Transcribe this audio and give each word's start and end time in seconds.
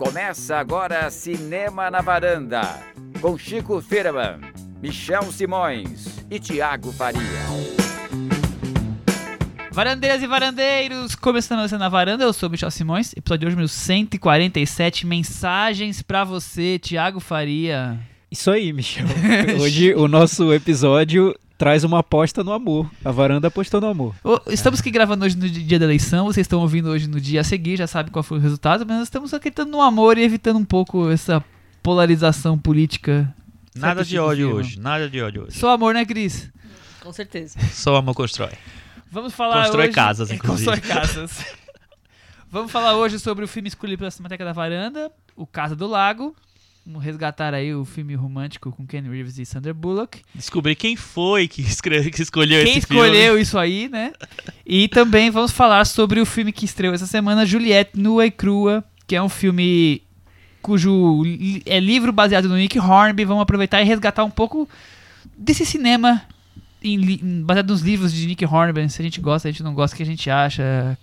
Começa 0.00 0.56
agora 0.56 1.10
Cinema 1.10 1.90
na 1.90 2.00
Varanda, 2.00 2.62
com 3.20 3.36
Chico 3.36 3.82
Firman, 3.82 4.40
Michel 4.80 5.30
Simões 5.30 6.24
e 6.30 6.40
Tiago 6.40 6.90
Faria. 6.90 7.20
Varandeiras 9.70 10.22
e 10.22 10.26
varandeiros, 10.26 11.14
começando 11.14 11.68
você 11.68 11.76
na 11.76 11.90
varanda, 11.90 12.24
eu 12.24 12.32
sou 12.32 12.48
o 12.48 12.50
Michel 12.50 12.70
Simões, 12.70 13.12
episódio 13.14 13.40
de 13.40 13.46
hoje, 13.48 13.56
meu 13.56 13.68
147, 13.68 15.06
mensagens 15.06 16.00
pra 16.00 16.24
você, 16.24 16.78
Tiago 16.78 17.20
Faria. 17.20 18.00
Isso 18.30 18.50
aí, 18.50 18.72
Michel. 18.72 19.04
Hoje 19.60 19.94
o 19.94 20.08
nosso 20.08 20.50
episódio 20.54 21.36
traz 21.60 21.84
uma 21.84 21.98
aposta 21.98 22.42
no 22.42 22.54
amor. 22.54 22.90
A 23.04 23.10
varanda 23.10 23.48
apostou 23.48 23.82
no 23.82 23.86
amor. 23.86 24.14
Estamos 24.46 24.80
aqui 24.80 24.90
gravando 24.90 25.26
hoje 25.26 25.36
no 25.36 25.46
dia 25.46 25.78
da 25.78 25.84
eleição, 25.84 26.24
vocês 26.24 26.46
estão 26.46 26.58
ouvindo 26.58 26.88
hoje 26.88 27.06
no 27.06 27.20
dia 27.20 27.42
a 27.42 27.44
seguir, 27.44 27.76
já 27.76 27.86
sabe 27.86 28.10
qual 28.10 28.22
foi 28.22 28.38
o 28.38 28.40
resultado, 28.40 28.86
mas 28.86 28.96
nós 28.96 29.06
estamos 29.08 29.34
acreditando 29.34 29.70
no 29.70 29.82
amor 29.82 30.16
e 30.16 30.22
evitando 30.22 30.56
um 30.56 30.64
pouco 30.64 31.10
essa 31.10 31.44
polarização 31.82 32.58
política. 32.58 33.30
Nada 33.74 34.02
de 34.02 34.18
ódio 34.18 34.54
hoje, 34.54 34.80
nada 34.80 35.06
de 35.06 35.20
ódio 35.20 35.42
hoje. 35.44 35.58
Só 35.58 35.68
amor, 35.68 35.92
né, 35.92 36.06
Cris? 36.06 36.50
Com 37.02 37.12
certeza. 37.12 37.58
Só 37.70 37.94
amor 37.94 38.14
constrói. 38.14 38.52
Vamos 39.12 39.34
falar 39.34 39.64
Constrói 39.64 39.88
hoje... 39.88 39.94
casas, 39.94 40.30
inclusive. 40.32 40.70
Constrói 40.70 40.96
casas. 40.96 41.44
Vamos 42.50 42.72
falar 42.72 42.96
hoje 42.96 43.18
sobre 43.18 43.44
o 43.44 43.48
filme 43.48 43.68
escolhido 43.68 43.98
pela 43.98 44.10
Cinemateca 44.10 44.46
da 44.46 44.54
Varanda, 44.54 45.12
O 45.36 45.46
Casa 45.46 45.76
do 45.76 45.86
Lago. 45.86 46.34
Vamos 46.86 47.04
resgatar 47.04 47.52
aí 47.54 47.74
o 47.74 47.84
filme 47.84 48.14
romântico 48.14 48.72
com 48.72 48.86
Ken 48.86 49.02
Reeves 49.02 49.38
e 49.38 49.44
Sandra 49.44 49.72
Bullock. 49.72 50.22
Descobrir 50.34 50.74
quem 50.74 50.96
foi 50.96 51.46
que, 51.46 51.60
escreve, 51.60 52.10
que 52.10 52.22
escolheu 52.22 52.64
Quem 52.64 52.78
esse 52.78 52.86
filme. 52.86 53.02
escolheu 53.02 53.38
isso 53.38 53.58
aí, 53.58 53.88
né? 53.88 54.12
E 54.66 54.88
também 54.88 55.30
vamos 55.30 55.52
falar 55.52 55.84
sobre 55.84 56.20
o 56.20 56.26
filme 56.26 56.52
que 56.52 56.64
estreou 56.64 56.94
essa 56.94 57.06
semana, 57.06 57.44
Juliette 57.44 57.98
Nua 57.98 58.26
e 58.26 58.30
Crua, 58.30 58.82
que 59.06 59.14
é 59.14 59.22
um 59.22 59.28
filme 59.28 60.02
cujo 60.62 61.22
é 61.66 61.78
livro 61.78 62.12
baseado 62.12 62.48
no 62.48 62.56
Nick 62.56 62.78
Hornby. 62.78 63.24
Vamos 63.24 63.42
aproveitar 63.42 63.80
e 63.82 63.84
resgatar 63.84 64.24
um 64.24 64.30
pouco 64.30 64.68
desse 65.36 65.66
cinema 65.66 66.22
em 66.82 67.42
baseado 67.44 67.68
nos 67.68 67.82
livros 67.82 68.12
de 68.12 68.26
Nick 68.26 68.44
Hornby. 68.44 68.88
Se 68.88 69.02
a 69.02 69.04
gente 69.04 69.20
gosta, 69.20 69.48
a 69.48 69.50
gente 69.50 69.62
não 69.62 69.74
gosta, 69.74 69.94
o 69.94 69.96
que 69.96 70.02
a 70.02 70.06
gente 70.06 70.30
acha. 70.30 70.98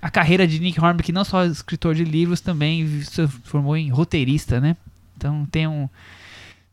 A 0.00 0.10
carreira 0.10 0.46
de 0.46 0.58
Nick 0.58 0.80
Hornby, 0.80 1.02
que 1.02 1.12
não 1.12 1.24
só 1.24 1.44
é 1.44 1.48
escritor 1.48 1.94
de 1.94 2.04
livros, 2.04 2.40
também 2.40 3.02
se 3.02 3.26
formou 3.44 3.76
em 3.76 3.90
roteirista, 3.90 4.60
né? 4.60 4.76
Então 5.18 5.44
tem 5.50 5.66
um 5.66 5.88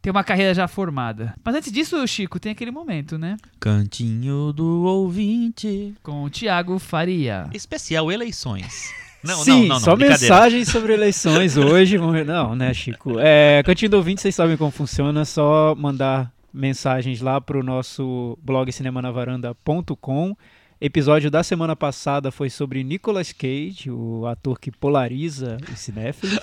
tem 0.06 0.12
uma 0.12 0.24
carreira 0.24 0.54
já 0.54 0.68
formada. 0.68 1.34
Mas 1.44 1.56
antes 1.56 1.72
disso, 1.72 2.06
Chico, 2.08 2.40
tem 2.40 2.52
aquele 2.52 2.70
momento, 2.70 3.18
né? 3.18 3.38
Cantinho 3.60 4.54
do 4.54 4.84
ouvinte. 4.84 5.96
Com 6.04 6.24
o 6.24 6.30
Thiago 6.30 6.78
Faria. 6.78 7.50
Especial 7.52 8.12
eleições. 8.12 8.94
Não, 9.26 9.38
Sim, 9.38 9.52
não, 9.52 9.60
não, 9.62 9.68
não, 9.70 9.80
só 9.80 9.96
mensagens 9.96 10.70
sobre 10.70 10.94
eleições 10.94 11.58
hoje. 11.58 11.98
Não, 11.98 12.56
né, 12.56 12.72
Chico? 12.76 13.16
É, 13.18 13.64
Cantinho 13.66 13.90
do 13.90 13.98
Ouvinte, 13.98 14.22
vocês 14.22 14.36
sabem 14.36 14.56
como 14.56 14.70
funciona. 14.70 15.22
É 15.22 15.26
só 15.26 15.74
mandar 15.76 16.32
mensagens 16.54 17.22
lá 17.22 17.42
pro 17.42 17.64
nosso 17.64 18.38
blog 18.44 18.72
cinemanavaranda.com. 18.72 20.38
Episódio 20.80 21.32
da 21.32 21.42
semana 21.42 21.74
passada 21.74 22.32
foi 22.32 22.50
sobre 22.50 22.84
Nicolas 22.84 23.32
Cage, 23.32 23.90
o 23.90 24.28
ator 24.28 24.60
que 24.60 24.70
polariza 24.70 25.56
os 25.72 25.80
cinéfilos. 25.80 26.38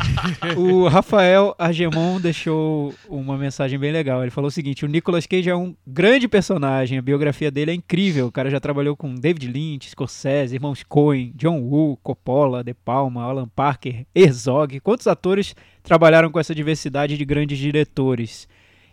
o 0.56 0.88
Rafael 0.88 1.54
Argemon 1.58 2.18
deixou 2.18 2.94
uma 3.06 3.36
mensagem 3.36 3.78
bem 3.78 3.92
legal. 3.92 4.22
Ele 4.22 4.30
falou 4.30 4.48
o 4.48 4.50
seguinte: 4.50 4.86
o 4.86 4.88
Nicolas 4.88 5.26
Cage 5.26 5.50
é 5.50 5.54
um 5.54 5.76
grande 5.86 6.26
personagem, 6.26 6.96
a 6.96 7.02
biografia 7.02 7.50
dele 7.50 7.72
é 7.72 7.74
incrível. 7.74 8.26
O 8.28 8.32
cara 8.32 8.48
já 8.48 8.58
trabalhou 8.58 8.96
com 8.96 9.14
David 9.14 9.48
Lynch, 9.48 9.90
Scorsese, 9.90 10.54
irmãos 10.54 10.82
Coen, 10.82 11.34
John 11.36 11.60
Woo, 11.60 11.98
Coppola, 11.98 12.64
De 12.64 12.72
Palma, 12.72 13.22
Alan 13.22 13.48
Parker, 13.54 14.06
Herzog. 14.14 14.80
Quantos 14.80 15.06
atores 15.06 15.54
trabalharam 15.82 16.30
com 16.30 16.40
essa 16.40 16.54
diversidade 16.54 17.18
de 17.18 17.24
grandes 17.26 17.58
diretores? 17.58 18.48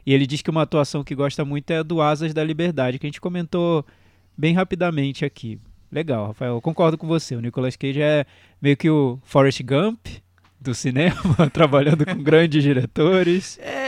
E 0.05 0.13
ele 0.13 0.27
diz 0.27 0.41
que 0.41 0.49
uma 0.49 0.63
atuação 0.63 1.01
que 1.01 1.15
gosta 1.15 1.45
muito 1.45 1.71
é 1.71 1.77
a 1.77 1.83
do 1.83 2.01
Asas 2.01 2.33
da 2.33 2.43
Liberdade, 2.43 2.99
que 2.99 3.05
a 3.05 3.09
gente 3.09 3.21
comentou 3.21 3.85
bem 4.37 4.53
rapidamente 4.53 5.25
aqui. 5.25 5.59
Legal, 5.91 6.27
Rafael, 6.27 6.55
eu 6.55 6.61
concordo 6.61 6.97
com 6.97 7.07
você. 7.07 7.35
O 7.35 7.41
Nicolas 7.41 7.75
Cage 7.75 8.01
é 8.01 8.25
meio 8.61 8.77
que 8.77 8.89
o 8.89 9.19
Forrest 9.23 9.61
Gump 9.63 10.07
do 10.59 10.75
cinema, 10.75 11.15
trabalhando 11.51 12.05
com 12.05 12.21
grandes 12.21 12.63
diretores. 12.63 13.59
É. 13.59 13.80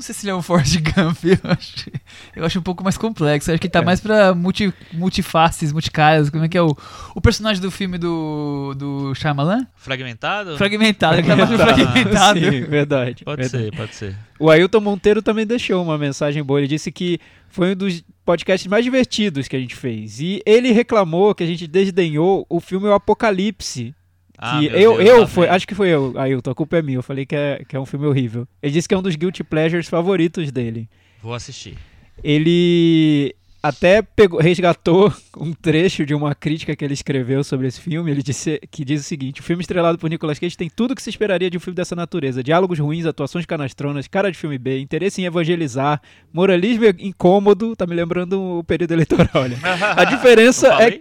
Não 0.00 0.02
sei 0.02 0.14
se 0.14 0.24
ele 0.24 0.30
é 0.30 0.34
um 0.34 0.40
Forrest 0.42 0.76
Gump, 0.80 1.18
eu 1.24 1.38
acho, 1.50 1.90
eu 2.34 2.42
acho 2.46 2.58
um 2.58 2.62
pouco 2.62 2.82
mais 2.82 2.96
complexo. 2.96 3.50
Eu 3.50 3.54
acho 3.54 3.60
que 3.60 3.66
ele 3.66 3.72
tá 3.72 3.80
É. 3.80 3.84
mais 3.84 4.00
pra 4.00 4.34
multi, 4.34 4.72
multifaces, 4.94 5.74
multicaras. 5.74 6.30
Como 6.30 6.42
é 6.42 6.48
que 6.48 6.56
é 6.56 6.62
o, 6.62 6.74
o 7.14 7.20
personagem 7.20 7.60
do 7.60 7.70
filme 7.70 7.98
do, 7.98 8.74
do 8.78 9.14
Shyamalan? 9.14 9.66
Fragmentado? 9.76 10.56
Fragmentado, 10.56 11.18
ele 11.18 11.26
tá 11.28 11.36
mais 11.36 11.50
fragmentado. 11.50 12.40
Sim, 12.40 12.62
verdade. 12.62 13.24
Pode 13.24 13.42
verdade. 13.42 13.64
ser, 13.64 13.76
pode 13.76 13.94
ser. 13.94 14.16
O 14.38 14.48
Ailton 14.48 14.80
Monteiro 14.80 15.20
também 15.20 15.46
deixou 15.46 15.82
uma 15.84 15.98
mensagem 15.98 16.42
boa. 16.42 16.60
Ele 16.60 16.68
disse 16.68 16.90
que 16.90 17.20
foi 17.50 17.72
um 17.72 17.76
dos 17.76 18.02
podcasts 18.24 18.66
mais 18.70 18.82
divertidos 18.82 19.48
que 19.48 19.54
a 19.56 19.60
gente 19.60 19.76
fez. 19.76 20.18
E 20.18 20.40
ele 20.46 20.72
reclamou 20.72 21.34
que 21.34 21.42
a 21.44 21.46
gente 21.46 21.66
desdenhou 21.66 22.46
o 22.48 22.58
filme 22.58 22.86
O 22.86 22.94
Apocalipse. 22.94 23.94
Ah, 24.42 24.62
eu, 24.62 24.96
Deus, 24.96 25.08
eu 25.08 25.28
foi, 25.28 25.48
acho 25.48 25.68
que 25.68 25.74
foi 25.74 25.90
eu, 25.90 26.18
Ailton, 26.18 26.50
a 26.50 26.54
culpa 26.54 26.78
é 26.78 26.82
minha. 26.82 26.96
Eu 26.96 27.02
falei 27.02 27.26
que 27.26 27.36
é, 27.36 27.62
que 27.68 27.76
é 27.76 27.80
um 27.80 27.84
filme 27.84 28.06
horrível. 28.06 28.48
Ele 28.62 28.72
disse 28.72 28.88
que 28.88 28.94
é 28.94 28.98
um 28.98 29.02
dos 29.02 29.14
guilty 29.14 29.44
pleasures 29.44 29.86
favoritos 29.86 30.50
dele. 30.50 30.88
Vou 31.22 31.34
assistir. 31.34 31.76
Ele 32.24 33.34
até 33.62 34.00
pegou, 34.02 34.40
resgatou 34.40 35.12
um 35.36 35.52
trecho 35.52 36.06
de 36.06 36.14
uma 36.14 36.34
crítica 36.34 36.74
que 36.74 36.84
ele 36.84 36.94
escreveu 36.94 37.44
sobre 37.44 37.66
esse 37.66 37.80
filme. 37.80 38.10
Ele 38.10 38.22
disse 38.22 38.60
que 38.70 38.84
diz 38.84 39.02
o 39.02 39.04
seguinte: 39.04 39.40
o 39.40 39.44
filme 39.44 39.60
estrelado 39.60 39.98
por 39.98 40.08
Nicolas 40.08 40.38
Cage 40.38 40.56
tem 40.56 40.70
tudo 40.70 40.94
que 40.94 41.02
se 41.02 41.10
esperaria 41.10 41.50
de 41.50 41.56
um 41.56 41.60
filme 41.60 41.76
dessa 41.76 41.94
natureza: 41.94 42.42
diálogos 42.42 42.78
ruins, 42.78 43.06
atuações 43.06 43.46
canastronas, 43.46 44.08
cara 44.08 44.30
de 44.30 44.38
filme 44.38 44.58
B, 44.58 44.80
interesse 44.80 45.20
em 45.20 45.26
evangelizar, 45.26 46.00
moralismo 46.32 46.84
incômodo. 46.98 47.76
Tá 47.76 47.86
me 47.86 47.94
lembrando 47.94 48.58
o 48.58 48.64
período 48.64 48.92
eleitoral. 48.92 49.28
Olha. 49.34 49.58
A 49.96 50.04
diferença 50.04 50.68
é 50.82 51.00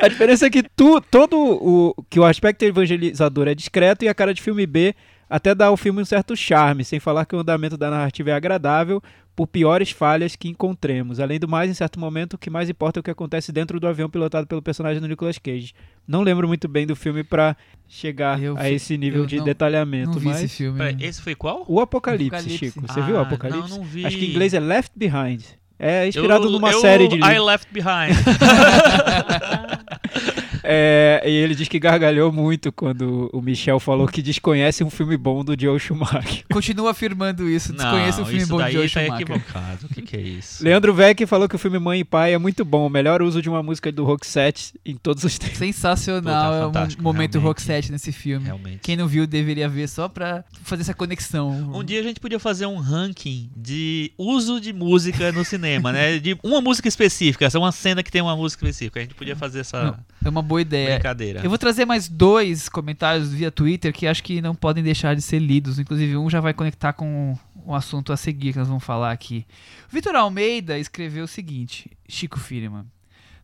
a 0.04 0.08
diferença 0.08 0.46
é 0.46 0.50
que 0.50 0.62
tu, 0.62 1.00
todo 1.00 1.36
o 1.36 1.94
que 2.10 2.18
o 2.18 2.24
aspecto 2.24 2.64
evangelizador 2.64 3.48
é 3.48 3.54
discreto 3.54 4.04
e 4.04 4.08
a 4.08 4.14
cara 4.14 4.34
de 4.34 4.42
filme 4.42 4.66
B 4.66 4.94
até 5.28 5.54
dá 5.54 5.66
ao 5.66 5.76
filme 5.76 6.00
um 6.00 6.04
certo 6.04 6.36
charme, 6.36 6.84
sem 6.84 7.00
falar 7.00 7.24
que 7.24 7.34
o 7.34 7.40
andamento 7.40 7.76
da 7.76 7.90
narrativa 7.90 8.30
é 8.30 8.34
agradável 8.34 9.02
por 9.36 9.46
piores 9.48 9.90
falhas 9.90 10.36
que 10.36 10.48
encontremos. 10.48 11.18
Além 11.18 11.40
do 11.40 11.48
mais, 11.48 11.68
em 11.70 11.74
certo 11.74 11.98
momento, 11.98 12.34
o 12.34 12.38
que 12.38 12.48
mais 12.48 12.70
importa 12.70 12.98
é 12.98 13.00
o 13.00 13.02
que 13.02 13.10
acontece 13.10 13.50
dentro 13.50 13.80
do 13.80 13.86
avião 13.88 14.08
pilotado 14.08 14.46
pelo 14.46 14.62
personagem 14.62 15.00
do 15.00 15.08
Nicolas 15.08 15.38
Cage. 15.38 15.72
Não 16.06 16.22
lembro 16.22 16.46
muito 16.46 16.68
bem 16.68 16.86
do 16.86 16.94
filme 16.94 17.24
pra 17.24 17.56
chegar 17.88 18.40
Eu 18.40 18.56
a 18.56 18.70
esse 18.70 18.96
nível 18.96 19.22
eu 19.22 19.26
de 19.26 19.38
não- 19.38 19.44
detalhamento, 19.44 20.12
Não 20.12 20.18
vi 20.20 20.26
mas 20.28 20.42
esse 20.42 20.56
filme. 20.56 20.78
Peraí, 20.78 20.96
esse 21.00 21.20
foi 21.20 21.34
qual? 21.34 21.64
o 21.66 21.80
Apocalipse, 21.80 22.36
Apocalipse. 22.36 22.58
Chico. 22.66 22.80
Você 22.86 23.02
viu 23.02 23.16
o 23.16 23.18
Ah, 23.18 23.22
Apocalipse? 23.22 23.70
não, 23.70 23.78
não 23.78 23.84
vi. 23.84 24.06
Acho 24.06 24.16
que 24.16 24.24
em 24.24 24.30
inglês 24.30 24.54
é 24.54 24.60
Left 24.60 24.92
Behind. 24.96 25.42
É 25.76 26.06
inspirado 26.06 26.44
Eu- 26.44 26.50
numa 26.52 26.70
eu- 26.70 26.80
série 26.80 27.08
de 27.08 27.16
I. 27.16 27.38
Left 27.40 27.68
Behind. 27.72 28.14
É, 30.64 31.22
e 31.26 31.30
ele 31.30 31.54
diz 31.54 31.68
que 31.68 31.78
gargalhou 31.78 32.32
muito 32.32 32.72
quando 32.72 33.28
o 33.32 33.42
Michel 33.42 33.78
falou 33.78 34.08
que 34.08 34.22
desconhece 34.22 34.82
um 34.82 34.90
filme 34.90 35.16
bom 35.16 35.44
do 35.44 35.54
Joe 35.58 35.78
Schumacher. 35.78 36.44
Continua 36.50 36.90
afirmando 36.92 37.48
isso. 37.48 37.72
Desconheço 37.72 38.22
o 38.22 38.24
filme 38.24 38.42
isso 38.42 38.48
bom 38.48 38.64
de 38.64 38.72
Joe 38.72 38.82
tá 38.82 39.00
Schumacher. 39.00 39.20
equivocado. 39.22 39.86
O 39.86 39.88
que, 39.94 40.02
que 40.02 40.16
é 40.16 40.20
isso? 40.20 40.64
Leandro 40.64 40.94
Vec 40.94 41.26
falou 41.26 41.48
que 41.48 41.56
o 41.56 41.58
filme 41.58 41.78
Mãe 41.78 42.00
e 42.00 42.04
Pai 42.04 42.32
é 42.32 42.38
muito 42.38 42.64
bom, 42.64 42.86
o 42.86 42.90
melhor 42.90 43.20
uso 43.22 43.42
de 43.42 43.48
uma 43.48 43.62
música 43.62 43.92
do 43.92 44.04
Roxette 44.04 44.74
em 44.84 44.96
todos 44.96 45.22
os 45.24 45.38
tempos. 45.38 45.58
Sensacional. 45.58 46.52
Puta, 46.52 46.56
é 46.56 46.66
fantástico, 46.66 47.02
um 47.02 47.04
momento. 47.04 47.38
Roxette 47.38 47.92
nesse 47.92 48.10
filme. 48.12 48.46
Realmente. 48.46 48.78
Quem 48.78 48.96
não 48.96 49.06
viu 49.06 49.26
deveria 49.26 49.68
ver 49.68 49.88
só 49.88 50.08
pra 50.08 50.44
fazer 50.62 50.82
essa 50.82 50.94
conexão. 50.94 51.72
Um 51.74 51.84
dia 51.84 52.00
a 52.00 52.02
gente 52.02 52.20
podia 52.20 52.38
fazer 52.38 52.66
um 52.66 52.78
ranking 52.78 53.50
de 53.56 54.12
uso 54.16 54.60
de 54.60 54.72
música 54.72 55.30
no 55.32 55.44
cinema, 55.44 55.92
né? 55.92 56.18
De 56.18 56.38
uma 56.42 56.60
música 56.60 56.88
específica, 56.88 57.44
essa 57.44 57.58
é 57.58 57.60
uma 57.60 57.72
cena 57.72 58.02
que 58.02 58.10
tem 58.10 58.22
uma 58.22 58.36
música 58.36 58.64
específica. 58.64 59.00
A 59.00 59.02
gente 59.02 59.14
podia 59.14 59.36
fazer 59.36 59.60
essa 59.60 59.98
É 60.24 60.28
uma 60.28 60.42
boa 60.42 60.53
ideia. 60.60 60.94
brincadeira. 60.94 61.40
Eu 61.42 61.48
vou 61.48 61.58
trazer 61.58 61.84
mais 61.84 62.08
dois 62.08 62.68
comentários 62.68 63.32
via 63.32 63.50
Twitter 63.50 63.92
que 63.92 64.06
acho 64.06 64.22
que 64.22 64.40
não 64.40 64.54
podem 64.54 64.82
deixar 64.82 65.14
de 65.14 65.22
ser 65.22 65.38
lidos. 65.38 65.78
Inclusive, 65.78 66.16
um 66.16 66.28
já 66.30 66.40
vai 66.40 66.54
conectar 66.54 66.92
com 66.92 67.36
o 67.64 67.74
assunto 67.74 68.12
a 68.12 68.16
seguir 68.16 68.52
que 68.52 68.58
nós 68.58 68.68
vamos 68.68 68.84
falar 68.84 69.12
aqui. 69.12 69.46
Vitor 69.88 70.14
Almeida 70.14 70.78
escreveu 70.78 71.24
o 71.24 71.28
seguinte: 71.28 71.90
Chico 72.08 72.38
Firman. 72.38 72.84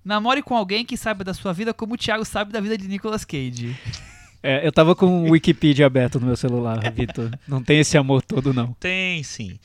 Namore 0.04 0.42
com 0.42 0.56
alguém 0.56 0.84
que 0.84 0.96
saiba 0.96 1.22
da 1.22 1.34
sua 1.34 1.52
vida 1.52 1.74
como 1.74 1.94
o 1.94 1.98
Thiago 1.98 2.24
sabe 2.24 2.52
da 2.52 2.60
vida 2.60 2.76
de 2.76 2.88
Nicolas 2.88 3.24
Cage. 3.24 3.76
É, 4.42 4.66
eu 4.66 4.72
tava 4.72 4.96
com 4.96 5.28
o 5.28 5.32
Wikipedia 5.32 5.84
aberto 5.84 6.18
no 6.18 6.26
meu 6.26 6.34
celular, 6.34 6.80
Vitor. 6.92 7.30
Não 7.46 7.62
tem 7.62 7.80
esse 7.80 7.98
amor 7.98 8.22
todo, 8.22 8.54
não. 8.54 8.72
Tem 8.80 9.22
sim. 9.22 9.58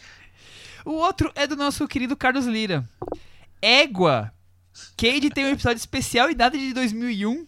O 0.83 0.91
outro 0.91 1.31
é 1.33 1.47
do 1.47 1.55
nosso 1.55 1.87
querido 1.87 2.15
Carlos 2.15 2.45
Lira. 2.45 2.83
Égua. 3.61 4.33
Cage 4.97 5.29
tem 5.29 5.45
um 5.45 5.51
episódio 5.51 5.77
especial 5.77 6.29
em 6.29 6.35
data 6.35 6.57
de 6.57 6.73
2001. 6.73 7.45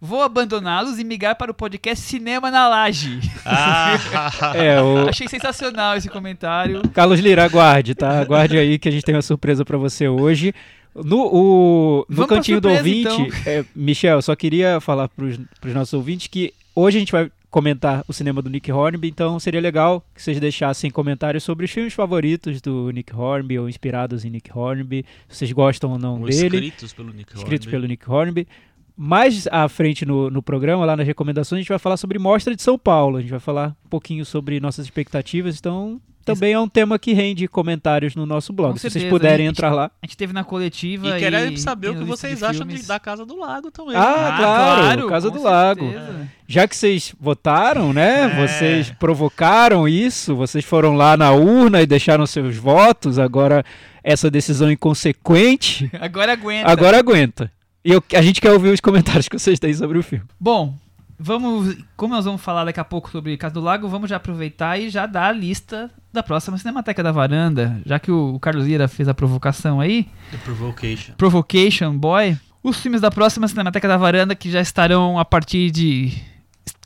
Vou 0.00 0.22
abandoná-los 0.22 0.98
e 0.98 1.04
migrar 1.04 1.36
para 1.36 1.50
o 1.50 1.54
podcast 1.54 2.04
Cinema 2.04 2.50
na 2.50 2.68
Laje. 2.68 3.20
Ah, 3.44 3.96
É, 4.54 4.80
o 4.80 5.08
Achei 5.08 5.26
sensacional 5.26 5.96
esse 5.96 6.08
comentário. 6.08 6.82
Carlos 6.92 7.18
Lira, 7.18 7.44
aguarde, 7.44 7.94
tá? 7.94 8.20
Aguarde 8.20 8.58
aí 8.58 8.78
que 8.78 8.88
a 8.88 8.92
gente 8.92 9.04
tem 9.04 9.14
uma 9.14 9.22
surpresa 9.22 9.64
pra 9.64 9.78
você 9.78 10.06
hoje. 10.06 10.54
No, 10.94 11.26
o, 11.26 12.06
no 12.08 12.16
Vamos 12.16 12.28
cantinho 12.28 12.60
do 12.60 12.68
surpresa, 12.70 13.10
ouvinte, 13.10 13.48
é, 13.48 13.64
Michel, 13.74 14.22
só 14.22 14.34
queria 14.34 14.80
falar 14.80 15.08
pros, 15.08 15.38
pros 15.60 15.74
nossos 15.74 15.92
ouvintes 15.92 16.26
que 16.26 16.54
hoje 16.74 16.96
a 16.96 17.00
gente 17.00 17.12
vai 17.12 17.30
comentar 17.56 18.04
o 18.06 18.12
cinema 18.12 18.42
do 18.42 18.50
Nick 18.50 18.70
Hornby, 18.70 19.08
então 19.08 19.40
seria 19.40 19.62
legal 19.62 20.04
que 20.14 20.22
vocês 20.22 20.38
deixassem 20.38 20.90
comentários 20.90 21.42
sobre 21.42 21.64
os 21.64 21.70
filmes 21.70 21.94
favoritos 21.94 22.60
do 22.60 22.90
Nick 22.90 23.16
Hornby 23.16 23.58
ou 23.58 23.66
inspirados 23.66 24.26
em 24.26 24.30
Nick 24.30 24.50
Hornby, 24.54 25.06
se 25.26 25.38
vocês 25.38 25.52
gostam 25.52 25.92
ou 25.92 25.98
não 25.98 26.20
Ou 26.20 26.26
dele, 26.26 26.58
escritos 26.58 26.92
pelo 26.92 27.14
Nick 27.14 27.34
escritos 27.34 27.66
Hornby. 27.66 27.70
pelo 27.70 27.86
Nick 27.86 28.10
Hornby. 28.10 28.46
Mais 28.94 29.46
à 29.46 29.66
frente 29.70 30.04
no, 30.04 30.28
no 30.28 30.42
programa, 30.42 30.84
lá 30.84 30.98
nas 30.98 31.06
recomendações, 31.06 31.60
a 31.60 31.62
gente 31.62 31.70
vai 31.70 31.78
falar 31.78 31.96
sobre 31.96 32.18
Mostra 32.18 32.54
de 32.54 32.60
São 32.60 32.78
Paulo. 32.78 33.16
A 33.16 33.20
gente 33.22 33.30
vai 33.30 33.40
falar 33.40 33.74
um 33.86 33.88
pouquinho 33.88 34.26
sobre 34.26 34.60
nossas 34.60 34.84
expectativas. 34.84 35.58
Então, 35.58 35.98
também 36.26 36.52
é 36.52 36.60
um 36.60 36.68
tema 36.68 36.98
que 36.98 37.12
rende 37.14 37.48
comentários 37.48 38.14
no 38.14 38.26
nosso 38.26 38.52
blog. 38.52 38.72
Com 38.72 38.78
Se 38.78 38.90
vocês 38.90 39.04
puderem 39.08 39.46
a 39.46 39.48
gente- 39.48 39.56
entrar 39.58 39.72
lá. 39.72 39.90
A 40.02 40.06
gente 40.06 40.16
teve 40.16 40.32
na 40.34 40.44
coletiva 40.44 41.18
E 41.18 41.54
e... 41.54 41.58
saber 41.58 41.90
o 41.90 41.96
que 41.96 42.04
vocês 42.04 42.38
de 42.38 42.44
acham 42.44 42.66
de, 42.66 42.82
da 42.82 42.98
Casa 43.00 43.24
do 43.24 43.36
Lago 43.38 43.70
também. 43.70 43.96
Ah, 43.96 44.34
claro, 44.36 45.08
Casa 45.08 45.30
com 45.30 45.36
do 45.36 45.42
Lago. 45.42 45.90
certeza. 45.90 46.28
Já 46.48 46.68
que 46.68 46.76
vocês 46.76 47.14
votaram, 47.18 47.92
né? 47.92 48.24
É. 48.24 48.46
Vocês 48.46 48.90
provocaram 48.98 49.88
isso, 49.88 50.36
vocês 50.36 50.64
foram 50.64 50.94
lá 50.96 51.16
na 51.16 51.30
urna 51.32 51.80
e 51.80 51.86
deixaram 51.86 52.26
seus 52.26 52.56
votos. 52.56 53.18
Agora, 53.18 53.64
essa 54.04 54.30
decisão 54.30 54.70
inconsequente, 54.70 55.90
Agora 56.00 56.32
aguenta. 56.32 56.70
agora 56.70 56.98
aguenta. 56.98 57.52
E 57.84 57.92
eu- 57.92 58.02
a 58.14 58.22
gente 58.22 58.40
quer 58.40 58.50
ouvir 58.52 58.70
os 58.70 58.80
comentários 58.80 59.28
que 59.28 59.38
vocês 59.38 59.58
têm 59.58 59.72
sobre 59.72 59.96
o 59.98 60.02
filme. 60.02 60.24
Bom, 60.38 60.74
vamos. 61.18 61.76
Como 61.96 62.14
nós 62.14 62.24
vamos 62.24 62.40
falar 62.40 62.64
daqui 62.64 62.80
a 62.80 62.84
pouco 62.84 63.10
sobre 63.10 63.36
Casa 63.36 63.54
do 63.54 63.60
Lago, 63.60 63.88
vamos 63.88 64.10
já 64.10 64.16
aproveitar 64.16 64.78
e 64.78 64.90
já 64.90 65.06
dar 65.06 65.28
a 65.28 65.32
lista 65.32 65.90
da 66.12 66.22
próxima 66.22 66.56
Cinemateca 66.58 67.02
da 67.02 67.12
Varanda. 67.12 67.80
Já 67.84 67.98
que 67.98 68.10
o, 68.10 68.34
o 68.34 68.40
Carlos 68.40 68.66
Lira 68.66 68.88
fez 68.88 69.08
a 69.08 69.14
provocação 69.14 69.80
aí, 69.80 70.08
The 70.30 70.38
Provocation. 70.38 71.14
Provocation 71.16 71.96
Boy. 71.96 72.38
Os 72.62 72.80
filmes 72.80 73.00
da 73.00 73.10
próxima 73.10 73.46
Cinemateca 73.46 73.86
da 73.86 73.96
Varanda 73.96 74.34
que 74.34 74.50
já 74.50 74.60
estarão 74.60 75.18
a 75.18 75.24
partir 75.24 75.70
de. 75.70 76.12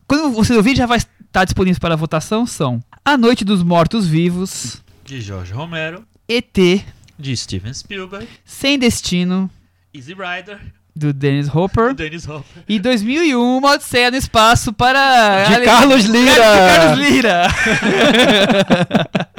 Quando 0.07 0.31
você 0.35 0.55
ouvir, 0.55 0.77
já 0.77 0.87
vai 0.87 0.99
estar 0.99 1.45
disponíveis 1.45 1.79
para 1.79 1.97
votação 1.97 2.45
são 2.45 2.83
A 3.05 3.17
Noite 3.17 3.45
dos 3.45 3.63
Mortos 3.63 4.07
Vivos, 4.07 4.83
De 5.05 5.21
Jorge 5.21 5.53
Romero. 5.53 6.05
ET, 6.29 6.57
De 7.19 7.37
Steven 7.37 7.73
Spielberg. 7.73 8.29
Sem 8.45 8.79
Destino, 8.79 9.49
Easy 9.95 10.13
Rider. 10.13 10.61
Do 10.95 11.13
Dennis 11.13 11.49
Hopper. 11.55 11.89
Do 11.89 11.95
Dennis 11.95 12.29
Hopper. 12.29 12.63
E 12.69 12.79
2001, 12.79 13.59
Uma 13.59 13.73
Odisseia 13.73 14.11
no 14.11 14.17
Espaço 14.17 14.73
para... 14.73 15.45
De 15.45 15.55
Ale- 15.55 15.65
Carlos 15.65 16.05
De 16.05 16.11
Lira! 16.13 16.35
Carlos 16.77 16.99
Lira! 17.09 17.43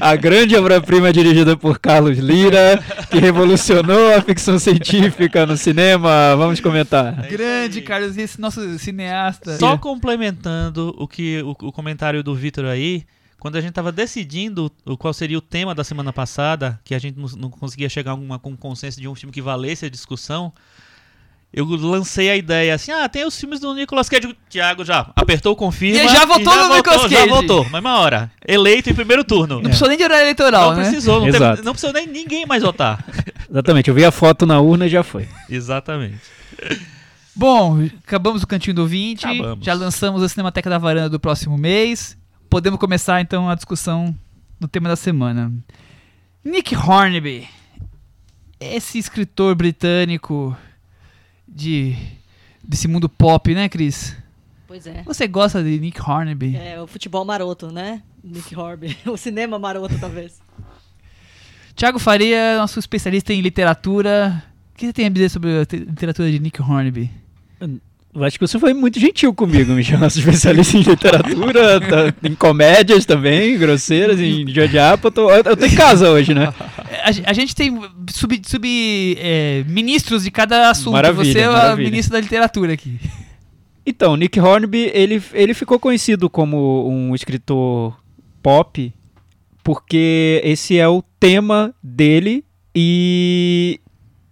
A 0.00 0.14
grande 0.14 0.54
obra-prima 0.54 1.12
dirigida 1.12 1.56
por 1.56 1.78
Carlos 1.80 2.18
Lira, 2.18 2.80
que 3.10 3.18
revolucionou 3.18 4.14
a 4.14 4.20
ficção 4.22 4.58
científica 4.60 5.44
no 5.44 5.56
cinema. 5.56 6.36
Vamos 6.36 6.60
comentar. 6.60 7.24
É 7.24 7.28
Grande. 7.28 7.80
Carlos 7.80 8.10
Lira, 8.12 8.22
esse 8.22 8.40
nosso 8.40 8.78
cineasta. 8.78 9.56
Só 9.58 9.76
complementando 9.76 10.94
o 10.96 11.08
que 11.08 11.42
o, 11.42 11.50
o 11.50 11.72
comentário 11.72 12.22
do 12.22 12.34
Vitor 12.34 12.66
aí, 12.66 13.04
quando 13.38 13.56
a 13.56 13.60
gente 13.60 13.72
tava 13.72 13.92
decidindo 13.92 14.70
o 14.84 14.96
qual 14.96 15.12
seria 15.12 15.38
o 15.38 15.40
tema 15.42 15.74
da 15.74 15.84
semana 15.84 16.12
passada, 16.12 16.80
que 16.84 16.94
a 16.94 16.98
gente 16.98 17.18
não, 17.18 17.28
não 17.36 17.50
conseguia 17.50 17.88
chegar 17.88 18.12
a 18.12 18.14
uma, 18.14 18.38
com 18.38 18.50
um 18.50 18.56
consenso 18.56 19.00
de 19.00 19.06
um 19.06 19.14
filme 19.14 19.32
que 19.32 19.42
valesse 19.42 19.86
a 19.86 19.90
discussão, 19.90 20.52
eu 21.52 21.64
lancei 21.64 22.28
a 22.28 22.36
ideia 22.36 22.74
assim: 22.74 22.92
ah, 22.92 23.08
tem 23.08 23.24
os 23.26 23.38
filmes 23.38 23.60
do 23.60 23.72
Nicolas 23.74 24.08
Cage. 24.08 24.36
Tiago 24.48 24.84
já 24.84 25.10
apertou 25.16 25.52
o 25.52 25.56
confirma. 25.56 26.02
E 26.02 26.08
já 26.08 26.26
votou 26.26 26.54
no 26.54 26.74
Nicolas 26.74 27.10
Já 27.10 27.18
Cage. 27.18 27.28
votou, 27.28 27.70
mesma 27.70 27.98
hora. 27.98 28.30
Eleito 28.46 28.90
em 28.90 28.94
primeiro 28.94 29.24
turno. 29.24 29.56
Não 29.56 29.62
precisou 29.62 29.88
nem 29.88 29.96
de 29.96 30.04
horário 30.04 30.24
eleitoral, 30.24 30.70
Não 30.70 30.78
né? 30.78 30.82
precisou, 30.84 31.20
não, 31.20 31.28
Exato. 31.28 31.56
teve, 31.56 31.64
não 31.64 31.72
precisou 31.72 31.92
nem 31.94 32.06
ninguém 32.06 32.44
mais 32.46 32.62
votar. 32.62 33.04
Exatamente, 33.48 33.88
eu 33.88 33.94
vi 33.94 34.04
a 34.04 34.10
foto 34.10 34.44
na 34.44 34.60
urna 34.60 34.86
e 34.86 34.90
já 34.90 35.02
foi. 35.02 35.28
Exatamente. 35.48 36.18
Bom, 37.34 37.86
acabamos 38.06 38.42
o 38.42 38.46
Cantinho 38.46 38.74
do 38.74 38.82
ouvinte. 38.82 39.26
Acabamos. 39.26 39.64
Já 39.64 39.74
lançamos 39.74 40.22
a 40.22 40.28
Cinemateca 40.28 40.68
da 40.68 40.78
Varanda 40.78 41.10
do 41.10 41.20
próximo 41.20 41.56
mês. 41.56 42.16
Podemos 42.56 42.80
começar 42.80 43.20
então 43.20 43.50
a 43.50 43.54
discussão 43.54 44.16
do 44.58 44.66
tema 44.66 44.88
da 44.88 44.96
semana. 44.96 45.52
Nick 46.42 46.74
Hornby. 46.74 47.46
Esse 48.58 48.96
escritor 48.98 49.54
britânico 49.54 50.56
de 51.46 51.94
desse 52.64 52.88
mundo 52.88 53.10
pop, 53.10 53.54
né, 53.54 53.68
Cris? 53.68 54.16
Pois 54.66 54.86
é. 54.86 55.02
Você 55.02 55.28
gosta 55.28 55.62
de 55.62 55.78
Nick 55.78 56.00
Hornby? 56.00 56.56
É, 56.56 56.80
o 56.80 56.86
futebol 56.86 57.26
maroto, 57.26 57.70
né? 57.70 58.02
Nick 58.24 58.56
Horby. 58.56 58.96
O 59.04 59.18
cinema 59.18 59.58
maroto, 59.58 59.98
talvez. 59.98 60.40
Tiago 61.74 61.98
Faria, 61.98 62.56
nosso 62.56 62.78
especialista 62.78 63.34
em 63.34 63.42
literatura. 63.42 64.42
O 64.72 64.78
que 64.78 64.86
você 64.86 64.94
tem 64.94 65.04
a 65.04 65.10
dizer 65.10 65.28
sobre 65.28 65.60
a 65.60 65.66
te- 65.66 65.76
literatura 65.76 66.30
de 66.30 66.38
Nick 66.38 66.62
Hornby? 66.62 67.10
Eu 68.16 68.24
acho 68.24 68.38
que 68.38 68.46
você 68.46 68.58
foi 68.58 68.72
muito 68.72 68.98
gentil 68.98 69.34
comigo, 69.34 69.72
Michel. 69.74 69.98
Nosso 69.98 70.18
especialista 70.18 70.76
em 70.78 70.80
literatura, 70.80 71.80
tá- 71.80 72.14
em 72.26 72.34
comédias 72.34 73.04
também, 73.04 73.58
grosseiras, 73.58 74.18
em 74.18 74.48
George 74.48 74.78
Apatow. 74.78 75.30
Eu, 75.30 75.42
eu 75.44 75.56
tô 75.56 75.66
em 75.66 75.74
casa 75.74 76.10
hoje, 76.10 76.32
né? 76.32 76.46
A, 77.04 77.30
a 77.30 77.32
gente 77.34 77.54
tem 77.54 77.78
sub, 78.10 78.40
sub, 78.46 79.16
é, 79.18 79.62
ministros 79.68 80.24
de 80.24 80.30
cada 80.30 80.70
assunto. 80.70 80.92
Maravilha, 80.94 81.30
Você 81.32 81.40
é 81.40 81.74
o 81.74 81.76
ministro 81.76 82.14
da 82.14 82.20
literatura 82.20 82.72
aqui. 82.72 82.98
Então, 83.84 84.16
Nick 84.16 84.40
Hornby, 84.40 84.90
ele, 84.94 85.22
ele 85.34 85.52
ficou 85.52 85.78
conhecido 85.78 86.30
como 86.30 86.88
um 86.88 87.14
escritor 87.14 87.96
pop 88.42 88.92
porque 89.62 90.40
esse 90.44 90.78
é 90.78 90.88
o 90.88 91.02
tema 91.20 91.74
dele 91.82 92.44
e, 92.74 93.80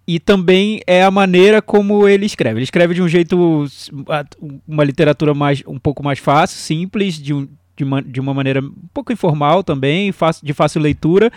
e 0.07 0.19
também 0.19 0.81
é 0.85 1.03
a 1.03 1.09
maneira 1.09 1.61
como 1.61 2.07
ele 2.07 2.25
escreve. 2.25 2.57
Ele 2.57 2.63
escreve 2.63 2.93
de 2.93 3.01
um 3.01 3.07
jeito, 3.07 3.65
uma 4.67 4.83
literatura 4.83 5.33
mais, 5.33 5.63
um 5.67 5.79
pouco 5.79 6.03
mais 6.03 6.19
fácil, 6.19 6.57
simples, 6.57 7.15
de, 7.15 7.33
um, 7.33 7.47
de, 7.75 7.83
uma, 7.83 8.01
de 8.01 8.19
uma 8.19 8.33
maneira 8.33 8.61
um 8.61 8.73
pouco 8.93 9.11
informal 9.11 9.63
também, 9.63 10.13
de 10.43 10.53
fácil 10.53 10.81
leitura. 10.81 11.31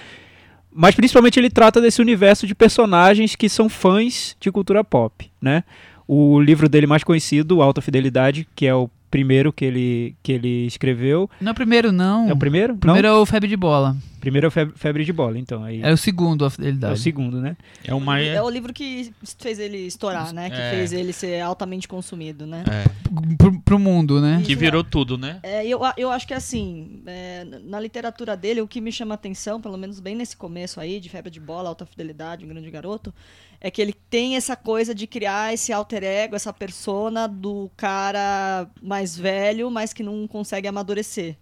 Mas 0.71 0.95
principalmente 0.95 1.41
ele 1.41 1.51
trata 1.51 1.81
desse 1.81 2.01
universo 2.01 2.47
de 2.47 2.55
personagens 2.55 3.35
que 3.35 3.49
são 3.49 3.69
fãs 3.69 4.37
de 4.39 4.53
cultura 4.53 4.85
pop, 4.85 5.31
né? 5.41 5.65
O 6.07 6.41
livro 6.41 6.69
dele 6.69 6.87
mais 6.87 7.03
conhecido, 7.05 7.61
Alta 7.61 7.81
Fidelidade, 7.81 8.47
que 8.55 8.67
é 8.67 8.75
o 8.75 8.89
primeiro 9.11 9.53
que 9.53 9.65
ele, 9.65 10.15
que 10.23 10.33
ele 10.33 10.67
escreveu. 10.67 11.29
Não 11.41 11.51
é 11.51 11.53
o 11.53 11.55
primeiro, 11.55 11.93
não. 11.93 12.29
É 12.29 12.33
o 12.33 12.37
primeiro? 12.37 12.75
O 12.75 12.79
primeiro 12.79 13.09
Não? 13.09 13.17
é 13.17 13.19
o 13.19 13.27
Febre 13.27 13.49
de 13.49 13.57
Bola. 13.57 13.97
Primeiro 14.21 14.47
é 14.47 14.49
o 14.49 14.51
Febre, 14.51 14.75
Febre 14.77 15.05
de 15.05 15.13
Bola, 15.13 15.39
então. 15.39 15.63
Aí 15.65 15.81
É 15.83 15.93
o 15.93 15.97
segundo, 15.97 16.45
a 16.45 16.49
é 16.49 16.51
fidelidade. 16.51 16.95
o 16.95 16.97
segundo, 16.97 17.41
né? 17.41 17.57
É 17.85 17.95
o 17.95 18.01
mais. 18.01 18.27
É 18.27 18.43
o 18.43 18.49
livro 18.51 18.73
que 18.73 19.13
fez 19.39 19.59
ele 19.59 19.79
estourar, 19.87 20.33
né? 20.33 20.51
Que 20.51 20.57
É. 20.57 20.71
fez 20.71 20.93
ele 20.93 21.13
ser 21.13 21.41
altamente 21.41 21.87
consumido, 21.87 22.47
né? 22.47 22.65
É, 22.71 22.89
Pro, 23.37 23.61
pro 23.61 23.79
mundo, 23.79 24.21
né? 24.21 24.43
que 24.45 24.55
virou 24.55 24.83
tudo, 24.85 25.17
né? 25.17 25.41
É, 25.43 25.67
eu, 25.67 25.81
eu 25.97 26.11
acho 26.11 26.27
que 26.27 26.35
assim, 26.35 27.03
é, 27.07 27.45
na 27.65 27.81
literatura 27.81 28.37
dele, 28.37 28.61
o 28.61 28.69
que 28.69 28.81
me 28.81 28.93
chama 28.93 29.15
atenção, 29.15 29.61
pelo 29.61 29.77
menos 29.79 30.01
bem 30.01 30.15
nesse 30.15 30.37
começo 30.37 30.81
aí, 30.81 31.01
de 31.01 31.09
Febre 31.09 31.31
de 31.31 31.41
Bola, 31.41 31.69
Alta 31.69 31.87
Fidelidade, 31.87 32.45
Um 32.45 32.49
Grande 32.49 32.71
Garoto, 32.71 33.13
é 33.61 33.71
que 33.71 33.81
ele 33.81 33.93
tem 34.11 34.37
essa 34.37 34.55
coisa 34.57 34.95
de 34.95 35.07
criar 35.07 35.53
esse 35.55 35.73
alter 35.73 36.05
ego, 36.05 36.37
essa 36.37 36.53
persona 36.53 37.27
do 37.27 37.71
cara 37.77 38.69
mais 38.83 39.17
velho, 39.17 39.71
mas 39.71 39.93
que 39.93 40.03
não 40.03 40.27
consegue 40.29 40.69
amadurecer. 40.69 41.37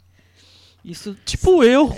Isso, 0.86 1.16
Tipo 1.24 1.64
eu. 1.64 1.90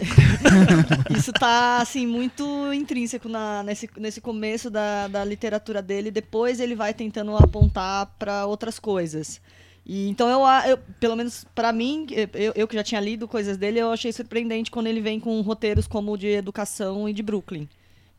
isso 1.14 1.30
tá, 1.33 1.76
assim, 1.83 2.07
muito 2.07 2.73
intrínseco 2.73 3.28
na- 3.28 3.62
nesse, 3.62 3.88
nesse 3.99 4.18
começo 4.21 4.71
da, 4.71 5.07
da 5.09 5.23
literatura 5.25 5.83
dele. 5.83 6.11
Depois 6.11 6.59
ele 6.59 6.75
vai 6.75 6.95
tentando 6.95 7.37
apontar 7.37 8.07
para 8.18 8.47
outras 8.47 8.78
coisas. 8.78 9.40
E, 9.85 10.09
então, 10.09 10.28
eu, 10.28 10.40
eu, 10.71 10.78
pelo 10.99 11.16
menos 11.16 11.45
para 11.54 11.71
mim, 11.73 12.07
eu, 12.35 12.52
eu 12.54 12.66
que 12.66 12.75
já 12.76 12.83
tinha 12.83 13.00
lido 13.00 13.28
coisas 13.28 13.57
dele, 13.59 13.78
eu 13.78 13.92
achei 13.92 14.11
surpreendente 14.12 14.71
quando 14.71 14.87
ele 14.87 15.00
vem 15.02 15.21
com 15.21 15.38
roteiros 15.42 15.87
como 15.87 16.12
o 16.12 16.16
de 16.16 16.28
educação 16.28 17.07
e 17.09 17.12
de 17.12 17.23
Brooklyn. 17.23 17.68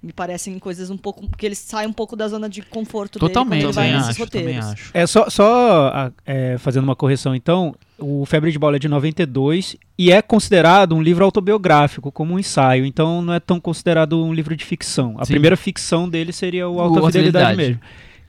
Me 0.02 0.14
parecem 0.14 0.58
coisas 0.60 0.90
um 0.92 0.98
pouco. 0.98 1.28
Porque 1.28 1.46
ele 1.48 1.56
sai 1.56 1.86
um 1.88 1.94
pouco 1.94 2.16
da 2.16 2.28
zona 2.28 2.48
de 2.48 2.62
conforto 2.62 3.18
Totalmente. 3.20 3.62
dele 3.62 3.74
quando 3.74 3.86
ele 3.86 3.98
vai 3.98 4.10
acho, 4.10 4.26
também 4.28 4.56
roteiros. 4.60 4.66
acho. 4.72 4.92
É 4.94 5.08
só, 5.08 5.30
só 5.32 5.88
a- 5.94 6.12
é, 6.26 6.58
fazendo 6.60 6.84
uma 6.84 6.96
correção, 6.96 7.36
então, 7.36 7.76
o 8.00 8.26
Febre 8.26 8.52
de 8.52 8.58
Bola 8.60 8.76
é 8.76 8.80
de 8.80 8.88
92 8.88 9.76
e 9.98 10.12
é 10.12 10.22
considerado 10.22 10.96
um 10.96 11.02
livro 11.02 11.24
autobiográfico, 11.26 12.12
como 12.12 12.34
um 12.34 12.40
ensaio, 12.40 12.86
então 12.86 13.22
não 13.22 13.34
é 13.34 13.40
tão 13.40 13.60
considerado 13.60 14.24
um 14.24 14.34
livro 14.34 14.56
de 14.56 14.64
ficção. 14.66 15.16
A 15.20 15.26
Sim. 15.26 15.34
primeira 15.34 15.56
ficção 15.58 16.08
dele 16.10 16.32
seria 16.32 16.68
o 16.70 16.80
Alta 16.80 17.00
O 17.02 17.06
Fidelidade 17.08 17.52
Fidelidade. 17.52 17.58
mesmo, 17.58 17.82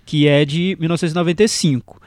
que 0.04 0.26
é 0.28 0.44
de 0.44 0.76
1995. 0.80 2.00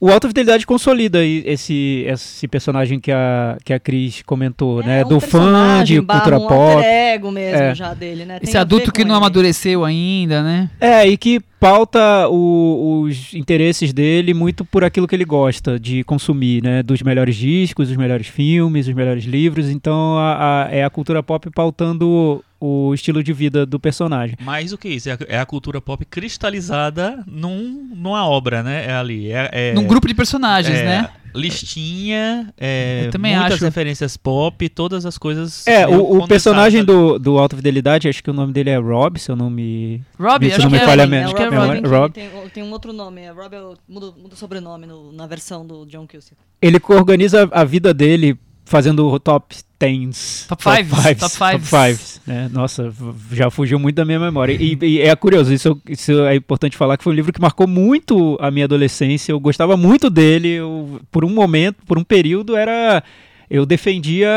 O 0.00 0.10
Alta 0.10 0.26
Fidelidade 0.26 0.66
consolida 0.66 1.24
esse, 1.24 2.04
esse 2.08 2.48
personagem 2.48 2.98
que 2.98 3.12
a, 3.12 3.56
que 3.64 3.72
a 3.72 3.78
Cris 3.78 4.20
comentou, 4.26 4.80
É, 4.82 4.86
né? 4.86 5.04
um 5.04 5.08
Do 5.08 5.20
fã 5.20 5.84
de 5.84 6.02
cultura 6.02 6.38
um 6.40 6.48
pop. 6.48 6.82
ego 6.84 7.30
mesmo 7.30 7.62
É. 7.62 7.72
já 7.74 7.94
dele, 7.94 8.24
né? 8.24 8.40
Tem 8.40 8.48
Esse 8.48 8.58
adulto 8.58 8.90
que 8.90 9.04
não 9.04 9.14
ele. 9.14 9.18
amadureceu 9.18 9.84
ainda, 9.84 10.42
né? 10.42 10.68
É, 10.80 11.06
e 11.06 11.16
que 11.16 11.40
pauta 11.62 12.26
o- 12.28 13.02
os 13.02 13.32
interesses 13.34 13.92
dele 13.92 14.34
muito 14.34 14.64
por 14.64 14.82
aquilo 14.82 15.06
que 15.06 15.14
ele 15.14 15.24
gosta 15.24 15.78
de 15.78 16.02
consumir, 16.02 16.60
né? 16.60 16.82
Dos 16.82 17.02
melhores 17.02 17.36
discos, 17.36 17.88
os 17.88 17.96
melhores 17.96 18.26
filmes, 18.26 18.88
os 18.88 18.94
melhores 18.94 19.22
livros. 19.22 19.68
Então 19.70 20.18
a- 20.18 20.64
a- 20.64 20.68
é 20.72 20.82
a 20.82 20.90
cultura 20.90 21.22
pop 21.22 21.48
pautando 21.50 22.42
o 22.60 22.92
estilo 22.92 23.22
de 23.22 23.32
vida 23.32 23.64
do 23.64 23.78
personagem. 23.78 24.36
Mais 24.40 24.70
do 24.72 24.78
que 24.78 24.88
isso, 24.88 25.08
é 25.08 25.12
a, 25.12 25.18
é 25.28 25.38
a 25.38 25.46
cultura 25.46 25.80
pop 25.80 26.04
cristalizada 26.04 27.22
num, 27.28 27.90
numa 27.94 28.26
obra, 28.28 28.62
né? 28.64 28.86
É 28.88 28.92
ali. 28.94 29.30
É, 29.30 29.48
é- 29.52 29.72
Num 29.74 29.86
grupo 29.86 30.08
de 30.08 30.14
personagens, 30.14 30.76
é, 30.76 30.84
né? 30.84 31.08
Listinha, 31.34 32.52
é, 32.58 33.04
Eu 33.06 33.10
também 33.10 33.34
muitas 33.36 33.54
acho. 33.54 33.64
referências 33.64 34.16
pop, 34.16 34.68
todas 34.68 35.06
as 35.06 35.16
coisas. 35.18 35.66
É, 35.66 35.86
o, 35.86 36.18
o 36.18 36.28
personagem 36.28 36.84
do, 36.84 37.18
do 37.18 37.38
Alta 37.38 37.56
Fidelidade, 37.56 38.08
acho 38.08 38.22
que 38.22 38.30
o 38.30 38.34
nome 38.34 38.52
dele 38.52 38.70
é 38.70 38.76
Rob, 38.78 39.18
se 39.18 39.30
eu 39.30 39.36
não 39.36 39.48
me. 39.50 40.00
Rob, 40.18 40.46
Se 40.46 40.52
acho 40.52 40.62
não 40.62 40.70
que 40.70 40.76
me 40.76 40.82
é, 40.82 40.86
falha 40.86 41.02
a 41.02 41.06
Robin, 41.06 41.16
memória. 41.16 41.26
acho 41.26 41.34
que 41.34 41.42
é 41.42 41.58
Rob. 41.58 41.68
Robin, 41.76 41.88
Rob. 41.88 42.12
Tem, 42.12 42.30
tem 42.54 42.62
um 42.62 42.70
outro 42.72 42.92
nome, 42.92 43.20
é 43.22 43.30
Rob, 43.30 43.54
eu- 43.54 43.74
muda, 43.88 44.06
muda 44.20 44.34
o 44.34 44.36
sobrenome 44.36 44.86
no- 44.86 45.12
na 45.12 45.26
versão 45.26 45.66
do 45.66 45.84
John 45.86 46.06
Cusack. 46.06 46.36
Ele 46.60 46.80
organiza 46.88 47.48
a 47.52 47.64
vida 47.64 47.92
dele 47.94 48.38
fazendo 48.64 49.06
o 49.08 49.18
top 49.18 49.56
10s. 49.86 50.46
Top 50.48 50.62
fives, 50.62 51.02
fives, 51.02 51.18
top 51.20 51.52
fives. 51.52 51.70
fives, 51.70 52.20
né? 52.26 52.48
Nossa, 52.52 52.92
já 53.32 53.50
fugiu 53.50 53.78
muito 53.78 53.96
da 53.96 54.04
minha 54.04 54.20
memória. 54.20 54.52
E, 54.52 54.78
e 54.82 55.00
é 55.00 55.14
curioso, 55.16 55.52
isso, 55.52 55.80
isso 55.88 56.12
é 56.24 56.36
importante 56.36 56.76
falar 56.76 56.96
que 56.96 57.04
foi 57.04 57.12
um 57.12 57.16
livro 57.16 57.32
que 57.32 57.40
marcou 57.40 57.66
muito 57.66 58.36
a 58.40 58.50
minha 58.50 58.64
adolescência. 58.66 59.32
Eu 59.32 59.40
gostava 59.40 59.76
muito 59.76 60.08
dele. 60.10 60.48
eu- 60.48 61.00
por 61.10 61.24
um 61.24 61.30
momento, 61.30 61.76
por 61.86 61.98
um 61.98 62.04
período, 62.04 62.56
era. 62.56 63.02
Eu 63.50 63.66
defendia 63.66 64.30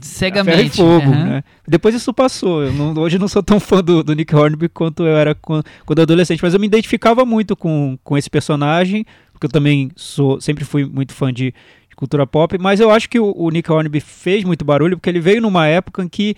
Cegamente, 0.00 0.74
e 0.74 0.76
fogo, 0.76 1.10
aham. 1.10 1.24
né? 1.24 1.44
Depois 1.66 1.94
isso 1.94 2.12
passou. 2.12 2.62
Eu 2.64 2.72
não- 2.72 2.94
hoje 3.00 3.16
eu 3.16 3.20
não 3.20 3.28
sou 3.28 3.42
tão 3.42 3.58
fã 3.60 3.82
do, 3.82 4.02
do 4.02 4.14
Nick 4.14 4.34
Hornby 4.34 4.68
quanto 4.68 5.04
eu 5.06 5.16
era 5.16 5.34
quan- 5.34 5.62
quando 5.86 6.00
adolescente, 6.02 6.42
mas 6.42 6.52
eu 6.54 6.60
me 6.60 6.66
identificava 6.66 7.24
muito 7.24 7.56
com, 7.56 7.98
com 8.04 8.18
esse 8.18 8.28
personagem, 8.28 9.04
porque 9.32 9.46
eu 9.46 9.50
também 9.50 9.90
sou, 9.96 10.40
sempre 10.40 10.64
fui 10.64 10.84
muito 10.84 11.14
fã 11.14 11.32
de 11.32 11.54
cultura 12.00 12.26
pop, 12.26 12.56
mas 12.58 12.80
eu 12.80 12.90
acho 12.90 13.08
que 13.08 13.20
o, 13.20 13.32
o 13.36 13.50
Nick 13.50 13.70
Hornby 13.70 14.00
fez 14.00 14.42
muito 14.42 14.64
barulho 14.64 14.96
porque 14.96 15.10
ele 15.10 15.20
veio 15.20 15.42
numa 15.42 15.66
época 15.66 16.02
em 16.02 16.08
que 16.08 16.34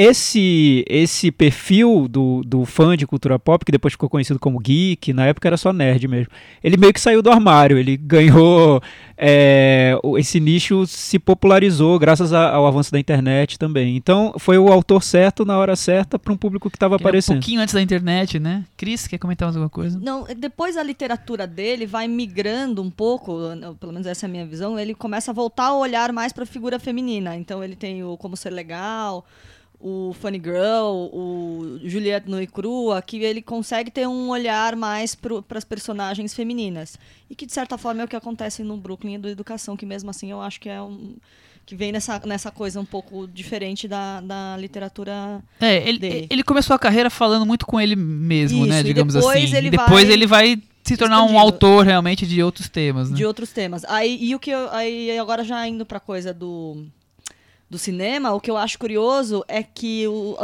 esse 0.00 0.84
esse 0.88 1.30
perfil 1.32 2.06
do, 2.08 2.42
do 2.46 2.64
fã 2.64 2.96
de 2.96 3.06
cultura 3.06 3.38
pop, 3.38 3.64
que 3.64 3.72
depois 3.72 3.94
ficou 3.94 4.08
conhecido 4.08 4.38
como 4.38 4.58
geek, 4.60 5.12
na 5.12 5.26
época 5.26 5.48
era 5.48 5.56
só 5.56 5.72
nerd 5.72 6.06
mesmo, 6.06 6.32
ele 6.62 6.76
meio 6.76 6.92
que 6.92 7.00
saiu 7.00 7.20
do 7.22 7.30
armário, 7.30 7.76
ele 7.78 7.96
ganhou 7.96 8.80
é, 9.16 9.94
esse 10.16 10.38
nicho 10.38 10.86
se 10.86 11.18
popularizou 11.18 11.98
graças 11.98 12.32
a- 12.32 12.50
ao 12.50 12.66
avanço 12.66 12.92
da 12.92 13.00
internet 13.00 13.58
também. 13.58 13.96
Então 13.96 14.34
foi 14.38 14.56
o 14.58 14.68
autor 14.68 15.02
certo 15.02 15.44
na 15.44 15.58
hora 15.58 15.74
certa 15.74 16.18
para 16.18 16.32
um 16.32 16.36
público 16.36 16.70
que 16.70 16.76
estava 16.76 16.96
Que 16.96 17.02
é 17.02 17.04
um 17.04 17.08
aparecendo. 17.08 17.36
pouquinho 17.38 17.60
antes 17.60 17.74
da 17.74 17.82
internet, 17.82 18.38
né? 18.38 18.64
Cris, 18.76 19.08
quer 19.08 19.18
comentar 19.18 19.46
mais 19.46 19.56
alguma 19.56 19.68
coisa? 19.70 19.98
Não, 20.00 20.24
depois 20.36 20.76
a 20.76 20.82
literatura 20.82 21.46
dele 21.46 21.84
vai 21.86 22.06
migrando 22.06 22.80
um 22.82 22.90
pouco, 22.90 23.36
pelo 23.80 23.92
menos 23.92 24.06
essa 24.06 24.26
é 24.26 24.28
a 24.28 24.30
minha 24.30 24.46
visão, 24.46 24.78
ele 24.78 24.94
começa 24.94 25.32
a 25.32 25.34
voltar 25.34 25.66
a 25.66 25.76
olhar 25.76 26.12
mais 26.12 26.32
para 26.32 26.44
a 26.44 26.46
figura 26.46 26.78
feminina. 26.78 27.36
Então 27.36 27.64
ele 27.64 27.74
tem 27.74 28.04
o 28.04 28.16
Como 28.16 28.36
Ser 28.36 28.50
Legal, 28.50 29.24
o 29.80 30.12
Funny 30.20 30.38
Girl, 30.42 31.08
o 31.12 31.78
Juliette 31.84 32.28
Nua 32.28 32.42
e 32.42 32.46
Crua, 32.46 33.00
que 33.00 33.18
ele 33.22 33.40
consegue 33.40 33.90
ter 33.90 34.08
um 34.08 34.28
olhar 34.28 34.74
mais 34.74 35.14
para 35.14 35.42
as 35.58 35.64
personagens 35.64 36.34
femininas. 36.34 36.98
E 37.30 37.34
que, 37.34 37.46
de 37.46 37.52
certa 37.52 37.78
forma, 37.78 38.02
é 38.02 38.04
o 38.04 38.08
que 38.08 38.16
acontece 38.16 38.62
no 38.62 38.76
Brooklyn 38.76 39.20
do 39.20 39.28
Educação, 39.28 39.76
que 39.76 39.86
mesmo 39.86 40.10
assim 40.10 40.30
eu 40.30 40.40
acho 40.42 40.58
que 40.60 40.68
é 40.68 40.82
um... 40.82 41.14
que 41.64 41.76
vem 41.76 41.92
nessa, 41.92 42.20
nessa 42.26 42.50
coisa 42.50 42.80
um 42.80 42.84
pouco 42.84 43.28
diferente 43.28 43.86
da, 43.86 44.20
da 44.20 44.56
literatura 44.56 45.40
É, 45.60 45.86
ele, 45.88 45.98
dele. 45.98 46.26
ele 46.28 46.42
começou 46.42 46.74
a 46.74 46.78
carreira 46.78 47.08
falando 47.10 47.46
muito 47.46 47.64
com 47.64 47.80
ele 47.80 47.94
mesmo, 47.94 48.66
né? 48.66 48.76
Isso, 48.78 48.80
e 48.86 48.88
Digamos 48.88 49.14
depois 49.14 49.44
assim. 49.44 49.56
ele 49.56 49.70
depois 49.70 50.04
vai 50.06 50.12
ele 50.12 50.26
vai 50.26 50.62
se 50.82 50.96
tornar 50.96 51.18
um 51.20 51.26
expandindo. 51.26 51.44
autor 51.44 51.84
realmente 51.84 52.26
de 52.26 52.42
outros 52.42 52.68
temas, 52.70 53.10
né? 53.10 53.16
de 53.16 53.24
outros 53.26 53.52
temas. 53.52 53.84
Aí, 53.84 54.18
e 54.20 54.34
o 54.34 54.38
que 54.40 54.50
eu, 54.50 54.70
aí 54.70 55.16
agora 55.18 55.44
já 55.44 55.68
indo 55.68 55.84
pra 55.84 56.00
coisa 56.00 56.32
do, 56.32 56.86
do 57.70 57.78
cinema, 57.78 58.32
o 58.32 58.40
que 58.40 58.50
eu 58.50 58.56
acho 58.56 58.78
curioso 58.78 59.44
é 59.46 59.62
que 59.62 60.06
o, 60.08 60.36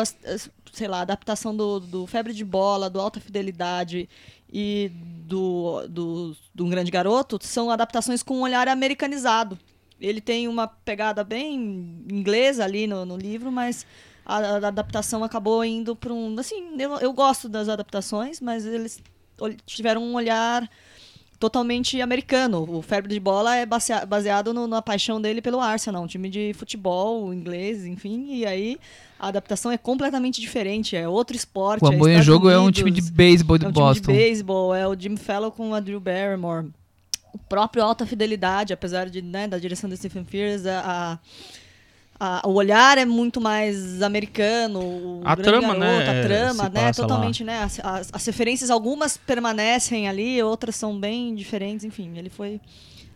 sei 0.73 0.89
lá, 0.89 0.99
a 0.99 1.03
adaptação 1.03 1.57
do, 1.57 1.81
do 1.81 2.07
Febre 2.07 2.33
de 2.33 2.45
Bola, 2.45 2.91
do 2.91 3.01
Alta 3.01 3.21
Fidelidade 3.21 4.09
e 4.53 4.91
do, 5.27 5.87
do, 5.89 6.37
do 6.55 6.65
Um 6.65 6.69
Grande 6.69 6.91
Garoto 6.91 7.39
são 7.43 7.71
adaptações 7.71 8.23
com 8.23 8.39
um 8.39 8.43
olhar 8.43 8.69
americanizado. 8.69 9.59
Ele 10.01 10.21
tem 10.21 10.49
uma 10.49 10.67
pegada 10.67 11.25
bem 11.25 11.55
inglesa 12.11 12.65
ali 12.65 12.87
no, 12.87 13.07
no 13.07 13.17
livro, 13.17 13.51
mas 13.51 13.87
a, 14.25 14.37
a 14.37 14.69
adaptação 14.69 15.25
acabou 15.25 15.65
indo 15.65 15.97
para 15.97 16.13
um. 16.13 16.39
Assim, 16.39 16.77
eu, 16.79 16.95
eu 16.99 17.13
gosto 17.13 17.49
das 17.49 17.69
adaptações, 17.69 18.41
mas 18.41 18.67
eles 18.67 19.03
tiveram 19.67 20.03
um 20.03 20.15
olhar 20.15 20.69
totalmente 21.45 22.01
americano. 22.01 22.65
O 22.67 22.81
Febre 22.81 23.13
de 23.13 23.21
Bola 23.21 23.55
é 23.55 23.67
basea- 23.67 24.07
baseado 24.07 24.55
no- 24.55 24.67
na 24.67 24.81
paixão 24.81 25.21
dele 25.21 25.43
pelo 25.43 25.61
Arsenal, 25.61 26.03
um 26.03 26.07
time 26.07 26.31
de 26.31 26.55
futebol 26.55 27.35
inglês, 27.35 27.85
enfim. 27.85 28.29
E 28.31 28.47
aí 28.47 28.79
a 29.21 29.29
adaptação 29.29 29.71
é 29.71 29.77
completamente 29.77 30.41
diferente, 30.41 30.97
é 30.97 31.07
outro 31.07 31.37
esporte. 31.37 31.85
O 31.85 31.87
é 31.93 31.95
Amor 31.95 32.09
Estados 32.09 32.27
Jogo 32.27 32.49
é 32.49 32.59
um 32.59 32.63
Unidos, 32.63 32.79
time 32.79 32.91
de 32.91 33.03
beisebol 33.13 33.59
de 33.59 33.67
é 33.67 33.69
um 33.69 33.73
Boston. 33.73 34.05
time 34.07 34.17
de 34.19 34.25
beisebol, 34.25 34.75
é 34.75 34.89
o 34.89 34.99
Jim 34.99 35.17
Fellow 35.19 35.51
com 35.53 35.75
a 35.75 35.81
Drew 35.81 36.01
Barrymore. 36.01 36.69
O 37.33 37.39
próprio 37.39 37.83
Alta 37.85 38.07
Fidelidade, 38.07 38.73
apesar 38.73 39.11
de, 39.11 39.21
né, 39.21 39.47
da 39.47 39.59
direção 39.59 39.91
do 39.91 39.97
Stephen 39.97 40.25
Frears, 40.25 40.65
a, 40.65 40.81
a- 40.81 41.19
o 42.45 42.53
olhar 42.53 42.97
é 42.99 43.05
muito 43.05 43.41
mais 43.41 44.01
americano, 44.03 44.81
o 44.81 45.21
A 45.25 45.37
trama, 45.37 45.75
garoto, 45.75 45.81
né, 45.81 46.09
a 46.21 46.23
trama, 46.23 46.55
se 46.55 46.71
né, 46.71 46.87
passa 46.87 47.03
lá. 47.03 47.09
totalmente, 47.09 47.45
né, 47.45 47.59
as, 47.63 47.81
as- 47.81 48.11
as 48.13 48.25
referências, 48.27 48.71
algumas 48.71 49.17
permanecem 49.17 50.09
ali, 50.09 50.43
outras 50.43 50.77
são 50.77 50.99
bem 50.99 51.35
diferentes, 51.35 51.85
enfim, 51.85 52.17
ele 52.17 52.31
foi 52.31 52.61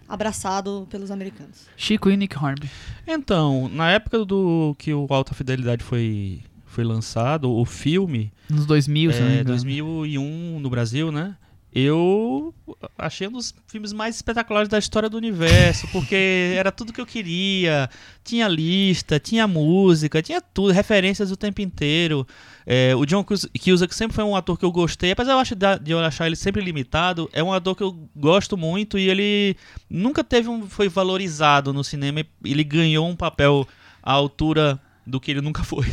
abraçado 0.08 0.86
pelos 0.90 1.10
americanos. 1.10 1.66
Chico 1.76 2.10
e 2.10 2.16
Nick 2.16 2.36
Hornby. 2.36 2.68
Então, 3.06 3.68
na 3.72 3.90
época 3.90 4.24
do 4.24 4.74
que 4.78 4.92
o 4.92 5.06
Alta 5.10 5.34
Fidelidade 5.34 5.84
foi, 5.84 6.40
foi 6.64 6.82
lançado, 6.84 7.50
o 7.50 7.64
filme, 7.64 8.32
Nos 8.48 8.64
2000, 8.66 9.12
se 9.12 9.20
não 9.20 9.26
me 9.26 9.32
é, 9.32 9.40
engano. 9.40 9.50
2001 9.50 10.58
no 10.60 10.70
Brasil, 10.70 11.12
né? 11.12 11.36
Eu 11.80 12.52
achei 12.98 13.28
um 13.28 13.32
dos 13.32 13.54
filmes 13.68 13.92
mais 13.92 14.16
espetaculares 14.16 14.68
da 14.68 14.78
história 14.78 15.08
do 15.08 15.16
universo, 15.16 15.86
porque 15.92 16.52
era 16.58 16.72
tudo 16.72 16.92
que 16.92 17.00
eu 17.00 17.06
queria. 17.06 17.88
Tinha 18.24 18.48
lista, 18.48 19.20
tinha 19.20 19.46
música, 19.46 20.20
tinha 20.20 20.40
tudo, 20.40 20.72
referências 20.72 21.30
o 21.30 21.36
tempo 21.36 21.60
inteiro. 21.60 22.26
É, 22.66 22.94
o 22.96 23.06
John 23.06 23.22
Cus- 23.22 23.46
Cusack 23.62 23.94
sempre 23.94 24.14
foi 24.14 24.24
um 24.24 24.34
ator 24.34 24.58
que 24.58 24.64
eu 24.64 24.72
gostei, 24.72 25.12
apesar 25.12 25.32
eu 25.32 25.38
acho 25.38 25.54
de 25.54 25.92
eu 25.92 26.00
achar 26.00 26.26
ele 26.26 26.36
sempre 26.36 26.60
limitado, 26.62 27.30
é 27.32 27.42
um 27.42 27.52
ator 27.52 27.74
que 27.76 27.82
eu 27.82 27.92
gosto 28.14 28.56
muito 28.56 28.98
e 28.98 29.08
ele 29.08 29.56
nunca 29.88 30.22
teve 30.24 30.48
um, 30.48 30.68
foi 30.68 30.88
valorizado 30.88 31.72
no 31.72 31.84
cinema. 31.84 32.24
Ele 32.44 32.64
ganhou 32.64 33.08
um 33.08 33.16
papel 33.16 33.66
à 34.02 34.12
altura 34.12 34.80
do 35.06 35.20
que 35.20 35.30
ele 35.30 35.40
nunca 35.40 35.62
foi. 35.64 35.86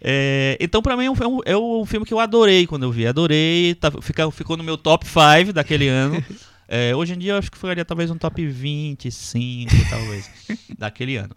É, 0.00 0.56
então, 0.60 0.80
pra 0.82 0.96
mim, 0.96 1.04
é 1.06 1.10
um, 1.10 1.14
é 1.14 1.26
um- 1.28 1.40
é 1.46 1.56
um 1.56 1.84
filme 1.84 2.06
que 2.06 2.12
eu 2.14 2.20
adorei 2.20 2.66
quando 2.66 2.82
eu 2.84 2.92
vi. 2.92 3.06
Adorei, 3.06 3.74
tá, 3.74 3.90
fica- 4.02 4.30
ficou 4.30 4.56
no 4.56 4.64
meu 4.64 4.76
top 4.78 5.06
5 5.06 5.52
daquele 5.52 5.88
ano. 5.88 6.22
É, 6.72 6.94
hoje 6.94 7.14
em 7.14 7.18
dia, 7.18 7.32
eu 7.32 7.36
acho 7.36 7.50
que 7.50 7.58
ficaria 7.58 7.84
talvez 7.84 8.12
um 8.12 8.16
top 8.16 8.46
25, 8.46 9.72
talvez, 9.90 10.30
daquele 10.78 11.16
ano. 11.16 11.34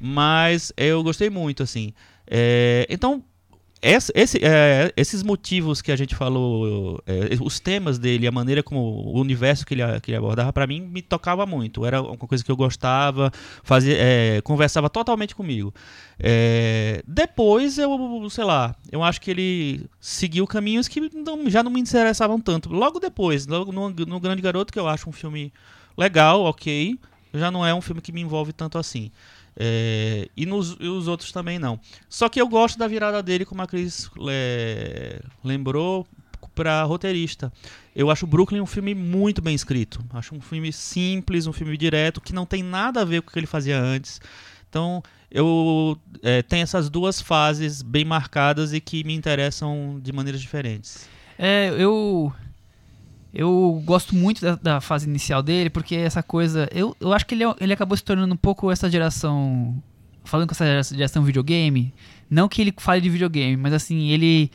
Mas 0.00 0.72
eu 0.76 1.00
gostei 1.04 1.30
muito, 1.30 1.62
assim. 1.62 1.92
É, 2.26 2.84
então, 2.90 3.22
esse- 3.82 4.12
esse- 4.14 4.38
é, 4.44 4.92
esses 4.96 5.22
motivos 5.22 5.82
que 5.82 5.90
a 5.90 5.96
gente 5.96 6.14
falou, 6.14 7.02
é, 7.06 7.36
os 7.40 7.58
temas 7.58 7.98
dele, 7.98 8.26
a 8.26 8.30
maneira 8.32 8.62
como 8.62 8.78
o 8.80 9.20
universo 9.20 9.66
que 9.66 9.74
ele, 9.74 9.82
que 10.00 10.10
ele 10.10 10.16
abordava, 10.18 10.52
pra 10.52 10.66
mim, 10.66 10.80
me 10.80 11.02
tocava 11.02 11.44
muito. 11.44 11.84
Era 11.84 12.00
uma 12.00 12.16
coisa 12.16 12.44
que 12.44 12.50
eu 12.50 12.56
gostava, 12.56 13.30
fazia, 13.64 13.96
é, 13.98 14.40
conversava 14.42 14.88
totalmente 14.88 15.34
comigo. 15.34 15.74
É, 16.18 17.02
depois 17.06 17.76
eu, 17.78 18.28
sei 18.30 18.44
lá, 18.44 18.74
eu 18.90 19.02
acho 19.02 19.20
que 19.20 19.30
ele 19.30 19.86
seguiu 20.00 20.46
caminhos 20.46 20.86
que 20.88 21.00
não- 21.14 21.50
já 21.50 21.62
não 21.62 21.70
me 21.70 21.80
interessavam 21.80 22.40
tanto. 22.40 22.68
Logo 22.72 23.00
depois, 23.00 23.46
logo 23.46 23.72
no, 23.72 23.90
no 23.90 24.20
Grande 24.20 24.40
Garoto, 24.42 24.72
que 24.72 24.78
eu 24.78 24.86
acho 24.88 25.08
um 25.08 25.12
filme 25.12 25.52
legal, 25.98 26.42
ok, 26.44 26.98
já 27.34 27.50
não 27.50 27.66
é 27.66 27.74
um 27.74 27.80
filme 27.80 28.00
que 28.00 28.12
me 28.12 28.20
envolve 28.20 28.52
tanto 28.52 28.78
assim. 28.78 29.10
É, 29.56 30.28
e, 30.36 30.46
nos, 30.46 30.76
e 30.80 30.88
os 30.88 31.08
outros 31.08 31.32
também 31.32 31.58
não. 31.58 31.78
Só 32.08 32.28
que 32.28 32.40
eu 32.40 32.48
gosto 32.48 32.78
da 32.78 32.88
virada 32.88 33.22
dele, 33.22 33.44
como 33.44 33.62
a 33.62 33.66
Cris 33.66 34.10
é, 34.28 35.20
lembrou, 35.44 36.06
para 36.54 36.82
roteirista. 36.82 37.52
Eu 37.94 38.10
acho 38.10 38.26
Brooklyn 38.26 38.60
um 38.60 38.66
filme 38.66 38.94
muito 38.94 39.42
bem 39.42 39.54
escrito. 39.54 40.04
Acho 40.12 40.34
um 40.34 40.40
filme 40.40 40.72
simples, 40.72 41.46
um 41.46 41.52
filme 41.52 41.76
direto, 41.76 42.20
que 42.20 42.32
não 42.32 42.46
tem 42.46 42.62
nada 42.62 43.02
a 43.02 43.04
ver 43.04 43.22
com 43.22 43.30
o 43.30 43.32
que 43.32 43.38
ele 43.38 43.46
fazia 43.46 43.78
antes. 43.78 44.20
Então, 44.68 45.02
eu 45.30 45.98
é, 46.22 46.42
tenho 46.42 46.62
essas 46.62 46.88
duas 46.88 47.20
fases 47.20 47.82
bem 47.82 48.04
marcadas 48.04 48.72
e 48.72 48.80
que 48.80 49.04
me 49.04 49.14
interessam 49.14 49.98
de 50.02 50.12
maneiras 50.12 50.40
diferentes. 50.40 51.08
É, 51.38 51.74
eu. 51.78 52.32
Eu 53.34 53.82
gosto 53.84 54.14
muito 54.14 54.42
da, 54.42 54.54
da 54.56 54.80
fase 54.80 55.08
inicial 55.08 55.42
dele, 55.42 55.70
porque 55.70 55.94
essa 55.94 56.22
coisa. 56.22 56.68
Eu, 56.72 56.94
eu 57.00 57.12
acho 57.12 57.24
que 57.26 57.34
ele, 57.34 57.44
é- 57.44 57.54
ele 57.60 57.72
acabou 57.72 57.96
se 57.96 58.04
tornando 58.04 58.34
um 58.34 58.36
pouco 58.36 58.70
essa 58.70 58.90
geração. 58.90 59.82
Falando 60.24 60.48
com 60.48 60.52
essa 60.52 60.84
geração, 60.94 61.24
videogame. 61.24 61.92
Não 62.30 62.48
que 62.48 62.60
ele 62.60 62.72
fale 62.76 63.00
de 63.00 63.08
videogame, 63.10 63.56
mas 63.56 63.72
assim, 63.72 64.08
ele. 64.10 64.50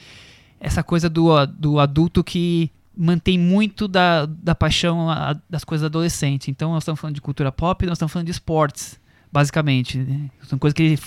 Essa 0.59 0.81
coisa 0.83 1.09
do, 1.09 1.29
do 1.47 1.79
adulto 1.79 2.23
que 2.23 2.71
mantém 2.95 3.37
muito 3.37 3.87
da, 3.87 4.25
da 4.25 4.55
paixão 4.55 5.09
a- 5.09 5.35
das 5.49 5.63
coisas 5.63 5.85
adolescentes. 5.85 6.47
Então, 6.47 6.71
nós 6.73 6.83
estamos 6.83 6.99
falando 6.99 7.15
de 7.15 7.21
cultura 7.21 7.51
pop 7.51 7.85
nós 7.85 7.97
estamos 7.97 8.11
falando 8.11 8.25
de 8.25 8.31
esportes, 8.31 8.99
basicamente. 9.31 9.97
né? 9.99 10.29
São 10.43 10.57
coisas 10.57 10.73
que 10.73 10.81
ele 10.83 10.99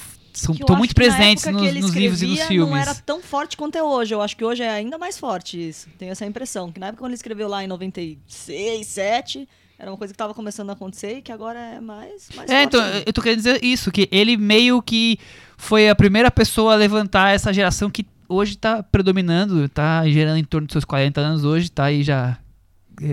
estão 0.48 0.76
muito 0.76 0.94
presentes 0.94 1.44
nos, 1.46 1.74
nos 1.74 1.90
livros 1.92 2.22
e 2.22 2.26
nos 2.26 2.40
filmes. 2.42 2.70
Não 2.70 2.76
era 2.76 2.94
tão 2.94 3.20
forte 3.20 3.56
quanto 3.56 3.76
é 3.76 3.82
hoje. 3.82 4.14
Eu 4.14 4.20
acho 4.22 4.36
que 4.36 4.44
hoje 4.44 4.62
é 4.62 4.70
ainda 4.70 4.98
mais 4.98 5.18
forte 5.18 5.68
isso. 5.68 5.88
Tenho 5.98 6.12
essa 6.12 6.24
impressão. 6.26 6.70
Que 6.72 6.80
na 6.80 6.86
época 6.88 7.02
quando 7.02 7.10
ele 7.10 7.16
escreveu 7.16 7.48
lá 7.48 7.62
em 7.62 7.66
96, 7.66 8.86
7, 8.86 9.48
Era 9.78 9.90
uma 9.90 9.96
coisa 9.96 10.12
que 10.12 10.18
tava 10.18 10.34
começando 10.34 10.68
a 10.70 10.74
acontecer 10.74 11.18
e 11.18 11.22
que 11.22 11.32
agora 11.32 11.58
é 11.58 11.80
mais, 11.80 12.28
mais 12.36 12.50
É, 12.50 12.62
então, 12.64 12.82
ainda. 12.82 13.02
eu 13.06 13.12
tô 13.12 13.22
querendo 13.22 13.38
dizer 13.38 13.64
isso, 13.64 13.90
que 13.90 14.08
ele 14.12 14.36
meio 14.36 14.82
que 14.82 15.18
foi 15.56 15.88
a 15.88 15.94
primeira 15.94 16.30
pessoa 16.30 16.74
a 16.74 16.76
levantar 16.76 17.34
essa 17.34 17.50
geração 17.52 17.88
que 17.90 18.06
hoje 18.28 18.56
tá 18.56 18.82
predominando, 18.82 19.66
tá 19.70 20.06
gerando 20.08 20.36
em 20.36 20.44
torno 20.44 20.66
dos 20.66 20.72
seus 20.72 20.84
40 20.84 21.20
anos 21.20 21.44
hoje, 21.44 21.70
tá 21.70 21.84
aí 21.84 22.02
já 22.02 22.38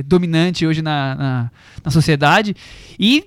dominante 0.05 0.65
hoje 0.65 0.81
na, 0.81 1.15
na, 1.15 1.51
na 1.83 1.91
sociedade 1.91 2.55
e 2.99 3.25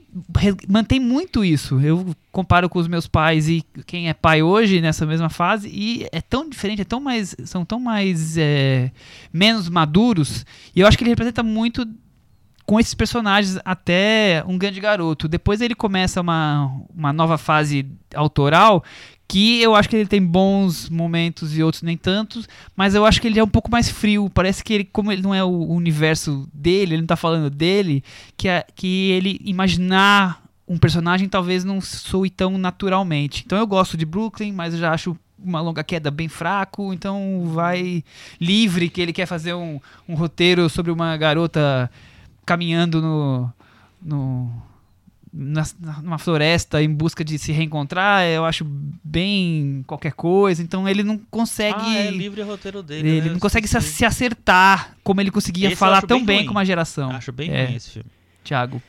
mantém 0.69 1.01
muito 1.01 1.45
isso. 1.45 1.81
Eu 1.81 2.15
comparo 2.31 2.69
com 2.69 2.79
os 2.79 2.89
meus 2.89 3.07
pais 3.07 3.49
e 3.49 3.65
quem 3.87 4.09
é 4.09 4.15
pai 4.15 4.43
hoje 4.43 4.81
nessa 4.81 5.07
mesma 5.07 5.29
fase 5.29 5.69
e 5.69 6.07
é 6.13 6.21
tão 6.21 6.49
diferente, 6.49 6.83
é 6.83 6.85
tão 6.85 7.01
mais, 7.01 7.35
são 7.45 7.65
tão 7.65 7.81
mais 7.81 8.37
é, 8.37 8.91
menos 9.33 9.69
maduros 9.69 10.45
e 10.75 10.81
eu 10.81 10.87
acho 10.87 10.97
que 10.97 11.05
ele 11.05 11.11
representa 11.11 11.43
muito 11.43 11.87
com 12.71 12.79
esses 12.79 12.95
personagens 12.95 13.59
até 13.65 14.45
um 14.47 14.57
grande 14.57 14.79
garoto. 14.79 15.27
Depois 15.27 15.61
ele 15.61 15.75
começa 15.75 16.21
uma, 16.21 16.71
uma 16.97 17.13
nova 17.13 17.37
fase 17.37 17.85
autoral 18.15 18.85
que 19.27 19.61
eu 19.61 19.75
acho 19.75 19.89
que 19.89 19.97
ele 19.97 20.07
tem 20.07 20.23
bons 20.23 20.89
momentos 20.89 21.59
e 21.59 21.65
outros 21.65 21.83
nem 21.83 21.97
tantos, 21.97 22.49
mas 22.77 22.95
eu 22.95 23.05
acho 23.05 23.21
que 23.21 23.27
ele 23.27 23.41
é 23.41 23.43
um 23.43 23.49
pouco 23.49 23.69
mais 23.69 23.89
frio. 23.91 24.31
Parece 24.31 24.63
que 24.63 24.73
ele, 24.73 24.85
como 24.85 25.11
ele 25.11 25.21
não 25.21 25.35
é 25.35 25.43
o 25.43 25.51
universo 25.51 26.49
dele, 26.55 26.95
ele 26.95 27.03
não 27.03 27.09
tá 27.09 27.17
falando 27.17 27.51
dele, 27.51 28.05
que, 28.37 28.47
é, 28.47 28.65
que 28.77 29.11
ele 29.11 29.41
imaginar 29.45 30.41
um 30.69 30.79
personagem 30.79 31.29
talvez 31.29 31.65
não 31.65 31.81
soe 31.81 32.31
tão 32.31 32.57
naturalmente. 32.57 33.43
Então 33.45 33.59
eu 33.59 33.67
gosto 33.67 33.97
de 33.97 34.07
Brooklyn, 34.07 34.53
mas 34.53 34.75
eu 34.75 34.79
já 34.79 34.93
acho 34.93 35.17
uma 35.45 35.61
longa 35.61 35.83
queda 35.83 36.09
bem 36.09 36.29
fraco, 36.29 36.93
então 36.93 37.51
vai 37.53 38.05
livre 38.41 38.89
que 38.89 39.01
ele 39.01 39.13
quer 39.13 39.27
fazer 39.27 39.55
um, 39.55 39.81
um 40.09 40.15
roteiro 40.15 40.69
sobre 40.69 40.93
uma 40.93 41.17
garota 41.17 41.91
caminhando 42.51 43.01
no, 43.01 43.53
no 44.03 44.51
na, 45.33 45.63
numa 46.03 46.19
floresta 46.19 46.83
em 46.83 46.93
busca 46.93 47.25
de 47.25 47.39
se 47.39 47.53
reencontrar, 47.53 48.25
eu 48.27 48.45
acho 48.45 48.65
bem 49.05 49.85
qualquer 49.87 50.13
coisa, 50.15 50.61
então 50.61 50.89
ele 50.89 51.05
não 51.05 51.17
consegue 51.31 51.79
Ah, 51.81 51.95
é 51.99 52.11
livre 52.11 52.41
o 52.43 52.47
roteiro 52.47 52.83
dele. 52.83 53.09
ele 53.09 53.27
né? 53.29 53.33
não 53.35 53.39
consegue 53.39 53.69
se, 53.69 53.81
se 53.81 54.05
acertar 54.05 54.97
como 55.05 55.21
ele 55.21 55.31
conseguia 55.31 55.69
Esse 55.69 55.77
falar 55.77 56.03
tão 56.03 56.19
bem 56.25 56.39
bem 56.39 56.47
com 56.47 56.51
uma 56.51 56.65
geração. 56.65 57.11
Acho 57.13 57.31
bem 57.31 57.49
É. 57.53 57.67
ruim 57.67 57.77
esse 57.77 57.91
filme. 57.91 58.11
Thiago. 58.43 58.83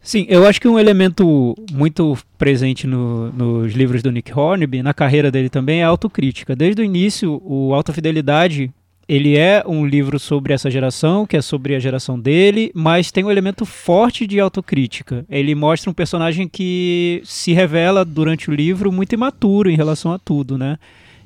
Sim, 0.00 0.26
eu 0.28 0.46
acho 0.46 0.60
que 0.60 0.68
um 0.68 0.78
elemento 0.78 1.56
muito 1.72 2.16
presente 2.38 2.86
no- 2.86 3.32
nos 3.32 3.72
livros 3.72 4.00
do 4.02 4.12
Nick 4.12 4.32
Hornby, 4.32 4.80
na 4.82 4.94
carreira 4.94 5.28
dele 5.30 5.48
também, 5.48 5.80
é 5.80 5.84
a 5.84 5.88
autocrítica. 5.88 6.54
Desde 6.54 6.82
o 6.82 6.84
início, 6.84 7.40
o 7.44 7.74
Alta 7.74 7.92
Fidelidade, 7.92 8.70
ele 9.08 9.36
é 9.36 9.62
um 9.66 9.86
livro 9.86 10.18
sobre 10.18 10.52
essa 10.52 10.70
geração, 10.70 11.26
que 11.26 11.36
é 11.36 11.42
sobre 11.42 11.74
a 11.74 11.78
geração 11.78 12.18
dele, 12.18 12.70
mas 12.74 13.10
tem 13.10 13.24
um 13.24 13.30
elemento 13.30 13.64
forte 13.64 14.26
de 14.26 14.40
autocrítica. 14.40 15.24
Ele 15.28 15.54
mostra 15.54 15.90
um 15.90 15.94
personagem 15.94 16.48
que 16.48 17.20
se 17.24 17.52
revela 17.52 18.04
durante 18.04 18.50
o 18.50 18.54
livro 18.54 18.90
muito 18.90 19.12
imaturo 19.12 19.70
em 19.70 19.76
relação 19.76 20.12
a 20.12 20.18
tudo, 20.18 20.56
né? 20.56 20.78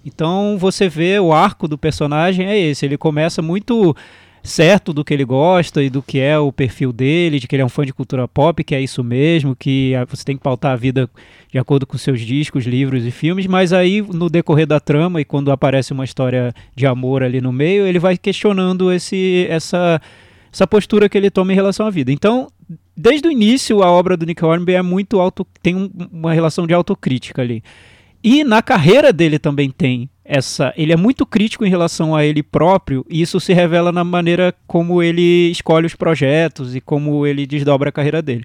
Então 0.04 0.56
você 0.58 0.88
vê 0.88 1.18
o 1.18 1.32
arco 1.32 1.68
do 1.68 1.76
personagem 1.76 2.46
é 2.46 2.58
esse, 2.58 2.84
ele 2.84 2.96
começa 2.96 3.42
muito 3.42 3.94
certo 4.48 4.92
do 4.92 5.04
que 5.04 5.12
ele 5.14 5.24
gosta 5.24 5.82
e 5.82 5.90
do 5.90 6.02
que 6.02 6.18
é 6.18 6.38
o 6.38 6.50
perfil 6.50 6.92
dele, 6.92 7.38
de 7.38 7.46
que 7.46 7.54
ele 7.54 7.62
é 7.62 7.66
um 7.66 7.68
fã 7.68 7.84
de 7.84 7.92
cultura 7.92 8.26
pop, 8.26 8.64
que 8.64 8.74
é 8.74 8.80
isso 8.80 9.04
mesmo, 9.04 9.54
que 9.54 9.92
você 10.08 10.24
tem 10.24 10.36
que 10.36 10.42
pautar 10.42 10.72
a 10.72 10.76
vida 10.76 11.08
de 11.52 11.58
acordo 11.58 11.86
com 11.86 11.96
seus 11.98 12.20
discos, 12.20 12.64
livros 12.64 13.04
e 13.04 13.10
filmes, 13.10 13.46
mas 13.46 13.72
aí 13.72 14.02
no 14.02 14.28
decorrer 14.28 14.66
da 14.66 14.80
trama 14.80 15.20
e 15.20 15.24
quando 15.24 15.52
aparece 15.52 15.92
uma 15.92 16.04
história 16.04 16.52
de 16.74 16.86
amor 16.86 17.22
ali 17.22 17.40
no 17.40 17.52
meio, 17.52 17.86
ele 17.86 17.98
vai 17.98 18.16
questionando 18.16 18.92
esse 18.92 19.46
essa 19.48 20.00
essa 20.52 20.66
postura 20.66 21.08
que 21.08 21.18
ele 21.18 21.30
toma 21.30 21.52
em 21.52 21.54
relação 21.54 21.86
à 21.86 21.90
vida. 21.90 22.10
Então, 22.10 22.48
desde 22.96 23.28
o 23.28 23.30
início 23.30 23.82
a 23.82 23.90
obra 23.90 24.16
do 24.16 24.24
Nick 24.24 24.42
Hornby 24.42 24.72
é 24.74 24.82
muito 24.82 25.20
auto 25.20 25.46
tem 25.62 25.74
um- 25.76 25.90
uma 26.10 26.32
relação 26.32 26.66
de 26.66 26.72
autocrítica 26.72 27.42
ali. 27.42 27.62
E 28.24 28.42
na 28.44 28.62
carreira 28.62 29.12
dele 29.12 29.38
também 29.38 29.70
tem 29.70 30.08
essa. 30.28 30.72
Ele 30.76 30.92
é 30.92 30.96
muito 30.96 31.24
crítico 31.24 31.64
em 31.64 31.70
relação 31.70 32.14
a 32.14 32.24
ele 32.24 32.42
próprio, 32.42 33.04
e 33.08 33.22
isso 33.22 33.40
se 33.40 33.52
revela 33.54 33.90
na 33.90 34.04
maneira 34.04 34.54
como 34.66 35.02
ele 35.02 35.50
escolhe 35.50 35.86
os 35.86 35.94
projetos 35.94 36.76
e 36.76 36.80
como 36.80 37.26
ele 37.26 37.46
desdobra 37.46 37.88
a 37.88 37.92
carreira 37.92 38.20
dele. 38.20 38.44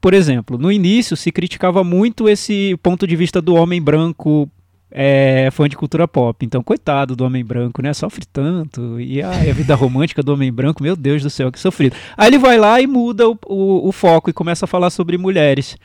Por 0.00 0.12
exemplo, 0.12 0.58
no 0.58 0.70
início 0.70 1.16
se 1.16 1.32
criticava 1.32 1.82
muito 1.82 2.28
esse 2.28 2.76
ponto 2.82 3.06
de 3.06 3.16
vista 3.16 3.40
do 3.40 3.54
homem 3.54 3.80
branco 3.80 4.48
é, 4.96 5.48
fã 5.50 5.66
de 5.68 5.76
cultura 5.76 6.06
pop. 6.06 6.44
Então, 6.44 6.62
coitado 6.62 7.16
do 7.16 7.24
homem 7.24 7.42
branco, 7.44 7.80
né? 7.82 7.92
Sofre 7.94 8.24
tanto. 8.30 9.00
E 9.00 9.22
ai, 9.22 9.50
a 9.50 9.52
vida 9.54 9.74
romântica 9.74 10.22
do 10.22 10.34
homem 10.34 10.52
branco, 10.52 10.82
meu 10.82 10.94
Deus 10.94 11.22
do 11.22 11.30
céu, 11.30 11.50
que 11.50 11.58
sofrido. 11.58 11.96
Aí 12.16 12.28
ele 12.28 12.38
vai 12.38 12.58
lá 12.58 12.80
e 12.80 12.86
muda 12.86 13.28
o, 13.28 13.36
o- 13.46 13.88
o 13.88 13.92
foco 13.92 14.28
e 14.28 14.32
começa 14.32 14.66
a 14.66 14.68
falar 14.68 14.90
sobre 14.90 15.16
mulheres. 15.18 15.76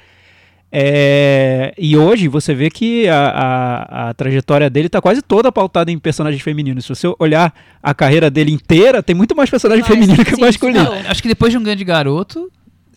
É, 0.72 1.74
e 1.78 1.98
hoje 1.98 2.28
você 2.28 2.54
vê 2.54 2.70
que 2.70 3.08
a, 3.08 3.30
a, 3.30 4.10
a 4.10 4.14
trajetória 4.14 4.70
dele 4.70 4.88
está 4.88 5.02
quase 5.02 5.22
toda 5.22 5.52
pautada 5.52 5.92
em 5.92 5.98
personagens 5.98 6.42
femininos. 6.42 6.86
Se 6.86 6.90
você 6.90 7.08
olhar 7.20 7.54
a 7.82 7.94
carreira 7.94 8.30
dele 8.30 8.52
inteira, 8.52 9.02
tem 9.02 9.16
muito 9.16 9.36
mais 9.36 9.50
personagem 9.50 9.84
Ah, 9.84 9.88
feminino 9.88 10.16
sim, 10.16 10.24
que 10.24 10.36
sim, 10.36 10.42
masculino. 10.42 10.84
não. 10.84 10.94
Acho 11.10 11.22
que 11.22 11.28
depois 11.28 11.52
de 11.52 11.58
um 11.58 11.64
grande 11.64 11.84
garoto, 11.84 12.52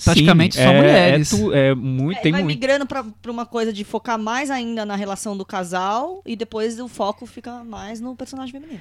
praticamente 0.04 0.56
Sim, 0.56 0.62
só 0.62 0.68
é- 0.70 0.76
mulheres. 0.76 1.32
É, 1.32 1.36
tu- 1.36 1.52
é 1.52 1.74
muito, 1.74 2.18
É, 2.18 2.20
tem 2.20 2.32
vai 2.32 2.42
muito. 2.42 2.54
migrando 2.54 2.86
pra, 2.86 3.04
pra 3.22 3.32
uma 3.32 3.46
coisa 3.46 3.72
de 3.72 3.84
focar 3.84 4.18
mais 4.18 4.50
ainda 4.50 4.84
na 4.84 4.94
relação 4.96 5.36
do 5.36 5.44
casal 5.44 6.22
e 6.26 6.36
depois 6.36 6.78
o 6.78 6.88
foco 6.88 7.24
fica 7.26 7.64
mais 7.64 8.00
no 8.00 8.14
personagem 8.14 8.52
feminino. 8.52 8.80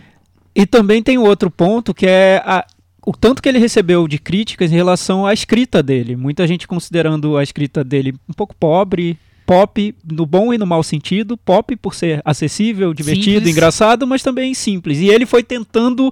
E 0.54 0.66
também 0.66 1.02
tem 1.02 1.18
outro 1.18 1.50
ponto 1.50 1.94
que 1.94 2.06
é 2.06 2.42
a- 2.46 2.66
o 3.06 3.14
tanto 3.14 3.42
que 3.42 3.50
ele 3.50 3.58
recebeu 3.60 4.08
de 4.08 4.18
críticas 4.20 4.72
em 4.72 4.76
relação 4.76 5.26
à 5.26 5.34
escrita 5.34 5.82
dele. 5.82 6.16
Muita 6.16 6.46
gente 6.48 6.68
considerando 6.68 7.36
a 7.38 7.44
escrita 7.44 7.84
dele 7.84 8.14
um 8.30 8.34
pouco 8.34 8.56
pobre, 8.56 9.18
pop 9.46 9.94
no 10.10 10.26
bom 10.26 10.54
e 10.54 10.58
no 10.58 10.68
mau 10.68 10.84
sentido, 10.84 11.36
pop 11.36 11.76
por 11.76 11.96
ser 11.96 12.22
acessível, 12.24 12.94
divertido, 12.94 13.40
Simples. 13.40 13.52
engraçado, 13.52 14.06
mas 14.08 14.22
também 14.22 14.54
simples. 14.54 15.00
E 15.00 15.08
ele 15.10 15.26
foi 15.26 15.44
tentando 15.44 16.12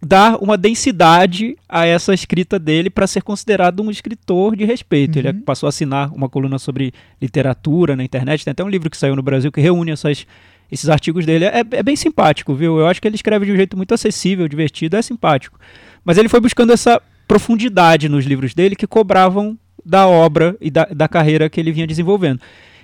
dar 0.00 0.36
uma 0.42 0.56
densidade 0.56 1.56
a 1.68 1.84
essa 1.84 2.14
escrita 2.14 2.58
dele 2.58 2.88
para 2.88 3.06
ser 3.06 3.22
considerado 3.22 3.82
um 3.82 3.90
escritor 3.90 4.54
de 4.54 4.64
respeito. 4.64 5.18
Ele 5.18 5.28
Uhum. 5.28 5.40
passou 5.40 5.66
a 5.66 5.70
assinar 5.70 6.12
uma 6.14 6.28
coluna 6.28 6.58
sobre 6.58 6.92
literatura 7.20 7.96
na 7.96 8.04
internet, 8.04 8.44
tem 8.44 8.52
até 8.52 8.62
um 8.62 8.68
livro 8.68 8.88
que 8.90 8.96
saiu 8.96 9.16
no 9.16 9.22
Brasil 9.22 9.50
que 9.50 9.60
reúne 9.60 9.90
essas 9.92 10.26
esses 10.70 10.90
artigos 10.90 11.24
dele. 11.24 11.46
É, 11.46 11.64
é 11.70 11.82
bem 11.82 11.96
simpático, 11.96 12.54
viu? 12.54 12.78
Eu 12.78 12.86
acho 12.86 13.00
que 13.00 13.08
ele 13.08 13.14
escreve 13.14 13.46
de 13.46 13.52
um 13.52 13.56
jeito 13.56 13.74
muito 13.74 13.94
acessível, 13.94 14.46
divertido, 14.46 14.96
é 14.98 15.02
simpático. 15.02 15.58
Mas 16.04 16.18
ele 16.18 16.28
foi 16.28 16.40
buscando 16.40 16.72
essa 16.72 17.00
profundidade 17.26 18.08
nos 18.08 18.24
livros 18.24 18.54
dele 18.54 18.74
que 18.74 18.86
cobravam 18.86 19.56
da 19.84 20.06
obra 20.06 20.56
e 20.60 20.70
da, 20.70 20.84
da 20.86 21.08
carreira 21.08 21.48
que 21.48 21.60
ele 21.60 21.72
vinha 21.72 21.86
desenvolvendo. 21.86 22.40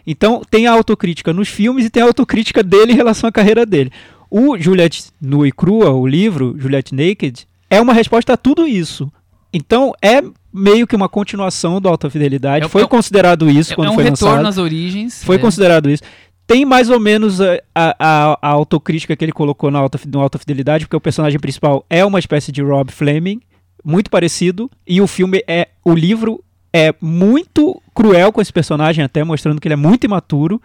Então 0.07 0.43
tem 0.49 0.67
a 0.67 0.73
autocrítica 0.73 1.33
nos 1.33 1.49
filmes 1.49 1.87
e 1.87 1.91
tem 1.91 2.03
a 2.03 2.07
autocrítica 2.07 2.63
dele 2.63 2.93
em 2.93 2.97
relação 2.97 3.29
à 3.29 3.33
carreira 3.33 3.65
dele. 3.65 3.91
O 4.31 4.59
Juliette 4.59 5.05
Nua 5.21 5.49
e 5.49 5.53
Crua, 5.53 5.91
o 5.91 6.07
livro 6.07 6.55
Juliette 6.59 6.95
Naked, 6.95 7.47
é 7.71 7.81
uma 7.81 7.93
resposta 7.93 8.33
a 8.35 8.37
tudo 8.37 8.67
isso. 8.67 9.11
Então 9.53 9.93
é 10.03 10.23
meio 10.53 10.87
que 10.87 10.95
uma 10.97 11.09
continuação 11.09 11.81
do 11.81 11.89
Alta 11.89 12.11
Fidelidade. 12.11 12.65
É- 12.65 12.69
foi 12.69 12.83
é- 12.83 12.87
considerado 12.87 13.49
isso 13.49 13.73
É 13.73 13.77
quando 13.77 13.91
um 13.93 13.95
foi 13.95 14.05
retorno 14.05 14.37
lançado. 14.37 14.49
às 14.49 14.59
origens. 14.59 15.25
Foi 15.25 15.37
é. 15.37 15.39
considerado 15.39 15.91
isso. 15.91 16.03
Tem 16.47 16.65
mais 16.65 16.91
ou 16.91 17.01
menos 17.01 17.41
a, 17.41 17.59
a, 17.75 17.95
a- 17.99 18.39
autocrítica 18.49 19.17
que 19.17 19.25
ele 19.25 19.33
colocou 19.33 19.71
no 19.71 19.79
Alta, 19.79 19.99
no 20.07 20.21
Alta 20.21 20.39
Fidelidade, 20.39 20.85
porque 20.85 20.97
o 20.97 21.01
personagem 21.01 21.41
principal 21.41 21.85
é 21.89 22.05
uma 22.05 22.19
espécie 22.19 22.53
de 22.53 22.63
Rob 22.63 22.93
Fleming, 22.93 23.41
muito 23.85 24.11
parecido, 24.11 24.71
e 24.87 25.01
o 25.01 25.07
filme 25.07 25.43
é. 25.49 25.69
O 25.85 25.95
livro 25.95 26.43
é 26.73 26.95
muito 27.01 27.81
cruel 27.95 28.33
com 28.33 28.41
esse 28.41 28.53
personagem, 28.53 29.05
até 29.05 29.23
mostrando 29.25 29.61
que 29.61 29.67
ele 29.69 29.75
é 29.75 29.77
muito 29.77 30.05
imaturo. 30.05 30.61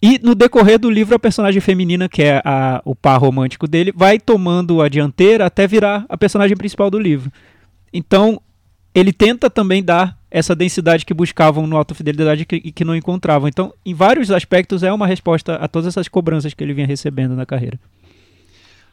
E 0.00 0.18
no 0.22 0.34
decorrer 0.34 0.78
do 0.78 0.90
livro, 0.90 1.14
a 1.16 1.18
personagem 1.18 1.60
feminina, 1.60 2.08
que 2.08 2.22
é 2.22 2.40
a- 2.44 2.80
o 2.84 2.94
par 2.94 3.18
romântico 3.20 3.66
dele, 3.66 3.92
vai 3.94 4.18
tomando 4.18 4.80
a 4.82 4.88
dianteira 4.88 5.46
até 5.46 5.66
virar 5.66 6.04
a 6.08 6.16
personagem 6.16 6.56
principal 6.56 6.90
do 6.90 6.98
livro. 6.98 7.32
Então, 7.92 8.40
ele 8.94 9.12
tenta 9.12 9.48
também 9.48 9.82
dar 9.82 10.18
essa 10.30 10.54
densidade 10.54 11.06
que 11.06 11.14
buscavam 11.14 11.66
no 11.66 11.76
Alta 11.76 11.94
Fidelidade 11.94 12.46
e 12.50 12.72
que, 12.72 12.84
não 12.84 12.94
encontravam. 12.94 13.48
Então, 13.48 13.72
em 13.84 13.94
vários 13.94 14.30
aspectos, 14.30 14.82
é 14.82 14.92
uma 14.92 15.06
resposta 15.06 15.54
a 15.54 15.68
todas 15.68 15.88
essas 15.88 16.08
cobranças 16.08 16.52
que 16.52 16.62
ele 16.62 16.74
vinha 16.74 16.86
recebendo 16.86 17.34
na 17.34 17.46
carreira. 17.46 17.78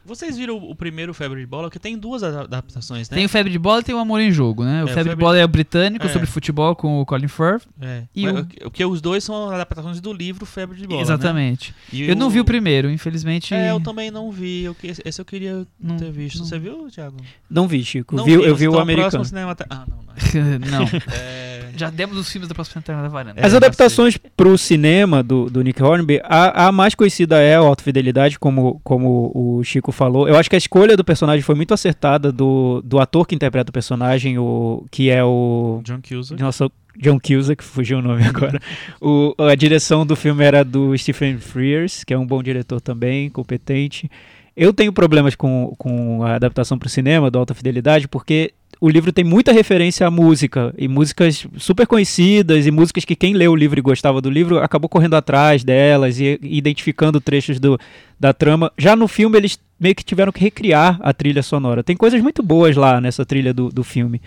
Vocês 0.06 0.36
viram 0.38 0.56
o 0.56 0.74
primeiro 0.74 1.12
Febre 1.12 1.40
de 1.40 1.46
Bola? 1.46 1.70
Que 1.70 1.78
tem 1.78 1.98
duas 1.98 2.22
adaptações, 2.22 3.10
né? 3.10 3.16
Tem 3.16 3.26
o 3.26 3.28
Febre 3.28 3.50
de 3.52 3.58
Bola 3.58 3.80
e 3.80 3.84
tem 3.84 3.94
o 3.94 3.98
Amor 3.98 4.20
em 4.20 4.30
Jogo, 4.30 4.64
né? 4.64 4.78
O 4.78 4.80
É, 4.80 4.84
o 4.84 4.86
Febre 4.88 5.02
de 5.04 5.08
Febre- 5.10 5.24
Bola 5.24 5.38
é 5.38 5.44
o 5.44 5.48
britânico 5.48 6.06
É. 6.06 6.08
sobre 6.08 6.26
futebol 6.26 6.74
com 6.76 7.00
o 7.00 7.06
Colin 7.06 7.28
Firth. 7.28 7.64
É. 7.80 8.02
E 8.14 8.28
o- 8.28 8.40
o... 8.40 8.46
Porque 8.64 8.84
os 8.84 9.00
dois 9.00 9.24
são 9.24 9.50
adaptações 9.50 10.00
do 10.00 10.12
livro 10.12 10.46
Febre 10.46 10.76
de 10.78 10.86
Bola. 10.86 10.98
né? 10.98 11.02
Exatamente. 11.02 11.74
E 11.92 12.02
Eu 12.08 12.16
não 12.16 12.30
vi 12.30 12.40
o 12.40 12.44
primeiro, 12.44 12.90
infelizmente. 12.90 13.52
É, 13.54 13.70
eu 13.70 13.80
também 13.80 14.10
não 14.10 14.30
vi. 14.30 14.64
Eu 14.64 14.74
que- 14.74 14.86
Esse 15.04 15.20
eu 15.20 15.24
queria 15.24 15.66
Não- 15.80 15.96
ter 15.96 16.10
visto. 16.10 16.38
não- 16.38 16.46
Você 16.46 16.58
viu, 16.58 16.88
Thiago? 16.90 17.16
Não 17.50 17.66
vi, 17.68 17.84
Chico. 17.84 18.14
Não 18.16 18.24
Vi- 18.24 18.32
eu 18.32 18.54
vi 18.54 18.64
então 18.66 18.80
o 18.80 18.84
próximo 18.84 18.92
americano. 18.92 19.24
cinema 19.24 19.54
tá- 19.54 19.66
Ah, 19.68 19.84
não, 19.88 19.96
não. 19.98 20.14
não. 20.70 20.86
É, 21.12 21.56
Já 21.76 21.90
demos 21.90 22.16
os 22.16 22.30
filmes 22.32 22.48
da 22.48 22.54
próxima 22.54 22.78
Lanterna 22.80 23.02
da 23.02 23.08
Varanda. 23.08 23.40
As 23.46 23.52
É, 23.52 23.56
adaptações 23.56 24.16
pro 24.16 24.56
cinema 24.56 25.22
do, 25.22 25.50
do 25.50 25.60
Nick 25.62 25.82
Hornby, 25.82 26.20
a, 26.24 26.68
a 26.68 26.72
mais 26.72 26.94
conhecida 26.94 27.38
é 27.38 27.54
a 27.54 27.58
Alta 27.58 27.82
Fidelidade, 27.82 28.38
como, 28.38 28.80
como 28.82 29.30
o 29.34 29.62
Chico 29.62 29.92
falou. 29.96 30.28
Eu 30.28 30.36
acho 30.36 30.48
que 30.48 30.54
a 30.54 30.58
escolha 30.58 30.96
do 30.96 31.04
personagem 31.04 31.42
foi 31.42 31.54
muito 31.54 31.74
acertada 31.74 32.30
do, 32.30 32.82
do 32.84 33.00
ator 33.00 33.26
que 33.26 33.34
interpreta 33.34 33.70
o 33.70 33.72
personagem, 33.72 34.38
o, 34.38 34.84
que 34.90 35.10
é 35.10 35.24
o. 35.24 35.80
John 35.82 36.00
Cusack. 36.06 36.40
Nossa, 36.40 36.70
John 36.96 37.18
Cusack, 37.18 37.64
fugiu 37.64 37.98
o 37.98 38.02
nome 38.02 38.22
agora. 38.28 38.60
O, 39.00 39.34
a 39.38 39.54
direção 39.54 40.06
do 40.06 40.14
filme 40.14 40.44
era 40.44 40.64
do 40.64 40.96
Stephen 40.96 41.38
Frears, 41.38 42.04
que 42.04 42.14
é 42.14 42.18
um 42.18 42.26
bom 42.26 42.42
diretor 42.42 42.80
também, 42.80 43.30
competente. 43.30 44.10
Eu 44.56 44.72
tenho 44.72 44.92
problemas 44.92 45.34
com, 45.34 45.74
com 45.76 46.22
a 46.22 46.34
adaptação 46.34 46.78
para 46.78 46.86
o 46.86 46.90
cinema 46.90 47.30
do 47.30 47.38
Alta 47.38 47.54
Fidelidade, 47.54 48.08
porque 48.08 48.52
o 48.80 48.88
livro 48.88 49.12
tem 49.12 49.24
muita 49.24 49.52
referência 49.52 50.06
à 50.06 50.10
música, 50.10 50.74
e 50.76 50.86
músicas 50.86 51.46
super 51.56 51.86
conhecidas, 51.86 52.66
e 52.66 52.70
músicas 52.70 53.04
que 53.04 53.16
quem 53.16 53.32
leu 53.32 53.52
o 53.52 53.56
livro 53.56 53.78
e 53.78 53.82
gostava 53.82 54.20
do 54.20 54.28
livro 54.28 54.58
acabou 54.58 54.88
correndo 54.88 55.14
atrás 55.14 55.64
delas 55.64 56.20
e, 56.20 56.38
identificando 56.42 57.20
trechos 57.20 57.58
do, 57.58 57.78
da 58.20 58.32
trama. 58.32 58.70
Já 58.76 58.94
no 58.94 59.08
filme, 59.08 59.38
eles 59.38 59.58
meio 59.80 59.94
que 59.94 60.04
tiveram 60.04 60.32
que 60.32 60.40
recriar 60.40 60.98
a 61.00 61.12
trilha 61.12 61.42
sonora. 61.42 61.82
Tem 61.82 61.96
coisas 61.96 62.20
muito 62.20 62.42
boas 62.42 62.76
lá 62.76 63.00
nessa 63.00 63.24
trilha 63.24 63.52
do, 63.54 63.70
do 63.70 63.82
filme. 63.82 64.20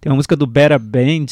Tem 0.00 0.10
uma 0.10 0.16
música 0.16 0.36
do 0.36 0.46
Better 0.46 0.78
Band, 0.78 1.26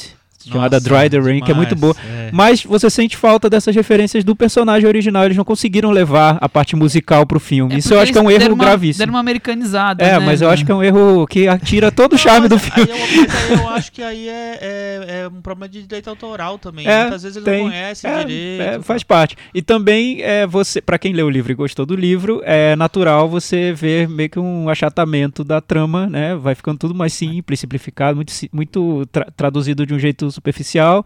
chamada 0.51 0.77
Nossa, 0.77 0.89
Dry 0.89 1.11
the 1.11 1.19
Rain, 1.19 1.41
que 1.41 1.51
é 1.51 1.55
muito 1.55 1.75
boa. 1.77 1.95
é. 2.09 2.31
Mas 2.33 2.63
você 2.65 2.89
sente 2.91 3.17
falta 3.17 3.49
dessas 3.51 3.75
referências 3.75 4.25
do 4.25 4.35
personagem 4.37 4.87
original. 4.89 5.25
Eles 5.25 5.37
não 5.37 5.45
conseguiram 5.45 5.91
levar 5.91 6.39
a 6.41 6.49
parte 6.49 6.75
musical 6.77 7.25
pro 7.27 7.39
filme. 7.41 7.77
Isso 7.79 7.95
eu 7.95 8.01
acho 8.01 8.13
que 8.13 8.19
é 8.19 8.23
um 8.23 8.31
erro 8.31 8.41
deram 8.41 8.55
uma- 8.55 8.65
gravíssimo. 8.65 8.99
Deram 8.99 9.13
uma 9.15 9.21
americanizada. 9.21 10.05
É, 10.05 10.19
né, 10.19 10.27
mas 10.27 10.41
eu 10.43 10.51
acho 10.51 10.65
que 10.65 10.73
é 10.73 10.75
um 10.75 10.83
erro 10.83 11.27
que 11.27 11.47
tira 11.59 11.91
todo 11.93 12.15
o 12.15 12.19
charme 12.19 12.49
do 12.49 12.57
mas 12.57 12.65
filme. 12.65 12.91
Aí 12.93 13.51
eu, 13.51 13.57
eu 13.59 13.69
acho 13.71 13.93
que 13.93 14.03
aí 14.03 14.29
é, 14.29 14.59
é, 14.61 15.21
é 15.23 15.29
um 15.29 15.41
problema 15.41 15.69
de 15.69 15.83
direito 15.83 16.09
autoral 16.09 16.59
também. 16.59 16.85
É, 16.95 17.03
Muitas 17.03 17.23
vezes 17.23 17.37
eles 17.37 17.45
tem. 17.49 17.63
não 17.65 17.71
conhecem 17.71 18.11
É, 18.11 18.25
direito. 18.25 18.63
é, 18.63 18.83
faz 18.83 19.03
parte. 19.03 19.37
E 19.55 19.63
também 19.63 20.21
é 20.23 20.47
você, 20.47 20.81
para 20.81 20.99
quem 20.99 21.13
leu 21.13 21.27
o 21.27 21.31
livro 21.31 21.51
e 21.51 21.55
gostou 21.55 21.85
do 21.87 21.97
livro, 21.97 22.41
é 22.45 22.77
natural 22.77 23.29
você 23.29 23.73
ver 23.73 24.09
meio 24.09 24.29
que 24.31 24.39
um 24.39 24.69
achatamento 24.69 25.43
da 25.43 25.61
trama, 25.61 26.07
né? 26.07 26.35
Vai 26.37 26.55
ficando 26.55 26.79
tudo 26.79 26.95
mais 26.95 27.13
simples, 27.13 27.59
simplificado, 27.61 28.17
muito, 28.17 28.33
muito 28.53 29.07
tra- 29.11 29.27
traduzido 29.37 29.87
de 29.87 29.95
um 29.95 29.99
jeito 29.99 30.29
superficial. 30.35 31.05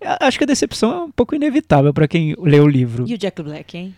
É, 0.00 0.16
Acho 0.26 0.38
que 0.38 0.44
a 0.44 0.46
decepção 0.46 0.92
é 0.92 1.04
um 1.04 1.10
pouco 1.10 1.34
inevitável 1.34 1.92
para 1.94 2.08
quem 2.08 2.34
leu 2.38 2.64
o 2.64 2.68
livro. 2.68 3.04
E 3.08 3.14
o 3.14 3.18
Jack 3.18 3.42
Black, 3.42 3.76
hein? 3.76 3.94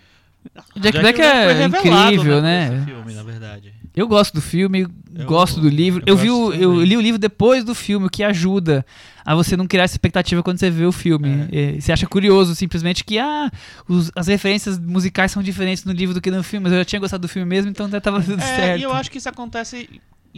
O 0.77 0.79
Jack 0.81 1.01
Black 1.01 1.21
é 1.21 1.45
foi 1.45 1.53
revelado, 1.55 2.13
incrível, 2.15 2.41
né? 2.41 2.71
né? 2.71 2.85
filme, 2.85 3.15
na 3.15 3.23
verdade. 3.25 3.73
Eu 3.97 4.07
gosto 4.07 4.33
do 4.35 4.41
filme, 4.41 4.87
Eu- 5.17 5.27
gosto 5.27 5.59
do 5.61 5.69
livro. 5.69 6.05
eu 6.07 6.15
Eu, 6.15 6.17
vi 6.17 6.31
o, 6.31 6.53
eu 6.53 6.81
li 6.85 6.97
o 6.97 7.01
livro 7.01 7.19
depois 7.19 7.65
do 7.65 7.75
filme, 7.75 8.07
o 8.07 8.11
que 8.11 8.23
ajuda 8.23 8.87
a 9.25 9.35
você 9.35 9.57
não 9.57 9.67
criar 9.67 9.83
essa 9.85 9.95
expectativa 9.95 10.45
quando 10.45 10.59
você 10.61 10.71
vê 10.71 10.85
o 10.85 10.93
filme. 10.93 11.49
É, 11.51 11.81
Você 11.81 11.91
acha 11.91 12.07
curioso 12.07 12.55
simplesmente 12.55 13.03
que 13.05 13.19
ah, 13.19 13.51
os- 13.89 14.13
as 14.15 14.29
referências 14.29 14.79
musicais 14.79 15.33
são 15.33 15.43
diferentes 15.43 15.85
no 15.85 15.93
livro 15.93 16.15
do 16.15 16.21
que 16.21 16.31
no 16.31 16.45
filme, 16.45 16.63
mas 16.65 16.73
eu 16.73 16.79
já 16.79 16.85
tinha 16.85 17.01
gostado 17.01 17.23
do 17.23 17.29
filme 17.29 17.49
mesmo, 17.49 17.69
então 17.69 17.89
já 17.91 18.01
tava 18.01 18.23
tudo 18.23 18.41
É, 18.41 18.47
certo. 18.47 18.81
e 18.81 18.85
eu 18.85 18.93
acho 18.93 19.11
que 19.11 19.19
isso 19.19 19.29
acontece 19.29 19.89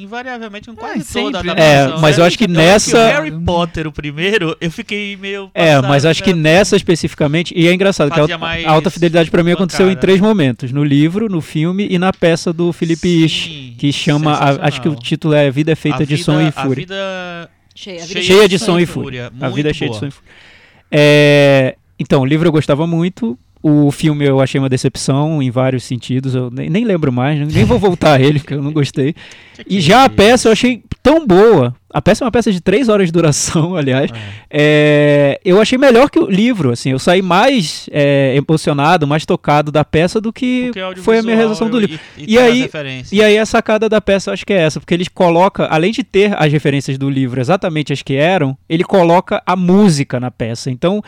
invariavelmente 0.02 0.68
com 0.68 0.76
quase 0.76 1.00
É, 1.00 1.22
toda 1.22 1.38
a 1.38 1.42
sempre, 1.42 1.54
né? 1.61 1.62
adaptação. 1.80 1.98
É, 1.98 2.00
mas 2.00 2.18
eu 2.18 2.24
acho 2.24 2.38
que 2.38 2.48
nessa- 2.48 2.98
o 2.98 3.06
Harry 3.06 3.30
Potter, 3.44 3.87
o 3.87 3.92
primeiro, 3.92 4.56
eu 4.61 4.70
fiquei 4.70 5.16
meio. 5.16 5.50
É, 5.54 5.66
passado, 5.74 5.88
mas 5.88 6.04
acho 6.04 6.22
que 6.22 6.32
né? 6.32 6.42
nessa 6.54 6.76
especificamente, 6.76 7.52
e 7.56 7.66
é 7.66 7.72
engraçado 7.72 8.11
que 8.11 8.18
a 8.20 8.70
alta, 8.70 8.88
a 8.88 8.90
fidelidade 8.90 9.30
para 9.30 9.42
mim 9.42 9.52
aconteceu 9.52 9.87
em 9.87 9.90
pancada. 9.90 10.00
três 10.00 10.20
momentos: 10.20 10.72
no 10.72 10.84
livro, 10.84 11.28
no 11.28 11.40
filme 11.40 11.87
e 11.90 11.98
na 11.98 12.12
peça 12.12 12.52
do 12.52 12.72
Felipe 12.72 13.08
Sim, 13.08 13.24
Isch, 13.24 13.74
que 13.78 13.92
chama, 13.92 14.32
a- 14.34 14.66
acho 14.68 14.80
que 14.80 14.88
o 14.88 14.94
título 14.94 15.34
é 15.34 15.50
Vida 15.50 15.72
é 15.72 15.74
feita 15.74 16.02
A 16.02 16.06
de 16.06 16.14
vida- 16.16 16.22
som 16.24 16.40
e 16.40 16.46
A 16.48 16.52
fúria. 16.52 16.74
vida 16.76 17.50
Cheia, 17.74 18.06
Cheia 18.06 18.22
Cheia 18.24 18.48
de 18.48 18.58
som 18.58 18.78
e 18.80 18.87
fúria. 18.87 19.26
A 19.28 19.44
Muito 19.44 19.54
vida 19.54 19.70
é 19.70 19.72
cheia 19.72 19.90
de 19.90 19.96
som 19.96 20.06
e 20.06 20.11
fúria. 20.11 20.28
É, 20.90 21.76
então, 21.98 22.22
o 22.22 22.24
livro 22.24 22.48
eu 22.48 22.52
gostava 22.52 22.87
muito. 22.87 23.38
O 23.62 23.90
filme 23.90 24.25
eu 24.25 24.40
achei 24.40 24.61
uma 24.61 24.68
decepção 24.68 25.42
em 25.42 25.51
vários 25.51 25.83
sentidos. 25.85 26.35
Eu 26.35 26.51
nem, 26.51 26.71
nem 26.71 26.85
lembro 26.85 27.12
mais, 27.12 27.38
nem 27.53 27.64
vou 27.64 27.79
voltar 27.79 28.14
a 28.14 28.21
ele, 28.21 28.38
porque 28.38 28.55
eu 28.55 28.62
não 28.62 28.73
gostei. 28.73 29.14
E 29.68 29.81
já 29.81 30.05
a 30.05 30.09
peça 30.09 30.49
eu 30.49 30.53
achei 30.53 30.83
tão 31.03 31.27
boa. 31.27 31.75
A 31.92 32.01
peça 32.03 32.23
é 32.23 32.27
uma 32.27 32.31
peça 32.31 32.53
de 32.53 32.61
três 32.61 32.88
horas 32.88 33.07
de 33.07 33.12
duração, 33.12 33.75
aliás. 33.77 34.11
É, 34.49 35.40
eu 35.44 35.61
achei 35.61 35.77
melhor 35.79 36.09
que 36.11 36.18
o 36.18 36.27
livro. 36.31 36.71
Assim, 36.71 36.90
eu 36.90 36.99
saí 36.99 37.21
mais 37.23 37.88
é, 37.90 38.35
emocionado, 38.37 39.07
mais 39.07 39.25
tocado 39.27 39.73
da 39.73 39.85
peça 39.85 40.21
do 40.21 40.33
que 40.33 40.71
foi 41.03 41.18
a 41.18 41.23
minha 41.23 41.37
resolução 41.37 41.68
do 41.68 41.79
e- 41.79 41.87
livro. 41.87 42.01
E, 42.16 42.35
E 42.35 42.38
as 42.38 42.44
aí-. 42.44 42.71
E 43.11 43.23
aí 43.23 43.38
a 43.38 43.47
sacada 43.47 43.88
da 43.88 44.01
peça 44.01 44.31
eu 44.31 44.35
acho 44.35 44.47
que 44.47 44.53
é 44.53 44.59
essa, 44.61 44.79
porque 44.79 44.94
ele 44.94 45.07
coloca, 45.12 45.66
além 45.66 45.90
de 45.92 46.05
ter 46.05 46.35
as 46.40 46.53
referências 46.53 46.97
do 46.99 47.09
livro 47.09 47.40
exatamente 47.40 47.92
as 47.92 48.03
que 48.03 48.14
eram, 48.14 48.57
ele 48.68 48.85
coloca 48.85 49.42
a 49.47 49.57
música 49.57 50.21
na 50.21 50.31
peça. 50.31 50.71
Então, 50.71 51.03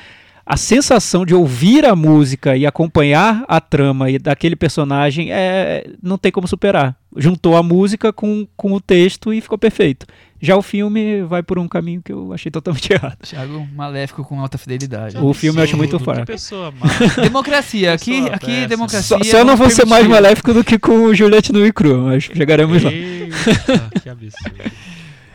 a 0.51 0.57
sensação 0.57 1.25
de 1.25 1.33
ouvir 1.33 1.87
a 1.87 1.95
música 1.95 2.57
e 2.57 2.67
acompanhar 2.67 3.45
a 3.47 3.61
trama 3.61 4.11
e 4.11 4.19
daquele 4.19 4.57
personagem 4.57 5.31
é 5.31 5.89
não 6.03 6.19
tem 6.19 6.33
como 6.33 6.49
superar. 6.49 6.97
Juntou 7.17 7.57
a 7.57 7.63
música 7.63 8.13
com, 8.13 8.45
com 8.57 8.73
o 8.73 8.81
texto 8.81 9.33
e 9.33 9.41
ficou 9.41 9.57
perfeito. 9.57 10.07
Já 10.41 10.57
o 10.57 10.63
filme 10.63 11.23
vai 11.23 11.41
por 11.41 11.57
um 11.57 11.69
caminho 11.69 12.03
que 12.03 12.13
eu 12.13 12.33
achei 12.33 12.51
totalmente 12.51 12.91
errado. 12.93 13.19
Thiago 13.23 13.65
Maléfico 13.77 14.25
com 14.25 14.41
alta 14.41 14.59
fidelidade. 14.59 15.17
O 15.19 15.33
filme 15.33 15.61
eu 15.61 15.63
acho 15.63 15.77
muito 15.77 16.01
fraco. 16.01 16.27
Pessoa 16.27 16.73
má. 16.73 16.87
Democracia, 17.23 17.93
aqui, 17.95 18.11
Pessoa 18.11 18.35
aqui 18.35 18.67
democracia. 18.67 19.19
Só, 19.19 19.23
só 19.23 19.45
não 19.45 19.57
vou 19.57 19.71
ser 19.71 19.87
mais 19.87 20.03
permitir. 20.03 20.09
maléfico 20.23 20.53
do 20.53 20.65
que 20.65 20.81
com 20.81 21.05
o 21.05 21.15
Juliette 21.15 21.53
no 21.53 21.73
cru, 21.73 22.07
mas 22.07 22.25
chegaremos 22.25 22.83
lá. 22.83 22.91
Eita, 22.91 23.91
que 24.03 24.09
absurdo. 24.09 24.73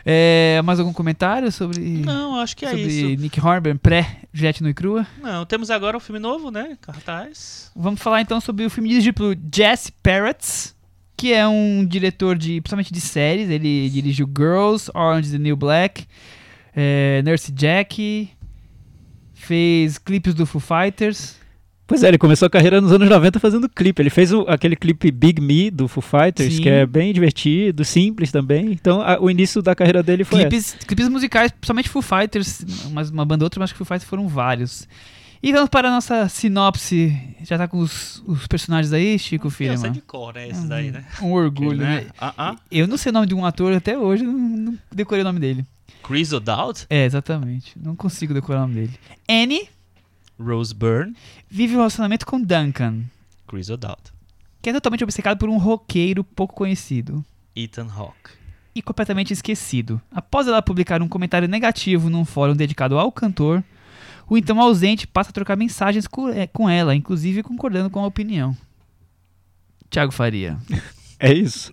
É, 0.07 0.61
mais 0.63 0.79
algum 0.79 0.93
comentário 0.93 1.51
sobre, 1.51 1.79
Não, 1.81 2.39
acho 2.39 2.55
que 2.55 2.63
é 2.63 2.69
sobre 2.69 2.85
isso. 2.85 3.21
Nick 3.21 3.41
Hornby 3.41 3.73
pré-Jet 3.73 4.61
no 4.61 4.69
e 4.69 4.73
Crua? 4.73 5.07
Não, 5.19 5.43
temos 5.47 5.71
agora 5.71 5.97
um 5.97 5.99
filme 5.99 6.19
novo, 6.19 6.51
né? 6.51 6.77
Cartaz. 6.79 7.71
Vamos 7.75 7.99
falar 7.99 8.21
então 8.21 8.39
sobre 8.39 8.63
o 8.65 8.69
filme 8.69 8.89
dirigido 8.89 9.15
pelo 9.15 9.35
Jesse 9.51 9.91
Parrots, 10.03 10.75
que 11.17 11.33
é 11.33 11.47
um 11.47 11.83
diretor 11.83 12.37
de, 12.37 12.61
principalmente 12.61 12.93
de 12.93 13.01
séries. 13.01 13.49
Ele 13.49 13.89
dirigiu 13.89 14.27
Girls, 14.27 14.91
Orange 14.93 15.25
is 15.27 15.31
the 15.31 15.39
New 15.39 15.55
Black, 15.55 16.05
é, 16.75 17.23
Nurse 17.25 17.51
Jack, 17.51 18.29
fez 19.33 19.97
clipes 19.97 20.35
do 20.35 20.45
Foo 20.45 20.61
Fighters. 20.61 21.35
Pois 21.88 22.02
é, 22.04 22.08
ele 22.08 22.17
começou 22.17 22.48
a 22.48 22.50
carreira 22.50 22.82
nos 22.82 22.91
anos 22.91 23.08
90 23.08 23.39
fazendo 23.39 23.69
clipe. 23.69 24.02
Ele 24.02 24.10
fez 24.10 24.32
o- 24.34 24.41
aquele 24.48 24.76
clipe 24.76 25.12
Big 25.12 25.39
Me 25.39 25.69
do 25.69 25.88
Foo 25.88 26.02
Fighters, 26.02 26.56
Sim. 26.56 26.62
que 26.63 26.69
é 26.69 26.86
bem 26.86 27.13
divertido, 27.13 27.86
simples 27.86 28.32
também. 28.32 28.71
Então, 28.71 29.02
a- 29.02 29.19
o 29.21 29.30
início 29.30 29.62
da 29.62 29.76
carreira 29.76 30.02
dele 30.02 30.24
foi. 30.24 30.39
Clipes, 30.41 30.76
clipes 30.88 31.08
musicais, 31.08 31.52
principalmente 31.52 31.89
Foo 31.89 32.02
Fighters, 32.02 32.89
mas 32.91 33.10
uma 33.12 33.24
banda 33.24 33.43
ou 33.43 33.45
outra, 33.45 33.60
mas 33.60 33.67
acho 33.67 33.74
que 33.76 33.78
Foo 33.78 33.86
Fighters 33.86 34.10
foram 34.10 34.28
vários. 34.28 34.88
E 35.43 35.52
vamos 35.52 35.69
para 35.69 35.89
a 35.89 35.91
nossa 35.91 36.28
sinopse. 36.28 37.15
Já 37.43 37.56
tá 37.56 37.67
com 37.67 37.78
os, 37.78 38.24
os 38.26 38.48
personagens 38.48 38.91
aí, 38.91 39.19
Chico 39.19 39.45
Eu 39.48 39.52
sei 39.52 39.67
Firman? 39.69 39.91
de 39.91 40.02
cor, 40.02 40.34
né? 40.34 40.50
Esses 40.50 40.63
daí, 40.63 40.89
né? 40.91 41.06
Um 41.21 41.34
orgulho, 41.34 41.78
né? 41.78 42.02
né? 42.02 42.06
Ah. 42.19 42.56
Eu 42.71 42.88
não 42.88 42.98
sei 42.98 43.12
o 43.12 43.13
nome 43.13 43.28
de 43.28 43.36
um 43.36 43.45
ator 43.45 43.71
até 43.74 43.95
hoje, 43.95 44.24
não, 44.24 44.34
não 44.34 44.78
decorei 44.91 45.21
o 45.21 45.26
nome 45.26 45.39
dele. 45.39 45.63
Chris 46.02 46.34
O'Dowd, 46.34 46.86
É, 46.89 47.06
exatamente. 47.06 47.74
Não 47.80 47.95
consigo 47.95 48.34
decorar 48.34 48.60
o 48.60 48.62
nome 48.62 48.74
dele. 48.76 48.91
Annie 49.30 49.67
Rose 50.39 50.74
Byrne, 50.74 51.15
vive 51.50 51.74
um 51.74 51.78
relacionamento 51.78 52.26
com 52.26 52.41
Duncan, 52.41 53.04
Chris 53.48 53.69
O'Dowd, 53.69 54.02
que 54.62 54.69
é 54.69 54.74
totalmente 54.74 55.04
obcecado 55.04 55.38
por 55.38 55.50
um 55.50 55.58
roqueiro 55.58 56.24
pouco 56.24 56.54
conhecido 56.56 57.24
Ethan 57.56 57.88
Hawke. 57.91 58.32
e 58.74 58.82
completamente 58.82 59.32
esquecido. 59.32 60.02
Após 60.12 60.48
ela 60.48 60.62
publicar 60.62 61.02
um 61.02 61.08
comentário 61.08 61.48
negativo 61.48 62.10
num 62.10 62.26
fórum 62.26 62.56
dedicado 62.56 62.98
ao 63.00 63.12
cantor, 63.12 63.63
o 64.28 64.38
então 64.38 64.60
ausente 64.60 65.06
passa 65.08 65.30
a 65.30 65.34
trocar 65.34 65.56
mensagens 65.56 66.08
co- 66.08 66.30
é, 66.30 66.48
com 66.48 66.67
ela, 66.69 66.95
inclusive 66.95 67.43
concordando 67.43 67.89
com 67.89 68.00
a 68.00 68.08
opinião. 68.08 68.56
Tiago 69.89 70.12
Faria. 70.12 70.58
É 71.17 71.32
isso. 71.34 71.71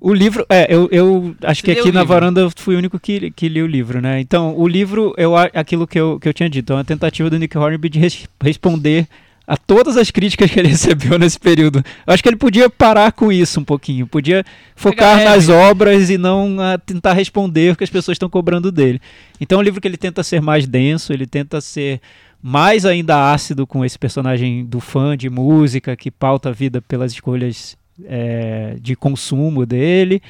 O 0.00 0.14
livro, 0.14 0.46
é, 0.48 0.66
eu, 0.74 0.88
eu 0.90 1.36
acho 1.42 1.62
que 1.62 1.70
aqui 1.70 1.92
na 1.92 2.00
livro? 2.00 2.06
varanda 2.06 2.40
eu 2.40 2.50
fui 2.56 2.74
o 2.74 2.78
único 2.78 2.98
que, 2.98 3.30
que 3.32 3.48
li 3.48 3.62
o 3.62 3.66
livro, 3.66 4.00
né? 4.00 4.18
Então, 4.20 4.56
o 4.56 4.66
livro, 4.66 5.14
a- 5.36 5.60
aquilo 5.60 5.86
que 5.86 6.00
eu, 6.00 6.18
que 6.18 6.26
eu 6.28 6.32
tinha 6.32 6.48
dito, 6.48 6.72
é 6.72 6.76
uma 6.76 6.84
tentativa 6.84 7.28
do 7.28 7.38
Nick 7.38 7.56
Hornby 7.58 7.88
de 7.90 7.98
res- 7.98 8.26
responder 8.42 9.06
a 9.46 9.56
todas 9.58 9.96
as 9.98 10.10
críticas 10.10 10.50
que 10.50 10.58
ele 10.58 10.68
recebeu 10.72 11.18
nesse 11.18 11.38
período. 11.38 11.84
Eu 12.06 12.14
acho 12.14 12.22
que 12.22 12.28
ele 12.30 12.36
podia 12.36 12.70
parar 12.70 13.12
com 13.12 13.30
isso 13.30 13.60
um 13.60 13.64
pouquinho, 13.64 14.06
podia 14.06 14.42
focar 14.74 15.22
nas 15.24 15.48
obras 15.50 16.08
e 16.08 16.16
não 16.16 16.56
ah, 16.58 16.78
tentar 16.78 17.12
responder 17.12 17.72
o 17.72 17.76
que 17.76 17.84
as 17.84 17.90
pessoas 17.90 18.14
estão 18.14 18.30
cobrando 18.30 18.72
dele. 18.72 19.00
Então, 19.38 19.58
é 19.58 19.60
um 19.60 19.64
livro 19.64 19.80
que 19.82 19.88
ele 19.88 19.98
tenta 19.98 20.22
ser 20.22 20.40
mais 20.40 20.66
denso, 20.66 21.12
ele 21.12 21.26
tenta 21.26 21.60
ser 21.60 22.00
mais 22.42 22.86
ainda 22.86 23.32
ácido 23.32 23.66
com 23.66 23.84
esse 23.84 23.98
personagem 23.98 24.64
do 24.64 24.80
fã 24.80 25.14
de 25.14 25.28
música 25.28 25.94
que 25.94 26.10
pauta 26.10 26.48
a 26.48 26.52
vida 26.52 26.80
pelas 26.80 27.12
escolhas 27.12 27.76
é, 28.06 28.76
de 28.80 28.94
consumo 28.96 29.64
dele. 29.64 30.22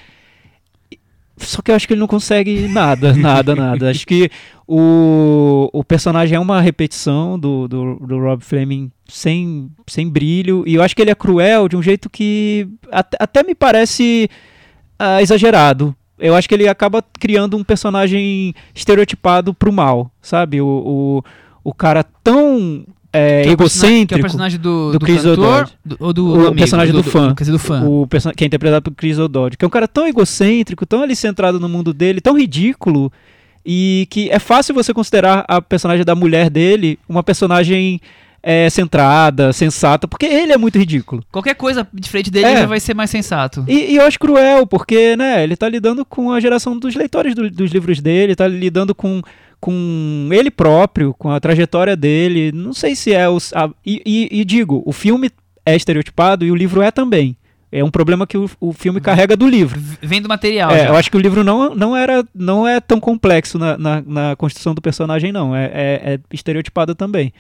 Só 1.37 1.63
que 1.63 1.71
eu 1.71 1.75
acho 1.75 1.87
que 1.87 1.95
ele 1.95 2.01
não 2.01 2.07
consegue 2.07 2.69
nada, 2.69 3.13
nada, 3.17 3.55
nada. 3.57 3.91
Acho 3.91 4.07
que 4.07 4.31
o, 4.67 5.71
o 5.73 5.83
personagem 5.83 6.37
é 6.37 6.41
uma 6.41 6.61
repetição 6.61 7.39
do, 7.39 7.67
do, 7.67 7.95
do 7.97 8.19
Rob 8.19 8.45
Fleming 8.45 8.91
sem, 9.09 9.71
sem 9.87 10.09
brilho. 10.09 10.63
E 10.67 10.75
eu 10.75 10.83
acho 10.83 10.95
que 10.95 11.03
ele 11.03 11.11
é 11.11 11.15
cruel 11.15 11.69
de 11.69 11.77
um 11.77 11.83
jeito 11.83 12.11
que 12.11 12.69
até, 12.91 13.17
até 13.21 13.43
me 13.43 13.55
parece 13.55 14.29
ah, 14.99 15.23
exagerado. 15.23 15.97
eu 16.19 16.35
acho 16.35 16.49
que 16.49 16.55
ele 16.55 16.69
acaba 16.69 17.03
criando 17.19 17.57
um 17.57 17.65
personagem 17.65 18.55
estereotipado 18.75 19.55
pro 19.55 19.73
mal, 19.73 20.11
sabe? 20.21 20.61
O, 20.61 20.67
o, 20.67 21.25
o 21.65 21.75
cara 21.75 22.05
tão 22.05 22.85
é, 23.13 23.43
Que 23.43 23.49
é 23.49 23.53
egocêntrico. 23.53 24.09
Que 24.09 24.15
é 24.15 24.19
o 24.19 24.21
personagem 24.21 24.59
do, 24.61 24.93
do 24.93 24.99
do, 24.99 25.05
Chris 25.07 25.23
do- 25.23 25.31
ou 25.99 26.13
do, 26.13 26.29
O 26.29 26.33
do 26.33 26.41
amigo, 26.43 26.55
personagem 26.57 26.95
do 26.95 27.03
fã. 27.03 27.35
quer 27.35 27.43
dizer, 27.45 27.53
do 27.53 27.59
fã. 27.59 27.83
O 27.85 28.07
que 28.37 28.45
é 28.45 28.47
interpretado 28.47 28.83
por 28.91 28.95
Chris 28.97 29.19
O'Donnell, 29.19 29.57
que 29.59 29.65
é 29.65 29.69
um 29.69 29.71
cara 29.71 29.89
tão 29.89 30.07
egocêntrico, 30.07 30.87
tão 30.87 31.03
ali 31.03 31.17
centrado 31.17 31.59
no 31.59 31.69
mundo 31.69 31.93
dele, 31.93 32.21
tão 32.21 32.39
ridículo, 32.39 33.13
e 33.67 34.07
que 34.11 34.31
é 34.31 34.39
fácil 34.39 34.75
você 34.75 34.95
considerar 34.95 35.45
a 35.49 35.61
personagem 35.61 36.05
da 36.05 36.15
mulher 36.15 36.49
dele 36.49 36.99
uma 37.09 37.23
personagem 37.23 38.01
é, 38.43 38.71
centrada, 38.71 39.53
sensata, 39.53 40.09
porque 40.09 40.25
ele 40.25 40.51
é 40.51 40.57
muito 40.57 40.79
ridículo. 40.79 41.23
Qualquer 41.31 41.55
coisa 41.55 41.87
diferente 41.93 42.31
dele 42.31 42.47
É. 42.47 42.57
já 42.61 42.67
vai 42.67 42.81
ser 42.81 42.95
mais 42.95 43.11
sensato. 43.11 43.63
E, 43.69 43.93
e 43.93 43.97
eu 43.97 44.03
acho 44.07 44.19
cruel, 44.19 44.67
porque 44.67 45.15
né, 45.15 45.43
ele 45.45 45.57
tá 45.57 45.69
lidando 45.69 46.07
com 46.07 46.33
a 46.33 46.41
geração 46.41 46.79
dos 46.79 46.95
leitores 46.95 47.35
do- 47.35 47.51
dos 47.51 47.71
livros 47.71 48.01
dele, 48.01 48.35
tá 48.35 48.49
lidando 48.49 48.95
com, 48.95 49.21
com 49.61 50.29
ele 50.33 50.51
próprio, 50.51 51.15
com 51.15 51.31
a 51.31 51.39
trajetória 51.39 51.95
dele. 51.97 52.51
Não 52.53 52.73
sei 52.73 52.95
se 52.97 53.13
é 53.13 53.29
os. 53.29 53.53
a- 53.55 53.71
e, 53.85 54.01
e- 54.05 54.41
e 54.41 54.45
digo, 54.45 54.83
o 54.87 54.93
filme 54.93 55.31
é 55.67 55.77
estereotipado 55.77 56.45
e 56.45 56.51
o 56.51 56.55
livro 56.57 56.81
é 56.83 56.91
também. 56.91 57.37
É 57.73 57.85
um 57.85 57.91
problema 57.91 58.27
que 58.27 58.37
o, 58.37 58.51
o 58.59 58.73
filme 58.73 59.01
carrega 59.01 59.37
do 59.37 59.47
livro. 59.47 59.81
Vem 60.03 60.21
do 60.21 60.29
material. 60.29 60.73
É, 60.73 60.89
eu 60.89 60.97
acho 60.97 61.09
que 61.09 61.17
o 61.17 61.21
livro 61.21 61.45
não, 61.45 61.73
não, 61.73 61.97
era, 61.97 62.25
não 62.35 62.67
é 62.67 62.81
tão 62.81 62.99
complexo 62.99 63.59
na, 63.61 63.79
na, 63.79 64.03
na 64.05 64.35
construção 64.37 64.75
do 64.75 64.83
personagem, 64.83 65.31
não. 65.31 65.55
É, 65.55 65.67
é, 65.67 66.15
é 66.15 66.21
estereotipado 66.33 66.97
também. 66.97 67.33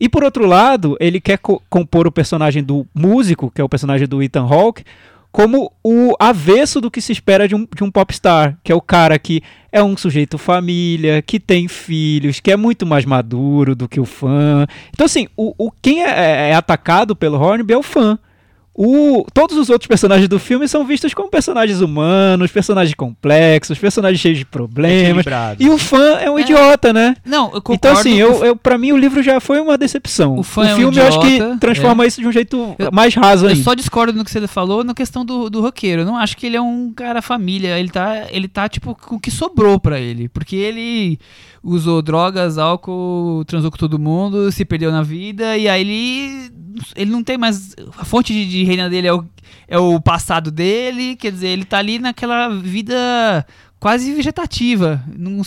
E 0.00 0.08
por 0.08 0.24
outro 0.24 0.46
lado, 0.46 0.96
ele 0.98 1.20
quer 1.20 1.38
co- 1.38 1.62
compor 1.70 2.08
o 2.08 2.12
personagem 2.12 2.60
do 2.64 2.84
músico, 2.92 3.52
que 3.54 3.60
é 3.60 3.64
o 3.64 3.68
personagem 3.68 4.08
do 4.08 4.20
Ethan 4.20 4.42
Hawke, 4.50 4.82
como 5.30 5.70
o 5.84 6.14
avesso 6.18 6.80
do 6.80 6.90
que 6.90 7.00
se 7.00 7.12
espera 7.12 7.46
de 7.46 7.54
um, 7.54 7.64
de 7.72 7.84
um 7.84 7.90
popstar, 7.90 8.58
que 8.64 8.72
é 8.72 8.74
o 8.74 8.80
cara 8.80 9.16
que 9.16 9.42
é 9.72 9.82
um 9.82 9.96
sujeito 9.96 10.36
família, 10.36 11.22
que 11.22 11.40
tem 11.40 11.66
filhos, 11.66 12.38
que 12.38 12.52
é 12.52 12.56
muito 12.56 12.84
mais 12.84 13.06
maduro 13.06 13.74
do 13.74 13.88
que 13.88 13.98
o 13.98 14.04
fã. 14.04 14.66
Então, 14.90 15.06
assim, 15.06 15.26
o, 15.34 15.54
o, 15.56 15.70
quem 15.70 16.04
é, 16.04 16.50
é 16.50 16.54
atacado 16.54 17.16
pelo 17.16 17.40
Hornby 17.40 17.72
é 17.72 17.78
o 17.78 17.82
fã. 17.82 18.18
O, 18.74 19.26
todos 19.34 19.56
os 19.58 19.68
outros 19.68 19.86
personagens 19.86 20.28
do 20.28 20.38
filme 20.38 20.66
são 20.66 20.82
vistos 20.84 21.12
como 21.12 21.28
personagens 21.28 21.82
humanos, 21.82 22.50
personagens 22.50 22.94
complexos, 22.94 23.78
personagens 23.78 24.18
cheios 24.18 24.38
de 24.38 24.46
problemas. 24.46 25.26
E 25.58 25.68
o 25.68 25.76
fã 25.76 26.16
é 26.18 26.30
um 26.30 26.38
É. 26.38 26.42
idiota, 26.42 26.90
né? 26.90 27.14
Não, 27.24 27.46
eu 27.52 27.60
concordo. 27.60 27.74
Então, 27.74 27.92
assim, 27.92 28.14
eu, 28.14 28.42
eu, 28.44 28.56
pra 28.56 28.78
mim 28.78 28.92
o 28.92 28.96
livro 28.96 29.22
já 29.22 29.40
foi 29.40 29.60
uma 29.60 29.76
decepção. 29.76 30.38
O 30.38 30.42
fã 30.42 30.66
é 30.66 30.72
um 30.72 30.76
filme 30.78 30.96
eu 30.96 31.06
acho 31.06 31.18
idiota, 31.26 31.54
que 31.54 31.60
transforma 31.60 32.06
isso 32.06 32.20
de 32.22 32.26
um 32.26 32.32
jeito 32.32 32.74
Eu- 32.78 32.90
mais 32.90 33.14
raso 33.14 33.44
Eu 33.44 33.50
ainda. 33.50 33.62
só 33.62 33.74
discordo 33.74 34.14
no 34.16 34.24
que 34.24 34.30
você 34.30 34.46
falou 34.46 34.82
na 34.82 34.94
questão 34.94 35.22
do, 35.22 35.50
do 35.50 35.60
roqueiro. 35.60 36.02
Eu 36.02 36.06
não 36.06 36.16
acho 36.16 36.34
que 36.36 36.46
ele 36.46 36.56
é 36.56 36.62
um 36.62 36.92
cara 36.96 37.20
família. 37.20 37.78
Ele 37.78 37.90
tá, 37.90 38.26
ele 38.30 38.48
tá 38.48 38.70
tipo, 38.70 38.94
com 38.94 39.16
o 39.16 39.20
que 39.20 39.30
sobrou 39.30 39.78
pra 39.78 40.00
ele. 40.00 40.30
Porque 40.30 40.56
ele 40.56 41.18
usou 41.62 42.00
drogas, 42.00 42.56
álcool, 42.56 43.44
transou 43.46 43.70
com 43.70 43.76
todo 43.76 43.98
mundo, 43.98 44.50
se 44.50 44.64
perdeu 44.64 44.90
na 44.90 45.02
vida. 45.02 45.56
E 45.58 45.68
aí 45.68 45.80
ele, 45.82 46.50
ele 46.96 47.10
não 47.10 47.22
tem 47.22 47.36
mais. 47.38 47.74
A 47.98 48.04
fonte 48.04 48.32
de, 48.32 48.61
de 48.62 48.68
reina 48.68 48.88
dele 48.88 49.08
é 49.08 49.12
o, 49.12 49.24
é 49.68 49.78
o 49.78 50.00
passado 50.00 50.50
dele. 50.50 51.16
Quer 51.16 51.32
dizer, 51.32 51.48
ele 51.48 51.64
tá 51.64 51.78
ali 51.78 51.98
naquela 51.98 52.48
vida 52.48 53.44
quase 53.80 54.12
vegetativa. 54.14 55.02
Não, 55.16 55.42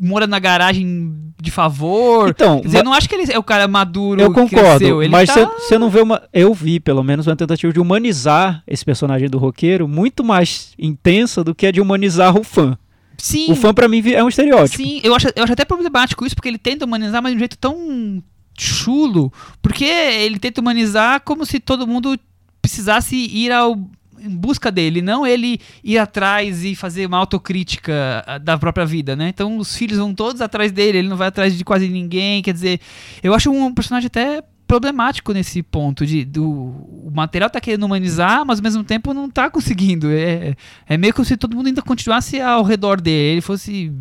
mora 0.00 0.26
na 0.26 0.38
garagem 0.38 1.14
de 1.40 1.50
favor. 1.50 2.30
Então, 2.30 2.60
Quer 2.60 2.66
dizer, 2.66 2.78
eu 2.78 2.84
não 2.84 2.92
acho 2.92 3.08
que 3.08 3.14
ele 3.14 3.30
é 3.32 3.38
o 3.38 3.42
cara 3.42 3.68
maduro. 3.68 4.20
eu 4.20 4.32
concordo, 4.32 5.08
mas 5.10 5.28
tá- 5.32 5.46
você 5.46 5.78
não 5.78 5.88
vê 5.90 6.00
uma. 6.00 6.22
Eu 6.32 6.52
vi, 6.54 6.80
pelo 6.80 7.02
menos, 7.02 7.26
uma 7.26 7.36
tentativa 7.36 7.72
de 7.72 7.80
humanizar 7.80 8.62
esse 8.66 8.84
personagem 8.84 9.28
do 9.28 9.38
roqueiro 9.38 9.86
muito 9.86 10.24
mais 10.24 10.72
intensa 10.78 11.42
do 11.44 11.54
que 11.54 11.66
a 11.66 11.70
de 11.70 11.80
humanizar 11.80 12.36
o 12.36 12.42
fã. 12.44 12.76
Sim, 13.18 13.52
O 13.52 13.54
fã, 13.54 13.74
pra 13.74 13.86
mim, 13.86 14.02
é 14.12 14.24
um 14.24 14.28
estereótipo. 14.30 14.82
Sim, 14.82 15.00
eu 15.04 15.14
acho, 15.14 15.28
eu 15.36 15.44
acho 15.44 15.52
até 15.52 15.62
problemático 15.66 16.24
isso, 16.24 16.34
porque 16.34 16.48
ele 16.48 16.56
tenta 16.56 16.86
humanizar, 16.86 17.22
mas 17.22 17.32
de 17.32 17.36
um 17.36 17.38
jeito 17.38 17.58
tão 17.58 18.22
chulo. 18.58 19.30
Porque 19.60 19.84
ele 19.84 20.38
tenta 20.38 20.60
humanizar 20.60 21.20
como 21.20 21.44
se 21.44 21.60
todo 21.60 21.86
mundo 21.86 22.18
precisasse 22.60 23.16
ir 23.16 23.52
ao, 23.52 23.76
em 24.18 24.28
busca 24.28 24.70
dele, 24.70 25.00
não 25.00 25.26
ele 25.26 25.60
ir 25.82 25.98
atrás 25.98 26.64
e 26.64 26.74
fazer 26.74 27.06
uma 27.06 27.18
autocrítica 27.18 28.22
ah, 28.26 28.38
da 28.38 28.58
própria 28.58 28.84
vida, 28.84 29.16
né? 29.16 29.28
Então 29.28 29.58
os 29.58 29.74
filhos 29.74 29.98
vão 29.98 30.14
todos 30.14 30.40
atrás 30.40 30.70
dele, 30.70 30.98
ele 30.98 31.08
não 31.08 31.16
vai 31.16 31.28
atrás 31.28 31.56
de 31.56 31.64
quase 31.64 31.88
ninguém, 31.88 32.42
quer 32.42 32.52
dizer, 32.52 32.80
eu 33.22 33.34
acho 33.34 33.50
um 33.50 33.72
personagem 33.72 34.06
até 34.06 34.42
problemático 34.70 35.32
nesse 35.32 35.64
ponto 35.64 36.06
de 36.06 36.24
do 36.24 36.48
o 36.48 37.10
material 37.12 37.50
tá 37.50 37.60
querendo 37.60 37.82
humanizar, 37.82 38.44
mas 38.46 38.60
ao 38.60 38.62
mesmo 38.62 38.84
tempo 38.84 39.12
não 39.12 39.28
tá 39.28 39.50
conseguindo. 39.50 40.08
É, 40.12 40.54
é 40.86 40.96
meio 40.96 41.12
como 41.12 41.24
se 41.24 41.36
todo 41.36 41.56
mundo 41.56 41.66
ainda 41.66 41.82
continuasse 41.82 42.40
ao 42.40 42.62
redor 42.62 43.00
dele, 43.00 43.32
ele 43.32 43.40
fosse 43.40 43.92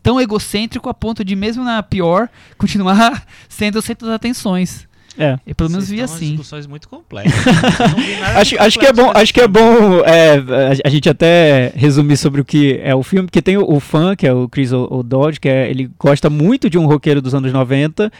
tão 0.00 0.20
egocêntrico 0.20 0.88
a 0.88 0.94
ponto 0.94 1.24
de 1.24 1.34
mesmo 1.34 1.64
na 1.64 1.82
pior 1.82 2.28
continuar 2.56 3.26
sendo 3.48 3.80
o 3.80 3.82
centro 3.82 4.06
das 4.06 4.14
atenções. 4.14 4.86
É. 5.18 5.38
Eu 5.46 5.54
pelo 5.54 5.68
menos 5.70 5.86
Vocês 5.86 5.98
vi 5.98 6.02
assim. 6.04 6.26
discussões 6.30 6.66
muito 6.66 6.88
complexas. 6.88 7.34
Eu 7.46 7.88
não 7.90 7.96
vi 7.98 8.14
nada 8.16 8.32
de 8.32 8.38
Acho, 8.40 8.62
acho 8.62 8.78
que 8.78 8.86
é 8.86 8.92
bom, 8.92 9.10
acho 9.14 9.34
que 9.34 9.40
é 9.40 9.48
bom 9.48 10.00
é, 10.06 10.34
a- 10.36 10.86
a 10.86 10.88
gente 10.88 11.08
até 11.08 11.70
resumir 11.74 12.16
sobre 12.16 12.40
o 12.40 12.44
que 12.44 12.80
é 12.82 12.94
o 12.94 13.02
filme, 13.02 13.26
porque 13.26 13.42
tem 13.42 13.56
o, 13.58 13.70
o 13.70 13.78
fã, 13.78 14.16
que 14.16 14.26
é 14.26 14.32
o 14.32 14.48
Chris 14.48 14.72
O- 14.72 14.88
O'Donnell, 14.90 15.38
que 15.40 15.48
é, 15.48 15.68
ele 15.70 15.90
gosta 15.98 16.30
muito 16.30 16.70
de 16.70 16.78
um 16.78 16.86
roqueiro 16.86 17.20
dos 17.20 17.34
anos 17.34 17.52
90, 17.52 18.10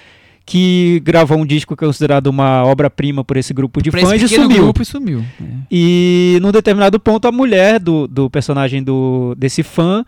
que 0.45 1.01
gravou 1.05 1.39
um 1.39 1.47
disco 1.47 1.77
que 1.77 1.85
é 1.85 1.87
considerado 1.87 2.27
uma 2.27 2.65
obra-prima 2.65 3.25
por 3.25 3.37
esse 3.37 3.55
grupo 3.55 3.81
de 3.81 3.91
Pra 3.91 4.01
fãs 4.01 4.21
esse 4.23 4.35
e 4.35 4.37
sumiu. 4.37 4.65
grupo 4.65 4.83
e 4.83 4.85
sumiu. 4.85 5.25
É. 5.41 5.45
E 5.71 6.39
num 6.43 6.51
determinado 6.53 6.99
ponto 7.01 7.27
a 7.29 7.33
mulher 7.33 7.79
do, 7.79 8.07
do 8.09 8.29
personagem 8.29 8.83
do, 8.83 9.35
desse 9.39 9.63
fã 9.63 10.05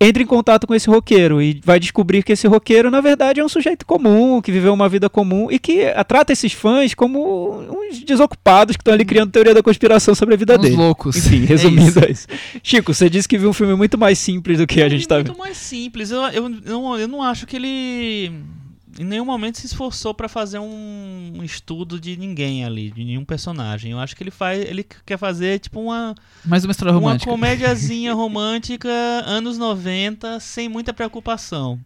entra 0.00 0.22
em 0.22 0.26
contato 0.26 0.66
com 0.66 0.74
esse 0.74 0.88
roqueiro 0.90 1.40
e 1.40 1.60
vai 1.64 1.80
descobrir 1.80 2.22
que 2.22 2.32
esse 2.32 2.46
roqueiro, 2.46 2.90
na 2.90 3.00
verdade, 3.00 3.40
é 3.40 3.44
um 3.44 3.48
sujeito 3.48 3.86
comum, 3.86 4.42
que 4.42 4.52
viveu 4.52 4.74
uma 4.74 4.88
vida 4.88 5.08
comum 5.08 5.48
e 5.50 5.58
que 5.58 5.84
trata 6.06 6.32
esses 6.32 6.52
fãs 6.52 6.92
como 6.94 7.60
uns 7.70 8.00
desocupados 8.02 8.76
que 8.76 8.82
estão 8.82 8.92
ali 8.92 9.04
criando 9.04 9.30
teoria 9.30 9.54
da 9.54 9.62
conspiração 9.62 10.14
sobre 10.14 10.34
a 10.34 10.36
vida 10.36 10.54
Uns 10.56 10.60
dele. 10.62 10.76
loucos. 10.76 11.16
Enfim, 11.16 11.42
É 11.44 11.46
resumindo 11.46 11.88
isso. 11.88 12.04
é 12.04 12.10
isso. 12.10 12.26
Chico, 12.62 12.92
você 12.92 13.08
disse 13.08 13.26
que 13.28 13.38
viu 13.38 13.48
um 13.50 13.54
filme 13.54 13.74
muito 13.74 13.96
mais 13.96 14.18
simples 14.18 14.58
do 14.58 14.66
que 14.66 14.82
a 14.82 14.88
gente 14.88 15.06
tá 15.08 15.14
muito 15.16 15.28
vendo. 15.28 15.38
mais 15.38 15.56
simples. 15.56 16.10
Eu, 16.10 16.22
eu, 16.28 16.48
não, 16.48 16.98
eu 16.98 17.08
não 17.08 17.22
acho 17.22 17.46
que 17.46 17.56
ele 17.56 18.32
em 18.98 19.04
nenhum 19.04 19.24
momento 19.24 19.58
se 19.58 19.66
esforçou 19.66 20.14
pra 20.14 20.28
fazer 20.28 20.58
um, 20.58 21.40
estudo 21.42 21.98
de 22.00 22.16
ninguém 22.16 22.64
ali, 22.64 22.90
de 22.90 23.04
nenhum 23.04 23.24
personagem. 23.24 23.92
Eu 23.92 23.98
acho 23.98 24.14
que 24.16 24.22
ele 24.22 24.30
faz, 24.30 24.60
ele 24.64 24.84
quer 25.04 25.18
fazer 25.18 25.58
tipo 25.58 25.80
uma 25.80 26.14
Mais 26.44 26.64
uma 26.64 26.70
história 26.72 26.92
uma 26.92 27.00
romântica. 27.00 27.30
comédiazinha 27.30 28.12
romântica 28.14 28.88
anos 29.26 29.58
90, 29.58 30.38
sem 30.40 30.68
muita 30.68 30.92
preocupação. 30.94 31.78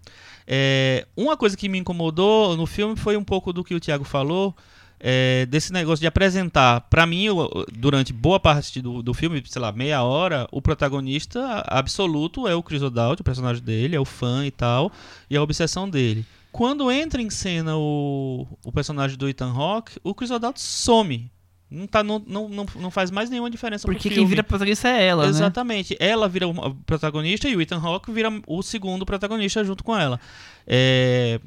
É, 0.46 1.06
uma 1.16 1.36
coisa 1.36 1.56
que 1.56 1.68
me 1.68 1.78
incomodou 1.78 2.56
no 2.56 2.66
filme 2.66 2.96
foi 2.96 3.16
um 3.16 3.24
pouco 3.24 3.52
do 3.52 3.62
que 3.62 3.74
o 3.74 3.80
Thiago 3.80 4.04
falou, 4.04 4.56
é, 5.00 5.46
desse 5.46 5.72
negócio 5.72 6.00
de 6.00 6.06
apresentar. 6.06 6.80
Pra 6.90 7.06
mim, 7.06 7.28
o- 7.28 7.66
durante 7.72 8.12
boa 8.12 8.40
parte 8.40 8.80
do, 8.80 9.02
do 9.02 9.12
filme, 9.14 9.42
sei 9.46 9.60
lá, 9.60 9.70
meia 9.70 10.02
hora, 10.02 10.48
o 10.50 10.60
protagonista 10.62 11.62
absoluto 11.66 12.48
é 12.48 12.54
o 12.54 12.62
Chris 12.62 12.82
O'Dowd, 12.82 13.20
o 13.20 13.24
personagem 13.24 13.62
dele, 13.62 13.94
é 13.94 14.00
o 14.00 14.04
fã 14.04 14.44
e 14.46 14.50
tal, 14.50 14.90
e 15.30 15.36
a 15.36 15.42
obsessão 15.42 15.88
dele. 15.88 16.24
Quando 16.58 16.90
entra 16.90 17.22
em 17.22 17.30
cena 17.30 17.76
o, 17.76 18.44
o 18.64 18.72
personagem 18.72 19.16
do 19.16 19.28
Ethan 19.28 19.52
Hawke, 19.52 19.92
o 20.02 20.12
Chris 20.12 20.32
O'Dowd 20.32 20.60
some. 20.60 21.30
Não, 21.70 21.86
tá, 21.86 22.02
não, 22.02 22.18
não, 22.26 22.48
não, 22.48 22.66
não 22.76 22.90
faz 22.90 23.10
mais 23.12 23.30
nenhuma 23.30 23.48
diferença 23.50 23.86
Porque 23.86 24.08
quem 24.10 24.26
vira 24.26 24.42
protagonista 24.42 24.88
é 24.88 25.06
ela, 25.06 25.22
né? 25.24 25.28
Exatamente. 25.28 25.96
Ela 26.00 26.28
vira 26.28 26.48
o 26.48 26.74
protagonista 26.84 27.48
e 27.48 27.54
o 27.54 27.60
Ethan 27.60 27.78
Hawke 27.78 28.10
vira 28.10 28.28
o 28.46 28.60
segundo 28.62 29.06
protagonista 29.06 29.62
junto 29.62 29.84
com 29.84 29.96
ela. 29.96 30.18
É, 30.66 31.38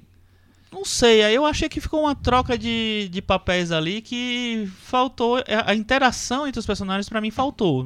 Não 0.71 0.85
sei, 0.85 1.23
aí 1.23 1.35
eu 1.35 1.45
achei 1.45 1.67
que 1.67 1.81
ficou 1.81 2.01
uma 2.03 2.15
troca 2.15 2.57
de, 2.57 3.09
de 3.11 3.21
papéis 3.21 3.71
ali 3.71 3.99
que 4.01 4.69
faltou. 4.83 5.39
é, 5.39 5.61
A 5.65 5.75
interação 5.75 6.47
entre 6.47 6.59
os 6.59 6.65
personagens 6.65 7.09
pra 7.09 7.19
mim 7.19 7.31
faltou. 7.31 7.85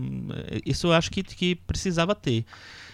Isso 0.63 0.87
eu 0.87 0.93
acho 0.93 1.09
que, 1.09 1.23
que 1.23 1.55
precisava 1.55 2.13
ter. 2.13 2.45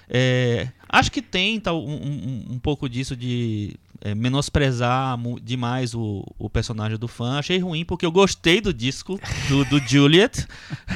É, 0.08 0.68
acho 0.88 1.12
que 1.12 1.22
tem 1.22 1.60
tá, 1.60 1.74
um, 1.74 1.78
um- 1.90 2.46
um 2.52 2.60
pouco 2.60 2.88
disso 2.88 3.16
de 3.16 3.76
é, 4.02 4.16
menosprezar 4.16 5.18
demais 5.44 5.94
o, 5.94 6.24
o 6.40 6.50
personagem 6.50 6.98
do 6.98 7.08
fã. 7.08 7.38
Achei 7.40 7.58
ruim 7.60 7.86
porque 7.86 8.06
eu 8.06 8.12
gostei 8.12 8.60
do 8.60 8.74
disco 8.74 9.20
do, 9.48 9.64
do 9.66 9.80
Juliet. 9.88 10.46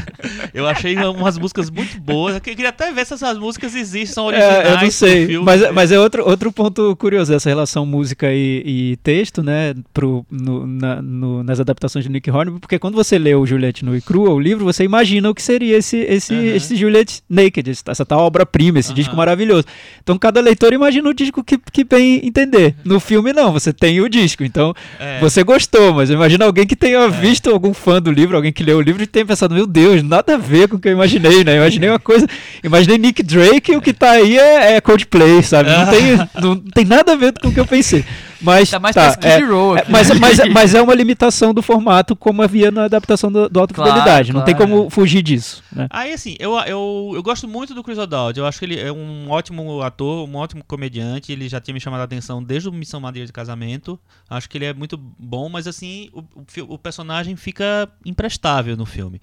eu 0.53 0.67
achei 0.67 0.95
umas 0.97 1.37
músicas 1.37 1.69
muito 1.69 1.99
boas. 1.99 2.35
Eu 2.35 2.41
queria 2.41 2.69
até 2.69 2.91
ver 2.91 3.05
se 3.05 3.13
essas 3.13 3.37
músicas 3.37 3.75
existem, 3.75 4.05
são 4.13 4.25
originais. 4.25 4.65
É, 4.67 4.73
eu 4.73 4.81
não 4.81 4.91
sei, 4.91 5.27
filme. 5.27 5.45
mas, 5.45 5.71
mas 5.73 5.91
é 5.91 5.99
outro, 5.99 6.27
outro 6.27 6.51
ponto 6.51 6.95
curioso, 6.95 7.33
essa 7.33 7.49
relação 7.49 7.85
música 7.85 8.31
e, 8.33 8.63
e 8.93 8.97
texto, 8.97 9.43
né, 9.43 9.73
pro, 9.93 10.25
no- 10.29 10.65
na- 10.65 11.01
no- 11.01 11.43
nas 11.43 11.59
adaptações 11.59 12.05
de 12.05 12.11
Nick 12.11 12.29
Hornby, 12.29 12.59
porque 12.59 12.79
quando 12.79 12.95
você 12.95 13.17
lê 13.17 13.35
o 13.35 13.45
Juliette 13.45 13.85
no 13.85 13.95
e 13.95 14.01
crua, 14.01 14.31
o 14.31 14.39
livro, 14.39 14.65
você 14.65 14.83
imagina 14.83 15.29
o 15.29 15.35
que 15.35 15.43
seria 15.43 15.77
esse, 15.77 15.97
esse, 15.97 16.33
Aham. 16.33 16.43
esse 16.45 16.75
Juliette 16.75 17.21
Naked, 17.29 17.69
essa 17.87 18.05
tal 18.05 18.21
obra-prima, 18.21 18.79
esse 18.79 18.89
Aham. 18.89 18.95
disco 18.95 19.15
maravilhoso. 19.15 19.65
Então 20.01 20.17
cada 20.17 20.41
leitor 20.41 20.73
imagina 20.73 21.09
o 21.09 21.13
disco 21.13 21.43
que, 21.43 21.57
que 21.57 21.83
bem 21.83 22.25
entender. 22.25 22.75
No 22.83 22.94
no 22.95 22.99
filme 22.99 23.33
não, 23.33 23.51
você 23.51 23.73
tem 23.73 23.99
o 24.01 24.07
disco. 24.09 24.43
Então, 24.43 24.73
É. 24.99 25.19
você 25.19 25.43
gostou, 25.43 25.93
mas 25.93 26.09
imagina 26.09 26.45
alguém 26.45 26.65
que 26.65 26.75
tenha 26.75 27.07
visto 27.09 27.49
algum 27.49 27.73
fã 27.73 28.01
do 28.01 28.09
livro, 28.11 28.35
alguém 28.35 28.53
que 28.53 28.63
leu 28.63 28.77
o 28.77 28.81
livro 28.81 29.03
e 29.03 29.07
tenha 29.07 29.25
pensado, 29.25 29.53
meu 29.53 29.67
Deus, 29.67 30.01
nada 30.01 30.35
a 30.35 30.37
ver 30.37 30.67
com 30.69 30.77
o 30.77 30.79
que 30.79 30.87
eu 30.87 30.93
imaginei, 30.93 31.43
né? 31.43 31.57
Imaginei 31.57 31.89
uma 31.89 31.99
coisa. 31.99 32.25
Imaginei 32.63 32.97
Nick 32.97 33.21
Drake 33.21 33.73
e 33.73 33.75
o 33.75 33.81
que 33.81 33.93
tá 33.93 34.11
aí 34.11 34.37
é, 34.37 34.75
é 34.75 34.81
Coldplay, 34.81 35.43
sabe? 35.43 35.69
Não 35.69 35.85
tem, 35.87 36.29
não 36.41 36.55
tem 36.57 36.85
nada 36.85 37.11
a 37.13 37.15
ver 37.15 37.33
com 37.33 37.49
o 37.49 37.53
que 37.53 37.59
eu 37.59 37.65
pensei. 37.65 38.03
Mas, 38.45 38.69
Tá 38.69 38.79
mais 38.79 38.95
tá, 38.95 39.01
pra 39.01 39.11
Skid 39.11 39.43
é, 39.43 39.45
Row 39.45 39.75
é, 39.75 39.81
aqui. 39.81 39.91
mas, 39.91 40.19
mas, 40.19 40.39
mas 40.53 40.73
é 40.75 40.81
uma 40.81 40.93
limitação 40.93 41.53
do 41.53 41.61
formato, 41.61 42.15
como 42.15 42.41
havia 42.41 42.71
na 42.71 42.85
adaptação 42.85 43.31
do, 43.31 43.49
do 43.49 43.59
Alta 43.59 43.73
Claro, 43.73 43.91
Fidelidade. 43.91 44.31
Não 44.31 44.43
tem 44.43 44.55
claro. 44.55 44.71
como 44.71 44.89
fugir 44.89 45.21
disso. 45.21 45.63
Né? 45.71 45.87
Aí, 45.89 46.13
assim, 46.13 46.35
eu, 46.39 46.53
eu, 46.59 47.11
eu 47.15 47.23
gosto 47.23 47.47
muito 47.47 47.73
do 47.73 47.83
Chris 47.83 47.97
O'Dowd. 47.97 48.39
Eu 48.39 48.45
acho 48.45 48.59
que 48.59 48.65
ele 48.65 48.79
é 48.79 48.91
um 48.91 49.29
ótimo 49.29 49.81
ator, 49.81 50.27
um 50.27 50.35
ótimo 50.35 50.63
comediante. 50.63 51.31
Ele 51.31 51.49
já 51.49 51.59
tinha 51.59 51.73
me 51.73 51.79
chamado 51.79 52.01
a 52.01 52.03
atenção 52.03 52.43
desde 52.43 52.69
o 52.69 52.71
Missão 52.71 52.99
Madeira 52.99 53.25
de 53.25 53.33
Casamento. 53.33 53.99
Acho 54.29 54.49
que 54.49 54.57
ele 54.57 54.65
é 54.65 54.73
muito 54.73 54.97
bom, 54.97 55.49
mas, 55.49 55.67
assim, 55.67 56.09
o, 56.13 56.19
o, 56.19 56.73
o 56.73 56.77
personagem 56.77 57.35
fica 57.35 57.89
imprestável 58.05 58.77
no 58.77 58.85
filme. 58.85 59.19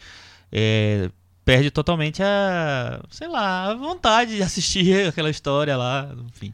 É, 0.51 1.09
perde 1.45 1.71
totalmente 1.71 2.23
a, 2.23 3.01
sei 3.11 3.29
lá, 3.29 3.71
a 3.71 3.75
vontade 3.75 4.37
de 4.37 4.43
assistir 4.43 5.09
aquela 5.09 5.31
história 5.31 5.77
lá, 5.77 6.11
enfim. 6.29 6.53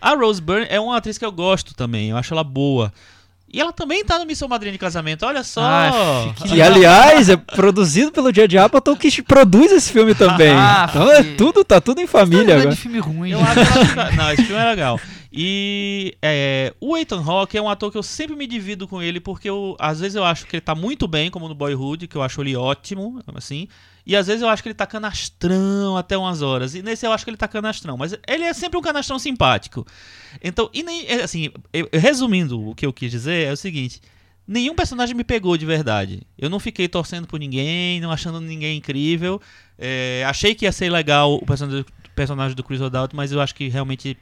A 0.00 0.14
Rose 0.14 0.40
Byrne 0.40 0.66
é 0.70 0.80
uma 0.80 0.96
atriz 0.96 1.18
que 1.18 1.24
eu 1.24 1.32
gosto 1.32 1.74
também. 1.74 2.10
Eu 2.10 2.16
acho 2.16 2.32
ela 2.32 2.44
boa. 2.44 2.92
E 3.50 3.58
ela 3.58 3.72
também 3.72 4.04
tá 4.04 4.18
no 4.18 4.26
Missão 4.26 4.46
Madrinha 4.46 4.72
de 4.72 4.78
Casamento, 4.78 5.24
olha 5.24 5.42
só. 5.42 5.62
Ah, 5.62 6.34
que 6.36 6.50
Que, 6.50 6.60
aliás, 6.60 7.30
é 7.30 7.36
produzido 7.36 8.12
pelo 8.12 8.30
J.J. 8.30 8.58
Apatow 8.58 8.94
que 8.94 9.22
produz 9.22 9.72
esse 9.72 9.90
filme 9.90 10.14
também. 10.14 10.52
Ah, 10.54 10.86
então 10.90 11.10
é 11.10 11.22
tudo, 11.22 11.64
tá 11.64 11.80
tudo 11.80 12.00
em 12.00 12.06
família 12.06 12.46
Tá 12.46 12.54
agora. 12.60 12.70
de 12.74 12.76
filme 12.76 12.98
ruim. 12.98 13.30
Eu 13.30 13.40
acho 13.40 13.60
ela 13.98 14.12
Não, 14.12 14.32
esse 14.32 14.44
filme 14.44 14.60
é 14.60 14.68
legal. 14.68 15.00
E 15.32 16.14
é, 16.20 16.74
o 16.78 16.96
Ethan 16.96 17.22
Hawke 17.24 17.56
é 17.56 17.62
um 17.62 17.70
ator 17.70 17.90
que 17.90 17.96
eu 17.96 18.02
sempre 18.02 18.36
me 18.36 18.46
divido 18.46 18.86
com 18.86 19.00
ele, 19.00 19.18
porque 19.18 19.48
eu, 19.48 19.76
às 19.78 20.00
vezes 20.00 20.14
eu 20.14 20.24
acho 20.24 20.46
que 20.46 20.56
ele 20.56 20.60
tá 20.60 20.74
muito 20.74 21.08
bem, 21.08 21.30
como 21.30 21.48
no 21.48 21.54
Boyhood, 21.54 22.06
que 22.06 22.16
eu 22.16 22.22
acho 22.22 22.42
ele 22.42 22.54
ótimo, 22.54 23.20
assim. 23.34 23.66
E 24.08 24.16
às 24.16 24.26
vezes 24.26 24.40
eu 24.40 24.48
acho 24.48 24.62
que 24.62 24.70
ele 24.70 24.74
tá 24.74 24.86
canastrão 24.86 25.94
até 25.94 26.16
umas 26.16 26.40
horas. 26.40 26.74
E 26.74 26.82
nesse 26.82 27.06
eu 27.06 27.12
acho 27.12 27.24
que 27.24 27.30
ele 27.30 27.36
tá 27.36 27.46
canastrão. 27.46 27.94
Mas 27.98 28.18
ele 28.26 28.42
é 28.42 28.54
sempre 28.54 28.78
um 28.78 28.80
canastrão 28.80 29.18
simpático. 29.18 29.86
Então, 30.42 30.70
e 30.72 30.82
nem. 30.82 31.06
é, 31.06 31.22
Assim, 31.22 31.50
resumindo 31.92 32.70
o 32.70 32.74
que 32.74 32.86
eu 32.86 32.92
quis 32.92 33.10
dizer, 33.10 33.46
é 33.46 33.52
o 33.52 33.56
seguinte. 33.56 34.00
Nenhum 34.46 34.74
personagem 34.74 35.14
me 35.14 35.24
pegou 35.24 35.58
de 35.58 35.66
verdade. 35.66 36.22
Eu 36.38 36.48
não 36.48 36.58
fiquei 36.58 36.88
torcendo 36.88 37.26
por 37.26 37.38
ninguém, 37.38 38.00
não 38.00 38.10
achando 38.10 38.40
ninguém 38.40 38.78
incrível. 38.78 39.42
É, 39.76 40.24
achei 40.26 40.54
que 40.54 40.64
ia 40.64 40.72
ser 40.72 40.90
legal 40.90 41.34
o 41.34 41.44
personagem, 41.44 42.56
do 42.56 42.64
Chris 42.64 42.80
O'Dowd, 42.80 43.14
mas 43.14 43.30
eu 43.30 43.42
acho 43.42 43.54
que 43.54 43.68
realmente 43.68 44.16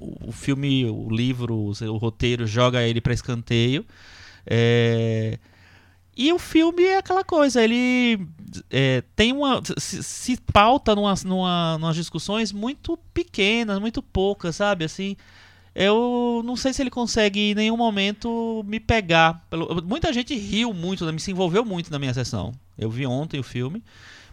o, 0.00 0.32
filme, 0.32 0.86
o 0.86 1.10
livro, 1.10 1.54
o, 1.54 1.70
o 1.70 1.96
roteiro 1.98 2.46
joga 2.46 2.82
ele 2.82 3.02
pra 3.02 3.12
escanteio. 3.12 3.84
É, 4.46 5.38
e 6.16 6.32
o 6.32 6.38
filme 6.38 6.82
é 6.82 6.98
aquela 6.98 7.22
coisa, 7.22 7.62
ele 7.62 8.26
é, 8.70 9.02
tem 9.14 9.32
uma. 9.32 9.60
Se, 9.76 10.02
se 10.02 10.36
pauta 10.52 10.94
numa, 10.94 11.14
numa, 11.24 11.78
numas 11.78 11.96
discussões 11.96 12.52
muito 12.52 12.96
pequenas, 13.12 13.78
muito 13.78 14.02
poucas, 14.02 14.56
sabe? 14.56 14.84
Assim. 14.84 15.16
Eu 15.78 16.40
não 16.42 16.56
sei 16.56 16.72
se 16.72 16.82
ele 16.82 16.88
consegue 16.88 17.50
em 17.50 17.54
nenhum 17.54 17.76
momento 17.76 18.64
me 18.66 18.80
pegar. 18.80 19.46
Muita 19.84 20.10
gente 20.10 20.34
riu 20.34 20.72
muito, 20.72 21.04
né, 21.04 21.12
me 21.12 21.20
se 21.20 21.30
envolveu 21.30 21.66
muito 21.66 21.90
na 21.90 21.98
minha 21.98 22.14
sessão. 22.14 22.54
Eu 22.78 22.88
vi 22.88 23.06
ontem 23.06 23.38
o 23.38 23.42
filme. 23.42 23.84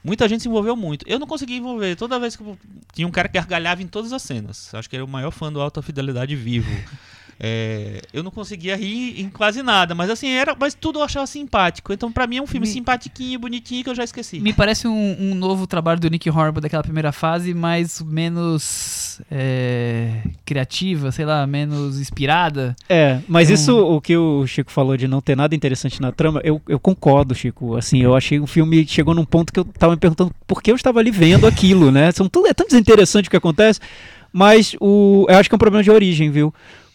Muita 0.01 0.27
gente 0.29 0.43
se 0.43 0.47
envolveu 0.47 0.73
muito. 0.77 1.05
Eu 1.05 1.19
não 1.19 1.27
consegui 1.27 1.57
envolver. 1.57 1.97
Toda 1.97 2.17
vez 2.17 2.37
que 2.37 2.43
eu... 2.43 2.57
tinha 2.93 3.05
um 3.05 3.11
cara 3.11 3.27
que 3.27 3.33
gargalhava 3.33 3.83
em 3.83 3.87
todas 3.87 4.13
as 4.13 4.21
cenas. 4.21 4.73
Acho 4.73 4.89
que 4.89 4.95
era 4.95 5.03
o 5.03 5.07
maior 5.07 5.31
fã 5.31 5.51
do 5.51 5.59
Alta 5.59 5.81
Fidelidade 5.81 6.33
vivo. 6.33 6.71
É, 7.39 8.01
eu 8.13 8.23
não 8.23 8.31
conseguia 8.31 8.75
rir 8.75 9.19
em 9.19 9.29
quase 9.29 9.61
nada, 9.63 9.93
mas 9.95 10.09
assim 10.09 10.29
era, 10.29 10.55
mas 10.59 10.73
tudo 10.73 10.99
eu 10.99 11.03
achava 11.03 11.25
simpático. 11.27 11.91
Então 11.91 12.11
pra 12.11 12.27
mim 12.27 12.37
é 12.37 12.41
um 12.41 12.47
filme 12.47 12.67
Me- 12.67 12.71
simpatiquinho, 12.73 13.39
bonitinho 13.39 13.83
que 13.83 13.89
eu 13.89 13.95
já 13.95 14.03
esqueci. 14.03 14.39
Me 14.39 14.53
parece 14.53 14.87
um, 14.87 15.17
um 15.19 15.35
novo 15.35 15.65
trabalho 15.67 15.99
do 15.99 16.09
Nick 16.09 16.29
Hornby 16.29 16.61
daquela 16.61 16.83
primeira 16.83 17.11
fase, 17.11 17.53
mas 17.53 18.01
menos 18.01 19.21
é, 19.31 20.21
criativa, 20.45 21.11
sei 21.11 21.25
lá, 21.25 21.45
menos 21.47 21.99
inspirada. 21.99 22.75
É, 22.87 23.19
mas 23.27 23.49
Então- 23.49 23.61
isso, 23.61 23.77
o 23.77 23.99
que 24.01 24.15
o 24.15 24.45
Chico 24.47 24.71
falou 24.71 24.95
de 24.95 25.07
não 25.07 25.21
ter 25.21 25.35
nada 25.35 25.55
interessante 25.55 26.01
na 26.01 26.11
trama, 26.11 26.39
eu, 26.43 26.61
eu 26.67 26.79
concordo, 26.79 27.33
Chico. 27.35 27.75
Assim, 27.75 28.01
eu 28.01 28.15
achei 28.15 28.39
o 28.39 28.47
filme 28.47 28.85
chegou 28.87 29.13
num 29.13 29.25
ponto 29.25 29.51
que 29.51 29.59
eu 29.59 29.65
tava 29.65 29.93
me 29.93 29.99
perguntando 29.99 30.31
por 30.47 30.61
que 30.61 30.71
eu 30.71 30.75
estava 30.75 30.99
ali 30.99 31.11
vendo 31.11 31.45
aquilo, 31.47 31.91
né? 31.91 32.11
São 32.11 32.29
tudo, 32.29 32.47
é 32.47 32.53
tão 32.53 32.67
desinteressante 32.67 33.27
o 33.27 33.31
que 33.31 33.37
acontece, 33.37 33.79
mas 34.31 34.75
o, 34.79 35.25
eu 35.29 35.37
acho 35.37 35.49
que 35.49 35.55
é 35.55 35.57
um 35.57 35.59
problema 35.59 35.83
de 35.83 35.91
origem, 35.91 36.29
viu? 36.31 36.53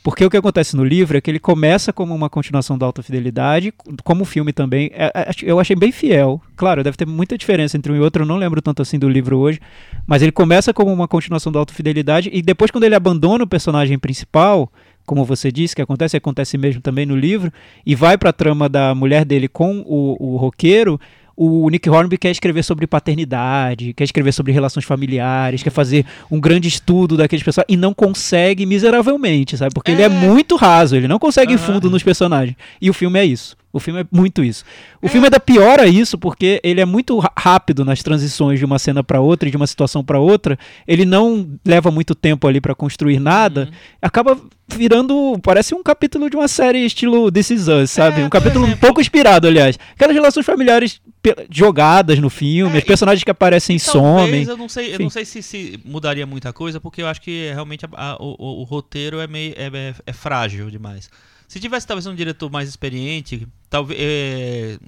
Porque 0.08 0.24
o 0.24 0.30
que 0.30 0.38
acontece 0.38 0.74
no 0.74 0.82
livro 0.84 1.18
é 1.18 1.20
que 1.20 1.30
ele 1.30 1.38
começa 1.38 1.92
como 1.92 2.14
uma 2.14 2.30
continuação 2.30 2.78
da 2.78 2.86
Alta 2.86 3.02
Fidelidade, 3.02 3.74
como 4.02 4.22
o 4.22 4.24
filme 4.24 4.54
também. 4.54 4.90
é- 4.94 5.12
é- 5.14 5.30
eu 5.42 5.60
achei 5.60 5.76
bem 5.76 5.92
fiel. 5.92 6.40
Claro, 6.56 6.82
deve 6.82 6.96
ter 6.96 7.06
muita 7.06 7.36
diferença 7.36 7.76
entre 7.76 7.92
um 7.92 7.96
e 7.96 8.00
outro, 8.00 8.22
eu 8.22 8.26
não 8.26 8.38
lembro 8.38 8.62
tanto 8.62 8.80
assim 8.80 8.98
do 8.98 9.06
livro 9.06 9.36
hoje. 9.36 9.60
Mas 10.06 10.22
ele 10.22 10.32
começa 10.32 10.72
como 10.72 10.90
uma 10.90 11.06
continuação 11.06 11.52
da 11.52 11.58
Alta 11.58 11.74
Fidelidade, 11.74 12.30
e 12.32 12.40
depois, 12.40 12.70
quando 12.70 12.84
ele 12.84 12.94
abandona 12.94 13.44
o 13.44 13.46
personagem 13.46 13.98
principal, 13.98 14.72
como 15.04 15.26
você 15.26 15.52
disse, 15.52 15.76
que 15.76 15.82
acontece, 15.82 16.16
acontece 16.16 16.56
mesmo 16.56 16.80
também 16.80 17.04
no 17.04 17.14
livro, 17.14 17.52
e 17.84 17.94
vai 17.94 18.16
pra 18.16 18.32
trama 18.32 18.66
da 18.66 18.94
mulher 18.94 19.26
dele 19.26 19.46
com 19.46 19.84
o, 19.86 20.16
o 20.18 20.36
roqueiro, 20.38 20.98
o 21.40 21.70
Nick 21.70 21.88
Hornby 21.88 22.18
quer 22.18 22.32
escrever 22.32 22.64
sobre 22.64 22.84
paternidade, 22.88 23.92
quer 23.94 24.02
escrever 24.02 24.32
sobre 24.32 24.50
relações 24.52 24.84
familiares, 24.84 25.62
quer 25.62 25.70
fazer 25.70 26.04
um 26.28 26.40
grande 26.40 26.66
estudo 26.66 27.16
daqueles 27.16 27.44
pessoas 27.44 27.64
e 27.68 27.76
não 27.76 27.94
consegue 27.94 28.66
miseravelmente, 28.66 29.56
sabe? 29.56 29.72
Porque 29.72 29.92
ele 29.92 30.02
é 30.02 30.06
É. 30.06 30.08
muito 30.08 30.56
raso, 30.56 30.96
ele 30.96 31.06
não 31.06 31.18
consegue 31.18 31.54
Aham. 31.54 31.62
fundo 31.62 31.88
nos 31.88 32.02
personagens. 32.02 32.56
E 32.82 32.90
o 32.90 32.92
filme 32.92 33.20
é 33.20 33.24
isso. 33.24 33.56
O 33.72 33.78
filme 33.78 34.00
é 34.00 34.06
muito 34.10 34.42
isso. 34.42 34.64
O 35.00 35.08
filme 35.08 35.26
ainda 35.26 35.38
piora 35.38 35.86
isso 35.86 36.16
porque 36.18 36.58
ele 36.64 36.80
é 36.80 36.86
muito 36.86 37.18
rápido 37.36 37.84
nas 37.84 38.02
transições 38.02 38.58
de 38.58 38.64
uma 38.64 38.78
cena 38.78 39.04
pra 39.04 39.20
outra 39.20 39.46
e 39.46 39.50
de 39.52 39.56
uma 39.58 39.66
situação 39.66 40.02
pra 40.02 40.18
outra. 40.18 40.58
Ele 40.88 41.04
não 41.04 41.46
leva 41.64 41.90
muito 41.90 42.14
tempo 42.14 42.48
ali 42.48 42.60
pra 42.62 42.74
construir 42.74 43.20
nada. 43.20 43.64
Uhum. 43.70 43.76
Acaba 44.02 44.38
virando, 44.74 45.38
parece 45.42 45.74
um 45.74 45.82
capítulo 45.82 46.28
de 46.30 46.36
uma 46.36 46.48
série 46.48 46.84
estilo 46.84 47.30
This 47.30 47.50
Is 47.50 47.68
Us, 47.68 47.90
sabe? 47.90 48.22
É, 48.22 48.24
um 48.24 48.30
capítulo 48.30 48.64
um 48.64 48.68
exemplo. 48.68 48.80
pouco 48.86 49.00
inspirado, 49.02 49.46
aliás. 49.46 49.78
Aquelas 49.94 50.14
relações 50.16 50.46
familiares 50.46 51.00
jogadas 51.50 52.18
no 52.18 52.30
filme, 52.30 52.74
É, 52.76 52.78
os 52.78 52.84
personagens 52.84 53.24
que 53.24 53.30
aparecem 53.30 53.76
e 53.76 53.80
Talvez, 53.80 53.92
somem. 54.02 54.44
eu 54.44 54.56
não 54.56 54.68
sei, 54.68 54.94
eu 54.94 54.98
não 54.98 55.10
sei 55.10 55.24
se, 55.24 55.42
se 55.42 55.80
mudaria 55.84 56.26
muita 56.26 56.52
coisa, 56.52 56.80
porque 56.80 57.02
eu 57.02 57.06
acho 57.06 57.20
que 57.20 57.50
realmente 57.52 57.84
a- 57.84 57.88
a- 57.92 58.16
o, 58.20 58.36
o- 58.38 58.60
o 58.60 58.64
roteiro 58.64 59.20
é 59.20 59.26
meio 59.26 59.52
é, 59.56 59.66
é- 59.66 59.94
é 60.06 60.12
frágil 60.12 60.70
demais. 60.70 61.10
Se 61.46 61.58
tivesse 61.58 61.86
talvez 61.86 62.06
um 62.06 62.14
diretor 62.14 62.50
mais 62.50 62.68
experiente, 62.68 63.46
talvez 63.70 63.98
é, 64.00 64.78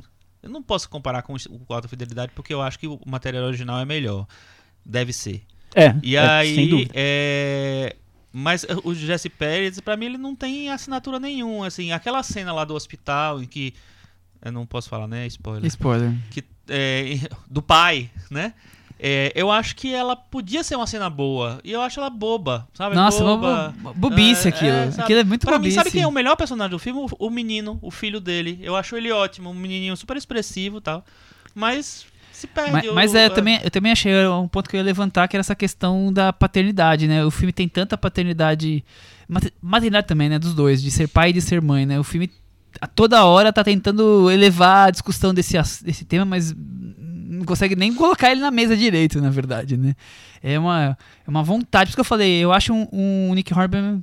eu 0.42 0.50
não 0.50 0.62
posso 0.62 0.88
comparar 0.88 1.22
com 1.22 1.34
o 1.34 1.74
Alta 1.74 1.88
Fidelidade, 1.88 2.32
porque 2.34 2.52
eu 2.52 2.60
acho 2.62 2.78
que 2.78 2.86
o 2.86 2.98
material 3.06 3.44
original 3.44 3.78
é 3.80 3.84
melhor. 3.84 4.26
Deve 4.84 5.12
ser. 5.12 5.42
É, 5.74 5.94
E 6.02 6.16
é, 6.16 6.20
aí, 6.20 6.54
sem 6.54 6.68
dúvida. 6.68 6.92
é, 6.94 7.96
mas 8.32 8.66
o 8.84 8.94
Jesse 8.94 9.28
Pérez, 9.28 9.80
pra 9.80 9.96
mim, 9.96 10.06
ele 10.06 10.18
não 10.18 10.34
tem 10.34 10.70
assinatura 10.70 11.18
nenhuma. 11.20 11.66
Assim, 11.66 11.92
aquela 11.92 12.22
cena 12.22 12.52
lá 12.52 12.64
do 12.64 12.74
hospital 12.74 13.42
em 13.42 13.46
que. 13.46 13.74
Eu 14.42 14.53
não 14.53 14.64
posso 14.66 14.88
falar, 14.88 15.07
né? 15.07 15.26
Spoiler. 15.26 15.66
Spoiler. 15.66 16.12
Que, 16.31 16.42
é, 16.68 17.18
do 17.50 17.61
pai, 17.62 18.11
né? 18.31 18.55
É, 19.03 19.33
eu 19.35 19.50
acho 19.50 19.74
que 19.76 19.94
ela 19.94 20.14
podia 20.14 20.62
ser 20.62 20.76
uma 20.76 20.87
cena 20.87 21.09
boa. 21.09 21.59
E 21.64 21.72
eu 21.72 21.81
acho 21.81 21.98
ela 21.98 22.11
boba, 22.11 22.68
sabe? 22.74 22.94
Nossa, 22.94 23.24
boba. 23.24 23.74
bo- 23.79 23.94
bobice 23.94 24.46
É, 24.46 24.50
aquilo. 24.50 24.70
é, 24.70 24.90
sabe? 24.90 25.03
aquilo 25.05 25.20
é 25.20 25.24
muito 25.24 25.46
Pra 25.46 25.53
mim, 25.59 25.62
bobice. 25.64 25.74
sabe 25.76 25.90
quem 25.90 26.03
é 26.03 26.07
o 26.07 26.12
melhor 26.12 26.37
personagem 26.37 26.70
do 26.70 26.79
filme? 26.79 27.00
O, 27.00 27.26
o 27.26 27.31
menino, 27.31 27.79
o 27.81 27.90
filho 27.90 28.20
dele. 28.20 28.59
Eu 28.62 28.76
acho 28.76 28.94
ele 28.96 29.11
ótimo, 29.11 29.48
um 29.50 29.55
menininho 29.55 29.96
super 29.96 30.18
expressivo 30.18 30.79
e 30.79 30.81
tal. 30.83 31.03
Mas 31.55 32.05
se 32.31 32.46
perde. 32.46 32.72
Mas, 32.72 32.88
o- 32.88 32.94
mas 32.94 33.14
é, 33.14 33.24
eu, 33.26 33.31
também, 33.31 33.59
eu 33.64 33.70
também 33.70 33.90
achei 33.92 34.12
um 34.26 34.46
ponto 34.46 34.68
que 34.68 34.76
eu 34.76 34.81
ia 34.81 34.85
levantar, 34.85 35.26
que 35.29 35.37
era 35.37 35.40
essa 35.40 35.55
questão 35.55 36.12
da 36.12 36.31
paternidade, 36.31 37.09
né? 37.09 37.24
O 37.24 37.31
filme 37.31 37.53
tem 37.55 37.66
tanta 37.68 37.96
paternidade. 37.96 38.85
mate- 39.26 39.53
Maternidade 39.62 40.07
também, 40.09 40.29
né? 40.29 40.38
Dos 40.38 40.53
dois, 40.55 40.83
de 40.83 40.90
ser 40.90 41.09
pai 41.09 41.31
e 41.31 41.33
de 41.33 41.40
ser 41.40 41.62
mãe, 41.62 41.87
né? 41.87 41.98
O 41.98 42.05
filme 42.05 42.31
a 42.80 42.87
toda 42.87 43.24
hora 43.24 43.52
tá 43.52 43.64
tentando 43.64 44.30
elevar 44.30 44.88
a 44.88 44.90
discussão 44.90 45.33
desse, 45.33 45.56
desse 45.83 46.04
tema, 46.04 46.24
mas 46.24 46.54
não 46.56 47.44
consegue 47.44 47.74
nem 47.74 47.94
colocar 47.94 48.30
ele 48.30 48.40
na 48.40 48.50
mesa 48.50 48.76
direito, 48.76 49.20
na 49.20 49.30
verdade, 49.30 49.76
né? 49.76 49.94
É 50.42 50.59
uma, 50.59 50.96
é 51.26 51.30
uma 51.30 51.42
vontade. 51.42 51.87
Por 51.87 51.90
isso 51.90 51.96
que 51.96 52.00
eu 52.00 52.04
falei, 52.04 52.33
eu 52.38 52.52
acho 52.52 52.72
um, 52.72 52.87
um 52.92 53.35
Nick 53.35 53.52
Hornby 53.52 54.02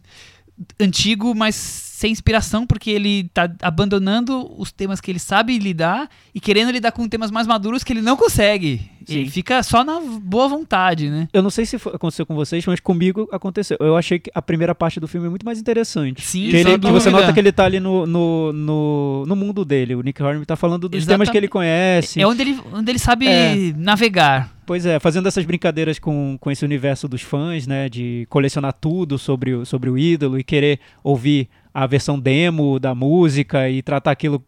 antigo, 0.79 1.35
mas 1.35 1.86
sem 1.97 2.11
inspiração, 2.11 2.63
porque 2.67 2.91
ele 2.91 3.27
tá 3.33 3.51
abandonando 3.59 4.53
os 4.61 4.71
temas 4.71 5.01
que 5.01 5.09
ele 5.09 5.17
sabe 5.17 5.57
lidar 5.57 6.07
e 6.35 6.39
querendo 6.39 6.69
lidar 6.69 6.91
com 6.91 7.07
temas 7.07 7.31
mais 7.31 7.47
maduros 7.47 7.83
que 7.83 7.91
ele 7.91 8.03
não 8.03 8.15
consegue. 8.15 8.81
Ele 9.09 9.25
Sim. 9.25 9.31
fica 9.31 9.63
só 9.63 9.83
na 9.83 9.99
boa 10.21 10.47
vontade, 10.47 11.09
né? 11.09 11.27
Eu 11.33 11.41
não 11.41 11.49
sei 11.49 11.65
se 11.65 11.79
foi- 11.79 11.95
aconteceu 11.95 12.23
com 12.25 12.35
vocês, 12.35 12.63
mas 12.67 12.79
comigo 12.79 13.27
aconteceu. 13.31 13.77
Eu 13.79 13.95
achei 13.97 14.19
que 14.19 14.29
a 14.35 14.41
primeira 14.43 14.75
parte 14.75 14.99
do 14.99 15.07
filme 15.07 15.25
é 15.25 15.29
muito 15.29 15.45
mais 15.45 15.57
interessante. 15.59 16.21
Sim, 16.21 16.49
Que, 16.51 16.57
ele- 16.57 16.77
que 16.77 16.91
você 16.91 17.09
nota 17.09 17.33
que 17.33 17.39
ele 17.39 17.51
tá 17.51 17.65
ali 17.65 17.79
no, 17.79 18.05
no, 18.05 18.53
no, 18.53 19.23
no 19.25 19.35
mundo 19.35 19.65
dele. 19.65 19.95
O 19.95 20.01
Nick 20.01 20.21
Hornby 20.21 20.45
tá 20.45 20.55
falando 20.55 20.87
dos 20.87 21.03
temas 21.05 21.29
que 21.31 21.37
ele 21.37 21.47
conhece. 21.47 22.21
É 22.21 22.27
onde 22.27 22.41
ele, 22.43 22.59
onde 22.73 22.91
ele 22.91 22.99
sabe 22.99 23.27
É. 23.27 23.55
navegar. 23.75 24.53
Pois 24.67 24.85
é, 24.85 24.99
fazendo 24.99 25.27
essas 25.29 25.45
brincadeiras 25.45 25.97
com, 25.97 26.37
com 26.39 26.51
esse 26.51 26.65
universo 26.65 27.07
dos 27.07 27.21
fãs, 27.21 27.65
né? 27.65 27.87
De 27.89 28.27
colecionar 28.29 28.73
tudo 28.73 29.17
sobre 29.17 29.53
o, 29.55 29.65
sobre 29.65 29.89
o 29.89 29.97
ídolo 29.97 30.37
e 30.37 30.43
querer 30.43 30.79
ouvir 31.01 31.47
a 31.79 31.85
versão 31.85 32.19
demo 32.19 32.79
da 32.79 32.95
música 32.95 33.69
e 33.69 33.83
tratar 33.83 34.09
aquilo 34.09 34.43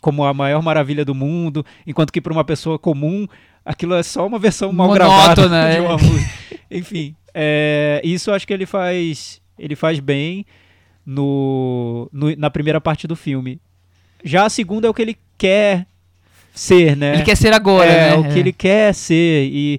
como 0.00 0.24
a 0.24 0.32
maior 0.32 0.62
maravilha 0.62 1.04
do 1.04 1.14
mundo, 1.14 1.66
enquanto 1.86 2.10
que 2.10 2.18
para 2.18 2.32
uma 2.32 2.44
pessoa 2.44 2.78
comum 2.78 3.26
aquilo 3.62 3.92
é 3.94 4.02
só 4.02 4.26
uma 4.26 4.38
versão 4.38 4.72
mal 4.72 4.90
gravada 4.90 5.42
Monótona, 5.42 5.68
de 5.70 5.76
é. 5.76 5.80
uma 5.82 5.98
música. 5.98 6.30
Enfim, 6.70 7.14
é, 7.34 8.00
isso 8.02 8.32
acho 8.32 8.46
que 8.46 8.54
ele 8.54 8.64
faz, 8.64 9.38
ele 9.58 9.76
faz 9.76 10.00
bem 10.00 10.46
no, 11.04 12.08
no- 12.10 12.34
na 12.36 12.48
primeira 12.48 12.80
parte 12.80 13.06
do 13.06 13.14
filme. 13.14 13.60
Já 14.24 14.46
a 14.46 14.48
segunda 14.48 14.86
é 14.86 14.90
o 14.90 14.94
que 14.94 15.02
ele 15.02 15.18
quer 15.36 15.86
ser, 16.54 16.96
né? 16.96 17.16
Ele 17.16 17.22
quer 17.22 17.36
ser 17.36 17.52
agora, 17.52 17.90
é, 17.90 18.10
né? 18.10 18.16
o 18.16 18.32
que 18.32 18.38
ele 18.38 18.52
quer 18.52 18.94
ser 18.94 19.46
e 19.52 19.78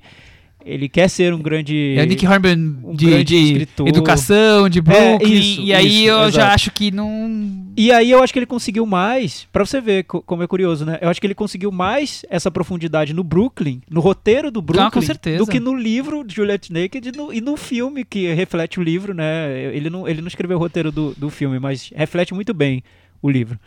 ele 0.65 0.87
quer 0.89 1.07
ser 1.09 1.33
um 1.33 1.39
grande 1.41 1.95
É 1.97 2.05
Nick 2.05 2.25
Hornby 2.25 2.49
um 2.83 2.95
de, 2.95 3.23
de 3.23 3.35
escritor. 3.35 3.87
educação, 3.87 4.69
de 4.69 4.81
Brooklyn. 4.81 5.31
isso, 5.33 5.61
e 5.61 5.73
aí 5.73 5.87
isso, 6.05 6.07
eu 6.09 6.17
já 6.23 6.27
exato. 6.27 6.53
acho 6.55 6.71
que 6.71 6.91
não. 6.91 7.67
E 7.75 7.91
aí 7.91 8.11
eu 8.11 8.21
acho 8.23 8.31
que 8.31 8.39
ele 8.39 8.45
conseguiu 8.45 8.85
mais, 8.85 9.47
pra 9.51 9.65
você 9.65 9.81
ver 9.81 10.03
co- 10.03 10.21
como 10.21 10.43
é 10.43 10.47
curioso, 10.47 10.85
né? 10.85 10.99
Eu 11.01 11.09
acho 11.09 11.19
que 11.19 11.27
ele 11.27 11.33
conseguiu 11.35 11.71
mais 11.71 12.23
essa 12.29 12.49
profundidade 12.51 13.13
no 13.13 13.23
Brooklyn, 13.23 13.81
no 13.89 13.99
roteiro 13.99 14.51
do 14.51 14.61
Brooklyn, 14.61 14.87
Ah, 14.87 14.91
com 14.91 15.01
certeza. 15.01 15.37
do 15.37 15.47
que 15.49 15.59
no 15.59 15.73
livro 15.75 16.23
de 16.23 16.35
Juliette 16.35 16.71
Naked 16.71 17.09
e 17.09 17.11
no, 17.17 17.33
e 17.33 17.41
no 17.41 17.57
filme 17.57 18.03
que 18.05 18.31
reflete 18.33 18.79
o 18.79 18.83
livro, 18.83 19.13
né? 19.13 19.71
Ele 19.73 19.89
não, 19.89 20.07
ele 20.07 20.21
não 20.21 20.27
escreveu 20.27 20.57
o 20.57 20.59
roteiro 20.59 20.91
do, 20.91 21.13
do 21.17 21.29
filme, 21.29 21.59
mas 21.59 21.91
reflete 21.95 22.33
muito 22.33 22.53
bem 22.53 22.83
o 23.21 23.29
livro. 23.29 23.57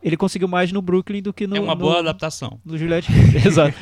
Ele 0.00 0.16
conseguiu 0.16 0.46
mais 0.46 0.70
no 0.70 0.80
Brooklyn 0.80 1.20
do 1.20 1.32
que 1.32 1.44
no 1.46 1.56
é 1.56 1.60
uma 1.60 1.74
no- 1.74 1.80
boa 1.80 1.98
adaptação. 1.98 2.60
do 2.64 2.78
Juliette 2.78 3.10
Exato. 3.44 3.74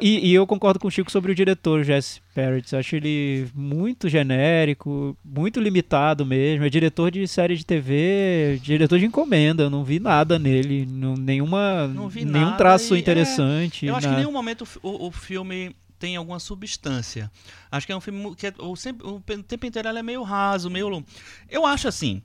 E, 0.00 0.30
e 0.30 0.34
eu 0.34 0.46
concordo 0.46 0.78
com 0.80 0.88
o 0.88 0.90
Chico 0.90 1.10
sobre 1.10 1.32
o 1.32 1.34
diretor, 1.34 1.84
Jesse 1.84 2.20
Parrots. 2.34 2.72
Acho 2.72 2.96
ele 2.96 3.46
muito 3.54 4.08
genérico, 4.08 5.14
muito 5.24 5.60
limitado 5.60 6.24
mesmo. 6.24 6.64
É 6.64 6.70
diretor 6.70 7.10
de 7.10 7.28
série 7.28 7.56
de 7.56 7.66
TV, 7.66 8.58
diretor 8.62 8.98
de 8.98 9.04
encomenda. 9.04 9.64
Eu 9.64 9.70
não 9.70 9.84
vi 9.84 10.00
nada 10.00 10.38
nele, 10.38 10.86
não- 10.86 11.14
nenhuma, 11.14 11.86
Não 11.88 12.08
vi 12.08 12.24
nenhum 12.24 12.46
nada 12.46 12.56
traço 12.56 12.94
é, 12.94 12.98
interessante. 12.98 13.84
Eu 13.84 13.94
acho 13.96 14.08
que 14.08 14.14
em 14.14 14.16
nenhum 14.18 14.32
momento 14.32 14.66
o 14.82 15.08
o, 15.08 15.10
filme 15.12 15.76
tem 15.98 16.16
alguma 16.16 16.38
substância. 16.38 17.30
Acho 17.70 17.86
que 17.86 17.92
é 17.92 17.96
um 17.96 18.00
filme 18.00 18.34
que 18.34 18.46
é- 18.46 18.54
o, 18.58 18.74
sempre, 18.76 19.06
o 19.06 19.20
tempo 19.20 19.66
inteiro 19.66 19.88
ele 19.88 19.98
é 19.98 20.02
meio 20.02 20.22
raso, 20.22 20.70
meio. 20.70 21.04
Eu 21.50 21.66
acho 21.66 21.86
assim. 21.86 22.22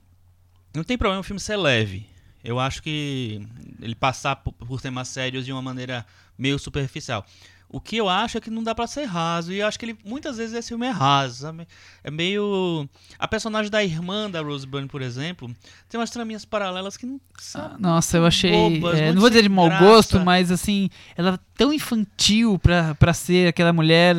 Não 0.74 0.82
tem 0.84 0.96
problema 0.96 1.20
o 1.20 1.24
filme 1.24 1.38
ser 1.40 1.56
leve. 1.56 2.06
Eu 2.46 2.60
acho 2.60 2.80
que 2.80 3.44
ele 3.82 3.96
passar 3.96 4.36
por, 4.36 4.80
temas 4.80 5.08
sérios 5.08 5.44
de 5.44 5.52
uma 5.52 5.60
maneira 5.60 6.06
meio 6.38 6.60
superficial. 6.60 7.26
O 7.68 7.80
que 7.80 7.96
eu 7.96 8.08
acho 8.08 8.38
é 8.38 8.40
que 8.40 8.48
não 8.48 8.62
dá 8.62 8.72
pra 8.72 8.86
ser 8.86 9.04
raso. 9.04 9.52
E 9.52 9.58
eu 9.58 9.66
acho 9.66 9.76
que 9.76 9.86
ele 9.86 9.98
muitas 10.04 10.36
vezes 10.36 10.54
esse 10.54 10.68
filme 10.68 10.86
é 10.86 10.90
raso. 10.90 11.42
sabe? 11.42 11.66
É 12.04 12.10
meio. 12.10 12.88
A 13.18 13.26
personagem 13.26 13.68
da 13.68 13.82
irmã 13.82 14.30
da 14.30 14.40
Rose 14.40 14.64
Byrne, 14.64 14.86
por 14.86 15.02
exemplo, 15.02 15.52
tem 15.88 15.98
umas 15.98 16.10
traminhas 16.10 16.44
paralelas 16.44 16.96
que 16.96 17.04
não 17.04 17.20
são. 17.36 17.62
Ah, 17.62 17.76
Nossa, 17.80 18.16
eu 18.16 18.24
achei. 18.24 18.78
Bobas, 18.78 19.00
é, 19.00 19.12
não 19.12 19.20
vou 19.20 19.28
dizer 19.28 19.42
de 19.42 19.48
mau 19.48 19.66
graça. 19.66 19.84
gosto, 19.84 20.20
mas 20.20 20.52
assim, 20.52 20.88
ela 21.16 21.34
é 21.34 21.38
tão 21.56 21.72
infantil 21.72 22.60
pra, 22.60 22.94
pra 22.94 23.12
ser 23.12 23.48
aquela 23.48 23.72
mulher 23.72 24.14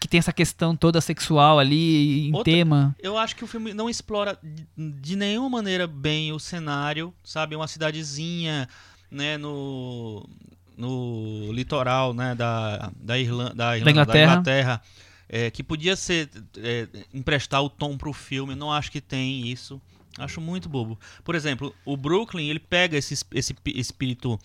que 0.00 0.08
tem 0.08 0.18
essa 0.18 0.32
questão 0.32 0.74
toda 0.74 0.98
sexual 1.00 1.58
ali 1.58 2.28
em 2.28 2.34
Outra- 2.34 2.50
tema. 2.52 2.96
Eu 2.98 3.18
acho 3.18 3.36
que 3.36 3.44
o 3.44 3.46
filme 3.46 3.74
não 3.74 3.88
explora 3.88 4.38
de- 4.74 5.14
nenhuma 5.14 5.50
maneira 5.50 5.86
bem 5.86 6.32
o 6.32 6.38
cenário, 6.40 7.12
sabe? 7.22 7.54
Uma 7.54 7.68
cidadezinha, 7.68 8.66
né, 9.10 9.36
no, 9.36 10.26
no 10.74 11.52
litoral, 11.52 12.14
né, 12.14 12.34
da, 12.34 12.90
da, 12.96 13.18
Irlanda, 13.18 13.54
da, 13.54 13.76
Irlanda, 13.76 13.90
Inglaterra. 13.90 14.32
Inglaterra, 14.32 14.82
é, 15.28 15.50
que 15.50 15.62
podia 15.62 15.94
ser 15.94 16.30
é, 16.56 16.88
emprestar 17.12 17.62
o 17.62 17.68
tom 17.68 17.98
pro 17.98 18.12
filme. 18.14 18.54
Não 18.54 18.72
acho 18.72 18.90
que 18.90 19.02
tem 19.02 19.46
isso. 19.48 19.78
Acho 20.18 20.40
muito 20.40 20.66
bobo. 20.68 20.98
Por 21.22 21.34
exemplo, 21.34 21.74
o 21.84 21.94
Brooklyn, 21.96 22.48
ele 22.48 22.58
pega 22.58 22.96
esse, 22.96 23.12
es- 23.14 23.24
esse 23.32 23.54
espírito 23.66 24.40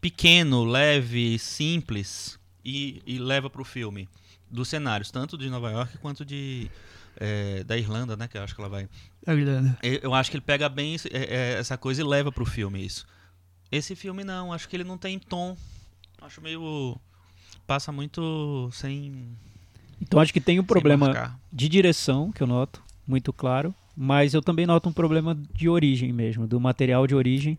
pequeno, 0.00 0.64
leve, 0.64 1.38
simples 1.38 2.38
e, 2.64 3.02
e 3.06 3.18
leva 3.18 3.48
pro 3.50 3.64
filme 3.64 4.08
dos 4.50 4.68
cenários, 4.68 5.10
tanto 5.10 5.38
de 5.38 5.48
Nova 5.48 5.70
York 5.70 5.98
quanto 5.98 6.24
de 6.24 6.70
é, 7.16 7.62
da 7.64 7.76
Irlanda, 7.76 8.16
né? 8.16 8.28
Que 8.28 8.38
eu 8.38 8.42
acho 8.42 8.54
que 8.54 8.60
ela 8.60 8.68
vai. 8.68 8.88
Eu 9.26 9.38
eu 10.02 10.14
acho 10.14 10.30
que 10.30 10.36
ele 10.36 10.44
pega 10.44 10.68
bem 10.68 10.96
é, 11.10 11.58
essa 11.58 11.76
coisa 11.76 12.00
e 12.00 12.04
leva 12.04 12.32
pro 12.32 12.44
filme 12.44 12.84
isso. 12.84 13.06
Esse 13.70 13.94
filme 13.94 14.24
não, 14.24 14.52
acho 14.52 14.68
que 14.68 14.76
ele 14.76 14.84
não 14.84 14.98
tem 14.98 15.18
tom. 15.18 15.56
Acho 16.20 16.40
meio. 16.40 16.98
Passa 17.66 17.92
muito 17.92 18.68
sem. 18.72 19.36
Então 20.00 20.18
acho 20.18 20.32
que 20.32 20.40
tem 20.40 20.58
um 20.58 20.64
problema 20.64 21.38
de 21.52 21.68
direção, 21.68 22.32
que 22.32 22.42
eu 22.42 22.46
noto, 22.46 22.82
muito 23.06 23.32
claro. 23.32 23.74
Mas 23.96 24.32
eu 24.32 24.40
também 24.40 24.66
noto 24.66 24.88
um 24.88 24.92
problema 24.92 25.36
de 25.54 25.68
origem 25.68 26.12
mesmo, 26.12 26.46
do 26.46 26.58
material 26.58 27.06
de 27.06 27.14
origem. 27.14 27.58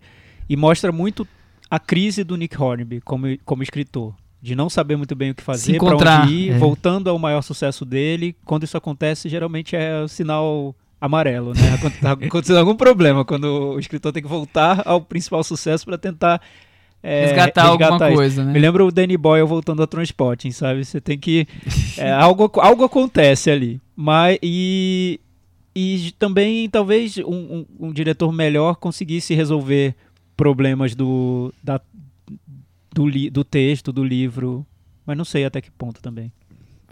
E 0.49 0.57
mostra 0.57 0.91
muito 0.91 1.25
a 1.69 1.79
crise 1.79 2.23
do 2.23 2.35
Nick 2.35 2.59
Hornby 2.61 2.99
como, 3.01 3.37
como 3.45 3.63
escritor. 3.63 4.15
De 4.41 4.55
não 4.55 4.69
saber 4.69 4.95
muito 4.95 5.15
bem 5.15 5.31
o 5.31 5.35
que 5.35 5.43
fazer, 5.43 5.75
encontrar, 5.75 6.23
onde 6.23 6.33
ir, 6.33 6.51
é. 6.51 6.57
voltando 6.57 7.09
ao 7.09 7.19
maior 7.19 7.41
sucesso 7.43 7.85
dele. 7.85 8.35
Quando 8.43 8.63
isso 8.63 8.75
acontece, 8.75 9.29
geralmente 9.29 9.75
é 9.75 10.01
o 10.01 10.07
sinal 10.07 10.75
amarelo, 10.99 11.53
né? 11.53 11.77
Quando 11.81 11.93
tá 11.99 12.11
acontecendo 12.13 12.57
algum 12.59 12.75
problema, 12.75 13.23
quando 13.25 13.73
o 13.73 13.79
escritor 13.79 14.11
tem 14.11 14.21
que 14.21 14.29
voltar 14.29 14.83
ao 14.85 15.01
principal 15.01 15.43
sucesso 15.43 15.85
para 15.85 15.97
tentar 15.97 16.41
é, 17.03 17.25
resgatar, 17.25 17.65
alguma 17.65 17.95
isso. 18.07 18.15
coisa, 18.15 18.43
né? 18.45 18.53
Me 18.53 18.59
lembra 18.59 18.85
o 18.85 18.91
Danny 18.91 19.17
Boyle 19.17 19.47
voltando 19.47 19.81
a 19.81 19.87
Transporting, 19.87 20.51
sabe? 20.51 20.85
Você 20.85 21.01
tem 21.01 21.17
que. 21.17 21.47
é, 21.97 22.11
algo, 22.11 22.51
algo 22.55 22.83
acontece 22.83 23.49
ali. 23.49 23.81
Mas, 23.95 24.37
e, 24.41 25.19
e 25.75 26.13
também, 26.19 26.69
talvez, 26.69 27.17
um, 27.17 27.23
um- 27.31 27.65
um 27.87 27.91
diretor 27.91 28.31
melhor 28.31 28.75
conseguisse 28.75 29.33
resolver 29.33 29.95
problemas 30.37 30.93
do, 30.95 31.51
da, 31.63 31.81
do, 32.93 33.07
li- 33.07 33.29
do 33.29 33.43
texto, 33.43 33.91
do 33.91 34.03
livro. 34.03 34.65
Mas 35.05 35.17
não 35.17 35.25
sei 35.25 35.45
até 35.45 35.61
que 35.61 35.71
ponto 35.71 36.01
também. 36.01 36.31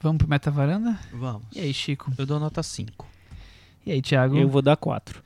Vamos 0.01 0.17
pro 0.19 0.27
Meta 0.29 0.49
Varanda? 0.49 0.97
Vamos. 1.13 1.43
E 1.53 1.59
aí, 1.59 1.73
Chico? 1.73 2.11
Eu 2.17 2.25
dou 2.25 2.39
nota 2.39 2.63
5. 2.63 3.05
E 3.85 3.91
aí, 3.91 4.01
Thiago? 4.01 4.37
Eu 4.37 4.47
vou 4.49 4.61
dar 4.61 4.75
quatro. 4.77 5.21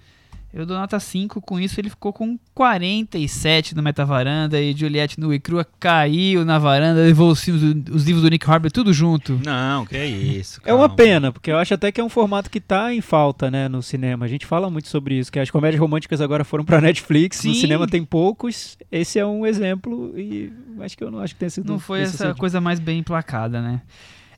Eu 0.54 0.68
dou 0.68 0.78
nota 0.78 0.99
5, 0.99 1.41
com 1.41 1.60
isso 1.60 1.82
ele 1.82 1.89
ficou 1.89 2.14
com 2.14 2.38
47 2.54 3.74
no 3.76 3.82
Metavaranda 3.82 4.62
e 4.62 4.72
Juliette 4.72 5.20
nua 5.20 5.34
e 5.34 5.39
crua 5.39 5.66
caiu 5.80 6.45
na 6.45 6.60
varanda, 6.60 7.01
levou 7.01 7.32
os, 7.32 7.47
os 7.47 8.04
livros 8.04 8.22
do 8.22 8.30
Nick 8.30 8.47
Hornby 8.47 8.70
tudo 8.70 8.93
junto. 8.93 9.41
Não, 9.43 9.84
que 9.84 9.97
é 9.97 10.06
isso. 10.06 10.62
É 10.64 10.72
uma 10.72 10.88
calma. 10.88 10.95
pena, 10.95 11.32
porque 11.32 11.51
eu 11.51 11.58
acho 11.58 11.74
até 11.74 11.91
que 11.91 11.99
é 11.99 12.04
um 12.04 12.10
formato 12.10 12.51
que 12.51 12.60
tá 12.60 12.93
em 12.93 13.01
falta, 13.01 13.49
né, 13.49 13.68
no 13.68 13.82
cinema. 13.82 14.26
A 14.26 14.30
gente 14.30 14.45
fala 14.45 14.70
muito 14.70 14.88
sobre 14.89 15.18
isso, 15.18 15.32
que 15.32 15.39
as 15.39 15.49
comédias 15.49 15.82
românticas 15.82 16.22
agora 16.22 16.43
foram 16.43 16.64
pra 16.64 16.80
Netflix, 16.82 17.43
no 17.43 17.54
Sim. 17.56 17.60
cinema 17.60 17.88
tem 17.88 18.06
poucos. 18.06 18.78
Esse 18.91 19.18
é 19.18 19.26
um 19.26 19.47
exemplo 19.47 20.14
e 20.16 20.54
acho 20.82 20.95
que 20.95 21.04
eu 21.04 21.10
não 21.10 21.20
acho 21.20 21.34
que 21.34 21.39
tenha 21.39 21.49
sido 21.49 21.68
Não 21.68 21.80
foi 21.80 22.01
essa 22.01 22.36
coisa 22.36 22.62
mais 22.62 22.80
bem 22.80 22.99
emplacada, 22.99 23.60
né? 23.60 23.82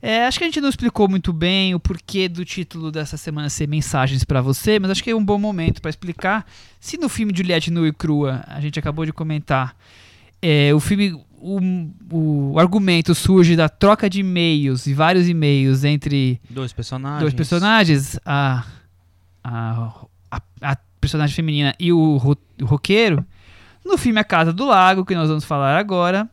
É, 0.08 0.24
acho 0.26 0.38
que 0.38 0.44
a 0.44 0.46
gente 0.46 0.60
não 0.60 0.68
explicou 0.68 1.08
muito 1.08 1.32
bem 1.32 1.74
o 1.74 1.80
porquê 1.80 2.28
do 2.28 2.44
título 2.44 2.92
dessa 2.92 3.16
semana 3.16 3.48
ser 3.50 3.66
Mensagens 3.66 4.22
pra 4.22 4.40
você, 4.40 4.78
mas 4.78 4.92
acho 4.92 5.02
que 5.02 5.10
é 5.10 5.16
um 5.16 5.24
bom 5.24 5.36
momento 5.36 5.82
pra 5.82 5.88
explicar. 5.90 6.46
Se 6.78 6.96
no 6.96 7.08
filme 7.08 7.32
Juliette 7.34 7.72
nua 7.72 7.88
e 7.88 7.92
crua, 7.92 8.44
a 8.46 8.60
gente 8.60 8.78
acabou 8.78 9.04
de 9.04 9.12
comentar, 9.12 9.74
é, 10.40 10.72
o 10.72 10.78
filme, 10.78 11.12
o, 11.40 12.52
o 12.52 12.58
argumento 12.60 13.16
surge 13.16 13.56
da 13.56 13.68
troca 13.68 14.08
de 14.08 14.20
e-mails 14.20 14.86
e 14.86 14.94
vários 14.94 15.28
e-mails 15.28 15.82
entre 15.82 16.40
Dois 16.48 16.72
personagens. 16.72 17.22
dois 17.22 17.34
personagens, 17.34 18.20
a, 18.24 18.64
a, 19.42 19.92
a, 20.30 20.40
a 20.62 20.76
personagem 21.00 21.34
feminina 21.34 21.74
e 21.80 21.92
o, 21.92 22.16
ro, 22.16 22.36
o 22.62 22.64
roqueiro. 22.64 23.26
No 23.84 23.98
filme 23.98 24.20
A 24.20 24.24
Casa 24.24 24.52
do 24.52 24.66
Lago, 24.66 25.04
que 25.04 25.16
nós 25.16 25.28
vamos 25.28 25.44
falar 25.44 25.76
agora, 25.76 26.30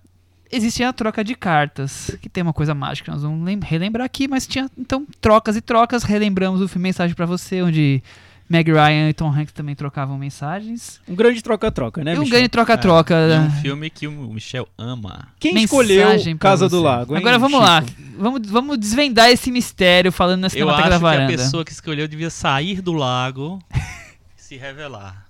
existia 0.55 0.89
a 0.89 0.93
troca 0.93 1.23
de 1.23 1.35
cartas, 1.35 2.15
que 2.21 2.29
tem 2.29 2.41
uma 2.43 2.53
coisa 2.53 2.73
mágica 2.73 3.11
nós 3.11 3.21
vamos 3.23 3.43
lem- 3.45 3.59
relembrar 3.61 4.05
aqui, 4.05 4.27
mas 4.27 4.45
tinha 4.47 4.69
então 4.77 5.05
trocas 5.19 5.55
e 5.55 5.61
trocas. 5.61 6.03
Relembramos 6.03 6.61
o 6.61 6.67
filme 6.67 6.83
Mensagem 6.89 7.15
pra 7.15 7.25
Você, 7.25 7.61
onde 7.61 8.01
Meg 8.49 8.71
Ryan 8.71 9.09
e 9.09 9.13
Tom 9.13 9.29
Hanks 9.31 9.53
também 9.53 9.73
trocavam 9.75 10.17
mensagens. 10.17 10.99
Um 11.07 11.15
grande 11.15 11.41
troca-troca, 11.41 12.03
né, 12.03 12.13
e 12.13 12.17
um 12.17 12.19
Michel? 12.19 12.31
grande 12.31 12.49
troca-troca. 12.49 13.13
É 13.15 13.27
né? 13.27 13.39
um 13.39 13.61
filme 13.61 13.89
que 13.89 14.05
o 14.07 14.11
Michel 14.33 14.67
ama. 14.77 15.27
Quem 15.39 15.53
Mensagem 15.53 15.65
escolheu 16.03 16.37
Casa 16.37 16.69
do 16.69 16.81
Lago, 16.81 17.13
hein, 17.15 17.19
Agora 17.21 17.39
vamos 17.39 17.57
Chico? 17.59 17.71
lá. 17.71 17.83
Vamos, 18.17 18.49
vamos 18.49 18.77
desvendar 18.77 19.29
esse 19.31 19.49
mistério 19.51 20.11
falando 20.11 20.41
na 20.41 20.47
Eu 20.47 20.51
Cinemateca 20.51 20.81
acho 20.81 20.89
da 20.91 20.99
que 20.99 21.05
a 21.05 21.09
Varanda. 21.09 21.31
pessoa 21.31 21.65
que 21.65 21.71
escolheu 21.71 22.07
devia 22.07 22.29
sair 22.29 22.81
do 22.81 22.93
lago 22.93 23.59
e 23.73 23.79
se 24.41 24.55
revelar. 24.57 25.25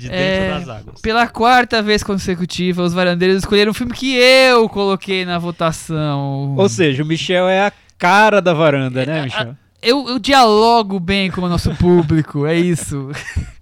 De 0.00 0.08
dentro 0.08 0.24
É, 0.24 0.48
das 0.58 0.68
águas. 0.68 1.00
Pela 1.02 1.26
quarta 1.28 1.82
vez 1.82 2.02
consecutiva, 2.02 2.82
os 2.82 2.94
varandeiros 2.94 3.36
escolheram 3.36 3.70
um 3.70 3.74
filme 3.74 3.92
que 3.92 4.16
eu 4.16 4.66
coloquei 4.68 5.24
na 5.26 5.38
votação. 5.38 6.54
Ou 6.56 6.68
seja, 6.68 7.02
o 7.02 7.06
Michel 7.06 7.48
é 7.48 7.66
a 7.66 7.72
cara 7.98 8.40
da 8.40 8.54
varanda, 8.54 9.04
né, 9.04 9.24
Michel? 9.24 9.56
Eu, 9.82 10.08
eu 10.08 10.18
dialogo 10.18 10.98
bem 10.98 11.30
com 11.30 11.42
o 11.42 11.48
nosso 11.48 11.74
público, 11.76 12.46
é 12.46 12.54
isso. 12.58 13.10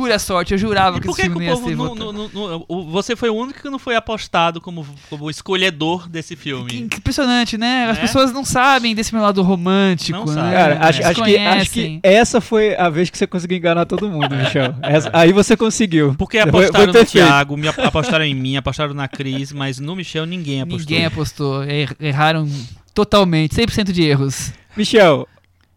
Pura 0.00 0.18
sorte, 0.18 0.52
eu 0.54 0.58
jurava 0.58 0.96
E 0.96 1.00
que 1.00 1.06
por 1.06 1.12
esse 1.12 1.22
que, 1.22 1.28
que 1.28 1.32
filme 1.34 1.44
o 1.46 1.48
ia 1.48 1.54
povo 1.54 1.68
ser 1.68 1.76
não, 1.76 1.88
votado. 1.88 2.12
não- 2.12 2.66
não- 2.68 2.90
Você 2.90 3.14
foi 3.14 3.28
o 3.28 3.34
único 3.34 3.60
que 3.60 3.68
não 3.68 3.78
foi 3.78 3.94
apostado 3.94 4.60
como, 4.60 4.86
como 5.10 5.28
escolhedor 5.30 6.08
desse 6.08 6.34
Que 6.34 6.42
filme. 6.42 6.88
que 6.88 6.96
impressionante, 6.98 7.58
né? 7.58 7.88
As 7.90 7.96
Né? 7.98 8.02
pessoas 8.02 8.32
não 8.32 8.44
sabem 8.44 8.94
desse 8.94 9.12
meu 9.12 9.22
lado 9.22 9.42
romântico, 9.42 10.18
Não 10.18 10.24
né? 10.26 10.34
sabem. 10.34 10.52
Cara, 10.52 10.78
acho, 10.88 10.98
Eles 11.00 11.06
acho 11.10 11.22
que, 11.24 11.36
acho 11.36 11.70
que 11.70 12.00
essa 12.02 12.40
foi 12.40 12.74
a 12.76 12.88
vez 12.88 13.10
que 13.10 13.18
você 13.18 13.26
conseguiu 13.26 13.58
enganar 13.58 13.84
todo 13.84 14.08
mundo, 14.08 14.34
Michel. 14.34 14.74
Essa- 14.82 15.10
aí 15.12 15.32
você 15.32 15.56
conseguiu. 15.56 16.14
Porque 16.16 16.38
apostaram 16.38 16.92
foi 16.92 17.02
no. 17.02 17.06
Thiago, 17.06 17.56
me 17.56 17.68
ap- 17.68 17.78
apostaram 17.80 18.24
em 18.24 18.34
mim, 18.34 18.56
apostaram 18.56 18.94
na 18.94 19.06
Cris, 19.06 19.52
mas 19.52 19.78
no 19.78 19.94
Michel 19.94 20.24
ninguém 20.24 20.62
apostou. 20.62 20.78
Ninguém 20.80 21.04
apostou. 21.06 21.64
Er- 21.64 21.94
Erraram 22.00 22.48
totalmente, 22.94 23.54
100% 23.54 23.92
de 23.92 24.02
erros. 24.02 24.52
Michel, 24.76 25.28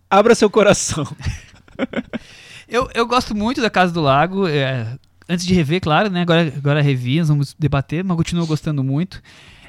abra 0.09 0.33
seu 0.35 0.49
coração. 0.49 1.05
Eu, 2.73 2.89
eu 2.95 3.05
gosto 3.05 3.35
muito 3.35 3.61
da 3.61 3.69
Casa 3.69 3.93
do 3.93 4.01
Lago. 4.01 4.47
é, 4.47 4.97
antes 5.29 5.45
de 5.45 5.53
rever, 5.53 5.79
claro, 5.79 6.09
né? 6.09 6.23
Agora, 6.23 6.51
agora 6.57 6.81
revi, 6.81 7.19
nós 7.19 7.27
vamos 7.27 7.55
debater, 7.57 8.03
mas 8.03 8.17
continuo 8.17 8.47
gostando 8.47 8.83
muito. 8.83 9.21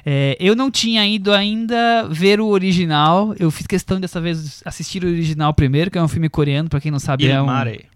É, 0.03 0.35
eu 0.39 0.55
não 0.55 0.71
tinha 0.71 1.05
ido 1.07 1.31
ainda 1.31 2.07
ver 2.09 2.39
o 2.39 2.47
original. 2.47 3.35
Eu 3.39 3.51
fiz 3.51 3.67
questão 3.67 3.99
dessa 3.99 4.19
vez 4.19 4.63
assistir 4.65 5.03
o 5.03 5.07
original 5.07 5.53
primeiro, 5.53 5.91
que 5.91 5.99
é 5.99 6.01
um 6.01 6.07
filme 6.07 6.29
coreano, 6.29 6.67
pra 6.67 6.81
quem 6.81 6.89
não 6.89 6.97
sabe, 6.97 7.27
é 7.27 7.39
um. 7.39 7.45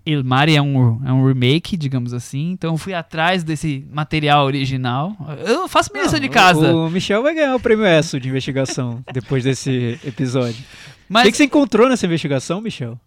Ilmare. 0.06 0.56
É 0.56 0.62
um, 0.62 1.02
é 1.04 1.12
um 1.12 1.28
remake, 1.28 1.76
digamos 1.76 2.14
assim. 2.14 2.52
Então 2.52 2.76
eu 2.76 2.78
fui 2.78 2.94
atrás 2.94 3.44
desse 3.44 3.84
material 3.92 4.46
original. 4.46 5.18
Eu 5.44 5.68
faço 5.68 5.90
minha 5.92 6.04
lição 6.04 6.20
de 6.20 6.30
casa. 6.30 6.72
O 6.72 6.88
Michel 6.88 7.24
vai 7.24 7.34
ganhar 7.34 7.56
o 7.56 7.60
prêmio 7.60 7.84
ESSO 7.84 8.20
de 8.20 8.30
investigação 8.30 9.04
depois 9.12 9.44
desse 9.44 10.00
episódio. 10.06 10.64
O 11.10 11.14
Mas 11.14 11.24
que, 11.24 11.32
que 11.32 11.38
você 11.38 11.46
encontrou 11.46 11.90
nessa 11.90 12.06
investigação, 12.06 12.62
Michel? 12.62 13.00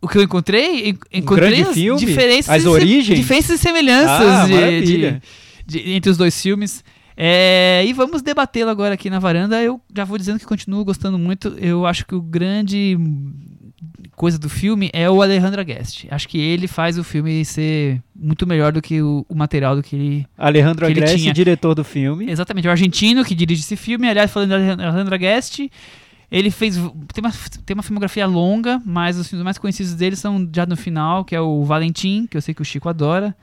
O 0.00 0.08
que 0.08 0.18
eu 0.18 0.22
encontrei, 0.22 0.90
en- 0.90 0.98
encontrei 1.12 1.50
grande 1.50 1.68
as 1.68 1.74
filme? 1.74 2.00
diferenças, 2.00 2.48
As 2.54 2.64
e 2.64 2.68
origens? 2.68 3.18
diferenças 3.18 3.58
e 3.58 3.62
semelhanças 3.62 4.10
Ah, 4.28 4.46
de- 4.46 4.80
de- 4.82 5.20
de- 5.66 5.90
entre 5.92 6.10
os 6.10 6.16
dois 6.16 6.40
filmes. 6.40 6.82
É, 7.16 7.84
e 7.86 7.92
vamos 7.92 8.22
debatê-lo 8.22 8.70
agora 8.70 8.94
aqui 8.94 9.10
na 9.10 9.18
varanda. 9.18 9.62
Eu 9.62 9.78
já 9.94 10.04
vou 10.04 10.16
dizendo 10.16 10.38
que 10.38 10.46
continuo 10.46 10.82
gostando 10.84 11.18
muito. 11.18 11.48
Eu 11.58 11.84
acho 11.84 12.06
que 12.06 12.14
o 12.14 12.20
grande 12.22 12.96
coisa 14.16 14.38
do 14.38 14.48
filme 14.48 14.90
é 14.92 15.08
o 15.08 15.20
Alejandro 15.22 15.62
Guest. 15.64 16.06
Acho 16.10 16.28
que 16.28 16.38
ele 16.38 16.66
faz 16.66 16.98
o 16.98 17.04
filme 17.04 17.44
ser 17.44 18.00
muito 18.14 18.46
melhor 18.46 18.72
do 18.72 18.80
que 18.82 19.00
o, 19.02 19.24
o 19.28 19.34
material 19.34 19.76
do 19.76 19.82
que 19.82 19.96
ele 19.96 20.26
Alejandro 20.36 20.86
tinha. 20.92 21.32
diretor 21.32 21.74
do 21.74 21.84
filme. 21.84 22.30
Exatamente, 22.30 22.66
é 22.66 22.68
o 22.68 22.72
argentino 22.72 23.24
que 23.24 23.34
dirige 23.34 23.62
esse 23.62 23.76
filme. 23.76 24.08
Aliás, 24.08 24.30
falando 24.30 24.50
da 24.50 24.56
Alejandra 24.88 25.16
Guest, 25.16 25.60
ele 26.30 26.50
fez. 26.50 26.76
Tem 26.76 27.22
uma, 27.24 27.32
tem 27.66 27.74
uma 27.74 27.82
filmografia 27.82 28.26
longa, 28.26 28.80
mas 28.84 29.18
os 29.18 29.28
filmes 29.28 29.44
mais 29.44 29.58
conhecidos 29.58 29.94
dele 29.94 30.16
são 30.16 30.48
já 30.54 30.64
no 30.66 30.76
final, 30.76 31.24
que 31.24 31.34
é 31.34 31.40
o 31.40 31.64
Valentim, 31.64 32.26
que 32.26 32.36
eu 32.36 32.42
sei 32.42 32.54
que 32.54 32.62
o 32.62 32.64
Chico 32.64 32.88
adora. 32.88 33.36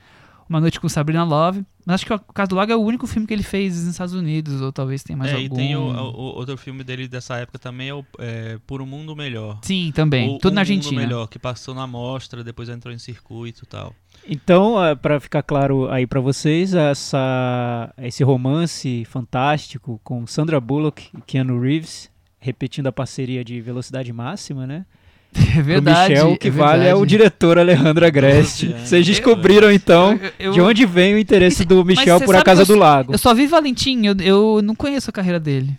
Uma 0.48 0.62
Noite 0.62 0.80
com 0.80 0.88
Sabrina 0.88 1.24
Love. 1.24 1.62
Mas 1.84 1.96
acho 1.96 2.06
que 2.06 2.12
o 2.14 2.18
Caso 2.18 2.48
do 2.48 2.56
Lago 2.56 2.72
é 2.72 2.76
o 2.76 2.80
único 2.80 3.06
filme 3.06 3.26
que 3.26 3.34
ele 3.34 3.42
fez 3.42 3.76
nos 3.80 3.88
Estados 3.92 4.14
Unidos, 4.14 4.62
ou 4.62 4.72
talvez 4.72 5.02
tenha 5.02 5.14
mais 5.16 5.30
é, 5.30 5.34
algum. 5.34 5.44
e 5.44 5.48
tem 5.58 5.76
o, 5.76 5.80
o- 5.82 6.36
outro 6.36 6.56
filme 6.56 6.82
dele 6.82 7.06
dessa 7.06 7.36
época 7.36 7.58
também, 7.58 7.90
é, 7.90 7.94
o, 7.94 8.02
é 8.18 8.58
Por 8.66 8.80
um 8.80 8.86
Mundo 8.86 9.14
Melhor. 9.14 9.58
Sim, 9.62 9.92
também. 9.94 10.26
O- 10.30 10.38
Tudo 10.38 10.52
Um 10.52 10.54
na 10.54 10.60
Mundo 10.62 10.70
Argentina. 10.70 11.00
Melhor, 11.02 11.26
que 11.28 11.38
passou 11.38 11.74
na 11.74 11.86
mostra, 11.86 12.42
depois 12.42 12.70
entrou 12.70 12.94
em 12.94 12.98
circuito 12.98 13.64
e 13.64 13.66
tal. 13.66 13.94
Então, 14.26 14.82
eh, 14.82 14.94
pra 14.94 15.20
ficar 15.20 15.42
claro 15.42 15.90
aí 15.90 16.06
pra 16.06 16.20
vocês, 16.20 16.72
essa, 16.74 17.92
esse 17.98 18.24
romance 18.24 19.04
fantástico 19.04 20.00
com 20.02 20.26
Sandra 20.26 20.60
Bullock 20.60 21.08
e 21.16 21.20
Keanu 21.22 21.60
Reeves, 21.60 22.10
repetindo 22.40 22.86
a 22.86 22.92
parceria 22.92 23.44
de 23.44 23.60
Velocidade 23.60 24.12
Máxima, 24.12 24.66
né? 24.66 24.84
É 25.56 25.60
verdade. 25.62 26.14
Pro 26.14 26.24
Michel, 26.24 26.32
o 26.32 26.38
que 26.38 26.48
é 26.48 26.50
vale 26.50 26.80
é 26.80 26.84
verdade. 26.86 27.02
o 27.02 27.06
diretor 27.06 27.58
Alejandro 27.58 28.06
Agreste. 28.06 28.68
Vocês 28.68 29.06
eu- 29.06 29.12
descobriram 29.14 29.70
então 29.70 30.12
Eu- 30.12 30.32
eu- 30.38 30.52
de 30.52 30.60
onde 30.60 30.86
vem 30.86 31.14
o 31.14 31.18
interesse 31.18 31.64
do 31.64 31.84
Michel 31.84 32.20
por 32.20 32.34
A 32.34 32.42
Casa 32.42 32.64
do 32.64 32.74
Lago. 32.74 33.12
Eu 33.12 33.18
só 33.18 33.34
vi 33.34 33.46
Valentim, 33.46 34.06
eu, 34.06 34.14
eu 34.20 34.62
não 34.62 34.74
conheço 34.74 35.10
a 35.10 35.12
carreira 35.12 35.38
dele. 35.38 35.76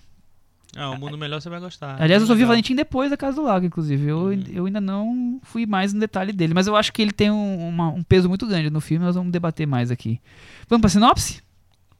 Ah, 0.77 0.91
o 0.91 0.99
Mundo 0.99 1.17
Melhor 1.17 1.41
você 1.41 1.49
vai 1.49 1.59
gostar. 1.59 1.99
Aliás, 1.99 2.21
eu 2.21 2.27
só 2.27 2.33
vi 2.35 2.41
Legal. 2.41 2.49
Valentim 2.49 2.75
depois 2.75 3.09
da 3.09 3.17
Casa 3.17 3.37
do 3.37 3.41
Lago, 3.41 3.65
inclusive. 3.65 4.07
Eu, 4.07 4.17
Uhum. 4.25 4.43
eu 4.53 4.65
ainda 4.67 4.79
não 4.79 5.39
fui 5.43 5.65
mais 5.65 5.93
no 5.93 5.99
detalhe 5.99 6.31
dele, 6.31 6.53
mas 6.53 6.67
eu 6.67 6.75
acho 6.75 6.93
que 6.93 7.01
ele 7.01 7.11
tem 7.11 7.31
um, 7.31 7.67
uma- 7.69 7.89
um 7.89 8.03
peso 8.03 8.29
muito 8.29 8.45
grande 8.45 8.69
no 8.69 8.79
filme, 8.79 9.03
nós 9.03 9.15
vamos 9.15 9.31
debater 9.31 9.65
mais 9.65 9.89
aqui. 9.89 10.21
Vamos 10.69 10.81
pra 10.81 10.89
sinopse? 10.91 11.41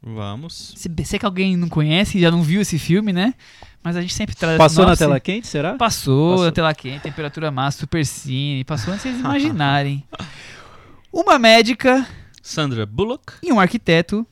Vamos. 0.02 0.72
Se, 0.76 0.88
sei 1.04 1.18
que 1.18 1.26
alguém 1.26 1.56
não 1.56 1.68
conhece, 1.68 2.18
já 2.20 2.30
não 2.30 2.42
viu 2.42 2.60
esse 2.60 2.78
filme, 2.78 3.12
né? 3.12 3.34
Mas 3.82 3.96
a 3.96 4.00
gente 4.02 4.12
sempre 4.14 4.34
traz 4.36 4.56
a 4.56 4.58
Passou 4.58 4.84
na 4.84 4.94
sinopse. 4.94 4.98
tela 5.04 5.20
quente, 5.20 5.46
será? 5.46 5.74
Passou, 5.74 6.32
Passou. 6.32 6.44
na 6.46 6.52
tela 6.52 6.74
quente, 6.74 7.02
temperatura 7.02 7.50
máxima, 7.50 7.80
super 7.80 8.04
cine, 8.04 8.62
passou 8.64 8.92
antes 8.92 9.04
de 9.04 9.10
vocês 9.12 9.20
imaginarem. 9.20 10.04
Uma 11.12 11.38
médica 11.38 12.06
Sandra 12.42 12.84
Bullock, 12.86 13.34
e 13.42 13.52
um 13.52 13.58
arquiteto, 13.58 14.26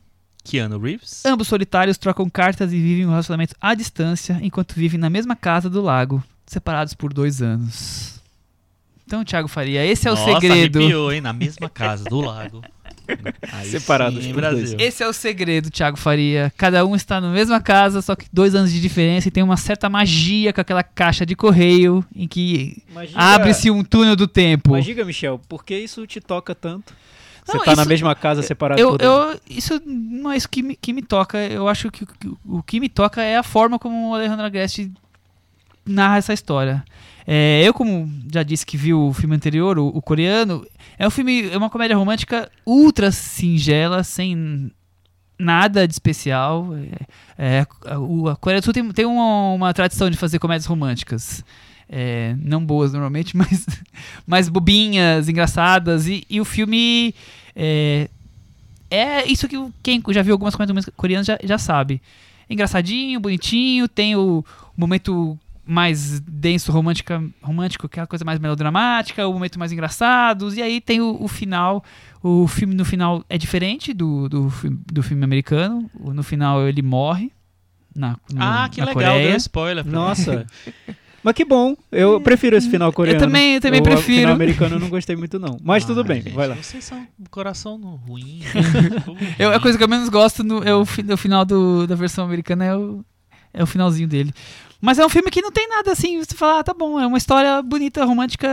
Keanu 0.45 0.79
Reeves. 0.79 1.25
ambos 1.27 1.49
solitários, 1.49 1.99
trocam 1.99 2.29
cartas 2.29 2.73
e 2.73 2.79
vivem 2.81 3.07
um 3.07 3.11
relacionamento 3.11 3.55
à 3.61 3.75
distância 3.75 4.39
enquanto 4.43 4.75
vivem 4.75 4.99
na 5.01 5.11
mesma 5.11 5.35
casa 5.35 5.69
do 5.69 5.81
lago, 5.83 6.23
separados 6.47 6.95
por 6.95 7.13
dois 7.13 7.43
anos. 7.43 8.21
Então, 9.07 9.25
Thiago 9.25 9.49
Faria, 9.49 9.85
esse 9.85 10.07
é 10.07 10.13
o 10.13 10.15
Nossa, 10.15 10.35
segredo. 10.35 10.79
arrepiou, 10.79 11.11
hein? 11.13 11.21
Na 11.23 11.33
mesma 11.33 11.69
casa 11.71 12.05
do 12.05 12.21
lago. 12.21 12.63
Separados 13.65 14.25
sim, 14.25 14.33
Brasil. 14.33 14.59
dois. 14.77 14.77
Esse 14.79 15.03
é 15.03 15.09
o 15.09 15.13
segredo, 15.13 15.71
Thiago 15.71 15.97
Faria. 15.97 16.53
Cada 16.57 16.85
um 16.85 16.95
está 16.95 17.21
na 17.21 17.31
mesma 17.31 17.61
casa, 17.61 18.03
só 18.03 18.15
que 18.15 18.27
dois 18.33 18.55
anos 18.55 18.73
de 18.73 18.81
diferença 18.81 19.29
e 19.29 19.31
tem 19.31 19.43
uma 19.43 19.57
certa 19.57 19.89
magia 19.89 20.53
com 20.53 20.61
aquela 20.61 20.83
caixa 20.83 21.25
de 21.27 21.35
correio 21.35 22.05
em 22.15 22.27
que 22.29 22.83
abre-se 23.15 23.71
um 23.71 23.83
túnel 23.83 24.15
do 24.17 24.27
tempo. 24.29 24.73
Mas 24.73 24.85
diga, 24.85 25.05
Michel, 25.05 25.41
por 25.49 25.65
que 25.65 25.77
isso 25.79 26.07
te 26.07 26.21
toca 26.21 26.55
tanto? 26.55 26.93
Você 27.45 27.57
Não, 27.57 27.65
tá 27.65 27.75
na 27.75 27.87
mesma 27.87 28.15
casa 28.15 28.43
separado 28.43 28.79
Eu, 28.79 28.91
por 28.91 29.03
eu, 29.03 29.41
isso 29.49 29.81
não 29.87 30.31
é 30.31 30.37
isso 30.37 30.49
que 30.49 30.63
me, 30.63 30.77
que 30.77 30.93
me 30.93 31.01
toca. 31.01 31.39
Eu 31.39 31.67
acho 31.67 31.91
que, 31.91 32.05
o- 32.05 32.07
que 32.07 32.29
o 32.45 32.63
que 32.63 32.79
me 32.79 32.91
toca 32.91 33.23
é 33.23 33.39
a 33.39 33.43
forma 33.43 33.79
como 33.79 34.11
o 34.11 34.15
Alejandro 34.15 34.45
Agreste 34.45 34.93
narra 35.87 36.19
essa 36.19 36.35
história. 36.35 36.85
É, 37.31 37.63
eu, 37.63 37.75
como 37.75 38.11
já 38.33 38.43
disse 38.43 38.65
que 38.65 38.79
vi 38.79 38.95
o 38.95 39.13
filme 39.13 39.37
anterior, 39.37 39.79
o, 39.79 39.89
o 39.89 40.01
coreano, 40.01 40.67
é 40.99 41.07
um 41.07 41.11
filme, 41.11 41.51
é 41.51 41.59
uma 41.59 41.69
comédia 41.69 41.95
romântica 41.95 42.51
ultra 42.65 43.13
singela, 43.13 44.03
sem 44.03 44.73
nada 45.39 45.87
de 45.87 45.93
especial. 45.93 46.75
É, 47.37 47.59
é, 47.59 47.67
a, 47.85 48.33
a 48.33 48.37
Coreia 48.37 48.63
do 48.63 48.65
Sul 48.65 48.73
tem, 48.73 48.91
tem 48.93 49.05
uma, 49.05 49.53
uma 49.53 49.75
tradição 49.75 50.09
de 50.09 50.17
fazer 50.17 50.39
comédias 50.39 50.65
românticas. 50.65 51.45
É, 51.87 52.35
não 52.43 52.65
boas 52.65 52.93
normalmente, 52.95 53.37
mas, 53.37 53.67
mas 54.27 54.49
bobinhas, 54.49 55.29
engraçadas. 55.29 56.07
E, 56.07 56.25
e 56.31 56.41
o 56.41 56.47
filme 56.47 57.15
é, 57.55 58.09
é 58.91 59.27
isso 59.27 59.47
que 59.47 59.57
quem 59.83 60.03
já 60.09 60.23
viu 60.23 60.33
algumas 60.33 60.57
comédias 60.57 60.89
coreanas 60.97 61.27
já, 61.27 61.39
já 61.45 61.59
sabe. 61.59 62.01
Engraçadinho, 62.49 63.21
bonitinho, 63.21 63.87
tem 63.87 64.17
o, 64.17 64.39
o 64.39 64.81
momento 64.81 65.39
mais 65.69 66.19
denso, 66.21 66.73
romântica, 66.73 67.23
romântico, 67.43 67.89
que 67.89 68.01
é 68.01 68.03
a 68.03 68.07
coisa 68.07 68.25
mais 68.25 68.39
melodramática, 68.39 69.27
o 69.29 69.33
momento 69.35 69.59
mais 69.59 69.71
engraçado, 69.71 70.53
e 70.55 70.63
aí 70.63 70.81
tem 70.81 71.01
o, 71.01 71.23
o 71.23 71.29
final. 71.29 71.85
O 72.23 72.49
filme 72.49 72.75
no 72.75 72.85
final 72.85 73.23
é 73.29 73.37
diferente 73.37 73.93
do, 73.93 74.29
do, 74.29 74.53
do 74.93 75.03
filme 75.03 75.23
americano. 75.23 75.89
O- 76.01 76.13
No 76.15 76.23
final 76.23 76.67
ele 76.67 76.81
morre. 76.83 77.31
Na, 77.95 78.11
no- 78.33 78.43
Ah, 78.43 78.69
que 78.71 78.81
na 78.81 78.87
legal, 78.87 79.13
Coreia. 79.13 79.29
deu 79.29 79.37
spoiler. 79.37 79.87
Nossa. 79.87 80.47
Mas 81.23 81.35
que 81.35 81.45
bom. 81.45 81.75
Eu 81.93 82.21
prefiro 82.23 82.57
esse 82.57 82.71
final 82.71 82.93
coreano. 82.93 83.19
também- 83.21 83.55
eu 83.57 83.61
também 83.61 83.81
o 83.81 83.83
prefiro. 83.85 84.21
final 84.21 84.35
americano 84.35 84.77
eu 84.77 84.81
não 84.81 84.89
gostei 84.89 85.17
muito, 85.17 85.39
não. 85.39 85.59
Mas 85.63 85.85
tudo 85.85 86.01
Ah, 86.01 86.05
bem, 86.05 86.23
gente, 86.23 86.33
vai 86.35 86.49
lá. 86.49 86.55
Vocês 86.55 86.83
são 86.85 87.07
coração 87.31 87.77
no 87.77 87.97
ruim. 87.97 88.41
Eu, 89.39 89.53
a 89.53 89.61
coisa 89.61 89.77
que 89.77 89.85
eu 89.85 89.89
menos 89.89 90.09
gosto 90.09 90.43
no, 90.45 90.63
é 90.63 90.75
o, 90.75 90.83
o 90.83 91.17
final 91.17 91.45
do- 91.45 91.87
da 91.87 91.95
versão 91.95 92.25
americana 92.25 92.65
é 92.65 92.77
o, 92.77 93.05
é 93.53 93.63
o 93.63 93.67
finalzinho 93.67 94.09
dele. 94.09 94.33
Mas 94.81 94.99
é 94.99 95.05
um 95.05 95.09
filme 95.09 95.31
que 95.31 95.43
não 95.43 95.51
tem 95.51 95.69
nada 95.69 95.93
assim, 95.93 96.19
você 96.19 96.35
fala, 96.35 96.61
ah, 96.61 96.65
tá 96.65 96.73
bom, 96.73 97.01
é 97.01 97.07
uma 97.07 97.19
história 97.19 97.61
bonita, 97.63 98.05
romântica, 98.05 98.49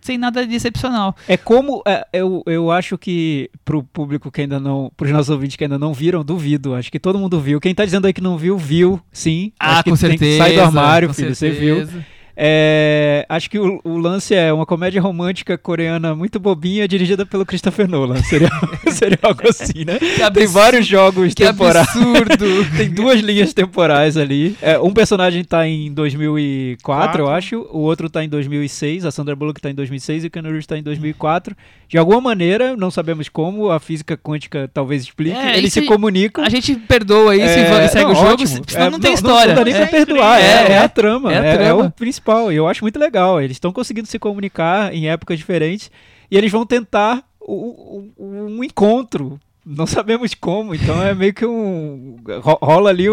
sem 0.00 0.18
nada 0.18 0.46
de 0.46 0.54
excepcional. 0.54 1.16
É 1.26 1.36
como. 1.36 1.82
é, 1.86 2.06
eu, 2.12 2.42
eu 2.46 2.70
acho 2.70 2.98
que 2.98 3.50
pro 3.64 3.82
público 3.82 4.30
que 4.30 4.42
ainda 4.42 4.60
não. 4.60 4.92
Pros 4.96 5.10
nossos 5.10 5.30
ouvintes 5.30 5.56
que 5.56 5.64
ainda 5.64 5.78
não 5.78 5.94
viram, 5.94 6.22
duvido. 6.22 6.74
Acho 6.74 6.92
que 6.92 7.00
todo 7.00 7.18
mundo 7.18 7.40
viu. 7.40 7.58
Quem 7.60 7.74
tá 7.74 7.84
dizendo 7.84 8.06
aí 8.06 8.12
que 8.12 8.20
não 8.20 8.36
viu, 8.36 8.58
viu, 8.58 9.00
sim. 9.10 9.52
Ah, 9.58 9.82
com 9.82 9.82
tem 9.84 9.92
que 9.94 9.98
certeza. 9.98 10.44
sair 10.44 10.56
do 10.56 10.60
armário, 10.62 11.14
filho. 11.14 11.34
Você 11.34 11.50
viu. 11.50 11.88
É, 12.36 13.24
acho 13.28 13.48
que 13.48 13.58
o, 13.58 13.80
o 13.84 13.96
lance 13.96 14.34
é 14.34 14.52
uma 14.52 14.66
comédia 14.66 15.00
romântica 15.00 15.56
coreana 15.56 16.14
muito 16.14 16.38
bobinha, 16.40 16.86
dirigida 16.88 17.24
pelo 17.24 17.46
Christopher 17.46 17.88
Nolan. 17.88 18.16
Seria, 18.22 18.50
seria 18.90 19.18
algo 19.22 19.48
assim, 19.48 19.84
né? 19.84 19.98
Tem 19.98 20.22
absurdo. 20.24 20.52
vários 20.52 20.86
jogos 20.86 21.32
Que 21.34 21.44
temporais. 21.46 21.88
absurdo. 21.88 22.44
Tem 22.76 22.90
duas 22.90 23.20
linhas 23.20 23.52
temporais 23.52 24.16
ali. 24.16 24.56
É, 24.60 24.78
um 24.78 24.92
personagem 24.92 25.44
tá 25.44 25.66
em 25.66 25.92
2004, 25.92 27.20
eu 27.20 27.26
Quatro. 27.26 27.28
acho. 27.28 27.68
O 27.70 27.78
outro 27.80 28.10
tá 28.10 28.24
em 28.24 28.28
2006. 28.28 29.04
A 29.04 29.10
Sandra 29.10 29.36
Bullock 29.36 29.60
tá 29.60 29.70
em 29.70 29.74
2006 29.74 30.24
e 30.24 30.26
o 30.26 30.30
Keanu 30.30 30.48
Reeves 30.48 30.66
tá 30.66 30.76
em 30.76 30.82
2004. 30.82 31.56
De 31.88 31.98
alguma 31.98 32.20
maneira, 32.20 32.76
não 32.76 32.90
sabemos 32.90 33.28
como, 33.28 33.70
a 33.70 33.78
física 33.78 34.16
quântica 34.16 34.68
talvez 34.72 35.02
explique. 35.02 35.36
É, 35.36 35.56
eles 35.56 35.72
se 35.72 35.82
comunicam. 35.82 36.44
A 36.44 36.48
gente 36.48 36.74
perdoa 36.74 37.36
isso 37.36 37.44
É, 37.44 37.84
e 37.84 37.88
segue 37.88 38.04
não, 38.04 38.12
o 38.12 38.14
jogo, 38.14 38.32
ótimo. 38.32 38.62
senão 38.66 38.86
É, 38.86 38.90
não 38.90 38.98
tem 38.98 39.10
Não, 39.10 39.14
história. 39.14 39.54
dá 39.54 39.64
nem 39.64 39.74
pra 39.74 39.82
É. 39.84 39.86
perdoar, 39.86 40.40
é, 40.40 40.72
É, 40.72 40.78
a 40.78 40.88
trama, 40.88 41.32
É 41.32 41.52
a 41.52 41.56
trama. 41.58 41.84
o 41.84 41.90
principal. 41.90 42.23
E 42.52 42.56
eu 42.56 42.66
acho 42.68 42.82
muito 42.84 42.98
legal. 42.98 43.40
Eles 43.40 43.56
estão 43.56 43.72
conseguindo 43.72 44.08
se 44.08 44.18
comunicar 44.18 44.94
em 44.94 45.08
épocas 45.08 45.38
diferentes 45.38 45.90
e 46.30 46.36
eles 46.36 46.50
vão 46.52 46.64
tentar 46.66 47.22
o- 47.40 48.08
um 48.18 48.64
encontro. 48.64 49.38
Não 49.64 49.86
sabemos 49.86 50.34
como, 50.34 50.74
então 50.74 51.02
é 51.02 51.14
meio 51.14 51.32
que 51.34 51.46
um. 51.46 52.16
ro- 52.42 52.58
rola 52.62 52.90
ali 52.90 53.06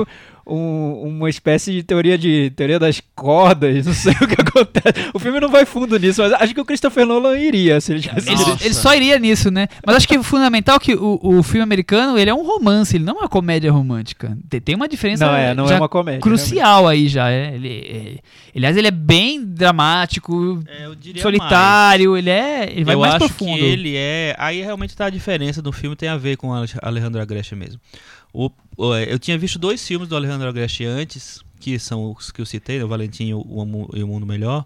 um- 0.45 1.03
um- 1.05 1.17
uma 1.17 1.29
espécie 1.29 1.71
de 1.71 1.83
teoria 1.83 2.17
de 2.17 2.49
teoria 2.55 2.79
das 2.79 3.01
cordas, 3.15 3.85
não 3.85 3.93
sei 3.93 4.13
o 4.21 4.27
que 4.27 4.41
acontece. 4.41 5.09
O 5.13 5.19
filme 5.19 5.39
não 5.39 5.49
vai 5.49 5.65
fundo 5.65 5.97
nisso, 5.99 6.21
mas 6.21 6.33
acho 6.33 6.53
que 6.53 6.61
o 6.61 6.65
Christopher 6.65 7.05
Nolan 7.05 7.37
iria 7.37 7.79
se 7.79 7.91
ele 7.93 8.01
tivesse 8.01 8.29
Ele, 8.29 8.41
ele 8.61 8.73
só 8.73 8.93
iria 8.95 9.17
nisso, 9.19 9.49
né? 9.51 9.67
Mas 9.85 9.95
acho 9.97 10.07
que 10.07 10.17
o 10.17 10.23
fundamental 10.23 10.77
é 10.77 10.79
que 10.79 10.93
o, 10.95 11.19
o 11.21 11.43
filme 11.43 11.61
americano 11.63 12.17
ele 12.17 12.29
é 12.29 12.33
um 12.33 12.45
romance, 12.45 12.95
ele 12.95 13.03
não 13.03 13.15
é 13.17 13.19
uma 13.19 13.29
comédia 13.29 13.71
romântica. 13.71 14.37
Tem, 14.63 14.75
uma 14.75 14.87
diferença 14.87 15.25
Não 15.25 15.35
é, 15.35 15.53
não 15.53 15.69
é 15.69 15.75
uma 15.75 15.89
comédia. 15.89 16.21
crucial 16.21 16.87
aí 16.87 17.07
já. 17.07 17.29
É. 17.29 17.53
Ele, 17.55 17.69
é- 17.69 18.17
aliás, 18.57 18.77
ele 18.77 18.87
é 18.87 18.91
bem 18.91 19.43
dramático, 19.45 20.61
É, 20.67 20.85
eu 20.85 20.95
diria 20.95 21.21
solitário, 21.21 22.17
ele 22.17 22.29
é. 22.29 22.69
Ele 22.71 22.83
vai 22.83 22.95
eu 22.95 22.99
mais 22.99 23.15
acho 23.15 23.25
profundo. 23.27 23.57
que 23.57 23.63
ele 23.63 23.93
é. 23.95 24.35
Aí 24.37 24.61
realmente 24.61 24.95
tá 24.95 25.05
a 25.05 25.09
diferença 25.09 25.61
do 25.61 25.71
filme 25.71 25.95
tem 25.95 26.09
a 26.09 26.17
ver 26.17 26.37
com 26.37 26.49
o 26.49 26.53
Ale- 26.53 26.67
Alejandro 26.81 27.21
Agreste 27.21 27.55
mesmo. 27.55 27.79
O- 28.33 28.49
o- 28.77 28.95
eu 28.95 29.19
tinha 29.19 29.37
visto 29.37 29.59
dois 29.59 29.85
filmes 29.85 30.07
do 30.07 30.15
Alejandro 30.15 30.47
Agreste 30.47 30.85
antes, 30.85 31.41
que 31.59 31.77
são 31.77 32.11
os 32.11 32.31
que 32.31 32.41
eu 32.41 32.45
citei, 32.45 32.77
né, 32.79 32.83
o 32.83 32.87
Valentim 32.87 33.25
e 33.25 33.33
o, 33.33 33.41
o 33.41 34.07
Mundo 34.07 34.25
Melhor. 34.25 34.65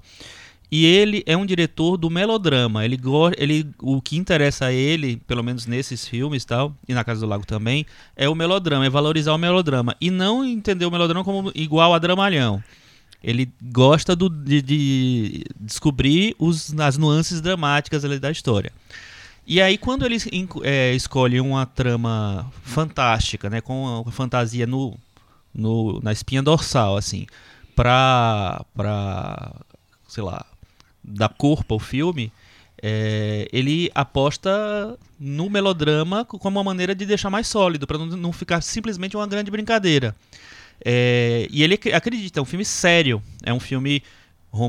E 0.72 0.86
ele 0.86 1.24
é 1.28 1.38
um 1.38 1.46
diretor 1.46 1.96
do 1.96 2.10
melodrama. 2.10 2.84
Ele, 2.84 3.00
ele 3.38 3.68
o 3.80 4.02
que 4.02 4.18
interessa 4.18 4.66
a 4.66 4.74
ele, 4.74 5.18
pelo 5.28 5.44
menos 5.44 5.66
nesses 5.68 6.08
filmes 6.08 6.44
tal, 6.44 6.76
e 6.88 6.94
na 6.94 7.04
Casa 7.04 7.22
do 7.22 7.28
Lago 7.28 7.46
também, 7.46 7.86
é 8.16 8.28
o 8.28 8.36
melodrama, 8.36 8.86
é 8.86 8.90
valorizar 8.90 9.34
o 9.34 9.38
melodrama 9.38 9.96
e 10.02 10.10
não 10.10 10.44
entender 10.44 10.86
o 10.86 10.92
melodrama 10.92 11.24
como 11.24 11.52
igual 11.54 11.94
a 11.94 12.00
dramalhão. 12.00 12.64
Ele 13.24 13.50
gosta 13.62 14.16
do- 14.16 14.30
de, 14.30 14.62
de 14.62 15.44
descobrir 15.60 16.36
os, 16.38 16.74
as 16.80 16.98
nuances 16.98 17.42
dramáticas 17.42 18.04
da 18.20 18.32
história. 18.32 18.72
E 19.48 19.62
aí, 19.62 19.78
quando 19.78 20.06
ele 20.06 20.18
é, 20.64 20.94
escolhe 20.94 21.40
uma 21.40 21.66
trama 21.66 22.52
fantástica, 22.64 23.50
né, 23.50 23.62
com 23.62 24.04
a 24.08 24.12
fantasia 24.12 24.66
no, 24.66 24.98
no- 25.54 26.00
na 26.02 26.12
espinha 26.12 26.42
dorsal, 26.42 26.98
assim, 26.98 27.28
pra, 27.76 28.66
pra 28.76 29.54
sei 30.08 30.24
lá, 30.24 30.44
dar 31.04 31.30
corpo 31.30 31.76
ao 31.76 31.80
filme, 31.80 32.32
é, 32.82 33.48
ele 33.54 33.92
aposta 33.94 34.98
no 35.20 35.50
melodrama 35.50 36.26
co- 36.26 36.40
como 36.40 36.58
uma 36.58 36.64
maneira 36.64 36.96
de 36.96 37.06
deixar 37.06 37.30
mais 37.30 37.48
sólido, 37.48 37.86
para 37.86 38.00
não, 38.00 38.08
não 38.08 38.34
ficar 38.34 38.62
simplesmente 38.62 39.16
uma 39.16 39.28
grande 39.28 39.52
brincadeira. 39.52 40.16
É, 40.84 41.48
e 41.52 41.64
ele 41.64 41.76
ac- 41.76 41.94
acredita, 41.94 42.40
é 42.40 42.42
um 42.42 42.46
filme 42.46 42.66
sério, 42.66 43.22
é 43.44 43.54
um 43.54 43.60
filme 43.60 44.02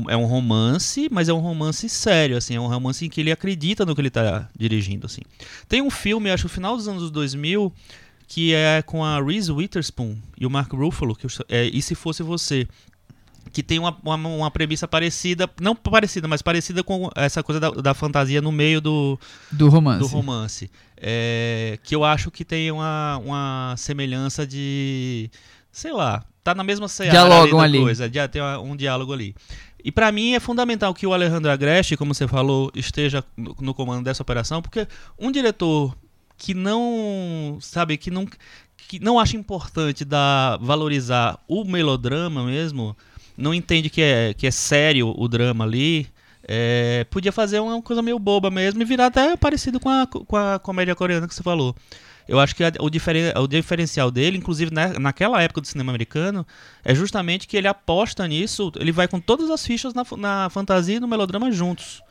é 0.09 0.17
um 0.17 0.25
romance, 0.25 1.07
mas 1.11 1.29
é 1.29 1.33
um 1.33 1.39
romance 1.39 1.87
sério, 1.89 2.37
assim, 2.37 2.55
é 2.55 2.59
um 2.59 2.67
romance 2.67 3.05
em 3.05 3.09
que 3.09 3.21
ele 3.21 3.31
acredita 3.31 3.85
no 3.85 3.93
que 3.95 4.01
ele 4.01 4.07
está 4.09 4.47
dirigindo, 4.57 5.05
assim. 5.05 5.21
Tem 5.67 5.81
um 5.81 5.89
filme, 5.89 6.29
acho, 6.31 6.45
no 6.45 6.49
final 6.49 6.75
dos 6.75 6.87
anos 6.87 7.09
2000, 7.11 7.71
que 8.27 8.53
é 8.53 8.81
com 8.81 9.03
a 9.03 9.21
Reese 9.23 9.51
Witherspoon 9.51 10.15
e 10.37 10.45
o 10.45 10.49
Mark 10.49 10.71
Ruffalo, 10.73 11.15
que 11.15 11.27
é 11.49 11.65
E 11.65 11.81
Se 11.81 11.95
Fosse 11.95 12.21
Você, 12.23 12.67
que 13.53 13.63
tem 13.63 13.79
uma, 13.79 13.97
uma, 14.03 14.15
uma 14.15 14.51
premissa 14.51 14.87
parecida, 14.87 15.49
não 15.61 15.75
parecida, 15.75 16.27
mas 16.27 16.41
parecida 16.41 16.83
com 16.83 17.09
essa 17.15 17.41
coisa 17.41 17.59
da, 17.59 17.69
da 17.71 17.93
fantasia 17.93 18.41
no 18.41 18.51
meio 18.51 18.81
do, 18.81 19.17
Do 19.51 19.69
romance. 19.69 19.99
do 19.99 20.07
romance. 20.07 20.69
É, 20.97 21.79
que 21.83 21.95
eu 21.95 22.03
acho 22.03 22.29
que 22.29 22.43
tem 22.43 22.71
uma, 22.71 23.17
uma 23.23 23.75
semelhança 23.77 24.45
de. 24.45 25.29
Sei 25.71 25.93
lá, 25.93 26.25
tá 26.43 26.55
na 26.55 26.63
mesma 26.63 26.87
seara 26.87 27.11
Dialogam 27.11 27.59
da 27.59 27.63
ali. 27.63 27.79
coisa, 27.79 28.09
tem 28.29 28.41
um 28.63 28.75
diálogo 28.75 29.13
ali. 29.13 29.35
E 29.83 29.91
pra 29.91 30.11
mim 30.11 30.33
é 30.33 30.39
fundamental 30.39 30.93
que 30.93 31.07
o 31.07 31.13
Alejandro 31.13 31.51
Agreste, 31.51 31.95
como 31.95 32.13
você 32.13 32.27
falou, 32.27 32.71
esteja 32.75 33.23
no, 33.35 33.55
no 33.59 33.73
comando 33.73 34.03
dessa 34.03 34.23
operação, 34.23 34.61
porque 34.61 34.87
um 35.19 35.31
diretor 35.31 35.95
que 36.37 36.53
não, 36.53 37.57
sabe, 37.61 37.97
que 37.97 38.11
não 38.11 38.27
que 38.87 38.99
não 38.99 39.19
acha 39.19 39.35
importante 39.35 40.05
dar 40.05 40.57
valorizar 40.59 41.37
o 41.47 41.65
melodrama 41.65 42.45
mesmo, 42.45 42.95
não 43.37 43.53
entende 43.53 43.89
que 43.89 44.01
é 44.01 44.33
que 44.33 44.47
é 44.47 44.51
sério 44.51 45.13
o 45.17 45.27
drama 45.27 45.65
ali, 45.65 46.07
é, 46.47 47.05
podia 47.09 47.31
fazer 47.31 47.59
uma 47.59 47.81
coisa 47.81 48.01
meio 48.01 48.17
boba 48.17 48.49
mesmo 48.49 48.81
e 48.81 48.85
virar 48.85 49.07
até 49.07 49.35
parecido 49.35 49.79
com 49.79 49.89
a, 49.89 50.07
com 50.07 50.35
a 50.37 50.57
comédia 50.59 50.95
coreana 50.95 51.27
que 51.27 51.35
você 51.35 51.43
falou. 51.43 51.75
Eu 52.27 52.39
acho 52.39 52.55
que 52.55 52.63
a- 52.63 52.73
o, 52.79 52.89
diferen, 52.89 53.31
o 53.37 53.47
diferencial 53.47 54.11
dele, 54.11 54.37
inclusive 54.37 54.71
na, 54.73 54.99
naquela 54.99 55.41
época 55.41 55.61
do 55.61 55.67
cinema 55.67 55.91
americano, 55.91 56.45
é 56.83 56.93
justamente 56.93 57.47
que 57.47 57.55
ele 57.57 57.67
aposta 57.67 58.27
nisso, 58.27 58.71
ele 58.77 58.91
vai 58.91 59.07
com 59.07 59.19
todas 59.19 59.49
as 59.49 59.65
fichas 59.65 59.93
na, 59.93 60.03
na 60.17 60.49
fantasia 60.49 60.97
e 60.97 60.99
no 60.99 61.07
melodrama 61.07 61.51
juntos. 61.51 62.01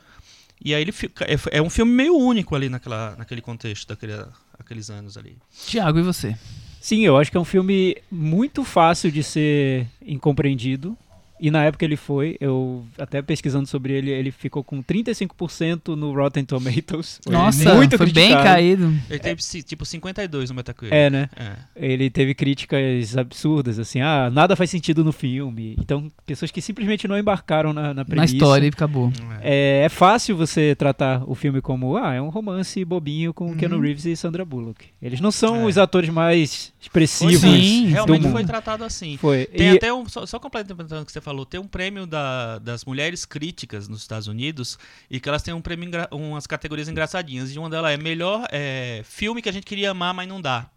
E 0.63 0.73
aí 0.73 0.81
ele 0.81 0.91
fica, 0.91 1.23
é, 1.25 1.37
é 1.57 1.61
um 1.61 1.69
filme 1.69 1.91
meio 1.91 2.15
único 2.17 2.55
ali 2.55 2.67
naquela, 2.67 3.15
naquele 3.15 3.41
contexto, 3.41 3.87
daquele, 3.87 4.13
aqueles 4.57 4.89
anos 4.89 5.15
ali. 5.15 5.37
Tiago, 5.67 5.99
e 5.99 6.01
você? 6.01 6.35
Sim, 6.81 7.05
eu 7.05 7.15
acho 7.17 7.29
que 7.29 7.37
é 7.37 7.39
um 7.39 7.45
filme 7.45 7.97
muito 8.09 8.63
fácil 8.63 9.11
de 9.11 9.21
ser 9.21 9.87
incompreendido. 10.01 10.97
E 11.39 11.51
na 11.51 11.63
época 11.65 11.85
ele 11.85 11.95
foi, 11.95 12.35
eu 12.39 12.83
até 12.97 13.21
pesquisando 13.21 13.67
sobre 13.67 13.93
ele, 13.93 14.09
ele 14.11 14.31
ficou 14.31 14.63
com 14.63 14.81
35% 14.81 15.95
no 15.95 16.13
Rotten 16.13 16.43
Tomatoes. 16.45 17.19
Nossa, 17.29 17.75
muito 17.75 17.97
foi 17.97 18.07
bem 18.07 18.29
criticado. 18.29 18.43
caído. 18.43 18.93
Ele 19.09 19.19
teve 19.19 19.43
ci- 19.43 19.61
tipo 19.63 19.85
52 19.85 20.49
no 20.49 20.55
Metacritic. 20.55 20.93
É, 20.95 21.09
né? 21.09 21.29
É. 21.35 21.51
Ele 21.75 22.09
teve 22.09 22.33
críticas 22.33 23.15
absurdas, 23.17 23.79
assim, 23.79 24.01
ah, 24.01 24.29
nada 24.31 24.55
faz 24.55 24.69
sentido 24.69 25.03
no 25.03 25.11
filme. 25.11 25.75
Então, 25.79 26.11
pessoas 26.25 26.51
que 26.51 26.61
simplesmente 26.61 27.07
não 27.07 27.17
embarcaram 27.17 27.73
na, 27.73 27.87
na 27.89 27.93
Na 27.95 28.05
premissa. 28.05 28.33
história 28.33 28.65
e 28.65 28.69
acabou. 28.69 29.11
É, 29.41 29.83
é 29.85 29.89
fácil 29.89 30.35
você 30.35 30.75
tratar 30.75 31.23
o 31.29 31.35
filme 31.35 31.61
como, 31.61 31.97
ah, 31.97 32.13
é 32.13 32.21
um 32.21 32.29
romance 32.29 32.83
bobinho 32.83 33.33
com 33.33 33.47
Uhum. 33.47 33.55
Keanu 33.57 33.79
Reeves 33.79 34.05
e 34.05 34.15
Sandra 34.15 34.43
Bullock. 34.43 34.85
Eles 35.01 35.19
não 35.21 35.31
são 35.31 35.61
É. 35.61 35.65
os 35.65 35.77
atores 35.77 36.09
mais 36.09 36.73
expressivos 36.87 37.39
Sim, 37.41 37.87
realmente 37.87 38.29
foi 38.31 38.43
tratado 38.45 38.83
assim. 38.83 39.17
Foi. 39.17 39.45
Tem 39.45 39.73
E- 39.73 39.77
até 39.77 39.93
um. 39.93 40.07
Só, 40.07 40.25
só 40.25 40.39
complementando 40.39 41.01
o 41.01 41.05
que 41.05 41.11
você 41.11 41.21
falou, 41.21 41.45
tem 41.45 41.59
um 41.59 41.67
prêmio 41.67 42.05
da- 42.07 42.59
das 42.59 42.85
mulheres 42.85 43.25
críticas 43.25 43.87
nos 43.87 44.01
Estados 44.01 44.27
Unidos 44.27 44.77
e 45.09 45.19
que 45.19 45.27
elas 45.29 45.43
têm 45.43 45.53
um 45.53 45.61
prêmio, 45.61 45.89
umas 46.11 46.47
categorias 46.47 46.87
engraçadinhas. 46.87 47.53
E 47.53 47.59
uma 47.59 47.69
delas 47.69 47.91
é 47.91 47.97
melhor 47.97 48.47
é, 48.51 49.01
filme 49.03 49.41
que 49.41 49.49
a 49.49 49.51
gente 49.51 49.65
queria 49.65 49.91
amar, 49.91 50.13
mas 50.13 50.27
não 50.27 50.41
dá. 50.41 50.67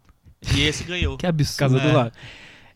E 0.55 0.61
esse 0.61 0.83
ganhou. 0.83 1.17
Que 1.19 1.27
absurdo. 1.27 1.59
Casa 1.59 1.77
É. 1.77 1.89
do 1.91 1.95
Lado. 1.97 2.11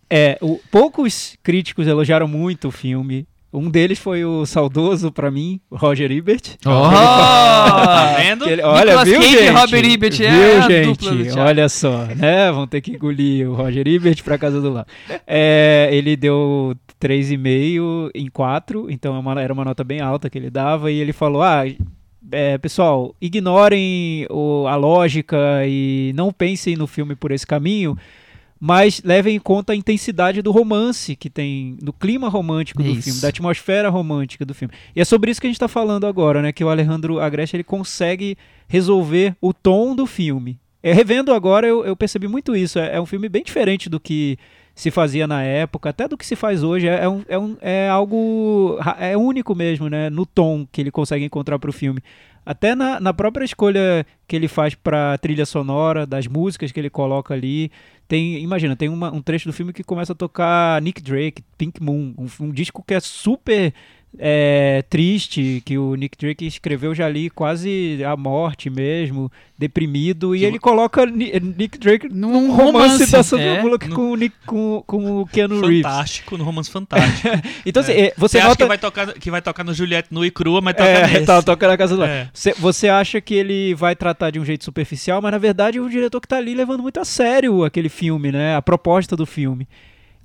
É, 0.10 0.38
o- 0.42 0.60
poucos 0.72 1.36
críticos 1.44 1.88
elogiaram 1.88 2.28
muito 2.28 2.68
o 2.68 2.72
filme. 2.72 3.28
Um 3.54 3.70
deles 3.70 3.98
foi 3.98 4.26
o 4.26 4.46
saudoso, 4.46 5.12
pra 5.14 5.32
mim, 5.32 5.62
o 5.72 5.78
Roger 5.78 6.12
Ebert. 6.12 6.56
Oh! 6.66 6.70
Tá 6.70 8.16
vendo? 8.18 8.50
Ele- 8.50 8.62
olha, 8.62 8.86
Nicolas 8.86 9.08
viu, 9.08 9.20
Cage 9.22 9.36
e 9.36 9.40
gente? 9.40 9.50
Robert 9.52 9.86
Ebert 9.92 10.22
é 10.22 10.30
viu, 10.30 10.58
a 10.64 10.70
gente? 10.70 10.86
dupla 10.88 11.12
do 11.16 11.24
Thiago. 11.24 11.40
olha 11.42 11.70
só, 11.70 12.06
né? 12.16 12.52
Vão 12.52 12.68
ter 12.68 12.82
que 12.82 12.92
engolir 12.92 13.50
o 13.50 13.54
Roger 13.56 13.88
Ebert 13.88 14.22
pra 14.24 14.38
casa 14.38 14.60
do 14.60 14.72
lado. 14.74 14.88
É, 15.26 15.88
ele 15.92 16.18
deu 16.18 16.76
3,5 17.00 18.10
em 18.14 18.28
4, 18.30 18.88
então 18.90 19.16
é 19.16 19.20
uma- 19.20 19.42
era 19.42 19.54
uma 19.54 19.64
nota 19.66 19.84
bem 19.86 20.02
alta 20.02 20.30
que 20.30 20.38
ele 20.38 20.50
dava. 20.50 20.92
E 20.92 21.00
ele 21.00 21.14
falou: 21.14 21.42
ah. 21.42 21.64
é, 22.32 22.58
pessoal, 22.58 23.16
ignorem 23.22 24.26
o- 24.30 24.66
a 24.68 24.76
lógica 24.76 25.38
e 25.66 26.12
não 26.16 26.32
pensem 26.32 26.76
no 26.76 26.88
filme 26.88 27.16
por 27.16 27.32
esse 27.32 27.46
caminho, 27.46 27.96
mas 28.60 29.02
levem 29.04 29.36
em 29.36 29.40
conta 29.40 29.74
a 29.74 29.76
intensidade 29.76 30.42
do 30.42 30.52
romance 30.52 31.16
que 31.16 31.30
tem, 31.30 31.78
do 31.82 31.92
clima 31.92 32.30
romântico 32.30 32.82
do 32.82 32.90
Isso. 32.90 33.04
filme, 33.04 33.22
da 33.22 33.28
atmosfera 33.28 33.90
romântica 33.90 34.46
do 34.46 34.54
filme. 34.54 34.74
E 34.96 35.02
é 35.02 35.06
sobre 35.06 35.30
isso 35.32 35.42
que 35.42 35.48
a 35.48 35.50
gente 35.50 35.58
está 35.58 35.68
falando 35.68 36.08
agora, 36.08 36.42
né? 36.42 36.52
Que 36.52 36.64
o 36.64 36.70
Alejandro 36.70 37.20
Agreste 37.20 37.56
ele 37.56 37.64
consegue 37.64 38.38
resolver 38.68 39.36
o 39.42 39.54
tom 39.54 39.96
do 39.96 40.06
filme. 40.06 40.58
É, 40.82 40.94
revendo 40.94 41.34
agora, 41.34 41.68
eu, 41.68 41.84
eu 41.86 41.96
percebi 41.96 42.28
muito 42.28 42.56
isso. 42.56 42.80
É, 42.80 42.96
é 42.96 43.02
um 43.02 43.06
filme 43.06 43.28
bem 43.28 43.44
diferente 43.44 43.90
do 43.90 44.00
que 44.00 44.38
se 44.74 44.92
fazia 44.92 45.26
na 45.26 45.42
época, 45.42 45.90
até 45.90 46.08
do 46.08 46.18
que 46.18 46.26
se 46.26 46.36
faz 46.36 46.62
hoje. 46.64 46.88
É, 46.88 47.04
é 47.04 47.10
um, 47.10 47.24
é, 47.28 47.40
um- 47.40 47.58
é 47.62 47.90
algo. 47.90 48.78
É 49.00 49.18
único 49.18 49.56
mesmo, 49.56 49.90
né? 49.90 50.10
No 50.10 50.26
tom 50.26 50.66
que 50.72 50.82
ele 50.82 50.92
consegue 50.92 51.26
encontrar 51.26 51.58
para 51.60 51.70
o 51.70 51.74
filme. 51.74 52.02
Até 52.46 52.76
na, 52.76 53.00
na 53.00 53.12
própria 53.12 53.44
escolha 53.44 54.06
que 54.28 54.36
ele 54.36 54.48
faz 54.48 54.76
para 54.76 55.18
trilha 55.18 55.48
sonora, 55.48 56.06
das 56.06 56.28
músicas 56.28 56.72
que 56.72 56.80
ele 56.80 56.92
coloca 56.92 57.34
ali. 57.34 57.72
Tem, 58.08 58.38
imagina, 58.44 58.76
tem 58.76 58.88
uma- 58.88 59.12
um 59.12 59.22
trecho 59.22 59.50
do 59.50 59.54
filme 59.54 59.74
que 59.74 59.84
começa 59.84 60.14
a 60.14 60.16
tocar 60.16 60.80
Nick 60.82 61.02
Drake, 61.02 61.44
Pink 61.58 61.82
Moon, 61.82 62.14
um, 62.18 62.46
um 62.46 62.52
disco 62.52 62.84
que 62.86 62.94
é 62.94 63.00
super 63.00 63.74
é, 64.20 64.84
triste, 64.90 65.62
que 65.66 65.78
o 65.78 65.96
Nick 65.96 66.18
Drake 66.18 66.46
escreveu 66.46 66.94
já 66.96 67.06
ali 67.06 67.30
quase 67.30 68.00
a 68.06 68.16
morte 68.16 68.70
mesmo, 68.70 69.32
deprimido, 69.58 70.36
e 70.36 70.40
Que 70.40 70.46
ele 70.46 70.60
coloca 70.60 71.06
Ni- 71.06 71.32
Nick 71.58 71.78
Drake 71.78 72.08
Num 72.10 72.32
num 72.32 72.52
romance, 72.52 72.72
romance, 72.98 73.12
da 73.12 73.24
Sandra 73.24 73.46
é. 73.46 73.62
Bullock 73.62 73.88
No- 73.88 73.96
com, 73.96 74.12
o 74.12 74.16
Nick- 74.16 74.36
com, 74.46 74.84
com 74.86 75.22
o 75.22 75.26
Keanu 75.28 75.62
Reeves. 75.62 75.82
Fantástico, 75.84 76.38
no 76.38 76.44
romance 76.44 76.70
fantástico. 76.70 77.28
Então, 77.66 77.84
É. 77.84 77.92
é, 78.08 78.14
você 78.18 78.36
Você 78.36 78.38
acha 78.40 78.48
nota... 78.50 78.64
que 78.64 78.68
vai, 78.68 78.78
tocar, 78.78 79.14
que 79.14 79.32
vai 79.32 79.42
tocar 79.42 79.64
no 79.64 79.74
Juliette 79.74 80.10
nua 80.12 80.26
e 80.28 80.32
crua, 80.32 80.62
mas 80.62 80.76
toca 80.76 80.88
É, 80.90 81.08
nesse. 81.08 81.26
tá, 81.26 81.42
toca 81.42 81.68
na 81.68 81.78
casa 81.78 81.96
do 81.96 82.02
lado. 82.02 82.10
É. 82.12 82.30
Você, 82.34 82.54
você 82.54 82.88
acha 82.90 83.20
que 83.22 83.34
ele 83.34 83.74
vai 83.74 83.96
tratar 83.96 84.30
de 84.32 84.40
um 84.40 84.46
jeito 84.46 84.64
superficial, 84.64 85.22
mas 85.22 85.32
na 85.32 85.38
verdade 85.38 85.78
é 85.78 85.82
o 85.82 85.90
diretor 85.90 86.20
que 86.22 86.28
tá 86.28 86.38
ali 86.38 86.54
levando 86.54 86.82
muito 86.84 87.00
a 87.00 87.06
sério 87.06 87.64
aquele 87.64 87.90
filme, 87.90 88.32
né? 88.32 88.56
A 88.56 88.62
proposta 88.62 89.16
do 89.16 89.26
filme. 89.26 89.68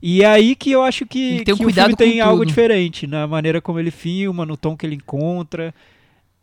E 0.02 0.22
é 0.22 0.26
aí 0.26 0.54
que 0.54 0.70
eu 0.72 0.82
acho 0.82 1.04
que, 1.06 1.42
tem 1.44 1.54
um 1.54 1.56
que 1.58 1.66
o 1.66 1.70
filme 1.72 1.96
tem 1.96 2.20
algo 2.20 2.38
tudo. 2.38 2.48
diferente 2.48 3.06
na 3.06 3.26
maneira 3.26 3.60
como 3.60 3.78
ele 3.78 3.90
filma, 3.90 4.46
no 4.46 4.56
tom 4.56 4.76
que 4.76 4.86
ele 4.86 4.94
encontra, 4.96 5.74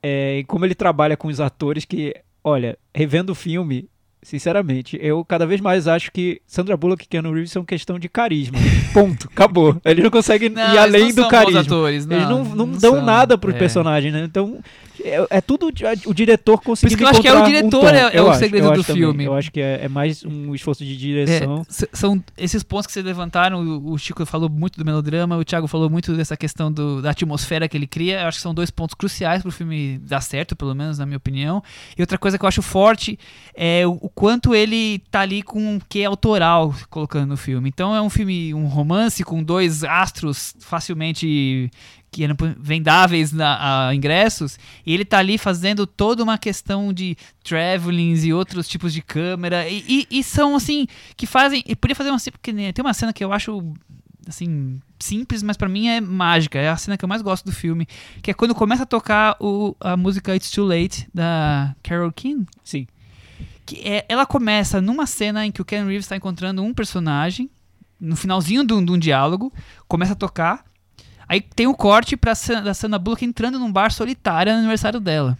é, 0.01 0.39
e 0.39 0.43
como 0.43 0.63
ele 0.65 0.75
trabalha 0.75 1.17
com 1.17 1.27
os 1.27 1.39
atores 1.39 1.83
que, 1.83 2.13
olha, 2.43 2.77
revendo 2.93 3.31
o 3.31 3.35
filme, 3.35 3.89
sinceramente, 4.21 4.97
eu 5.01 5.23
cada 5.25 5.45
vez 5.47 5.59
mais 5.61 5.87
acho 5.87 6.11
que 6.11 6.41
Sandra 6.45 6.77
Bullock 6.77 7.03
e 7.03 7.07
Keanu 7.07 7.31
Reeves 7.31 7.51
são 7.51 7.63
questão 7.65 7.97
de 7.97 8.07
carisma. 8.09 8.59
Ponto, 8.93 9.27
acabou. 9.31 9.79
Ele 9.85 10.03
não 10.03 10.09
consegue 10.11 10.49
Não, 10.49 10.61
ir 10.61 10.65
eles 10.69 10.77
além 10.79 11.13
não 11.13 11.23
do 11.23 11.27
carisma. 11.27 11.61
atores, 11.61 12.05
Eles 12.09 12.27
não, 12.29 12.43
não, 12.43 12.55
não 12.67 12.71
dão 12.71 12.95
são. 12.95 13.05
nada 13.05 13.37
pro 13.37 13.51
É. 13.51 13.57
personagem, 13.57 14.11
né? 14.11 14.23
Então, 14.23 14.59
é, 15.03 15.27
é 15.29 15.41
tudo 15.41 15.67
o 15.67 16.13
diretor 16.13 16.57
Por 16.61 16.73
isso 16.73 16.87
conseguindo 16.87 16.97
que 16.97 17.03
eu 17.03 17.07
acho 17.09 17.21
que 17.21 17.27
é 17.27 17.33
o 17.33 17.39
um 17.41 17.45
diretor 17.45 17.69
tom. 17.81 17.87
é- 17.87 17.99
é 18.15 18.19
Eu 18.19 18.25
o 18.25 18.29
acho, 18.29 18.39
segredo 18.39 18.63
do 18.67 18.71
acho 18.73 18.83
também. 18.83 19.01
filme. 19.03 19.23
Eu 19.25 19.33
acho 19.35 19.51
que 19.51 19.59
é, 19.61 19.85
é 19.85 19.87
mais 19.89 20.23
um 20.25 20.53
esforço 20.55 20.83
de 20.85 20.93
É, 20.93 20.95
direção. 20.97 21.65
s- 21.69 21.87
são 21.93 22.23
esses 22.37 22.63
pontos 22.63 22.87
que 22.87 22.93
vocês 22.93 23.05
levantaram. 23.05 23.61
O 23.61 23.87
o 23.93 23.97
Chico 23.97 24.25
falou 24.25 24.49
muito 24.49 24.77
do 24.77 24.85
melodrama, 24.85 25.37
o 25.37 25.43
Thiago 25.45 25.67
falou 25.67 25.89
muito 25.89 26.13
dessa 26.15 26.35
questão 26.37 26.71
do- 26.71 27.01
da 27.01 27.11
atmosfera 27.11 27.67
que 27.67 27.75
ele 27.77 27.87
cria. 27.87 28.21
Eu 28.21 28.27
acho 28.27 28.37
que 28.37 28.41
são 28.43 28.53
dois 28.53 28.69
pontos 28.69 28.93
cruciais 28.95 29.41
pro 29.41 29.51
filme 29.51 29.97
dar 29.99 30.21
certo, 30.21 30.55
pelo 30.55 30.73
menos 30.75 30.97
na 30.99 31.05
minha 31.05 31.17
opinião. 31.17 31.63
E 31.97 32.01
outra 32.01 32.17
coisa 32.17 32.37
que 32.37 32.43
eu 32.45 32.47
acho 32.47 32.61
forte 32.61 33.17
é 33.55 33.85
o, 33.87 33.91
o 34.01 34.09
quanto 34.09 34.53
ele 34.53 34.99
tá 35.09 35.21
ali 35.21 35.41
com 35.41 35.59
um 35.59 35.79
quê 35.89 36.03
autoral 36.03 36.73
colocando 36.89 37.29
no 37.29 37.37
filme. 37.37 37.69
Então 37.69 37.95
é 37.95 38.01
um 38.01 38.09
filme, 38.09 38.53
um 38.53 38.67
romance 38.67 39.23
com 39.23 39.41
dois 39.41 39.83
astros 39.83 40.55
facilmente 40.59 41.69
que 42.09 42.23
eram 42.23 42.35
vendáveis 42.59 43.31
na, 43.31 43.87
a 43.89 43.95
ingressos, 43.95 44.57
e 44.85 44.93
ele 44.93 45.03
tá 45.05 45.17
ali 45.19 45.37
fazendo 45.37 45.85
toda 45.85 46.23
uma 46.23 46.37
questão 46.37 46.91
de 46.93 47.15
travelings 47.43 48.23
e 48.23 48.33
outros 48.33 48.67
tipos 48.67 48.93
de 48.93 49.01
câmera, 49.01 49.67
e, 49.67 49.83
e- 49.87 50.19
e 50.19 50.23
são 50.23 50.55
assim, 50.55 50.87
que 51.15 51.25
fazem, 51.27 51.63
e 51.67 51.75
podia 51.75 51.95
fazer 51.95 52.09
uma 52.09 52.15
assim, 52.15 52.31
porque 52.31 52.53
tem 52.53 52.73
uma 52.83 52.93
cena 52.93 53.11
que 53.13 53.23
eu 53.23 53.31
acho 53.33 53.73
assim, 54.27 54.81
simples, 54.99 55.41
mas 55.43 55.55
pra 55.55 55.69
mim 55.69 55.87
é 55.87 56.01
mágica, 56.01 56.59
é 56.59 56.67
a 56.69 56.75
cena 56.77 56.97
que 56.97 57.05
eu 57.05 57.09
mais 57.09 57.21
gosto 57.21 57.45
do 57.45 57.51
filme, 57.51 57.87
que 58.21 58.31
é 58.31 58.33
quando 58.33 58.53
começa 58.55 58.83
a 58.83 58.85
tocar 58.85 59.35
o, 59.39 59.75
a 59.79 59.95
música 59.95 60.35
It's 60.35 60.51
Too 60.51 60.65
Late, 60.65 61.07
da 61.13 61.73
Carole 61.83 62.11
King, 62.13 62.45
Sim. 62.63 62.87
que 63.65 63.77
é, 63.87 64.05
ela 64.09 64.25
começa 64.25 64.81
numa 64.81 65.05
cena 65.05 65.45
em 65.45 65.51
que 65.51 65.61
o 65.61 65.65
Ken 65.65 65.85
Reeves 65.85 66.05
está 66.05 66.15
encontrando 66.17 66.61
um 66.63 66.73
personagem, 66.73 67.49
no 67.99 68.15
finalzinho 68.15 68.65
de 68.65 68.73
um, 68.73 68.83
de 68.83 68.91
um 68.91 68.97
diálogo, 68.97 69.51
começa 69.87 70.11
a 70.13 70.15
tocar, 70.15 70.65
aí 71.27 71.41
tem 71.41 71.67
o 71.67 71.73
corte 71.75 72.15
pra 72.17 72.33
da 72.63 72.73
Sandra 72.73 72.99
Bullock 72.99 73.23
entrando 73.25 73.59
num 73.59 73.71
bar 73.71 73.91
solitário 73.91 74.51
no 74.53 74.59
aniversário 74.59 74.99
dela. 74.99 75.37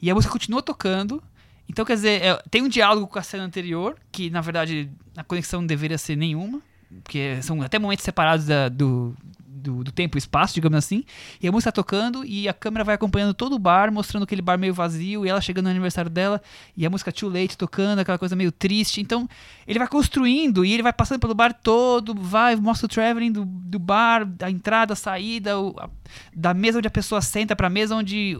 E 0.00 0.10
a 0.10 0.14
música 0.14 0.32
continua 0.32 0.62
tocando, 0.62 1.22
então 1.68 1.84
quer 1.84 1.94
dizer, 1.94 2.22
é, 2.22 2.42
tem 2.50 2.62
um 2.62 2.68
diálogo 2.68 3.06
com 3.06 3.18
a 3.18 3.22
cena 3.22 3.44
anterior, 3.44 3.96
que 4.10 4.30
na 4.30 4.40
verdade 4.40 4.90
a 5.16 5.22
conexão 5.22 5.60
não 5.60 5.66
deveria 5.66 5.98
ser 5.98 6.16
nenhuma, 6.16 6.60
porque 7.04 7.38
são 7.42 7.60
até 7.62 7.78
momentos 7.78 8.04
separados 8.04 8.46
da- 8.46 8.68
do, 8.68 9.14
do, 9.60 9.84
do 9.84 9.92
tempo 9.92 10.16
e 10.16 10.18
espaço, 10.18 10.54
digamos 10.54 10.78
assim. 10.78 11.04
E 11.40 11.46
a 11.46 11.52
música 11.52 11.70
tá 11.70 11.76
tocando 11.76 12.24
e 12.24 12.48
a 12.48 12.52
câmera 12.52 12.82
vai 12.84 12.94
acompanhando 12.94 13.34
todo 13.34 13.54
o 13.54 13.58
bar, 13.58 13.92
mostrando 13.92 14.24
aquele 14.24 14.42
bar 14.42 14.58
meio 14.58 14.74
vazio 14.74 15.24
e 15.24 15.28
ela 15.28 15.40
chegando 15.40 15.64
no 15.66 15.70
aniversário 15.70 16.10
dela 16.10 16.40
e 16.76 16.84
a 16.86 16.90
música 16.90 17.12
Too 17.12 17.28
Late 17.28 17.56
tocando, 17.56 18.00
aquela 18.00 18.18
coisa 18.18 18.34
meio 18.34 18.50
triste. 18.50 19.00
Então 19.00 19.28
ele 19.66 19.78
vai 19.78 19.88
construindo 19.88 20.64
e 20.64 20.72
ele 20.72 20.82
vai 20.82 20.92
passando 20.92 21.20
pelo 21.20 21.34
bar 21.34 21.52
todo, 21.52 22.14
vai, 22.14 22.56
mostra 22.56 22.86
o 22.86 22.88
traveling 22.88 23.32
do, 23.32 23.44
do 23.44 23.78
bar, 23.78 24.26
a 24.42 24.50
entrada, 24.50 24.92
a 24.94 24.96
saída, 24.96 25.58
o- 25.58 25.74
a- 25.78 25.88
da 26.34 26.52
mesa 26.52 26.78
onde 26.78 26.88
a 26.88 26.90
pessoa 26.90 27.20
senta 27.20 27.54
pra 27.54 27.68
mesa 27.70 27.94
onde. 27.94 28.38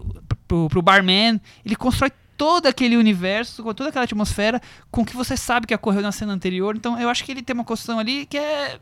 pro, 0.48 0.68
pro 0.68 0.82
barman. 0.82 1.40
Ele 1.64 1.76
constrói 1.76 2.10
todo 2.36 2.66
aquele 2.66 2.96
universo, 2.96 3.62
com 3.62 3.74
toda 3.74 3.90
aquela 3.90 4.04
atmosfera, 4.06 4.60
com 4.90 5.02
o 5.02 5.04
que 5.04 5.14
você 5.14 5.36
sabe 5.36 5.66
que 5.66 5.74
ocorreu 5.74 6.00
na 6.00 6.10
cena 6.10 6.32
anterior. 6.32 6.74
Então 6.74 6.98
eu 6.98 7.08
acho 7.10 7.22
que 7.22 7.30
ele 7.30 7.42
tem 7.42 7.52
uma 7.54 7.64
construção 7.64 7.98
ali 7.98 8.24
que 8.26 8.38
é. 8.38 8.78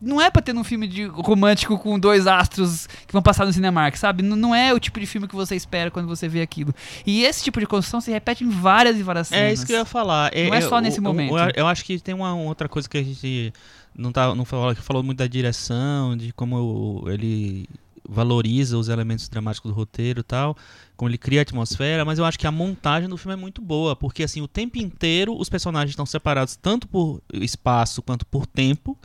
Não 0.00 0.20
é 0.20 0.30
pra 0.30 0.40
ter 0.40 0.52
num 0.52 0.62
filme 0.62 0.86
de 0.86 1.04
romântico 1.06 1.76
com 1.78 1.98
dois 1.98 2.26
astros 2.26 2.86
que 3.06 3.12
vão 3.12 3.20
passar 3.22 3.44
no 3.44 3.52
Cinemark, 3.52 3.96
sabe? 3.96 4.22
N- 4.22 4.36
Não 4.36 4.54
é 4.54 4.72
o 4.72 4.78
tipo 4.78 5.00
de 5.00 5.06
filme 5.06 5.26
que 5.26 5.34
você 5.34 5.56
espera 5.56 5.90
quando 5.90 6.06
você 6.06 6.28
vê 6.28 6.40
aquilo. 6.40 6.72
E 7.06 7.24
esse 7.24 7.42
tipo 7.42 7.58
de 7.58 7.66
construção 7.66 8.00
se 8.00 8.10
repete 8.10 8.44
em 8.44 8.48
várias 8.48 8.96
e 8.96 9.02
várias 9.02 9.28
cenas. 9.28 9.44
É 9.44 9.52
isso 9.52 9.66
que 9.66 9.72
eu 9.72 9.78
ia 9.78 9.84
falar. 9.84 10.30
Não 10.34 10.54
é 10.54 10.60
só 10.60 10.80
nesse 10.80 10.98
eu- 10.98 11.02
momento. 11.02 11.36
Eu, 11.36 11.50
eu 11.56 11.66
acho 11.66 11.84
que 11.84 11.98
tem 11.98 12.14
uma 12.14 12.34
outra 12.34 12.68
coisa 12.68 12.88
que 12.88 12.96
a 12.98 13.02
gente 13.02 13.52
não, 13.96 14.12
tá, 14.12 14.32
não 14.34 14.44
falou, 14.44 14.74
que 14.74 14.80
falou 14.82 15.02
muito 15.02 15.18
da 15.18 15.26
direção, 15.26 16.16
de 16.16 16.32
como 16.32 17.04
ele 17.08 17.68
valoriza 18.08 18.78
os 18.78 18.88
elementos 18.88 19.28
dramáticos 19.28 19.70
do 19.70 19.74
roteiro 19.76 20.20
e 20.20 20.22
tal, 20.22 20.56
como 20.96 21.10
ele 21.10 21.18
cria 21.18 21.40
a 21.40 21.42
atmosfera, 21.42 22.04
mas 22.06 22.18
eu 22.18 22.24
acho 22.24 22.38
que 22.38 22.46
a 22.46 22.50
montagem 22.50 23.06
do 23.08 23.18
filme 23.18 23.34
é 23.34 23.36
muito 23.36 23.60
boa, 23.60 23.94
porque 23.94 24.22
assim, 24.22 24.40
o 24.40 24.48
tempo 24.48 24.78
inteiro 24.78 25.36
os 25.38 25.50
personagens 25.50 25.90
estão 25.90 26.06
separados 26.06 26.56
tanto 26.56 26.88
por 26.88 27.20
espaço 27.34 28.00
quanto 28.00 28.24
por 28.24 28.46
tempo. 28.46 28.96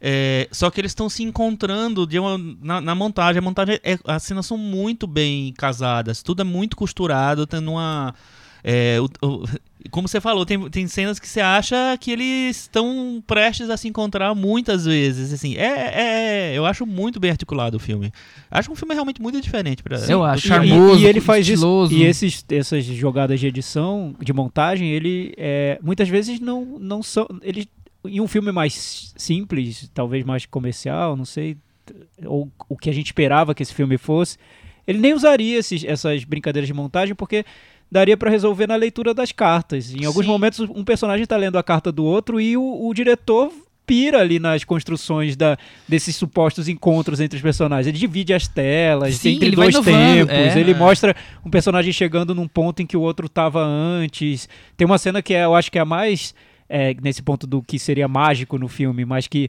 É, 0.00 0.48
só 0.52 0.70
que 0.70 0.80
eles 0.80 0.90
estão 0.90 1.08
se 1.08 1.22
encontrando 1.22 2.06
de 2.06 2.18
uma- 2.18 2.38
na, 2.62 2.80
na 2.80 2.94
montagem. 2.94 3.38
A 3.38 3.42
montagem, 3.42 3.78
é- 3.82 3.98
as 4.06 4.22
cenas 4.22 4.46
são 4.46 4.58
muito 4.58 5.06
bem 5.06 5.52
casadas, 5.56 6.22
tudo 6.22 6.42
é 6.42 6.44
muito 6.44 6.76
costurado, 6.76 7.46
tendo 7.46 7.70
uma. 7.72 8.14
é, 8.68 8.98
o- 9.00 9.26
o- 9.26 9.44
como 9.92 10.08
você 10.08 10.20
falou, 10.20 10.44
tem, 10.44 10.68
tem 10.70 10.88
cenas 10.88 11.20
que 11.20 11.28
você 11.28 11.40
acha 11.40 11.96
que 12.00 12.10
eles 12.10 12.62
estão 12.62 13.22
prestes 13.24 13.70
a 13.70 13.76
se 13.76 13.86
encontrar 13.86 14.34
muitas 14.34 14.84
vezes. 14.84 15.32
Assim, 15.32 15.54
é, 15.56 16.50
é- 16.50 16.52
eu 16.58 16.66
acho 16.66 16.84
muito 16.84 17.20
bem 17.20 17.30
articulado 17.30 17.76
o 17.76 17.80
filme. 17.80 18.10
Acho 18.50 18.72
um 18.72 18.74
filme 18.74 18.92
realmente 18.92 19.22
muito 19.22 19.40
diferente. 19.40 19.82
Pra, 19.84 19.96
Eu 20.08 20.24
acho 20.24 20.48
charmoso, 20.48 20.98
e, 20.98 21.04
e 21.04 21.06
ele 21.06 21.20
faz 21.20 21.46
estiloso. 21.48 21.92
isso. 21.94 22.02
E 22.02 22.06
esses, 22.06 22.44
essas 22.50 22.84
jogadas 22.84 23.38
de 23.38 23.46
edição, 23.46 24.14
de 24.20 24.32
montagem, 24.32 24.88
ele 24.90 25.32
é, 25.36 25.78
muitas 25.80 26.08
vezes 26.08 26.40
não, 26.40 26.64
não 26.80 27.02
são. 27.04 27.28
Ele, 27.42 27.68
em 28.08 28.20
um 28.20 28.28
filme 28.28 28.52
mais 28.52 29.12
simples, 29.16 29.90
talvez 29.94 30.24
mais 30.24 30.46
comercial, 30.46 31.16
não 31.16 31.24
sei, 31.24 31.56
ou 32.24 32.50
o 32.68 32.76
que 32.76 32.90
a 32.90 32.92
gente 32.92 33.06
esperava 33.06 33.54
que 33.54 33.62
esse 33.62 33.74
filme 33.74 33.98
fosse, 33.98 34.38
ele 34.86 34.98
nem 34.98 35.14
usaria 35.14 35.58
esses, 35.58 35.84
essas 35.84 36.24
brincadeiras 36.24 36.66
de 36.66 36.74
montagem, 36.74 37.14
porque 37.14 37.44
daria 37.90 38.16
pra 38.16 38.30
resolver 38.30 38.66
na 38.66 38.76
leitura 38.76 39.12
das 39.12 39.32
cartas. 39.32 39.94
Em 39.94 40.04
alguns 40.04 40.24
Sim. 40.24 40.30
momentos, 40.30 40.60
um 40.60 40.84
personagem 40.84 41.26
tá 41.26 41.36
lendo 41.36 41.58
a 41.58 41.62
carta 41.62 41.90
do 41.90 42.04
outro 42.04 42.40
e 42.40 42.56
o, 42.56 42.88
o 42.88 42.94
diretor 42.94 43.52
pira 43.86 44.20
ali 44.20 44.40
nas 44.40 44.64
construções 44.64 45.36
da, 45.36 45.56
desses 45.88 46.16
supostos 46.16 46.68
encontros 46.68 47.20
entre 47.20 47.36
os 47.36 47.42
personagens. 47.42 47.86
Ele 47.86 47.96
divide 47.96 48.34
as 48.34 48.48
telas 48.48 49.14
Sim, 49.14 49.36
entre 49.36 49.52
dois 49.52 49.74
tempos. 49.78 50.34
é. 50.34 50.58
ele 50.58 50.74
mostra 50.74 51.14
um 51.44 51.50
personagem 51.50 51.92
chegando 51.92 52.34
num 52.34 52.48
ponto 52.48 52.82
em 52.82 52.86
que 52.86 52.96
o 52.96 53.00
outro 53.00 53.28
tava 53.28 53.64
antes. 53.64 54.48
Tem 54.76 54.84
uma 54.84 54.98
cena 54.98 55.22
que 55.22 55.32
é, 55.32 55.44
eu 55.44 55.54
acho 55.54 55.70
que 55.70 55.78
é 55.78 55.82
a 55.82 55.84
mais 55.84 56.34
é, 56.68 56.94
nesse 57.02 57.22
ponto 57.22 57.46
do 57.46 57.62
que 57.62 57.78
seria 57.78 58.08
mágico 58.08 58.58
no 58.58 58.68
filme, 58.68 59.04
mas 59.04 59.26
que 59.26 59.48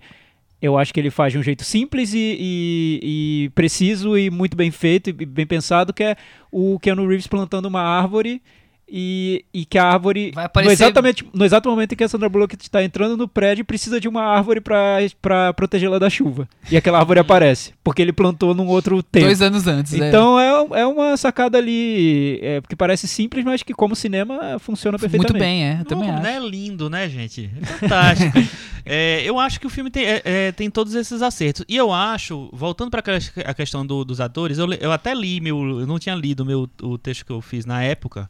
eu 0.62 0.78
acho 0.78 0.94
que 0.94 1.00
ele 1.00 1.12
faz 1.12 1.34
de 1.34 1.40
um 1.40 1.44
jeito 1.44 1.64
simples 1.64 2.14
e, 2.14 2.38
e- 2.40 3.00
e 3.46 3.50
preciso 3.50 4.18
e 4.18 4.30
muito 4.32 4.58
bem 4.58 4.72
feito 4.72 5.10
e 5.10 5.14
bem 5.14 5.46
pensado, 5.46 5.94
que 5.94 6.04
é 6.04 6.16
o 6.52 6.80
Keanu 6.80 7.08
Reeves 7.08 7.28
plantando 7.28 7.68
uma 7.68 7.82
árvore 7.82 8.42
e, 8.90 9.44
e 9.54 9.66
que 9.66 9.78
a 9.78 9.84
árvore 9.86 10.32
Vai 10.34 10.44
no, 10.44 10.46
aparecer- 10.48 10.74
exatamente, 10.74 11.26
no 11.34 11.44
exato 11.46 11.70
momento 11.70 11.92
em 11.94 11.96
que 11.96 12.04
a 12.04 12.08
Sandra 12.08 12.30
Bullock 12.30 12.56
está 12.60 12.84
entrando 12.84 13.18
no 13.18 13.28
prédio 13.28 13.66
precisa 13.66 14.00
de 14.00 14.08
uma 14.08 14.22
árvore 14.24 14.62
para 14.62 15.54
protegê-la 15.54 16.00
da 16.00 16.10
chuva 16.10 16.48
e 16.72 16.78
aquela 16.78 17.00
árvore 17.00 17.20
aparece 17.20 17.74
porque 17.84 18.02
ele 18.02 18.14
plantou 18.14 18.54
num 18.56 18.68
outro 18.68 19.04
tempo 19.04 19.26
Dois 19.26 19.42
anos 19.42 19.68
antes. 19.68 19.94
é. 19.94 20.08
então 20.08 20.40
é, 20.40 20.80
é 20.82 20.86
uma 20.86 21.18
sacada 21.18 21.58
ali 21.58 22.40
é, 22.42 22.62
que 22.68 22.76
parece 22.76 23.08
simples 23.08 23.44
mas 23.44 23.62
que 23.64 23.74
como 23.74 23.96
cinema 23.96 24.58
funciona 24.60 24.98
perfeitamente 24.98 25.34
Muito 25.34 25.42
bem, 25.44 25.66
é. 25.66 25.78
Eu 25.82 25.86
também 25.86 26.10
não 26.12 26.26
é 26.26 26.40
lindo, 26.40 26.90
né, 26.90 27.10
gente? 27.10 27.50
É 27.62 27.66
fantástico. 27.66 28.38
É, 28.90 29.22
eu 29.26 29.38
acho 29.38 29.60
que 29.60 29.68
o 29.68 29.70
filme 29.70 29.92
tem, 29.92 30.06
é, 30.06 30.22
é, 30.24 30.52
tem 30.54 30.70
todos 30.70 30.96
esses 30.96 31.22
acertos. 31.22 31.66
E 31.68 31.76
eu 31.76 31.92
acho, 31.92 32.50
voltando 32.54 32.90
para 32.90 33.04
a 33.46 33.54
questão 33.54 33.86
do- 33.86 34.06
dos 34.06 34.22
atores, 34.22 34.58
eu, 34.58 34.72
eu 34.76 34.94
até 34.94 35.14
li 35.14 35.42
meu. 35.42 35.82
Eu 35.82 35.86
não 35.86 36.00
tinha 36.00 36.16
lido 36.16 36.46
meu, 36.46 36.70
o 36.82 36.98
texto 36.98 37.26
que 37.26 37.32
eu 37.34 37.42
fiz 37.42 37.66
na 37.66 37.84
época 37.84 38.30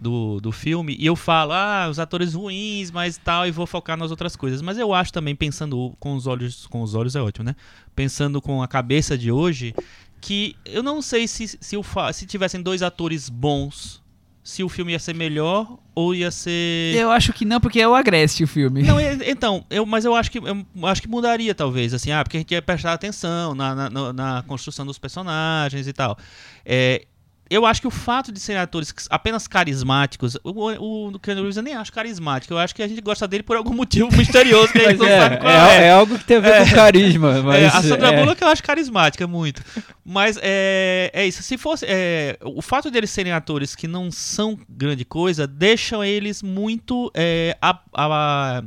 do, 0.00 0.40
do 0.40 0.50
filme, 0.50 0.96
e 0.98 1.04
eu 1.04 1.14
falo, 1.14 1.52
ah, 1.52 1.86
os 1.90 1.98
atores 1.98 2.32
ruins, 2.34 2.90
mas 2.90 3.18
tal, 3.18 3.46
e 3.46 3.50
vou 3.50 3.66
focar 3.66 3.96
nas 3.96 4.10
outras 4.10 4.34
coisas. 4.34 4.62
Mas 4.62 4.78
eu 4.78 4.94
acho 4.94 5.12
também, 5.12 5.36
pensando 5.36 5.94
com 6.00 6.14
os 6.14 6.26
olhos, 6.26 6.66
com 6.66 6.80
os 6.82 6.94
olhos 6.94 7.14
é 7.14 7.20
ótimo, 7.20 7.44
né? 7.44 7.54
Pensando 7.94 8.40
com 8.40 8.62
a 8.62 8.68
cabeça 8.68 9.18
de 9.18 9.30
hoje, 9.30 9.74
que 10.20 10.56
eu 10.64 10.82
não 10.82 11.02
sei 11.02 11.28
se, 11.28 11.46
se, 11.60 11.76
o 11.76 11.82
se 12.12 12.26
tivessem 12.26 12.62
dois 12.62 12.82
atores 12.82 13.28
bons 13.28 14.00
se 14.42 14.64
o 14.64 14.68
filme 14.70 14.92
ia 14.92 14.98
ser 14.98 15.14
melhor 15.14 15.78
ou 15.94 16.14
ia 16.14 16.30
ser. 16.30 16.94
Eu 16.96 17.10
acho 17.10 17.30
que 17.32 17.44
não, 17.44 17.60
porque 17.60 17.78
é 17.78 17.86
o 17.86 17.94
Agreste 17.94 18.42
o 18.42 18.48
filme. 18.48 18.82
Não, 18.82 18.98
então, 18.98 19.64
eu, 19.70 19.84
mas 19.84 20.04
eu 20.06 20.14
acho 20.14 20.30
que 20.30 20.38
eu 20.38 20.66
acho 20.86 21.02
que 21.02 21.08
mudaria, 21.08 21.54
talvez, 21.54 21.92
assim, 21.92 22.10
ah, 22.10 22.24
porque 22.24 22.38
a 22.38 22.40
gente 22.40 22.50
ia 22.52 22.62
prestar 22.62 22.94
atenção 22.94 23.54
na, 23.54 23.90
na- 23.90 24.12
na 24.14 24.42
construção 24.48 24.86
dos 24.86 24.98
personagens 24.98 25.86
e 25.86 25.92
tal. 25.92 26.16
É, 26.64 27.04
eu 27.50 27.66
acho 27.66 27.80
que 27.80 27.86
o 27.88 27.90
fato 27.90 28.30
de 28.30 28.38
serem 28.38 28.62
atores 28.62 28.94
apenas 29.10 29.48
carismáticos, 29.48 30.36
o, 30.44 31.08
o, 31.08 31.18
Keanu 31.18 31.40
Reeves 31.40 31.56
eu 31.56 31.62
nem 31.64 31.74
acho 31.74 31.92
carismático, 31.92 32.54
eu 32.54 32.58
acho 32.58 32.72
que 32.74 32.82
a 32.82 32.86
gente 32.86 33.00
gosta 33.00 33.26
dele 33.26 33.42
por 33.42 33.56
algum 33.56 33.74
motivo 33.74 34.08
misterioso 34.16 34.72
que 34.72 34.78
a 34.78 34.90
gente 34.90 34.98
não 35.00 35.06
é, 35.08 35.18
sabe 35.20 35.36
qual 35.38 35.52
é, 35.52 35.78
é. 35.78 35.82
é 35.86 35.90
algo 35.92 36.16
que 36.16 36.24
tem 36.24 36.36
a 36.36 36.40
ver 36.40 36.64
com 36.68 36.74
carisma. 36.74 37.42
Mas, 37.42 37.62
É, 37.62 37.66
a 37.66 37.82
Sandra 37.82 38.08
é, 38.12 38.20
Bullock 38.20 38.40
eu 38.40 38.48
acho 38.48 38.62
carismática 38.62 39.26
muito. 39.26 39.64
Mas 40.04 40.38
é, 40.40 41.10
é 41.12 41.26
isso. 41.26 41.42
Se 41.42 41.58
fosse. 41.58 41.84
é, 41.88 42.38
o 42.42 42.62
fato 42.62 42.90
deles 42.90 43.10
serem 43.10 43.32
atores 43.32 43.74
que 43.74 43.88
não 43.88 44.10
são 44.12 44.56
grande 44.68 45.04
coisa, 45.04 45.46
deixam 45.46 46.04
eles 46.04 46.42
muito. 46.42 47.10
é, 47.14 47.56
a- 47.60 47.80
a- 47.94 48.62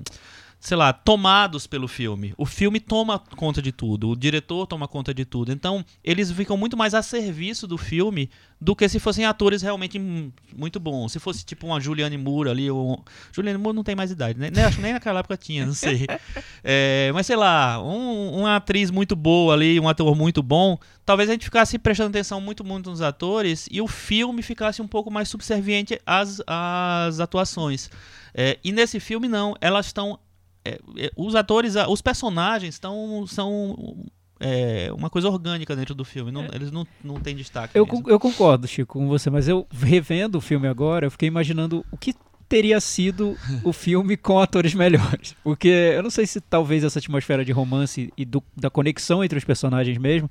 sei 0.65 0.77
lá, 0.77 0.93
tomados 0.93 1.67
pelo 1.67 1.89
filme. 1.89 2.33
O 2.37 2.45
filme 2.45 2.79
toma 2.79 3.19
conta 3.19 3.61
de 3.61 3.73
tudo, 3.73 4.11
o 4.11 4.15
diretor 4.15 4.65
toma 4.65 4.87
conta 4.87 5.13
de 5.13 5.25
tudo. 5.25 5.51
Então, 5.51 5.83
eles 6.01 6.31
ficam 6.31 6.55
muito 6.55 6.77
mais 6.77 6.93
a 6.93 7.01
serviço 7.03 7.67
do 7.67 7.77
filme 7.77 8.29
do 8.61 8.73
que 8.73 8.87
se 8.87 8.97
fossem 8.97 9.25
atores 9.25 9.61
realmente 9.61 9.99
muito 10.55 10.79
bons. 10.79 11.11
Se 11.11 11.19
fosse 11.19 11.43
tipo 11.43 11.67
uma 11.67 11.81
Julianne 11.81 12.17
Moore 12.17 12.49
ali, 12.49 12.71
ou... 12.71 13.03
Julianne 13.33 13.57
Moore 13.57 13.75
não 13.75 13.83
tem 13.83 13.93
mais 13.93 14.09
idade, 14.09 14.39
né? 14.39 14.49
Nem- 14.55 14.63
Acho 14.63 14.77
que 14.77 14.81
nem 14.83 14.93
naquela 14.93 15.19
época 15.19 15.35
tinha, 15.35 15.65
não 15.65 15.73
sei. 15.73 16.07
É, 16.63 17.11
mas 17.13 17.25
sei 17.27 17.35
lá, 17.35 17.83
um- 17.83 18.39
uma 18.39 18.55
atriz 18.55 18.89
muito 18.89 19.17
boa 19.17 19.53
ali, 19.53 19.77
um 19.81 19.89
ator 19.89 20.15
muito 20.15 20.41
bom, 20.41 20.77
talvez 21.05 21.27
a 21.29 21.33
gente 21.33 21.43
ficasse 21.43 21.77
prestando 21.77 22.11
atenção 22.11 22.39
muito, 22.39 22.63
muito 22.63 22.89
nos 22.89 23.01
atores 23.01 23.67
e 23.69 23.81
o 23.81 23.87
filme 23.87 24.41
ficasse 24.41 24.81
um 24.81 24.87
pouco 24.87 25.11
mais 25.11 25.27
subserviente 25.27 25.99
às, 26.05 26.41
às 26.47 27.19
atuações. 27.19 27.89
É, 28.33 28.57
e 28.63 28.71
nesse 28.71 28.97
filme, 29.01 29.27
não. 29.27 29.55
Elas 29.59 29.87
estão. 29.87 30.17
É, 30.65 30.79
é, 30.97 31.11
os 31.15 31.35
atores, 31.35 31.75
os 31.89 32.01
personagens 32.01 32.75
estão, 32.75 33.25
são 33.27 34.05
é, 34.39 34.91
uma 34.93 35.09
coisa 35.09 35.29
orgânica 35.29 35.75
dentro 35.75 35.93
do 35.95 36.03
filme. 36.05 36.31
não- 36.31 36.47
Eles 36.53 36.71
não, 36.71 36.85
não 37.03 37.15
têm 37.19 37.35
destaque. 37.35 37.77
Eu, 37.77 37.87
eu 38.07 38.19
concordo, 38.19 38.67
Chico, 38.67 38.99
com 38.99 39.07
você, 39.07 39.29
mas 39.29 39.47
eu 39.47 39.67
revendo 39.71 40.37
o 40.37 40.41
filme 40.41 40.67
agora, 40.67 41.05
eu 41.05 41.11
fiquei 41.11 41.27
imaginando 41.27 41.85
o 41.91 41.97
que 41.97 42.13
teria 42.49 42.79
sido 42.79 43.37
o 43.63 43.71
filme 43.73 44.15
com 44.17 44.39
atores 44.39 44.73
melhores. 44.73 45.35
Porque 45.43 45.67
eu 45.67 46.03
não 46.03 46.09
sei 46.09 46.25
se 46.27 46.39
talvez 46.41 46.83
essa 46.83 46.99
atmosfera 46.99 47.43
de 47.43 47.51
romance 47.51 48.11
e 48.17 48.25
do- 48.25 48.43
da 48.55 48.69
conexão 48.69 49.23
entre 49.23 49.37
os 49.37 49.43
personagens 49.45 49.97
mesmo, 49.97 50.29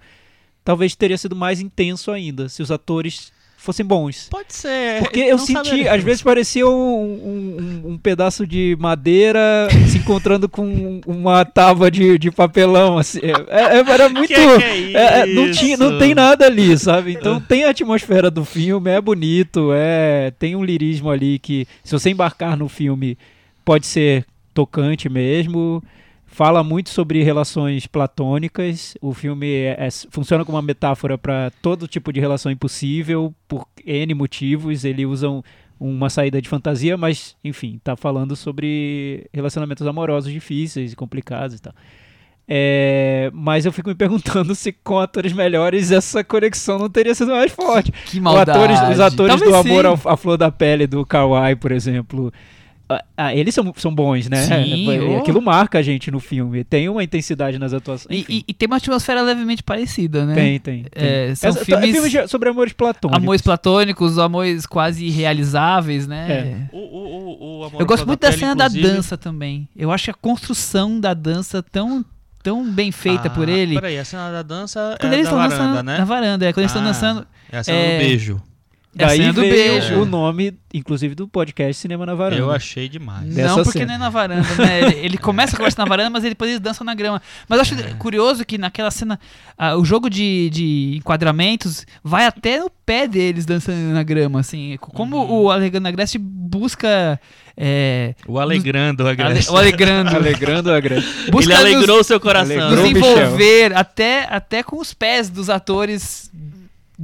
talvez 0.64 0.94
teria 0.94 1.18
sido 1.18 1.34
mais 1.34 1.60
intenso 1.60 2.10
ainda, 2.12 2.48
se 2.48 2.62
os 2.62 2.70
atores 2.70 3.32
fossem 3.62 3.84
bons. 3.86 4.28
Pode 4.30 4.52
ser. 4.54 4.98
Porque 5.00 5.20
eu 5.20 5.38
senti, 5.38 5.86
às 5.88 6.02
vezes 6.02 6.22
parecia 6.22 6.66
um, 6.66 6.72
um- 6.72 7.90
um- 7.92 7.98
pedaço 7.98 8.46
de 8.46 8.76
madeira 8.80 9.40
se 9.88 9.98
encontrando 9.98 10.48
com 10.48 11.00
uma 11.06 11.44
tábua 11.44 11.90
de, 11.90 12.18
de 12.18 12.30
papelão, 12.30 12.98
assim. 12.98 13.20
É, 13.48 13.78
é- 13.78 13.90
era 13.90 14.08
muito. 14.10 14.28
Que 14.28 14.34
que 14.34 14.40
é 14.40 14.92
é, 14.92 15.20
é, 15.20 15.26
não, 15.26 15.50
tinha, 15.50 15.76
não 15.76 15.98
tem 15.98 16.14
nada 16.14 16.46
ali, 16.46 16.76
sabe? 16.76 17.12
Então 17.12 17.40
tem 17.46 17.64
a 17.64 17.70
atmosfera 17.70 18.30
do 18.30 18.44
filme, 18.44 18.90
é 18.90 19.00
bonito, 19.00 19.70
é 19.72 20.32
tem 20.38 20.56
um 20.56 20.64
lirismo 20.64 21.10
ali 21.10 21.38
que, 21.38 21.66
se 21.84 21.92
você 21.92 22.10
embarcar 22.10 22.56
no 22.56 22.68
filme, 22.68 23.16
pode 23.64 23.86
ser 23.86 24.24
tocante 24.52 25.08
mesmo. 25.08 25.82
Fala 26.34 26.64
muito 26.64 26.88
sobre 26.88 27.22
relações 27.22 27.86
platônicas. 27.86 28.94
O 29.02 29.12
filme 29.12 29.46
é- 29.52 29.76
é- 29.86 29.88
funciona 30.10 30.46
como 30.46 30.56
uma 30.56 30.62
metáfora 30.62 31.18
para 31.18 31.52
todo 31.60 31.86
tipo 31.86 32.10
de 32.10 32.20
relação 32.20 32.50
impossível, 32.50 33.34
por 33.46 33.66
N 33.86 34.14
motivos. 34.14 34.82
Ele 34.86 35.04
usa 35.04 35.28
um- 35.28 35.42
uma 35.78 36.08
saída 36.08 36.40
de 36.40 36.48
fantasia, 36.48 36.96
mas, 36.96 37.36
enfim, 37.44 37.78
tá 37.84 37.96
falando 37.96 38.34
sobre 38.34 39.26
relacionamentos 39.30 39.86
amorosos 39.86 40.32
difíceis 40.32 40.92
e 40.94 40.96
complicados 40.96 41.56
e 41.58 41.60
tal. 41.60 41.74
É, 42.48 43.30
mas 43.32 43.64
eu 43.66 43.72
fico 43.72 43.88
me 43.90 43.94
perguntando 43.94 44.54
se 44.56 44.72
com 44.72 44.98
atores 44.98 45.32
melhores 45.32 45.90
essa 45.92 46.24
conexão 46.24 46.78
não 46.78 46.88
teria 46.88 47.14
sido 47.14 47.30
mais 47.32 47.52
forte. 47.52 47.92
Que 47.92 48.18
maldade. 48.20 48.50
atores, 48.58 48.80
os 48.90 49.00
atores 49.00 49.34
do 49.36 49.50
Talvez 49.50 49.66
Amor 49.66 49.82
sim. 49.98 50.02
ao- 50.06 50.12
à 50.12 50.16
Flor 50.16 50.36
da 50.38 50.50
Pele, 50.50 50.86
do 50.86 51.04
Kawaii, 51.04 51.56
por 51.56 51.70
exemplo. 51.72 52.32
Ah, 52.92 53.04
ah, 53.16 53.34
eles 53.34 53.54
são, 53.54 53.72
são 53.76 53.94
bons, 53.94 54.28
né? 54.28 54.42
Sim, 54.42 54.90
É, 54.92 55.00
oh. 55.00 55.18
Aquilo 55.18 55.40
marca 55.42 55.78
a 55.78 55.82
gente 55.82 56.10
no 56.10 56.20
filme. 56.20 56.62
Tem 56.64 56.88
uma 56.88 57.02
intensidade 57.02 57.58
nas 57.58 57.72
atuações. 57.72 58.24
E, 58.28 58.38
e- 58.38 58.44
e 58.48 58.54
tem 58.54 58.66
uma 58.66 58.76
atmosfera 58.76 59.22
levemente 59.22 59.62
parecida, 59.62 60.24
né? 60.26 60.34
tem, 60.34 60.58
tem. 60.60 60.82
tem. 60.84 60.92
É, 60.94 61.34
são 61.34 61.50
Essa- 61.50 61.64
filmes- 61.64 61.90
filmes 61.92 62.10
de- 62.10 62.28
sobre 62.28 62.48
amores 62.48 62.72
platônicos. 62.72 63.22
Amores 63.22 63.42
platônicos, 63.42 64.18
amores 64.18 64.66
quase 64.66 65.04
irrealizáveis, 65.06 66.06
né? 66.06 66.30
É. 66.30 66.76
O, 66.76 66.78
o, 66.78 67.02
o, 67.58 67.58
o 67.60 67.64
Amor 67.64 67.80
Eu 67.80 67.86
gosto 67.86 68.06
muito 68.06 68.20
da 68.20 68.28
Pele, 68.28 68.40
cena 68.40 68.54
da 68.54 68.66
inclusive- 68.66 68.94
dança 68.94 69.16
também. 69.16 69.68
Eu 69.76 69.90
acho 69.90 70.10
a 70.10 70.14
construção 70.14 70.98
da 71.00 71.14
dança 71.14 71.62
tão, 71.62 72.04
tão 72.42 72.70
bem 72.70 72.90
feita 72.92 73.30
por 73.30 73.48
Ah, 73.48 73.52
ele. 73.52 73.74
Peraí, 73.76 73.98
a 73.98 74.04
cena 74.04 74.30
da 74.30 74.42
dança 74.42 74.96
Quando 75.00 75.12
é 75.12 75.16
eles 75.16 75.28
da 75.28 75.30
estão 75.30 75.38
varanda, 75.38 75.64
dançando 75.72 75.86
né? 75.86 75.98
na 75.98 76.04
varanda, 76.04 76.46
é 76.46 76.52
quando 76.52 76.58
eles 76.64 76.70
estão 76.70 76.82
Ah, 76.82 76.86
dançando. 76.86 77.26
É 77.50 77.58
a 77.58 77.64
cena 77.64 77.78
é- 77.78 77.98
do 77.98 78.04
beijo. 78.04 78.42
É 78.94 79.06
Daí 79.06 79.16
cena 79.16 79.32
do 79.32 79.40
veio 79.40 79.52
beijo. 79.54 79.94
o 80.02 80.04
nome, 80.04 80.52
inclusive, 80.74 81.14
do 81.14 81.26
podcast 81.26 81.80
Cinema 81.80 82.04
na 82.04 82.14
Varanda. 82.14 82.42
Eu 82.42 82.50
achei 82.50 82.90
demais. 82.90 83.34
Dessa 83.34 83.56
Não, 83.56 83.64
porque 83.64 83.78
cena. 83.78 83.86
não 83.86 83.94
é 83.94 83.98
na 83.98 84.10
varanda, 84.10 84.46
né? 84.58 84.80
Ele, 85.02 85.16
começa 85.16 85.54
a 85.54 85.56
conversa 85.56 85.80
na 85.80 85.88
varanda, 85.88 86.10
mas 86.10 86.24
ele 86.24 86.32
depois 86.34 86.50
eles 86.50 86.60
dançam 86.60 86.84
na 86.84 86.94
grama. 86.94 87.22
Mas 87.48 87.56
eu 87.56 87.62
acho 87.62 87.74
É. 87.74 87.94
curioso 87.94 88.44
que 88.44 88.58
naquela 88.58 88.90
cena, 88.90 89.18
ah, 89.56 89.76
o 89.78 89.84
jogo 89.84 90.10
de, 90.10 90.50
de 90.50 90.94
enquadramentos 90.98 91.86
vai 92.04 92.26
até 92.26 92.60
no 92.60 92.68
pé 92.84 93.08
deles 93.08 93.46
dançando 93.46 93.94
na 93.94 94.02
grama, 94.02 94.40
assim. 94.40 94.76
Como 94.78 95.16
Uhum. 95.16 95.44
o 95.44 95.50
Allegando 95.50 95.88
Agreste 95.88 96.18
busca. 96.18 97.18
é, 97.56 98.14
O 98.26 98.38
Alegrando, 98.38 99.04
o 99.04 99.06
ale- 99.06 99.22
Agreste. 99.22 99.50
o 99.50 99.56
Alegrando. 99.56 100.10
Alegrando 100.16 100.70
a 100.70 100.80
grande. 100.80 101.06
busca 101.30 101.50
Ele 101.50 101.60
alegrou 101.60 102.00
o 102.00 102.04
seu 102.04 102.16
Alegrou. 102.16 102.20
coração. 102.20 102.70
nos, 102.70 102.78
nos 102.80 102.90
envolver 102.90 103.74
até, 103.74 104.26
até 104.30 104.62
com 104.62 104.78
os 104.78 104.92
pés 104.92 105.30
dos 105.30 105.48
atores 105.48 106.30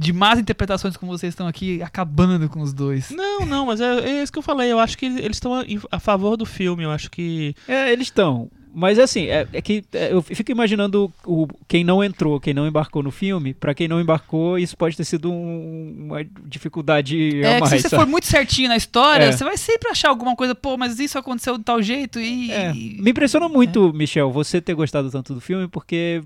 de 0.01 0.13
más 0.13 0.39
interpretações 0.39 0.95
como 0.95 1.11
vocês 1.11 1.33
estão 1.33 1.45
aqui, 1.47 1.81
acabando 1.83 2.47
com 2.47 2.61
os 2.61 2.71
dois. 2.73 3.09
Não, 3.11 3.45
não, 3.45 3.65
mas 3.65 3.81
é, 3.81 3.99
é 3.99 4.23
isso 4.23 4.31
que 4.31 4.39
eu 4.39 4.43
falei. 4.43 4.71
Eu 4.71 4.79
acho 4.79 4.97
que 4.97 5.05
eles 5.05 5.35
estão 5.35 5.53
a, 5.53 5.63
a 5.91 5.99
favor 5.99 6.37
do 6.37 6.45
filme. 6.45 6.83
Eu 6.83 6.91
acho 6.91 7.11
que. 7.11 7.53
É, 7.67 7.91
eles 7.91 8.07
estão. 8.07 8.49
Mas 8.73 8.99
assim, 8.99 9.25
é, 9.25 9.47
é 9.51 9.61
que 9.63 9.83
é, 9.91 10.13
eu 10.13 10.21
fico 10.21 10.51
imaginando 10.51 11.11
o, 11.25 11.47
quem 11.67 11.83
não 11.83 12.03
entrou, 12.03 12.39
quem 12.39 12.53
não 12.53 12.67
embarcou 12.67 13.01
no 13.01 13.09
filme. 13.11 13.53
Pra 13.53 13.73
quem 13.73 13.87
não 13.87 13.99
embarcou, 13.99 14.59
isso 14.59 14.77
pode 14.77 14.95
ter 14.95 15.03
sido 15.03 15.29
um- 15.31 15.95
uma 16.05 16.23
dificuldade 16.45 17.41
É, 17.43 17.51
a 17.51 17.53
que 17.55 17.59
mais. 17.61 17.69
se 17.71 17.79
você 17.81 17.89
sabe? 17.89 18.03
for 18.03 18.09
muito 18.09 18.27
certinho 18.27 18.69
na 18.69 18.77
história, 18.77 19.25
É. 19.25 19.31
você 19.31 19.43
vai 19.43 19.57
sempre 19.57 19.89
achar 19.89 20.09
alguma 20.09 20.35
coisa, 20.35 20.53
pô, 20.53 20.77
mas 20.77 20.99
isso 20.99 21.17
aconteceu 21.17 21.57
de 21.57 21.63
tal 21.63 21.81
jeito 21.81 22.19
e. 22.19 22.51
É, 22.51 22.71
e- 22.71 23.01
Me 23.01 23.09
impressiona 23.11 23.49
muito, 23.49 23.91
Michel, 23.93 24.31
você 24.31 24.61
ter 24.61 24.75
gostado 24.75 25.09
tanto 25.09 25.33
do 25.33 25.41
filme, 25.41 25.67
porque 25.67 26.21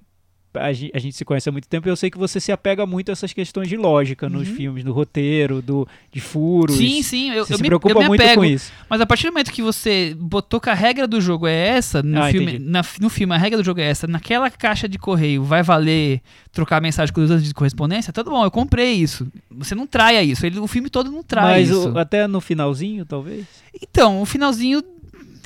a 0.55 0.71
gen- 0.73 0.91
a 0.93 0.99
gente, 0.99 1.15
se 1.15 1.25
conhece 1.25 1.49
há 1.49 1.51
muito 1.51 1.67
tempo 1.67 1.87
e 1.87 1.91
eu 1.91 1.95
sei 1.95 2.09
que 2.09 2.17
você 2.17 2.39
se 2.39 2.51
apega 2.51 2.85
muito 2.85 3.09
a 3.09 3.11
essas 3.13 3.33
questões 3.33 3.67
de 3.67 3.75
lógica 3.77 4.29
nos 4.29 4.47
Uhum. 4.49 4.55
filmes, 4.55 4.83
do 4.83 4.91
roteiro, 4.91 5.61
do, 5.61 5.87
de 6.11 6.19
furos. 6.21 6.75
Sim, 6.77 7.01
sim, 7.01 7.31
eu, 7.31 7.45
Você 7.45 7.53
eu 7.53 7.57
se 7.57 7.63
me, 7.63 7.67
preocupa 7.69 7.99
me 7.99 8.07
muito 8.07 8.21
apego. 8.21 8.41
com 8.41 8.45
isso. 8.45 8.71
Mas 8.89 9.01
a 9.01 9.05
partir 9.05 9.27
do 9.27 9.33
momento 9.33 9.51
que 9.51 9.61
você 9.61 10.15
botou 10.19 10.59
que 10.59 10.69
a 10.69 10.73
regra 10.73 11.07
do 11.07 11.19
jogo 11.21 11.47
é 11.47 11.53
essa, 11.69 12.01
no, 12.03 12.21
Ah, 12.21 12.29
filme, 12.29 12.59
na- 12.59 12.83
no 13.01 13.09
filme 13.09 13.33
a 13.33 13.37
regra 13.37 13.57
do 13.57 13.63
jogo 13.65 13.79
é 13.79 13.85
essa, 13.85 14.07
naquela 14.07 14.49
caixa 14.49 14.87
de 14.87 14.97
correio 14.97 15.43
vai 15.43 15.63
valer 15.63 16.21
trocar 16.51 16.81
mensagem 16.81 17.13
com 17.13 17.21
os 17.21 17.43
de 17.43 17.53
correspondência, 17.53 18.13
tudo 18.13 18.29
bom, 18.29 18.43
eu 18.43 18.51
comprei 18.51 18.93
isso. 18.93 19.27
Você 19.51 19.73
não 19.75 19.87
traia 19.87 20.23
isso, 20.23 20.45
ele, 20.45 20.59
o 20.59 20.67
filme 20.67 20.89
todo 20.89 21.11
não 21.11 21.23
trai 21.23 21.61
Mas 21.61 21.69
isso. 21.69 21.89
o- 21.91 21.97
até 21.97 22.27
no 22.27 22.39
finalzinho, 22.39 23.05
talvez. 23.05 23.45
Então, 23.81 24.21
o 24.21 24.25
finalzinho, 24.25 24.83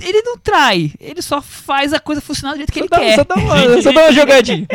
ele 0.02 0.22
não 0.22 0.38
trai, 0.38 0.91
ele 1.00 1.22
só 1.22 1.41
faz 1.41 1.93
a 1.93 2.00
coisa 2.00 2.22
funcionar 2.22 2.54
do 2.54 2.58
jeito 2.58 2.72
que 2.72 2.80
Só 2.80 2.86
ele 2.86 2.89
dá, 2.89 3.00
quer. 3.00 3.16
só 3.16 3.24
dá 3.24 3.36
uma, 3.36 3.82
só 3.82 3.91
dá 3.91 4.02
uma 4.02 4.12
jogadinha. 4.14 4.68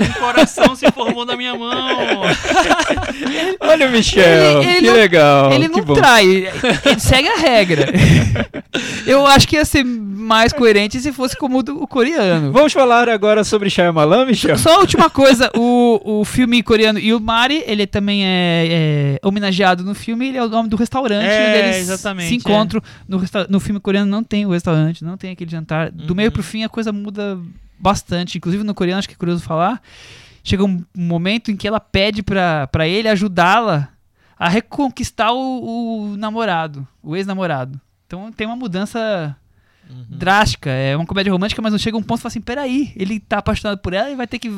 Um 0.00 0.20
coração 0.20 0.74
se 0.76 0.90
formou 0.92 1.24
na 1.24 1.36
minha 1.36 1.54
mão. 1.54 2.22
Olha 3.60 3.88
o 3.88 3.90
Michel, 3.90 4.62
Ele- 4.62 4.66
ele 4.70 4.78
que 4.80 4.86
não- 4.86 4.92
legal. 4.94 5.52
Ele 5.52 5.68
que 5.68 5.76
não 5.78 5.84
bom. 5.84 5.94
trai, 5.94 6.26
ele 6.26 7.00
segue 7.00 7.28
a 7.28 7.36
regra. 7.36 7.86
Eu 9.06 9.26
acho 9.26 9.46
que 9.48 9.56
ia 9.56 9.64
ser 9.64 9.84
mais 9.84 10.52
coerente 10.52 11.00
se 11.00 11.12
fosse 11.12 11.36
como 11.36 11.58
o 11.58 11.62
do 11.62 11.82
o 11.82 11.86
coreano. 11.86 12.52
Vamos 12.52 12.72
falar 12.72 13.08
agora 13.08 13.42
sobre 13.44 13.68
Shyamalan, 13.68 14.24
Michel? 14.26 14.56
Só 14.58 14.76
a 14.76 14.78
última 14.78 15.10
coisa, 15.10 15.50
o, 15.56 16.20
o 16.20 16.24
filme 16.24 16.62
coreano 16.62 16.98
Yulmari, 16.98 17.62
ele 17.66 17.86
também 17.86 18.24
é, 18.24 19.18
é 19.22 19.26
homenageado 19.26 19.82
no 19.82 19.94
filme, 19.94 20.28
ele 20.28 20.38
é 20.38 20.44
o 20.44 20.48
nome 20.48 20.68
do 20.68 20.76
restaurante 20.76 21.24
É, 21.24 21.48
onde 21.48 21.58
eles 21.58 21.76
exatamente, 21.78 22.28
se 22.28 22.34
encontram. 22.36 22.80
No, 23.08 23.18
resta- 23.18 23.46
no 23.50 23.58
filme 23.60 23.80
coreano 23.80 24.10
não 24.10 24.22
tem 24.22 24.46
o 24.46 24.54
restaurante, 24.62 25.04
não 25.04 25.16
tem 25.16 25.30
aquele 25.32 25.50
jantar. 25.50 25.90
Do 25.90 26.10
Uhum. 26.10 26.16
meio 26.16 26.32
pro 26.32 26.42
fim 26.42 26.62
a 26.64 26.68
coisa 26.68 26.92
muda 26.92 27.38
bastante, 27.78 28.38
inclusive 28.38 28.62
no 28.64 28.74
coreano, 28.74 28.98
acho 29.00 29.08
que 29.08 29.14
é 29.14 29.18
curioso 29.18 29.42
falar. 29.42 29.82
Chega 30.44 30.64
um 30.64 30.84
momento 30.96 31.50
em 31.50 31.56
que 31.56 31.66
ela 31.68 31.80
pede 31.80 32.22
pra 32.22 32.68
ele 32.86 33.08
ajudá-la 33.08 33.88
a 34.38 34.48
reconquistar 34.48 35.32
o, 35.32 36.10
o 36.12 36.16
namorado, 36.16 36.86
o 37.02 37.14
ex-namorado. 37.16 37.80
Então 38.06 38.32
tem 38.32 38.46
uma 38.46 38.56
mudança 38.56 39.36
Uhum. 39.90 40.06
drástica. 40.08 40.70
É 40.70 40.96
uma 40.96 41.04
comédia 41.04 41.32
romântica, 41.32 41.60
mas 41.60 41.72
não 41.72 41.78
chega 41.78 41.96
um 41.96 42.02
ponto 42.02 42.20
e 42.20 42.22
fala 42.22 42.30
assim: 42.30 42.40
peraí, 42.40 42.92
ele 42.96 43.18
tá 43.20 43.38
apaixonado 43.38 43.78
por 43.78 43.92
ela 43.92 44.10
e 44.10 44.14
vai 44.16 44.26
ter 44.26 44.38
que 44.38 44.50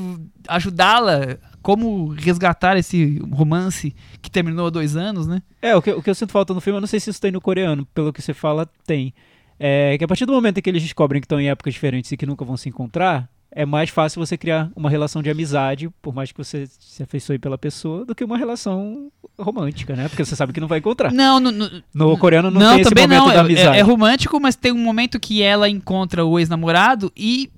ajudá-la. 0.48 1.38
Como 1.62 2.08
resgatar 2.08 2.76
esse 2.76 3.18
romance 3.32 3.96
que 4.20 4.30
terminou 4.30 4.66
há 4.66 4.70
dois 4.70 4.96
anos, 4.96 5.26
né? 5.26 5.42
É, 5.62 5.74
o 5.74 5.80
que, 5.80 5.90
o 5.92 6.02
que 6.02 6.10
eu 6.10 6.14
sinto 6.14 6.30
falta 6.30 6.52
no 6.52 6.60
filme, 6.60 6.76
eu 6.76 6.80
não 6.82 6.86
sei 6.86 7.00
se 7.00 7.08
isso 7.08 7.20
tem 7.20 7.32
no 7.32 7.40
coreano, 7.40 7.86
pelo 7.94 8.12
que 8.12 8.20
você 8.20 8.34
fala, 8.34 8.68
tem. 8.86 9.14
É 9.58 9.96
que 9.96 10.04
a 10.04 10.08
partir 10.08 10.26
do 10.26 10.32
momento 10.32 10.58
em 10.58 10.62
que 10.62 10.68
eles 10.68 10.82
descobrem 10.82 11.20
que 11.20 11.26
estão 11.26 11.40
em 11.40 11.48
épocas 11.48 11.74
diferentes 11.74 12.10
e 12.10 12.16
que 12.16 12.26
nunca 12.26 12.44
vão 12.44 12.56
se 12.56 12.68
encontrar, 12.68 13.28
é 13.54 13.64
mais 13.64 13.88
fácil 13.88 14.24
você 14.24 14.36
criar 14.36 14.70
uma 14.74 14.90
relação 14.90 15.22
de 15.22 15.30
amizade, 15.30 15.88
por 16.02 16.12
mais 16.12 16.32
que 16.32 16.38
você 16.38 16.66
se 16.66 17.02
afeiçoe 17.02 17.38
pela 17.38 17.56
pessoa, 17.56 18.04
do 18.04 18.14
que 18.14 18.24
uma 18.24 18.36
relação 18.36 19.12
romântica, 19.38 19.94
né? 19.94 20.08
Porque 20.08 20.24
você 20.24 20.34
sabe 20.34 20.52
que 20.52 20.60
não 20.60 20.66
vai 20.66 20.80
encontrar. 20.80 21.12
Não, 21.12 21.38
no, 21.38 21.52
no, 21.52 21.82
No 21.94 22.18
coreano 22.18 22.50
não, 22.50 22.60
não, 22.60 22.72
tem 22.72 22.80
esse 22.80 22.94
momento 22.94 23.10
não. 23.10 23.28
da 23.28 23.40
amizade. 23.40 23.76
É, 23.76 23.80
é 23.80 23.82
romântico, 23.82 24.40
mas 24.40 24.56
tem 24.56 24.72
um 24.72 24.78
momento 24.78 25.20
que 25.20 25.40
ela 25.40 25.68
encontra 25.68 26.24
o 26.24 26.38
ex-namorado 26.38 27.12
e 27.16 27.50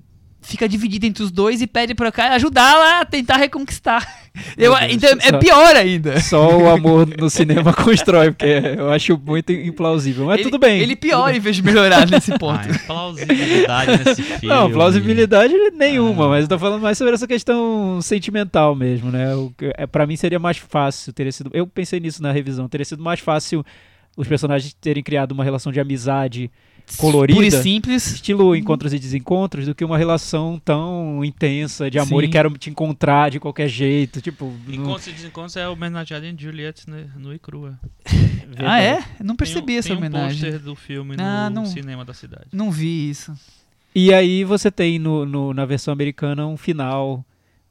fica 0.47 0.67
dividida 0.67 1.05
entre 1.05 1.21
os 1.23 1.29
dois 1.31 1.61
e 1.61 1.67
pede 1.67 1.93
pra 1.93 2.11
cá 2.11 2.29
ajudá-la 2.33 3.01
a 3.01 3.05
tentar 3.05 3.37
reconquistar. 3.37 4.07
Eu, 4.55 4.75
Deus, 4.75 4.91
então 4.93 5.09
é 5.19 5.29
só- 5.31 5.37
pior 5.39 5.75
ainda. 5.75 6.19
Só 6.21 6.57
o 6.57 6.69
amor 6.71 7.07
no 7.17 7.29
cinema 7.29 7.73
constrói, 7.73 8.31
porque 8.31 8.45
eu 8.77 8.89
acho 8.91 9.17
muito 9.17 9.51
implausível. 9.51 10.25
Mas 10.27 10.35
ele, 10.35 10.43
tudo 10.43 10.59
bem. 10.59 10.79
Ele 10.79 10.95
piora 10.95 11.35
em 11.35 11.39
vez 11.39 11.55
de 11.55 11.63
melhorar 11.63 12.05
nesse 12.09 12.37
ponto. 12.37 12.59
Ai, 12.59 12.79
plausibilidade 12.85 14.03
nesse 14.05 14.21
filme. 14.23 14.47
Não, 14.47 14.71
plausibilidade 14.71 15.53
nenhuma, 15.75 16.25
Ah. 16.25 16.29
mas 16.29 16.43
eu 16.43 16.49
tô 16.49 16.59
falando 16.59 16.81
mais 16.81 16.97
sobre 16.97 17.13
essa 17.13 17.27
questão 17.27 17.99
sentimental 18.01 18.75
mesmo, 18.75 19.11
né? 19.11 19.35
O, 19.35 19.51
que- 19.57 19.73
é, 19.75 19.85
pra 19.87 20.05
mim 20.07 20.15
seria 20.15 20.39
mais 20.39 20.57
fácil, 20.57 21.11
teria 21.13 21.31
sido. 21.31 21.49
Eu 21.53 21.65
pensei 21.67 21.99
nisso 21.99 22.21
na 22.21 22.31
revisão, 22.31 22.67
teria 22.69 22.85
sido 22.85 23.03
mais 23.03 23.19
fácil 23.19 23.65
os 24.15 24.27
personagens 24.27 24.73
terem 24.79 25.03
criado 25.03 25.31
uma 25.31 25.43
relação 25.43 25.71
de 25.71 25.79
amizade 25.79 26.49
colorida. 26.97 27.35
Pura 27.35 27.47
e 27.47 27.51
simples. 27.51 28.07
Estilo 28.13 28.55
encontros 28.55 28.93
e 28.93 28.99
desencontros, 28.99 29.65
do 29.65 29.75
que 29.75 29.83
uma 29.83 29.97
relação 29.97 30.61
tão 30.63 31.23
intensa 31.25 31.89
de 31.91 31.99
amor 31.99 32.23
Sim. 32.23 32.29
e 32.29 32.31
quero 32.31 32.49
te 32.57 32.69
encontrar 32.69 33.29
de 33.31 33.39
qualquer 33.39 33.67
jeito. 33.67 34.21
Tipo, 34.21 34.53
Encontros 34.67 35.07
e 35.07 35.11
desencontros 35.11 35.55
é 35.57 35.67
homenageado 35.67 36.25
em 36.25 36.37
Juliette 36.37 36.89
né, 36.89 37.07
no 37.17 37.33
e 37.33 37.39
crua. 37.39 37.79
Ah, 38.59 38.81
é? 38.81 39.03
Não 39.23 39.35
percebi 39.35 39.65
tem 39.67 39.75
um, 39.75 39.79
essa 39.79 39.87
tem 39.89 39.95
um 39.95 39.99
homenagem. 39.99 40.39
pôster 40.41 40.59
do 40.59 40.73
filme 40.75 41.15
Ah, 41.19 41.47
no 41.49 41.57
não- 41.57 41.65
cinema 41.67 42.03
da 42.03 42.13
cidade. 42.13 42.45
Não 42.51 42.71
vi 42.71 43.09
isso. 43.09 43.31
E 43.93 44.11
aí 44.13 44.43
você 44.43 44.71
tem 44.71 44.97
no, 44.97 45.25
no- 45.27 45.53
na 45.53 45.63
versão 45.65 45.91
americana 45.91 46.47
um 46.47 46.57
final 46.57 47.23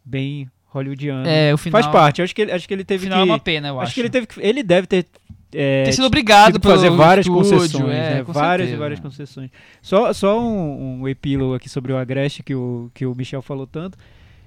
bem 0.04 0.48
hollywoodiano. 0.66 1.26
É, 1.26 1.52
o 1.52 1.58
final. 1.58 1.82
Faz 1.82 1.92
parte. 1.92 2.22
Acho 2.22 2.32
que 2.34 2.42
ele, 2.42 2.52
acho 2.52 2.68
que 2.68 2.74
ele 2.74 2.82
O 2.82 2.84
teve 2.84 3.04
final 3.04 3.18
que. 3.24 3.28
é 3.28 3.32
uma 3.32 3.38
pena, 3.38 3.68
eu 3.68 3.80
acho. 3.80 3.86
acho 3.86 3.94
que 3.94 4.00
ele 4.00 4.10
teve 4.10 4.26
que. 4.28 4.40
Ele 4.40 4.62
deve 4.62 4.86
ter. 4.86 5.06
É, 5.52 5.84
Ter 5.84 5.92
sido 5.92 6.06
obrigado 6.06 6.58
pelo 6.58 6.74
fazer 6.74 6.90
várias 6.90 7.26
estúdio, 7.26 7.58
concessões, 7.58 7.90
é, 7.90 8.14
né? 8.16 8.24
com 8.24 8.32
Várias 8.32 8.66
e 8.66 8.70
certeza. 8.70 8.80
várias 8.80 9.00
concessões. 9.00 9.50
Só, 9.80 10.12
só 10.12 10.40
um, 10.40 11.00
um 11.00 11.08
epílogo 11.08 11.54
aqui 11.54 11.68
sobre 11.68 11.92
o 11.92 11.96
Agreste 11.96 12.42
que 12.42 12.54
o, 12.54 12.90
que 12.92 13.06
o 13.06 13.14
Michel 13.14 13.42
falou 13.42 13.66
tanto. 13.66 13.96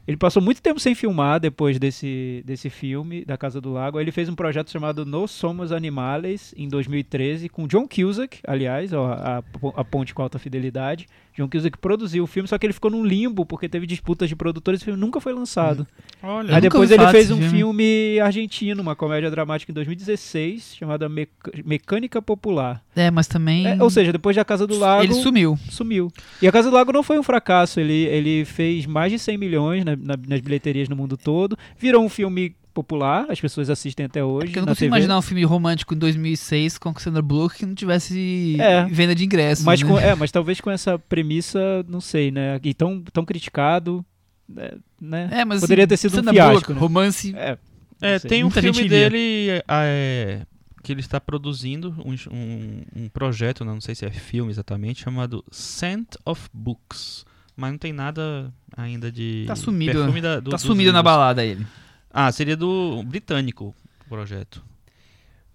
Ele 0.10 0.18
passou 0.18 0.42
muito 0.42 0.60
tempo 0.60 0.80
sem 0.80 0.96
filmar 0.96 1.40
depois 1.40 1.78
desse, 1.78 2.42
desse 2.44 2.68
filme, 2.68 3.24
da 3.24 3.38
Casa 3.38 3.62
do 3.62 3.72
Lago. 3.72 4.00
Aí 4.00 4.04
Ele 4.04 4.12
fez 4.12 4.28
um 4.28 4.34
projeto 4.34 4.72
chamado 4.72 5.06
Nós 5.06 5.30
Somos 5.30 5.72
Animales, 5.72 6.52
em 6.58 6.68
2013, 6.68 7.48
com 7.48 7.68
John 7.68 7.88
Cusack, 7.88 8.40
aliás, 8.48 8.92
ó, 8.92 9.12
a, 9.14 9.44
a 9.76 9.86
ponte 9.86 10.16
com 10.16 10.24
alta 10.24 10.40
fidelidade. 10.40 11.06
John 11.40 11.50
Cusack 11.50 11.78
produziu 11.78 12.24
o 12.24 12.28
filme, 12.28 12.48
só 12.50 12.58
que 12.58 12.66
ele 12.66 12.74
ficou 12.74 12.92
num 12.92 13.06
limbo, 13.06 13.46
porque 13.46 13.70
teve 13.70 13.88
disputas 13.88 14.28
de 14.28 14.36
produtores 14.36 14.82
e 14.82 14.84
o 14.84 14.86
filme 14.86 15.00
nunca 15.00 15.22
foi 15.22 15.34
lançado. 15.34 15.88
Olha, 16.22 16.56
Aí 16.56 16.62
depois 16.62 16.92
ele 16.92 17.08
fez 17.08 17.32
um 17.32 17.38
filme. 17.38 17.50
filme 17.50 18.20
argentino, 18.20 18.82
uma 18.82 18.96
comédia 18.96 19.32
dramática 19.32 19.72
em 19.72 19.76
2016, 19.76 20.76
chamada 20.78 21.08
Mecânica 21.66 22.22
Popular. 22.22 22.82
É, 22.96 23.10
mas 23.10 23.28
também. 23.28 23.66
É, 23.68 23.82
ou 23.82 23.90
seja, 23.90 24.12
depois 24.12 24.36
da 24.36 24.44
Casa 24.44 24.68
do 24.68 24.78
Lago, 24.78 25.04
ele 25.04 25.14
sumiu. 25.14 25.58
sumiu. 25.70 26.12
E 26.42 26.48
a 26.48 26.52
Casa 26.52 26.70
do 26.70 26.76
Lago 26.76 26.92
não 26.92 27.04
foi 27.04 27.18
um 27.18 27.24
fracasso, 27.24 27.80
ele, 27.80 27.94
ele 28.06 28.46
fez 28.46 28.86
mais 28.86 29.12
de 29.12 29.20
100 29.20 29.38
milhões 29.38 29.86
na- 29.86 29.96
na- 29.96 30.18
nas 30.28 30.42
bilheterias 30.42 30.90
no 30.90 30.96
mundo 30.96 31.16
todo, 31.18 31.58
virou 31.78 32.04
um 32.04 32.10
filme 32.10 32.56
popular, 32.74 33.26
as 33.30 33.40
pessoas 33.40 33.70
assistem 33.70 34.06
até 34.06 34.24
hoje 34.24 34.48
Porque 34.48 34.60
eu 34.60 34.62
não 34.62 34.68
na 34.68 34.72
consigo 34.72 34.86
TV. 34.86 34.88
imaginar 34.98 35.18
um 35.18 35.22
filme 35.22 35.44
romântico 35.44 35.94
em 35.94 35.98
2006 35.98 36.78
com 36.78 36.94
Sandra 36.98 37.22
Bullock 37.22 37.58
que 37.58 37.66
não 37.66 37.76
tivesse 37.76 38.56
É. 38.60 38.86
venda 38.86 39.14
de 39.16 39.26
ingressos. 39.26 39.66
Mas, 39.66 39.82
né? 39.82 39.88
com- 39.88 40.00
é, 40.00 40.14
mas 40.16 40.32
talvez 40.32 40.60
com 40.62 40.70
essa 40.72 40.98
premissa, 41.00 41.84
não 41.88 42.00
sei, 42.02 42.32
né? 42.32 42.60
E 42.64 42.74
tão, 42.74 43.02
tão 43.14 43.26
criticado, 43.26 44.06
é, 44.58 44.76
né? 45.02 45.30
É, 45.32 45.46
mas 45.46 45.62
Poderia 45.62 45.84
assim, 45.84 45.90
ter 45.90 45.98
sido 45.98 46.14
um 46.14 46.16
Sandra 46.16 46.34
fiasco, 46.34 46.52
Bullock, 46.54 46.74
né? 46.74 46.80
romance. 46.80 47.34
É, 47.36 47.58
É, 48.02 48.18
tem 48.20 48.44
um 48.44 48.48
Muita 48.48 48.62
filme 48.62 48.78
gente 48.78 48.88
via. 48.90 49.10
dele 49.10 49.62
é, 49.68 50.42
que 50.82 50.92
ele 50.94 51.02
está 51.02 51.20
produzindo, 51.20 51.94
um, 52.06 52.14
um, 52.34 52.82
um 53.04 53.10
projeto, 53.10 53.66
não 53.66 53.82
sei 53.82 53.94
se 53.94 54.06
é 54.06 54.10
filme 54.12 54.50
exatamente, 54.52 55.02
chamado 55.04 55.44
Scent 55.52 56.16
of 56.26 56.48
Books. 56.54 57.26
Mas 57.58 57.72
não 57.72 57.78
tem 57.78 57.92
nada 57.92 58.54
ainda 58.78 59.12
de. 59.12 59.44
Tá 59.46 59.54
sumido, 59.54 60.10
da, 60.22 60.40
do, 60.40 60.50
tá 60.52 60.58
sumido 60.58 60.94
na 60.94 61.00
livros. 61.00 61.04
balada 61.04 61.44
ele. 61.44 61.68
Ah, 62.12 62.32
seria 62.32 62.58
do 62.58 63.04
britânico 63.04 63.76
o 64.06 64.10
projeto. 64.10 64.64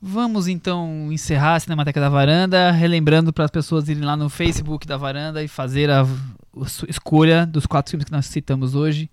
Vamos 0.07 0.49
então 0.49 1.11
encerrar 1.11 1.55
a 1.55 1.61
Cinemateca 1.61 1.99
da 1.99 2.11
Varanda, 2.11 2.71
relembrando 2.71 3.33
para 3.33 3.47
as 3.47 3.51
pessoas 3.51 3.89
irem 3.89 4.05
lá 4.05 4.17
no 4.17 4.29
Facebook 4.29 4.87
da 4.87 4.99
Varanda 4.99 5.43
e 5.43 5.49
fazer 5.49 5.91
a, 5.91 6.03
a 6.03 6.87
escolha 6.91 7.47
dos 7.47 7.65
quatro 7.65 7.91
filmes 7.91 8.05
que 8.05 8.13
nós 8.13 8.27
citamos 8.27 8.75
hoje. 8.75 9.11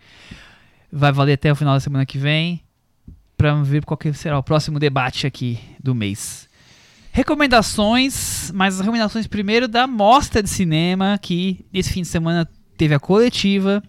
Vai 0.92 1.14
valer 1.14 1.34
até 1.34 1.50
o 1.50 1.56
final 1.56 1.74
da 1.74 1.80
semana 1.80 2.06
que 2.06 2.18
vem, 2.18 2.62
para 3.38 3.56
ver 3.64 3.86
qual 3.86 3.98
será 4.14 4.38
o 4.38 4.44
próximo 4.44 4.80
debate 4.80 5.26
aqui 5.26 5.60
do 5.82 5.96
mês. 5.96 6.50
Recomendações, 7.14 8.52
mas 8.54 8.76
as 8.76 8.82
recomendações 8.82 9.28
primeiro 9.28 9.68
da 9.68 9.88
Mostra 9.88 10.44
de 10.44 10.50
Cinema, 10.50 11.18
que 11.22 11.66
esse 11.74 11.92
fim 11.92 12.02
de 12.02 12.08
semana 12.10 12.48
teve 12.78 12.94
a 12.94 13.00
coletiva. 13.00 13.82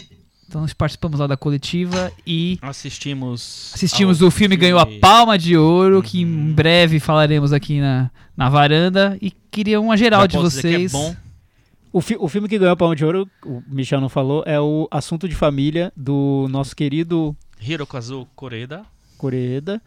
Então 0.53 0.61
nós 0.61 0.74
participamos 0.74 1.18
lá 1.18 1.26
da 1.26 1.34
coletiva 1.34 2.12
e 2.26 2.59
Assistimos. 2.61 3.70
Assistimos 3.74 4.20
o 4.20 4.30
filme, 4.30 4.55
ganhou 4.55 4.78
a 4.78 4.84
Palma 4.84 5.38
de 5.38 5.57
Ouro, 5.57 6.03
que 6.03 6.20
em 6.20 6.26
Uhum. 6.26 6.53
breve 6.53 7.00
falaremos 7.00 7.55
aqui 7.55 7.80
na, 7.80 8.11
na 8.36 8.50
varanda. 8.50 9.16
E 9.22 9.30
queria 9.50 9.80
uma 9.80 9.96
geral 9.96 10.20
Já 10.22 10.26
de 10.26 10.36
que 10.36 10.42
vocês. 10.42 10.92
É 10.92 10.96
bom. 10.96 11.16
O, 11.90 12.03
fi- 12.03 12.18
o 12.20 12.28
filme 12.28 12.48
que 12.48 12.59
ganhou 12.59 12.72
a 12.74 12.76
Palma 12.76 12.94
de 12.94 13.03
Ouro, 13.03 13.26
o 13.46 13.62
Michel 13.66 13.98
não 13.98 14.11
falou, 14.11 14.42
é 14.46 14.61
o 14.61 14.86
Assunto 14.90 15.26
de 15.26 15.34
Família 15.34 15.90
do 15.96 16.46
nosso 16.50 16.76
querido 16.76 17.34
Hirokazu 17.59 18.26
Koreda. 18.36 18.82
Koreeda. 19.16 19.80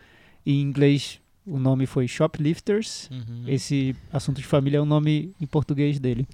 Em 0.44 0.62
inglês, 0.62 1.20
o 1.46 1.60
nome 1.60 1.86
foi 1.86 2.08
Shoplifters. 2.08 3.08
Uhum. 3.12 3.44
Esse 3.48 3.96
Assunto 4.12 4.38
de 4.38 4.48
Família 4.48 4.80
é 4.80 4.82
o 4.82 4.86
nome 4.86 5.32
em 5.40 5.46
português 5.46 6.00
dele. 6.00 6.28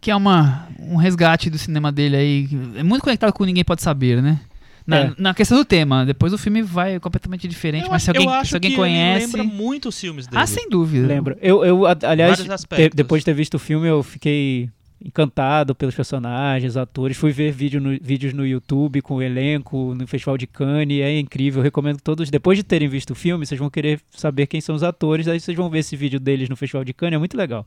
Que 0.00 0.10
é 0.10 0.16
uma, 0.16 0.68
um 0.78 0.96
resgate 0.96 1.50
do 1.50 1.58
cinema 1.58 1.90
dele 1.90 2.16
aí. 2.16 2.48
É 2.76 2.82
muito 2.82 3.02
conectado 3.02 3.32
com 3.32 3.44
Ninguém 3.44 3.64
Pode 3.64 3.82
Saber, 3.82 4.22
né? 4.22 4.38
Na, 4.86 4.96
É. 4.98 5.12
na 5.18 5.34
questão 5.34 5.58
do 5.58 5.64
tema. 5.64 6.06
Depois 6.06 6.32
o 6.32 6.38
filme 6.38 6.62
vai 6.62 7.00
completamente 7.00 7.48
diferente, 7.48 7.86
Eu 7.86 7.90
mas 7.90 8.04
se 8.04 8.10
alguém, 8.10 8.24
eu 8.24 8.30
acho 8.32 8.50
se 8.50 8.54
alguém 8.54 8.70
que 8.70 8.76
conhece. 8.76 9.24
Ele 9.34 9.42
lembra 9.42 9.56
muito 9.56 9.88
os 9.88 9.98
filmes 10.00 10.28
dele. 10.28 10.40
Ah, 10.40 10.46
sem 10.46 10.68
dúvida. 10.68 11.06
Lembra? 11.08 11.36
Eu, 11.40 11.64
eu 11.64 11.84
aliás, 11.86 12.30
Vários 12.38 12.46
te- 12.46 12.52
aspectos. 12.52 12.94
depois 12.96 13.22
de 13.22 13.24
ter 13.24 13.34
visto 13.34 13.54
o 13.54 13.58
filme, 13.58 13.88
eu 13.88 14.02
fiquei 14.04 14.70
encantado 15.04 15.74
pelos 15.74 15.94
personagens, 15.94 16.76
atores. 16.76 17.16
Fui 17.16 17.30
ver 17.30 17.52
vídeo 17.52 17.80
no- 17.80 17.98
vídeos 18.00 18.32
no 18.32 18.46
YouTube 18.46 19.02
com 19.02 19.16
o 19.16 19.22
elenco, 19.22 19.94
no 19.94 20.06
Festival 20.06 20.38
de 20.38 20.46
Cannes. 20.46 21.00
É 21.02 21.18
incrível. 21.18 21.60
Eu 21.60 21.64
recomendo 21.64 21.96
que 21.98 22.02
todos, 22.02 22.30
depois 22.30 22.56
de 22.58 22.64
terem 22.64 22.88
visto 22.88 23.10
o 23.10 23.14
filme, 23.14 23.44
vocês 23.46 23.58
vão 23.58 23.68
querer 23.70 24.00
saber 24.10 24.46
quem 24.46 24.60
são 24.60 24.74
os 24.74 24.82
atores. 24.82 25.28
Aí 25.28 25.38
vocês 25.38 25.56
vão 25.56 25.68
ver 25.68 25.80
esse 25.80 25.94
vídeo 25.96 26.18
deles 26.18 26.48
no 26.48 26.56
Festival 26.56 26.84
de 26.84 26.92
Cannes. 26.94 27.14
É 27.14 27.18
muito 27.18 27.36
legal. 27.36 27.66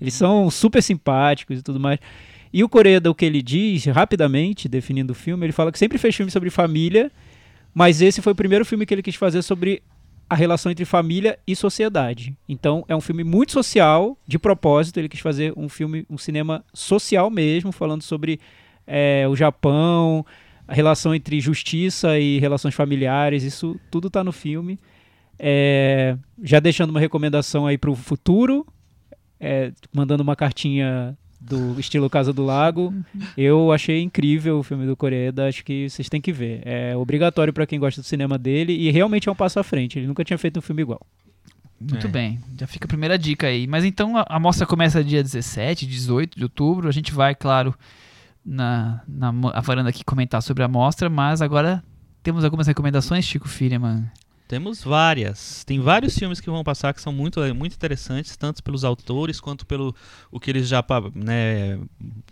Eles 0.00 0.14
são 0.14 0.50
super 0.50 0.82
simpáticos 0.82 1.58
e 1.58 1.62
tudo 1.62 1.80
mais. 1.80 1.98
E 2.52 2.64
o 2.64 2.68
Coreda, 2.68 3.10
o 3.10 3.14
que 3.14 3.24
ele 3.26 3.42
diz, 3.42 3.84
rapidamente, 3.86 4.68
definindo 4.68 5.12
o 5.12 5.16
filme, 5.16 5.44
ele 5.44 5.52
fala 5.52 5.70
que 5.70 5.78
sempre 5.78 5.98
fez 5.98 6.14
filme 6.16 6.30
sobre 6.32 6.48
família, 6.48 7.10
mas 7.74 8.00
esse 8.00 8.22
foi 8.22 8.32
o 8.32 8.36
primeiro 8.36 8.64
filme 8.64 8.86
que 8.86 8.94
ele 8.94 9.02
quis 9.02 9.16
fazer 9.16 9.42
sobre 9.42 9.82
a 10.28 10.34
relação 10.34 10.70
entre 10.70 10.84
família 10.84 11.38
e 11.46 11.56
sociedade. 11.56 12.36
Então, 12.48 12.84
é 12.86 12.94
um 12.94 13.00
filme 13.00 13.24
muito 13.24 13.52
social, 13.52 14.18
de 14.26 14.38
propósito. 14.38 14.98
Ele 14.98 15.08
quis 15.08 15.20
fazer 15.20 15.52
um 15.56 15.68
filme, 15.68 16.04
um 16.10 16.18
cinema 16.18 16.64
social 16.74 17.30
mesmo, 17.30 17.72
falando 17.72 18.02
sobre 18.02 18.38
é, 18.86 19.26
o 19.28 19.34
Japão, 19.34 20.24
a 20.66 20.74
relação 20.74 21.14
entre 21.14 21.40
justiça 21.40 22.18
e 22.18 22.38
relações 22.38 22.74
familiares. 22.74 23.42
Isso 23.42 23.80
tudo 23.90 24.08
está 24.08 24.22
no 24.22 24.32
filme. 24.32 24.78
É, 25.38 26.16
já 26.42 26.60
deixando 26.60 26.90
uma 26.90 27.00
recomendação 27.00 27.66
aí 27.66 27.78
para 27.78 27.90
o 27.90 27.96
futuro, 27.96 28.66
é, 29.40 29.72
mandando 29.92 30.22
uma 30.22 30.36
cartinha 30.36 31.16
do 31.40 31.78
estilo 31.78 32.08
Casa 32.10 32.32
do 32.32 32.44
Lago. 32.44 32.92
Eu 33.36 33.72
achei 33.72 34.02
incrível 34.02 34.58
o 34.58 34.62
filme 34.62 34.86
do 34.86 34.96
Coreeda, 34.96 35.48
acho 35.48 35.64
que 35.64 35.88
vocês 35.88 36.08
têm 36.08 36.20
que 36.20 36.32
ver. 36.32 36.62
É 36.64 36.96
obrigatório 36.96 37.52
para 37.52 37.66
quem 37.66 37.78
gosta 37.78 38.00
do 38.00 38.04
cinema 38.06 38.36
dele 38.36 38.72
e 38.72 38.90
realmente 38.90 39.28
é 39.28 39.32
um 39.32 39.36
passo 39.36 39.58
à 39.60 39.62
frente. 39.62 39.98
Ele 39.98 40.06
nunca 40.06 40.24
tinha 40.24 40.36
feito 40.38 40.58
um 40.58 40.62
filme 40.62 40.82
igual. 40.82 41.00
Muito 41.80 42.08
É. 42.08 42.10
bem, 42.10 42.40
já 42.58 42.66
fica 42.66 42.86
a 42.86 42.88
primeira 42.88 43.16
dica 43.16 43.46
aí. 43.46 43.66
Mas 43.68 43.84
então 43.84 44.16
a, 44.16 44.26
a 44.28 44.40
mostra 44.40 44.66
começa 44.66 45.02
dia 45.04 45.22
17, 45.22 45.86
18 45.86 46.36
de 46.36 46.42
outubro. 46.42 46.88
A 46.88 46.92
gente 46.92 47.12
vai, 47.12 47.36
claro, 47.36 47.72
na, 48.44 49.00
na 49.06 49.32
a 49.52 49.60
varanda 49.60 49.90
aqui 49.90 50.04
comentar 50.04 50.42
sobre 50.42 50.64
a 50.64 50.68
mostra, 50.68 51.08
mas 51.08 51.40
agora 51.40 51.82
temos 52.22 52.44
algumas 52.44 52.66
recomendações, 52.66 53.24
Chico 53.24 53.48
Firman. 53.48 54.04
Temos 54.48 54.82
várias. 54.82 55.62
Tem 55.64 55.78
vários 55.78 56.18
filmes 56.18 56.40
que 56.40 56.48
vão 56.48 56.64
passar 56.64 56.94
que 56.94 57.02
são 57.02 57.12
muito, 57.12 57.38
muito 57.54 57.74
interessantes, 57.74 58.34
tanto 58.34 58.62
pelos 58.62 58.82
autores 58.82 59.40
quanto 59.40 59.66
pelo 59.66 59.94
o 60.30 60.40
que 60.40 60.50
eles 60.50 60.66
já 60.66 60.82
né, 61.14 61.78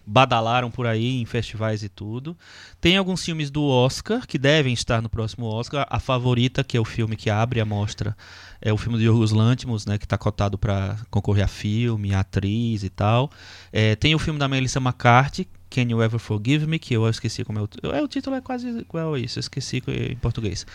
badalaram 0.07 0.71
por 0.71 0.87
aí 0.87 1.21
em 1.21 1.27
festivais 1.27 1.83
e 1.83 1.91
tudo. 1.91 2.35
Tem 2.81 2.97
alguns 2.97 3.23
filmes 3.23 3.51
do 3.51 3.63
Oscar 3.63 4.27
que 4.27 4.39
devem 4.39 4.73
estar 4.73 5.03
no 5.03 5.11
próximo 5.11 5.45
Oscar. 5.45 5.87
A 5.91 6.01
favorita, 6.01 6.65
que 6.65 6.79
é 6.79 6.81
o 6.81 6.87
filme 6.87 7.17
que 7.17 7.29
abre 7.29 7.61
a 7.61 7.67
mostra, 7.67 8.17
é 8.63 8.73
o 8.73 8.79
filme 8.79 8.97
do 8.97 9.05
Yorgos 9.05 9.33
Lanthimos, 9.33 9.85
né, 9.85 9.99
que 9.99 10.07
está 10.07 10.17
cotado 10.17 10.57
para 10.57 10.97
concorrer 11.11 11.45
a 11.45 11.49
filme, 11.49 12.15
a 12.15 12.21
atriz 12.21 12.83
e 12.83 12.89
tal. 12.89 13.31
É, 13.71 13.95
tem 13.95 14.15
o 14.15 14.19
filme 14.19 14.41
da 14.41 14.49
Melissa 14.49 14.81
McCarthy, 14.81 15.47
Can 15.71 15.83
You 15.83 16.03
Ever 16.03 16.19
Forgive 16.19 16.67
Me, 16.67 16.79
que 16.79 16.95
eu 16.95 17.09
esqueci 17.09 17.45
como 17.45 17.59
é 17.59 17.63
o, 17.63 17.69
é, 17.93 18.03
o 18.03 18.09
título 18.09 18.37
é 18.37 18.41
quase 18.41 18.69
igual 18.69 19.15
a 19.15 19.19
isso, 19.19 19.39
eu 19.39 19.41
esqueci 19.41 19.83
em 19.89 20.17
português. 20.17 20.67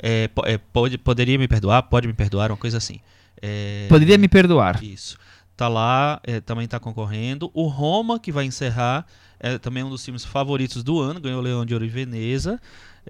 É, 0.00 0.30
é, 0.44 0.58
pode, 0.58 0.98
poderia 0.98 1.38
me 1.38 1.48
perdoar, 1.48 1.82
pode 1.82 2.06
me 2.06 2.12
perdoar, 2.14 2.50
uma 2.50 2.56
coisa 2.56 2.78
assim. 2.78 3.00
É, 3.40 3.86
Poderia 3.88 4.18
me 4.18 4.28
perdoar. 4.28 4.82
Isso. 4.82 5.16
Tá 5.56 5.68
lá, 5.68 6.20
é, 6.24 6.40
também 6.40 6.68
tá 6.68 6.78
concorrendo. 6.78 7.50
O 7.52 7.66
Roma, 7.66 8.18
que 8.18 8.30
vai 8.30 8.44
encerrar, 8.44 9.06
é 9.40 9.58
também 9.58 9.82
um 9.82 9.90
dos 9.90 10.04
filmes 10.04 10.24
favoritos 10.24 10.82
do 10.82 11.00
ano, 11.00 11.20
ganhou 11.20 11.40
o 11.40 11.42
Leão 11.42 11.64
de 11.64 11.74
Ouro 11.74 11.84
em 11.84 11.88
Veneza. 11.88 12.60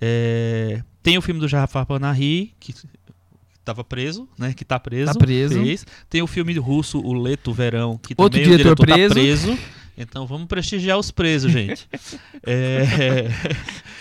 É, 0.00 0.82
tem 1.02 1.18
o 1.18 1.22
filme 1.22 1.40
do 1.40 1.48
Jafar 1.48 1.84
Panahi, 1.84 2.54
que 2.58 2.74
estava 3.58 3.84
preso, 3.84 4.28
né? 4.38 4.54
Que 4.54 4.64
tá 4.64 4.78
preso. 4.78 5.12
Tá 5.12 5.18
preso. 5.18 5.62
fez. 5.62 5.86
Tem 6.08 6.22
o 6.22 6.26
filme 6.26 6.56
russo, 6.58 7.00
O 7.00 7.12
Leto 7.12 7.52
Verão, 7.52 7.98
que 7.98 8.14
Outro 8.16 8.40
também 8.40 8.56
diretor 8.56 8.72
o 8.72 8.86
diretor 8.86 9.08
preso. 9.08 9.14
tá 9.14 9.14
preso. 9.14 9.58
Então 10.00 10.26
vamos 10.26 10.46
prestigiar 10.46 10.96
os 10.98 11.10
presos, 11.10 11.50
gente. 11.50 11.88
é, 12.46 13.26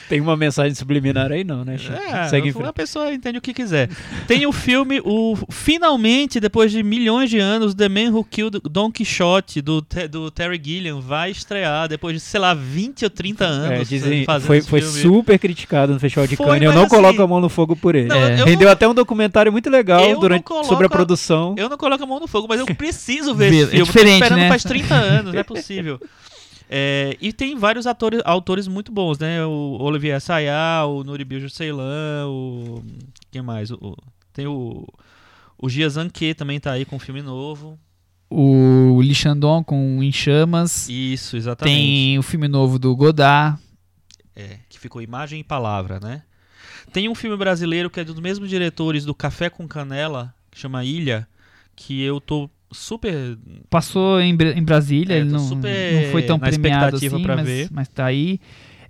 Tem 0.07 0.21
uma 0.21 0.37
mensagem 0.37 0.73
subliminar 0.75 1.31
aí, 1.31 1.43
não, 1.43 1.65
né, 1.65 1.77
Chico? 1.77 1.93
é, 1.93 2.27
Segue 2.29 2.53
a 2.63 2.71
pessoa 2.73 3.11
entende 3.13 3.37
o 3.39 3.41
que 3.41 3.53
quiser. 3.53 3.89
Tem 4.27 4.45
o 4.45 4.51
filme, 4.51 5.01
o 5.03 5.35
finalmente, 5.49 6.39
depois 6.39 6.71
de 6.71 6.81
milhões 6.83 7.29
de 7.29 7.39
anos, 7.39 7.73
The 7.73 7.89
Man 7.89 8.11
Who 8.11 8.23
Killed 8.23 8.61
Don 8.69 8.91
Quixote, 8.91 9.61
do, 9.61 9.85
do 10.09 10.31
Terry 10.31 10.61
Gilliam, 10.63 11.01
vai 11.01 11.31
estrear 11.31 11.87
depois 11.87 12.13
de, 12.13 12.19
sei 12.19 12.39
lá, 12.39 12.53
20 12.53 13.03
ou 13.03 13.09
30 13.09 13.43
É, 13.43 13.47
anos 13.47 13.89
dizem, 13.89 14.23
fazendo 14.23 14.47
foi, 14.47 14.61
foi 14.61 14.81
super 14.81 15.37
criticado 15.39 15.93
no 15.93 15.99
Festival 15.99 16.27
de 16.27 16.37
Cannes. 16.37 16.61
Eu 16.61 16.73
não 16.73 16.83
assim- 16.83 16.95
coloco 16.95 17.21
a 17.21 17.27
mão 17.27 17.41
no 17.41 17.49
fogo 17.49 17.75
por 17.75 17.95
ele. 17.95 18.07
Não, 18.07 18.15
É. 18.17 18.39
eu 18.41 18.45
Rendeu 18.45 18.65
não- 18.67 18.71
até 18.73 18.87
um 18.87 18.93
documentário 18.93 19.51
muito 19.51 19.69
legal 19.69 20.19
durante, 20.19 20.43
coloco 20.43 20.67
sobre 20.67 20.85
a 20.85 20.89
produção. 20.89 21.55
Eu 21.57 21.67
não 21.69 21.77
coloco 21.77 22.03
a 22.03 22.07
mão 22.07 22.19
no 22.19 22.27
fogo, 22.27 22.45
mas 22.47 22.59
eu 22.59 22.65
preciso 22.67 23.33
ver 23.35 23.49
Ver, 23.49 23.55
esse 23.57 23.63
é 23.65 23.69
filme. 23.71 23.85
diferente, 23.85 24.19
Tô 24.19 24.23
esperando 24.25 24.39
né? 24.41 24.49
faz 24.49 24.63
30 24.63 24.93
anos, 24.95 25.33
não 25.33 25.39
é 25.39 25.43
possível. 25.43 25.86
É, 26.69 27.15
e 27.21 27.31
tem 27.31 27.57
vários 27.57 27.87
atores, 27.87 28.21
autores 28.25 28.67
muito 28.67 28.91
bons, 28.91 29.17
né? 29.17 29.45
O 29.45 29.77
Olivier 29.79 30.17
Assayas, 30.17 30.85
o 30.87 31.03
Nuri 31.03 31.23
Bilge 31.23 31.49
Ceylan, 31.49 32.27
o... 32.27 32.83
Quem 33.31 33.41
mais? 33.41 33.71
O, 33.71 33.95
tem 34.33 34.47
o... 34.47 34.85
O 35.57 35.69
Gia 35.69 35.89
Zanke 35.89 36.33
também 36.33 36.59
tá 36.59 36.73
aí 36.73 36.85
com 36.85 36.97
um 36.97 36.99
filme 36.99 37.21
novo. 37.21 37.79
O 38.29 39.01
Li 39.01 39.15
Shandong 39.15 39.63
com 39.63 40.03
Em 40.03 40.11
Chamas. 40.11 40.87
Isso, 40.89 41.37
exatamente. 41.37 41.75
Tem 41.75 42.19
o 42.19 42.21
filme 42.21 42.47
novo 42.47 42.77
do 42.77 42.95
Godard. 42.95 43.59
É, 44.35 44.59
que 44.69 44.77
ficou 44.77 45.01
imagem 45.01 45.39
e 45.39 45.43
palavra, 45.43 45.99
né? 45.99 46.23
Tem 46.91 47.09
um 47.09 47.15
filme 47.15 47.35
brasileiro 47.35 47.89
que 47.89 47.99
é 47.99 48.03
dos 48.03 48.19
mesmos 48.19 48.49
diretores 48.49 49.03
do 49.03 49.15
Café 49.15 49.49
com 49.49 49.67
Canela, 49.67 50.33
que 50.51 50.59
chama 50.59 50.85
Ilha, 50.85 51.27
que 51.75 52.01
eu 52.01 52.21
tô 52.21 52.49
super 52.71 53.37
Passou 53.69 54.19
em, 54.19 54.31
em 54.31 54.63
Brasília, 54.63 55.15
É, 55.15 55.19
ele 55.19 55.29
não, 55.29 55.39
super 55.39 56.03
não 56.03 56.11
foi 56.11 56.23
tão 56.23 56.37
na 56.37 56.47
premiado 56.47 56.95
assim, 56.95 57.09
mas, 57.09 57.45
ver. 57.45 57.69
mas 57.71 57.87
tá 57.87 58.05
aí. 58.05 58.39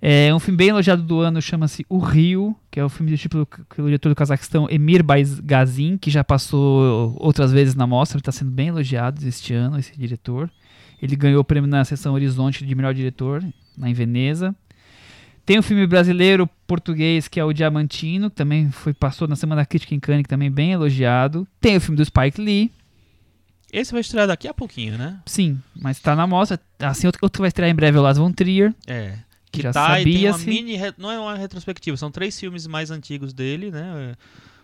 É 0.00 0.32
um 0.32 0.38
filme 0.38 0.56
bem 0.56 0.68
elogiado 0.68 1.02
do 1.02 1.18
ano, 1.20 1.42
chama-se 1.42 1.84
O 1.88 1.98
Rio, 1.98 2.54
que 2.70 2.78
é 2.78 2.84
o 2.84 2.88
filme 2.88 3.10
do 3.10 3.18
tipo 3.18 3.38
do, 3.38 3.48
do 3.76 3.84
diretor 3.86 4.10
do 4.10 4.14
Cazaquistão, 4.14 4.68
Emir 4.70 5.04
Gazin, 5.42 5.98
que 5.98 6.08
já 6.08 6.22
passou 6.22 7.16
outras 7.18 7.52
vezes 7.52 7.74
na 7.74 7.86
mostra, 7.86 8.18
está 8.18 8.30
sendo 8.30 8.50
bem 8.50 8.68
elogiado 8.68 9.26
este 9.26 9.54
ano, 9.54 9.78
esse 9.78 9.98
diretor. 9.98 10.48
Ele 11.02 11.16
ganhou 11.16 11.40
o 11.40 11.44
prêmio 11.44 11.68
na 11.68 11.84
sessão 11.84 12.14
Horizonte 12.14 12.64
de 12.64 12.74
melhor 12.74 12.94
diretor, 12.94 13.44
lá 13.76 13.88
em 13.88 13.92
Veneza. 13.92 14.54
Tem 15.44 15.58
um 15.58 15.62
filme 15.62 15.86
brasileiro, 15.86 16.48
português, 16.66 17.26
que 17.26 17.40
é 17.40 17.44
o 17.44 17.52
Diamantino, 17.52 18.28
que 18.28 18.36
também 18.36 18.70
foi, 18.70 18.92
passou 18.92 19.26
na 19.26 19.34
Semana 19.34 19.62
da 19.62 19.66
Crítica 19.66 19.94
em 19.94 20.00
Cannes, 20.00 20.24
que 20.24 20.28
também 20.28 20.48
é 20.48 20.50
bem 20.50 20.72
elogiado. 20.72 21.48
Tem 21.60 21.76
o 21.76 21.80
filme 21.80 21.96
do 21.96 22.04
Spike 22.04 22.40
Lee, 22.40 22.70
Esse 23.72 23.92
vai 23.92 24.00
estrear 24.00 24.26
daqui 24.26 24.48
a 24.48 24.54
pouquinho, 24.54 24.96
né? 24.96 25.18
Sim, 25.26 25.58
mas 25.78 25.98
tá 26.00 26.16
na 26.16 26.26
mostra. 26.26 26.58
Assim, 26.78 27.06
outro, 27.06 27.20
outro 27.22 27.38
que 27.38 27.42
vai 27.42 27.48
estrear 27.48 27.70
em 27.70 27.74
breve 27.74 27.96
é 27.96 28.00
o 28.00 28.02
Lars 28.02 28.16
von 28.18 28.32
Trier, 28.32 28.74
É. 28.86 29.18
que 29.52 29.60
já 29.62 29.72
tá 29.72 30.00
e 30.00 30.04
tem 30.04 30.26
uma 30.26 30.32
sabia-se. 30.38 30.46
mini. 30.62 30.76
re- 30.76 30.94
Não 30.96 31.10
é 31.10 31.18
uma 31.18 31.34
retrospectiva, 31.36 31.96
são 31.96 32.10
três 32.10 32.38
filmes 32.38 32.66
mais 32.66 32.90
antigos 32.90 33.32
dele, 33.32 33.70
né? 33.70 34.14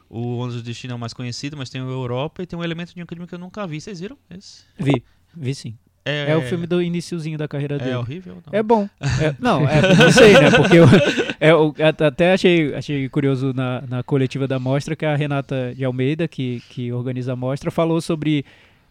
O 0.08 0.36
Ônibus 0.36 0.56
do 0.56 0.62
Destino 0.62 0.92
é 0.92 0.96
o 0.96 0.98
mais 0.98 1.12
conhecido, 1.12 1.56
mas 1.56 1.68
tem 1.70 1.82
o 1.82 1.90
Europa 1.90 2.42
e 2.42 2.46
tem 2.46 2.58
um 2.58 2.62
elemento 2.64 2.94
de 2.94 3.02
um 3.02 3.06
crime 3.06 3.26
que 3.26 3.34
eu 3.34 3.38
nunca 3.38 3.66
vi. 3.66 3.80
Vocês 3.80 4.00
viram? 4.00 4.16
Esse? 4.30 4.62
Vi, 4.78 5.02
vi 5.36 5.54
sim. 5.54 5.74
É, 6.06 6.36
o 6.36 6.42
filme 6.42 6.66
do 6.66 6.82
iniciozinho 6.82 7.38
da 7.38 7.48
carreira 7.48 7.78
dele. 7.78 7.92
É 7.92 7.98
horrível? 7.98 8.34
Não. 8.46 8.58
É 8.58 8.62
bom. 8.62 8.88
É, 9.00 9.34
não, 9.40 9.66
é, 9.66 9.94
não 9.96 10.12
sei, 10.12 10.34
né? 10.34 10.50
Porque 10.50 10.76
eu, 10.76 10.84
é, 11.40 11.50
eu 11.50 11.74
até 12.06 12.34
achei, 12.34 12.74
achei 12.74 13.08
curioso 13.08 13.54
na, 13.54 13.80
na 13.88 14.02
coletiva 14.02 14.46
da 14.46 14.58
mostra 14.58 14.94
que 14.94 15.06
a 15.06 15.16
Renata 15.16 15.72
de 15.74 15.82
Almeida, 15.82 16.28
que, 16.28 16.62
que 16.68 16.92
organiza 16.92 17.32
a 17.32 17.36
mostra, 17.36 17.70
falou 17.70 18.02
sobre 18.02 18.44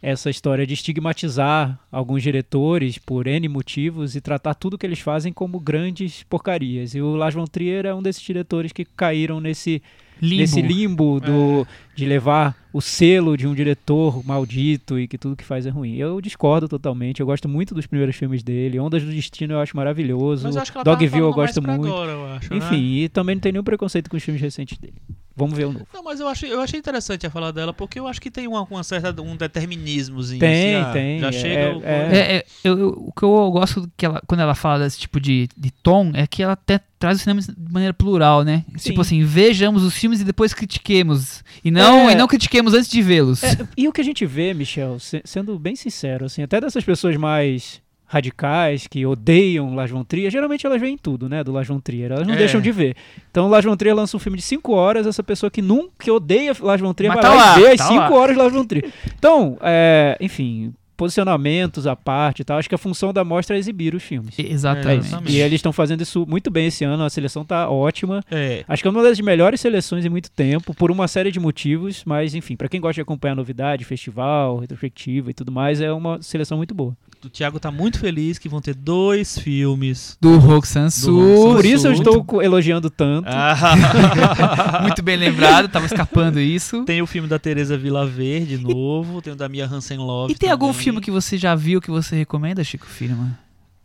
essa 0.04 0.30
história 0.30 0.68
de 0.68 0.74
estigmatizar 0.74 1.80
alguns 1.90 2.22
diretores 2.22 2.98
por 2.98 3.26
N 3.26 3.48
motivos 3.48 4.18
e 4.18 4.22
tratar 4.22 4.54
tudo 4.54 4.78
que 4.78 4.86
eles 4.86 5.00
fazem 5.00 5.32
como 5.32 5.62
grandes 5.62 6.24
porcarias. 6.24 6.94
E 6.94 7.02
o 7.02 7.16
Lars 7.16 7.34
von 7.34 7.46
Trier 7.46 7.86
é 7.86 7.96
um 7.96 8.04
desses 8.04 8.22
diretores 8.22 8.74
que 8.74 8.84
caíram 8.84 9.40
nesse 9.40 9.82
Limbo. 10.22 10.42
nesse 10.42 10.62
limbo 10.62 11.20
do, 11.20 11.68
de 11.96 12.06
levar 12.06 12.56
o 12.74 12.82
selo 12.82 13.38
de 13.38 13.46
um 13.48 13.54
diretor 13.54 14.26
maldito 14.26 14.98
e 15.00 15.08
que 15.08 15.16
tudo 15.18 15.36
que 15.36 15.44
faz 15.44 15.66
é 15.66 15.70
ruim. 15.70 15.96
Eu 15.96 16.20
discordo 16.20 16.68
totalmente. 16.68 17.20
Eu 17.20 17.26
gosto 17.26 17.48
muito 17.48 17.76
dos 17.76 17.86
primeiros 17.86 18.16
filmes 18.16 18.42
dele. 18.42 18.80
Ondas 18.80 19.04
do 19.04 19.12
Destino 19.12 19.54
eu 19.54 19.60
acho 19.60 19.78
maravilhoso. 19.78 20.46
Mas 20.48 20.56
eu 20.56 20.62
acho 20.64 20.74
que 20.74 20.84
Dogville 20.84 21.20
eu 21.20 21.32
gosto 21.34 21.62
muito. 21.62 21.86
Agora, 21.88 22.12
eu 22.12 22.26
acho, 22.34 22.54
Enfim, 22.54 22.76
né? 22.82 23.04
e 23.04 23.10
também 23.10 23.36
não 23.36 23.42
tem 23.42 23.52
nenhum 23.52 23.64
preconceito 23.64 24.10
com 24.10 24.18
os 24.18 24.24
filmes 24.24 24.42
recentes 24.42 24.78
dele. 24.80 24.96
Vamos 25.36 25.56
ver 25.58 25.66
o 25.66 25.72
novo. 25.74 25.88
Não, 25.92 26.04
mas 26.04 26.20
eu 26.20 26.28
achei, 26.28 26.52
eu 26.52 26.62
achei 26.62 26.80
interessante 26.80 27.26
a 27.26 27.30
falar 27.30 27.50
dela, 27.52 27.74
porque 27.74 28.00
eu 28.00 28.08
acho 28.08 28.22
que 28.22 28.30
tem 28.30 28.48
uma, 28.48 28.62
uma 28.64 28.84
certa, 28.84 29.20
um 29.20 29.36
determinismozinho. 29.36 30.40
Tem, 30.40 30.76
assim, 30.76 30.86
ah, 30.90 30.94
tem, 30.94 31.20
Já 31.20 31.28
é- 31.28 31.32
chega. 31.32 31.78
o- 31.78 31.84
é- 31.84 32.16
É, 32.18 32.36
é, 32.38 32.46
eu- 32.64 32.78
eu- 32.80 32.90
o 33.08 33.12
que 33.12 33.24
eu 33.24 33.52
gosto 33.52 33.90
que 33.98 34.06
ela, 34.06 34.22
quando 34.28 34.42
ela 34.42 34.54
fala 34.54 34.84
desse 34.84 35.00
tipo 35.00 35.20
de, 35.20 35.50
de 35.58 35.72
tom 35.72 36.12
é 36.14 36.28
que 36.28 36.44
ela 36.44 36.54
até 36.54 36.80
traz 37.00 37.18
o 37.18 37.22
cinema 37.24 37.42
de 37.42 37.74
maneira 37.74 37.94
plural, 37.96 38.44
né? 38.44 38.64
Sim. 38.78 38.90
Tipo 38.92 39.02
assim, 39.02 39.24
vejamos 39.24 39.84
os 39.84 39.96
filmes 39.96 40.22
e 40.22 40.24
depois 40.24 40.54
critiquemos. 40.54 41.44
E 41.66 41.72
não, 41.72 41.83
É. 42.10 42.12
e 42.12 42.16
não 42.16 42.28
critiquemos 42.28 42.74
antes 42.74 42.90
de 42.90 43.02
vê-los. 43.02 43.44
É, 43.44 43.58
e 43.78 43.88
o 43.88 43.92
que 43.92 44.02
a 44.02 44.04
gente 44.04 44.26
vê, 44.26 44.54
Michel, 44.54 45.00
se- 45.00 45.22
sendo 45.26 45.58
bem 45.60 45.76
sincero, 45.76 46.26
assim, 46.26 46.42
até 46.44 46.60
dessas 46.62 46.84
pessoas 46.84 47.16
mais 47.18 47.82
radicais 48.06 48.86
que 48.88 49.06
odeiam 49.08 49.74
Lars 49.74 49.90
von 49.90 50.04
Trier, 50.04 50.30
geralmente 50.30 50.66
elas 50.68 50.80
veem 50.80 50.96
tudo, 50.98 51.28
né, 51.28 51.44
do 51.44 51.52
Lars 51.52 51.68
von 51.68 51.80
Trier, 51.80 52.12
elas 52.12 52.28
não 52.28 52.36
É. 52.36 52.38
deixam 52.38 52.62
de 52.62 52.72
ver. 52.72 52.96
Então, 53.32 53.48
o 53.48 53.50
Lars 53.50 53.66
von 53.66 53.76
Trier 53.76 53.96
lança 53.96 54.16
um 54.16 54.20
filme 54.20 54.38
de 54.38 54.44
5 54.44 54.72
horas, 54.74 55.08
essa 55.08 55.24
pessoa 55.24 55.50
que 55.50 55.62
nunca 55.64 56.12
odeia 56.14 56.56
Lars 56.60 56.80
von 56.82 56.94
Trier 56.94 57.12
Mas 57.12 57.22
vai 57.24 57.32
tá 57.32 57.36
lá, 57.36 57.52
lá, 57.54 57.60
e 57.60 57.64
vê 57.64 57.72
as 57.72 57.78
tá 57.80 57.88
5 57.88 58.00
lá. 58.00 58.12
horas 58.14 58.36
de 58.36 58.42
Lars 58.42 58.54
von 58.54 58.66
Trier. 58.66 58.92
Então, 59.18 59.58
é, 59.62 60.16
enfim, 60.22 60.74
posicionamentos 60.96 61.88
à 61.88 61.96
parte 61.96 62.42
e 62.42 62.46
tal, 62.46 62.58
acho 62.58 62.70
que 62.70 62.76
a 62.76 62.78
função 62.78 63.14
da 63.14 63.24
mostra 63.24 63.56
é 63.56 63.60
exibir 63.60 63.94
os 63.96 64.04
filmes. 64.04 64.38
Exatamente. 64.38 65.08
exatamente. 65.08 65.32
E 65.34 65.42
eles 65.42 65.56
estão 65.56 65.74
fazendo 65.74 66.02
isso 66.02 66.26
muito 66.28 66.50
bem 66.50 66.68
esse 66.68 66.84
ano, 66.84 67.04
a 67.04 67.10
seleção 67.10 67.44
tá 67.44 67.70
ótima. 67.70 68.24
É, 68.32 68.64
Acho 68.68 68.82
que 68.82 68.88
é 68.88 68.92
uma 68.92 69.04
das 69.04 69.20
melhores 69.20 69.60
seleções 69.62 70.06
em 70.06 70.10
muito 70.10 70.30
tempo, 70.32 70.74
por 70.74 70.92
uma 70.92 71.08
série 71.08 71.32
de 71.32 71.40
motivos, 71.40 72.04
mas 72.06 72.36
enfim, 72.36 72.56
pra 72.56 72.70
quem 72.70 72.80
gosta 72.80 72.96
de 72.96 73.02
acompanhar 73.02 73.36
novidade, 73.36 73.84
festival, 73.84 74.58
retrospectiva 74.58 75.32
e 75.32 75.34
tudo 75.34 75.52
mais, 75.52 75.82
é 75.82 75.92
uma 75.92 76.22
seleção 76.22 76.58
muito 76.58 76.74
boa. 76.74 76.96
O 77.26 77.30
Thiago 77.30 77.60
tá 77.60 77.72
muito 77.72 78.00
feliz 78.00 78.38
que 78.38 78.50
vão 78.50 78.62
ter 78.62 78.74
dois 78.76 79.38
filmes. 79.38 80.18
Do 80.22 80.38
Rock 80.38 80.68
Sansu. 80.68 81.12
Por 81.56 81.66
isso 81.66 81.88
eu 81.88 81.94
estou 81.94 82.26
elogiando 82.42 82.90
tanto. 82.90 83.28
Ah, 83.30 83.76
Muito 84.84 85.02
bem 85.02 85.16
lembrado, 85.18 85.68
tava 85.70 85.86
escapando 85.86 86.40
isso. 86.40 86.84
tem 86.84 87.02
o 87.02 87.08
filme 87.08 87.28
da 87.28 87.40
Teresa 87.40 87.78
Vilaverde 87.78 88.58
novo, 88.58 89.22
tem 89.22 89.34
o 89.34 89.36
da 89.36 89.48
Mia 89.50 89.66
Hansen 89.66 89.98
Love. 89.98 90.34
E 90.34 90.36
tem 90.36 90.50
algum 90.52 90.68
também. 90.68 90.82
filme 90.82 91.02
que 91.02 91.12
você 91.12 91.38
já 91.38 91.56
viu 91.56 91.80
que 91.82 91.90
você 91.92 92.16
recomenda, 92.16 92.64
Chico 92.64 92.86
Firman? 92.86 93.32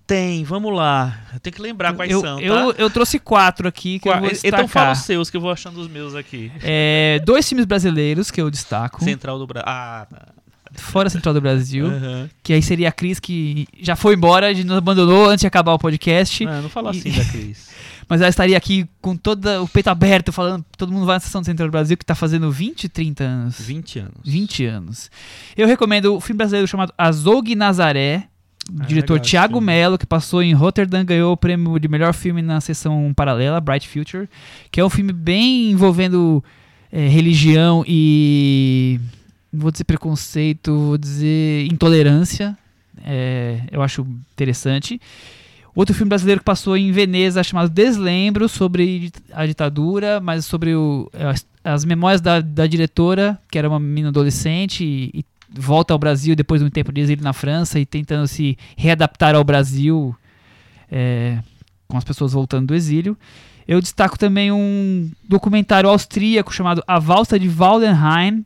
Tem, 0.06 0.42
vamos 0.42 0.74
lá. 0.74 1.18
Tem 1.42 1.52
que 1.52 1.60
lembrar 1.60 1.92
quais 1.92 2.10
eu, 2.10 2.22
são, 2.22 2.36
tá? 2.38 2.42
eu, 2.42 2.72
eu 2.72 2.88
trouxe 2.88 3.18
quatro 3.18 3.68
aqui 3.68 3.98
que 3.98 4.08
eu 4.08 4.12
Qua- 4.14 4.20
vou 4.20 4.30
então 4.42 4.66
fala 4.66 4.92
os 4.92 5.00
seus, 5.00 5.28
que 5.28 5.36
eu 5.36 5.40
vou 5.40 5.50
achando 5.50 5.78
os 5.78 5.86
meus 5.86 6.14
aqui. 6.14 6.50
É, 6.62 7.20
dois 7.26 7.46
filmes 7.46 7.66
brasileiros 7.66 8.30
que 8.30 8.40
eu 8.40 8.50
destaco. 8.50 9.04
Central 9.04 9.38
do 9.38 9.46
Brasil. 9.46 9.68
Ah, 9.68 10.06
tá. 10.08 10.28
Fora 10.80 11.10
Central 11.10 11.34
do 11.34 11.40
Brasil. 11.40 11.86
Aham. 11.86 12.28
Que 12.42 12.52
aí 12.52 12.62
seria 12.62 12.88
a 12.88 12.92
Cris 12.92 13.18
que 13.20 13.66
já 13.80 13.94
foi 13.96 14.14
embora, 14.14 14.52
nos 14.52 14.76
abandonou 14.76 15.26
antes 15.28 15.40
de 15.42 15.46
acabar 15.46 15.72
o 15.74 15.78
podcast. 15.78 16.46
Ah, 16.46 16.60
não 16.62 16.68
fala 16.68 16.94
E- 16.94 16.98
assim 16.98 17.10
da 17.16 17.24
Cris. 17.24 17.68
Mas 18.08 18.22
ela 18.22 18.30
estaria 18.30 18.56
aqui 18.56 18.86
com 19.02 19.14
todo 19.14 19.46
o 19.62 19.68
peito 19.68 19.88
aberto, 19.88 20.32
falando. 20.32 20.64
Todo 20.78 20.90
mundo 20.90 21.04
vai 21.04 21.16
na 21.16 21.20
sessão 21.20 21.42
do 21.42 21.44
Central 21.44 21.68
do 21.68 21.72
Brasil 21.72 21.94
que 21.96 22.04
tá 22.06 22.14
fazendo 22.14 22.50
20, 22.50 22.88
30 22.88 23.22
anos. 23.24 23.60
20 23.60 23.98
anos. 23.98 24.14
20 24.24 24.64
anos. 24.64 25.10
Eu 25.54 25.66
recomendo 25.66 26.14
o 26.16 26.20
filme 26.20 26.38
brasileiro 26.38 26.66
chamado 26.66 26.92
Azog 26.96 27.54
Nazaré, 27.54 28.24
do 28.70 28.82
Ah, 28.82 28.86
diretor 28.86 29.14
legal 29.14 29.24
esse 29.24 29.30
Thiago. 29.32 29.60
Mello, 29.60 29.98
que 29.98 30.06
passou 30.06 30.42
em 30.42 30.54
Rotterdam, 30.54 31.04
ganhou 31.04 31.32
o 31.34 31.36
prêmio 31.36 31.78
de 31.78 31.86
melhor 31.86 32.14
filme 32.14 32.40
na 32.40 32.62
sessão 32.62 33.12
paralela, 33.14 33.60
Bright 33.60 33.86
Future, 33.86 34.26
que 34.70 34.80
é 34.80 34.84
um 34.84 34.88
filme 34.90 35.12
bem 35.12 35.70
envolvendo 35.70 36.42
é, 36.90 37.06
religião 37.08 37.84
e. 37.86 38.98
Vou 39.52 39.70
dizer 39.70 39.84
preconceito, 39.84 40.76
vou 40.76 40.98
dizer 40.98 41.66
intolerância. 41.66 42.56
É, 43.04 43.60
eu 43.70 43.80
acho 43.82 44.06
interessante. 44.32 45.00
Outro 45.74 45.94
filme 45.94 46.08
brasileiro 46.08 46.40
que 46.40 46.44
passou 46.44 46.76
em 46.76 46.90
Veneza 46.90 47.42
chamado 47.42 47.68
Deslembro, 47.70 48.48
sobre 48.48 49.10
a 49.32 49.46
ditadura, 49.46 50.20
mas 50.20 50.44
sobre 50.44 50.74
o- 50.74 51.08
as, 51.14 51.46
as 51.62 51.84
memórias 51.84 52.20
da, 52.20 52.40
da 52.40 52.66
diretora, 52.66 53.38
que 53.50 53.56
era 53.56 53.68
uma 53.68 53.78
menina 53.78 54.08
adolescente 54.08 54.84
e, 54.84 55.20
e 55.20 55.24
volta 55.50 55.92
ao 55.94 55.98
Brasil 55.98 56.34
depois 56.34 56.60
de 56.60 56.66
um 56.66 56.70
tempo 56.70 56.92
de 56.92 57.00
exílio 57.00 57.22
na 57.24 57.32
França 57.32 57.78
e 57.78 57.86
tentando 57.86 58.26
se 58.26 58.58
readaptar 58.76 59.34
ao 59.36 59.44
Brasil 59.44 60.14
é, 60.90 61.38
com 61.86 61.96
as 61.96 62.04
pessoas 62.04 62.32
voltando 62.32 62.66
do 62.66 62.74
exílio. 62.74 63.16
Eu 63.66 63.80
destaco 63.80 64.18
também 64.18 64.50
um 64.50 65.10
documentário 65.28 65.88
austríaco 65.88 66.52
chamado 66.52 66.82
A 66.86 66.98
Valsa 66.98 67.38
de 67.38 67.48
Waldenheim, 67.48 68.44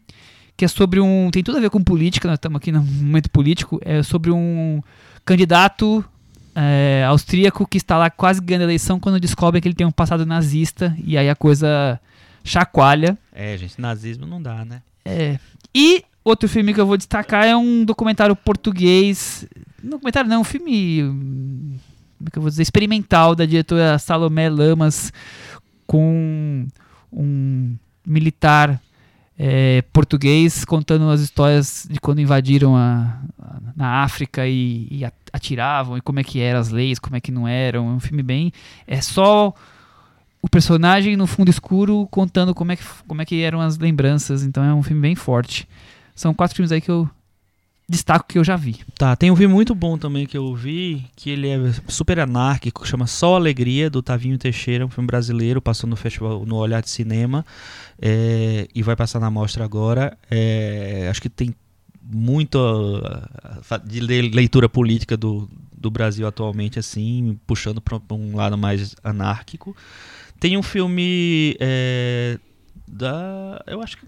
que 0.62 0.66
é 0.66 0.68
sobre 0.68 1.00
um. 1.00 1.28
tem 1.32 1.42
tudo 1.42 1.58
a 1.58 1.60
ver 1.60 1.70
com 1.70 1.82
política, 1.82 2.28
nós 2.28 2.36
estamos 2.36 2.58
aqui 2.58 2.70
no 2.70 2.84
momento 2.84 3.28
político, 3.30 3.80
é 3.84 4.00
sobre 4.00 4.30
um 4.30 4.80
candidato 5.24 6.04
é, 6.54 7.04
austríaco 7.08 7.66
que 7.66 7.78
está 7.78 7.98
lá 7.98 8.08
quase 8.08 8.40
ganhando 8.40 8.60
a 8.60 8.64
eleição 8.66 9.00
quando 9.00 9.18
descobre 9.18 9.60
que 9.60 9.66
ele 9.66 9.74
tem 9.74 9.84
um 9.84 9.90
passado 9.90 10.24
nazista 10.24 10.96
e 11.04 11.18
aí 11.18 11.28
a 11.28 11.34
coisa 11.34 11.98
chacoalha. 12.44 13.18
É, 13.32 13.58
gente, 13.58 13.80
nazismo 13.80 14.24
não 14.24 14.40
dá, 14.40 14.64
né? 14.64 14.82
É. 15.04 15.36
E 15.74 16.04
outro 16.22 16.48
filme 16.48 16.72
que 16.72 16.80
eu 16.80 16.86
vou 16.86 16.96
destacar 16.96 17.44
é 17.44 17.56
um 17.56 17.84
documentário 17.84 18.36
português. 18.36 19.44
Não 19.82 19.90
documentário 19.90 20.30
não, 20.30 20.42
um 20.42 20.44
filme. 20.44 21.02
Como 22.18 22.28
é 22.28 22.30
que 22.30 22.38
eu 22.38 22.42
vou 22.42 22.50
dizer? 22.50 22.62
Experimental 22.62 23.34
da 23.34 23.44
diretora 23.44 23.98
Salomé 23.98 24.48
Lamas 24.48 25.12
com 25.88 26.68
um 27.12 27.74
militar 28.06 28.80
é, 29.38 29.82
português 29.92 30.64
contando 30.64 31.08
as 31.10 31.20
histórias 31.20 31.86
de 31.90 31.98
quando 31.98 32.20
invadiram 32.20 32.76
a, 32.76 33.18
a- 33.40 33.60
na 33.74 34.02
África 34.02 34.46
e, 34.46 34.86
e 34.90 35.04
atiravam 35.32 35.96
e 35.96 36.00
como 36.00 36.20
é 36.20 36.24
que 36.24 36.40
eram 36.40 36.60
as 36.60 36.68
leis, 36.68 36.98
como 36.98 37.16
é 37.16 37.20
que 37.20 37.32
não 37.32 37.48
eram. 37.48 37.88
É 37.88 37.92
um 37.92 38.00
filme 38.00 38.22
bem. 38.22 38.52
É 38.86 39.00
só 39.00 39.52
o 40.40 40.48
personagem 40.48 41.16
no 41.16 41.26
fundo 41.26 41.48
escuro 41.50 42.06
contando 42.10 42.54
como 42.54 42.72
é 42.72 42.76
que, 42.76 42.84
como 43.06 43.22
é 43.22 43.24
que 43.24 43.40
eram 43.42 43.60
as 43.60 43.78
lembranças. 43.78 44.42
Então 44.44 44.62
é 44.62 44.74
um 44.74 44.82
filme 44.82 45.00
bem 45.02 45.14
forte. 45.14 45.66
São 46.14 46.34
quatro 46.34 46.54
filmes 46.56 46.70
aí 46.72 46.80
que 46.80 46.90
eu 46.90 47.08
destaco 47.88 48.26
que 48.28 48.38
eu 48.38 48.44
já 48.44 48.56
vi. 48.56 48.80
Tá, 48.96 49.14
tem 49.16 49.30
um 49.30 49.36
filme 49.36 49.52
muito 49.52 49.74
bom 49.74 49.98
também 49.98 50.24
que 50.26 50.36
eu 50.36 50.54
vi, 50.54 51.04
que 51.16 51.28
ele 51.30 51.48
é 51.48 51.58
super 51.88 52.20
anárquico, 52.20 52.86
chama 52.86 53.06
Só 53.06 53.34
Alegria, 53.36 53.90
do 53.90 54.02
Tavinho 54.02 54.38
Teixeira, 54.38 54.86
um 54.86 54.88
filme 54.88 55.06
brasileiro, 55.06 55.60
passou 55.60 55.88
no 55.90 55.96
festival 55.96 56.46
no 56.46 56.56
Olhar 56.56 56.80
de 56.80 56.88
Cinema 56.88 57.44
é, 58.02 58.66
e 58.74 58.82
vai 58.82 58.96
passar 58.96 59.20
na 59.20 59.30
mostra 59.30 59.64
agora. 59.64 60.18
É, 60.28 61.06
acho 61.08 61.22
que 61.22 61.28
tem 61.30 61.54
muito 62.02 62.58
ah, 63.70 63.76
de 63.78 64.00
le- 64.00 64.30
leitura 64.30 64.68
política 64.68 65.16
do, 65.16 65.48
do 65.72 65.88
Brasil 65.88 66.26
atualmente, 66.26 66.80
assim, 66.80 67.38
puxando 67.46 67.80
para 67.80 68.00
um 68.10 68.34
lado 68.36 68.58
mais 68.58 68.96
anárquico. 69.04 69.76
Tem 70.40 70.56
um 70.58 70.62
filme 70.62 71.56
é, 71.60 72.38
da. 72.88 73.62
Eu 73.68 73.80
acho 73.80 73.96
que. 73.98 74.06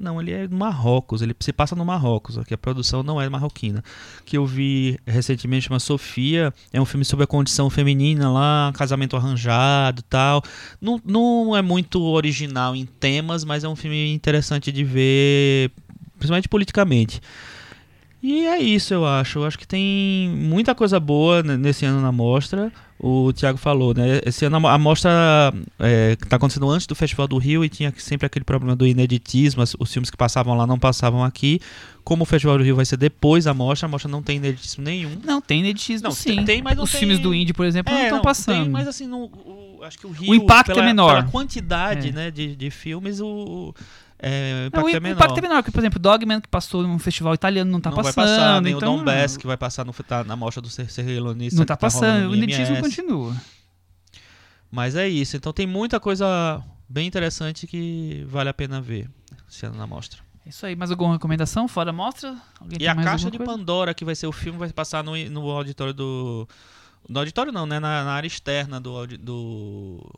Não, 0.00 0.20
ele 0.20 0.32
é 0.32 0.48
do 0.48 0.56
Marrocos, 0.56 1.22
ele 1.22 1.34
se 1.38 1.52
passa 1.52 1.76
no 1.76 1.84
Marrocos, 1.84 2.38
que 2.46 2.54
a 2.54 2.58
produção 2.58 3.02
não 3.02 3.20
é 3.20 3.28
marroquina. 3.28 3.82
Que 4.24 4.36
eu 4.36 4.44
vi 4.44 4.98
recentemente, 5.06 5.66
chama 5.66 5.78
Sofia, 5.78 6.52
é 6.72 6.80
um 6.80 6.84
filme 6.84 7.04
sobre 7.04 7.24
a 7.24 7.26
condição 7.26 7.70
feminina 7.70 8.30
lá, 8.30 8.72
casamento 8.74 9.16
arranjado 9.16 10.02
tal. 10.02 10.42
Não, 10.80 11.00
não 11.04 11.56
é 11.56 11.62
muito 11.62 12.02
original 12.02 12.74
em 12.74 12.84
temas, 12.84 13.44
mas 13.44 13.64
é 13.64 13.68
um 13.68 13.76
filme 13.76 14.12
interessante 14.12 14.72
de 14.72 14.82
ver, 14.82 15.70
principalmente 16.18 16.48
politicamente. 16.48 17.20
E 18.22 18.46
é 18.46 18.58
isso, 18.58 18.94
eu 18.94 19.06
acho. 19.06 19.40
Eu 19.40 19.44
acho 19.44 19.58
que 19.58 19.66
tem 19.66 20.30
muita 20.30 20.74
coisa 20.74 20.98
boa 20.98 21.42
nesse 21.42 21.84
ano 21.84 22.00
na 22.00 22.10
mostra. 22.10 22.72
O 22.98 23.32
Thiago 23.32 23.58
falou, 23.58 23.92
né? 23.92 24.20
Esse 24.24 24.44
ano 24.46 24.56
a 24.56 24.60
mo- 24.60 24.68
a 24.68 24.78
mostra 24.78 25.10
é, 25.78 26.16
tá 26.28 26.36
acontecendo 26.36 26.70
antes 26.70 26.86
do 26.86 26.94
Festival 26.94 27.26
do 27.26 27.36
Rio 27.38 27.64
e 27.64 27.68
tinha 27.68 27.92
sempre 27.98 28.24
aquele 28.26 28.44
problema 28.44 28.74
do 28.76 28.86
ineditismo. 28.86 29.62
Os 29.78 29.92
filmes 29.92 30.10
que 30.10 30.16
passavam 30.16 30.54
lá 30.56 30.66
não 30.66 30.78
passavam 30.78 31.22
aqui. 31.24 31.60
Como 32.04 32.22
o 32.22 32.26
Festival 32.26 32.56
do 32.56 32.64
Rio 32.64 32.76
vai 32.76 32.84
ser 32.84 32.96
depois 32.96 33.44
da 33.44 33.52
mostra, 33.52 33.86
a 33.86 33.90
mostra 33.90 34.10
não 34.10 34.22
tem 34.22 34.36
ineditismo 34.36 34.84
nenhum. 34.84 35.18
Não, 35.24 35.40
tem 35.40 35.60
ineditismo 35.60 36.08
Não, 36.08 36.14
sim. 36.14 36.44
tem, 36.44 36.62
mas 36.62 36.76
não 36.76 36.84
Os 36.84 36.90
tem- 36.92 37.00
filmes 37.00 37.18
do 37.18 37.34
Indie, 37.34 37.52
por 37.52 37.66
exemplo, 37.66 37.92
não 37.92 38.00
É, 38.00 38.04
estão 38.04 38.22
passando. 38.22 38.62
Tem, 38.62 38.68
mas 38.70 38.86
assim, 38.86 39.06
no, 39.06 39.24
o- 39.24 39.80
acho 39.82 39.98
que 39.98 40.06
o 40.06 40.10
Rio. 40.10 40.34
impacto 40.34 40.70
é 40.70 40.74
pela, 40.74 40.86
menor. 40.86 41.16
Pela 41.16 41.30
quantidade 41.30 42.10
É. 42.10 42.12
né, 42.12 42.30
de, 42.30 42.54
de 42.54 42.70
filmes, 42.70 43.20
o, 43.20 43.74
é, 44.26 44.52
o 44.52 44.60
Não, 44.60 44.66
impacto 44.66 44.84
o 44.86 44.88
é 44.96 45.00
menor. 45.00 45.16
impacto 45.16 45.38
é 45.38 45.40
menor, 45.42 45.56
porque, 45.56 45.70
por 45.70 45.80
exemplo, 45.80 45.98
Dogman, 45.98 46.40
que 46.40 46.48
passou 46.48 46.82
num 46.82 46.98
festival 46.98 47.34
italiano, 47.34 47.70
não 47.70 47.80
tá 47.80 47.90
não 47.90 47.96
passando. 47.98 48.14
vai 48.14 48.24
passar, 48.24 48.62
nem 48.62 48.72
então, 48.74 48.94
o 48.94 48.96
Dom 48.98 49.04
Bass, 49.04 49.36
que 49.36 49.46
vai 49.46 49.56
passar 49.56 49.84
no, 49.84 49.92
tá 49.92 50.24
na 50.24 50.34
mostra 50.34 50.62
do 50.62 50.68
Serrilonista. 50.70 51.58
Não 51.58 51.66
tá 51.66 51.76
passando, 51.76 52.30
o 52.30 52.34
ineditismo 52.34 52.80
continua. 52.80 53.36
Mas 54.70 54.96
é 54.96 55.06
isso, 55.08 55.36
então 55.36 55.52
tem 55.52 55.66
muita 55.66 56.00
coisa 56.00 56.62
bem 56.88 57.06
interessante 57.06 57.66
que 57.66 58.24
vale 58.28 58.48
a 58.48 58.54
pena 58.54 58.80
ver 58.80 59.08
esse 59.48 59.66
ano 59.66 59.76
na 59.76 59.86
mostra. 59.86 60.20
É 60.46 60.48
isso 60.48 60.66
aí, 60.66 60.74
mais 60.74 60.90
alguma 60.90 61.12
recomendação? 61.12 61.68
Fora 61.68 61.90
a 61.90 61.92
mostra? 61.92 62.36
Alguém 62.60 62.78
E 62.80 62.88
a 62.88 62.94
Caixa 62.94 63.30
de 63.30 63.38
coisa? 63.38 63.52
Pandora, 63.52 63.94
que 63.94 64.04
vai 64.04 64.14
ser 64.14 64.26
o 64.26 64.32
filme, 64.32 64.58
vai 64.58 64.70
passar 64.70 65.02
no, 65.04 65.16
no 65.30 65.50
auditório 65.50 65.94
do. 65.94 66.48
No 67.08 67.18
auditório 67.18 67.52
não, 67.52 67.66
né? 67.66 67.78
Na, 67.78 68.04
na 68.04 68.12
área 68.12 68.26
externa 68.26 68.80
do, 68.80 69.06
do 69.18 70.10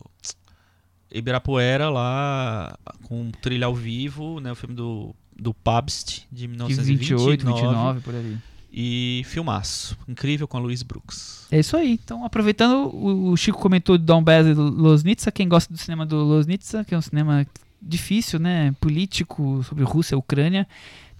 Ibirapuera, 1.11 1.89
lá, 1.89 2.77
com 3.05 3.31
trilha 3.41 3.67
ao 3.67 3.75
vivo, 3.75 4.41
né? 4.41 4.53
O 4.53 4.55
filme 4.55 4.75
do, 4.75 5.15
do 5.39 5.55
Pabst, 5.55 6.23
de 6.31 6.43
De 6.43 6.49
1929. 6.49 7.37
28, 7.37 7.47
29, 7.47 8.01
por 8.01 8.15
ali. 8.15 8.39
E 8.73 9.23
filmaço. 9.25 9.97
Incrível 10.07 10.47
com 10.47 10.59
a 10.59 10.61
Luiz 10.61 10.83
Brooks. 10.83 11.47
É 11.51 11.59
isso 11.59 11.77
aí. 11.77 11.93
Então, 11.93 12.25
aproveitando, 12.25 12.95
o 12.95 13.31
o 13.31 13.37
Chico 13.37 13.59
comentou 13.59 13.97
do 13.97 14.05
Dom 14.05 14.23
Bass 14.23 14.47
e 14.47 14.55
do 14.55 14.63
Losnitsa. 14.63 15.33
Quem 15.33 15.49
gosta 15.49 15.73
do 15.73 15.79
cinema 15.79 16.05
do 16.05 16.17
Losnitsa, 16.17 16.85
que 16.85 16.95
é 16.95 16.99
um 16.99 17.03
cinema 17.03 17.47
difícil, 17.81 18.39
né? 18.39 18.75
Político, 18.81 19.63
sobre 19.65 19.85
Rússia 19.85 20.15
e 20.15 20.19
Ucrânia. 20.19 20.67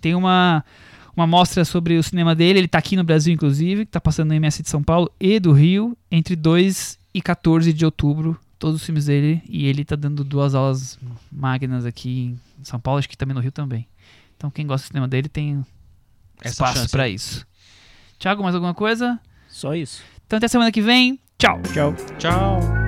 Tem 0.01 0.15
uma, 0.15 0.65
uma 1.17 1.27
mostra 1.27 1.65
sobre 1.65 1.97
o 1.97 2.03
cinema 2.03 2.35
dele. 2.35 2.59
Ele 2.59 2.69
tá 2.69 2.79
aqui 2.79 2.97
no 2.97 3.05
Brasil, 3.05 3.33
inclusive, 3.33 3.87
que 3.87 3.93
tá 3.93 4.01
passando 4.01 4.29
no 4.29 4.35
MS 4.35 4.63
de 4.63 4.69
São 4.69 4.83
Paulo 4.83 5.11
e 5.19 5.41
do 5.41 5.53
Rio, 5.53 5.97
entre 6.11 6.37
2 6.37 6.99
e 7.15 7.23
14 7.23 7.73
de 7.73 7.85
outubro. 7.85 8.39
Todos 8.59 8.81
os 8.81 8.87
filmes 8.87 9.07
dele. 9.07 9.43
E 9.49 9.67
ele 9.67 9.85
tá 9.85 9.97
dando 9.97 10.25
duas 10.25 10.55
aulas 10.55 10.99
magnas 11.31 11.85
aqui 11.85 12.37
em 12.59 12.65
São 12.65 12.81
Paulo, 12.81 12.99
acho 12.99 13.09
que 13.09 13.17
também 13.17 13.35
no 13.35 13.41
Rio 13.41 13.53
também. 13.53 13.87
Então, 14.37 14.51
quem 14.51 14.67
gosta 14.67 14.87
do 14.87 14.89
cinema 14.89 15.09
dele 15.09 15.29
tem 15.29 15.65
Essa 16.41 16.65
espaço 16.65 16.91
pra 16.91 17.09
isso. 17.09 17.47
Thiago, 18.19 18.43
mais 18.43 18.55
alguma 18.55 18.75
coisa? 18.75 19.21
Só 19.49 19.75
isso. 19.75 20.03
Então 20.27 20.37
até 20.39 20.49
semana 20.49 20.73
que 20.73 20.83
vem. 20.83 21.21
Tchau. 21.39 21.61
Tchau. 21.73 21.95
Tchau. 22.19 22.86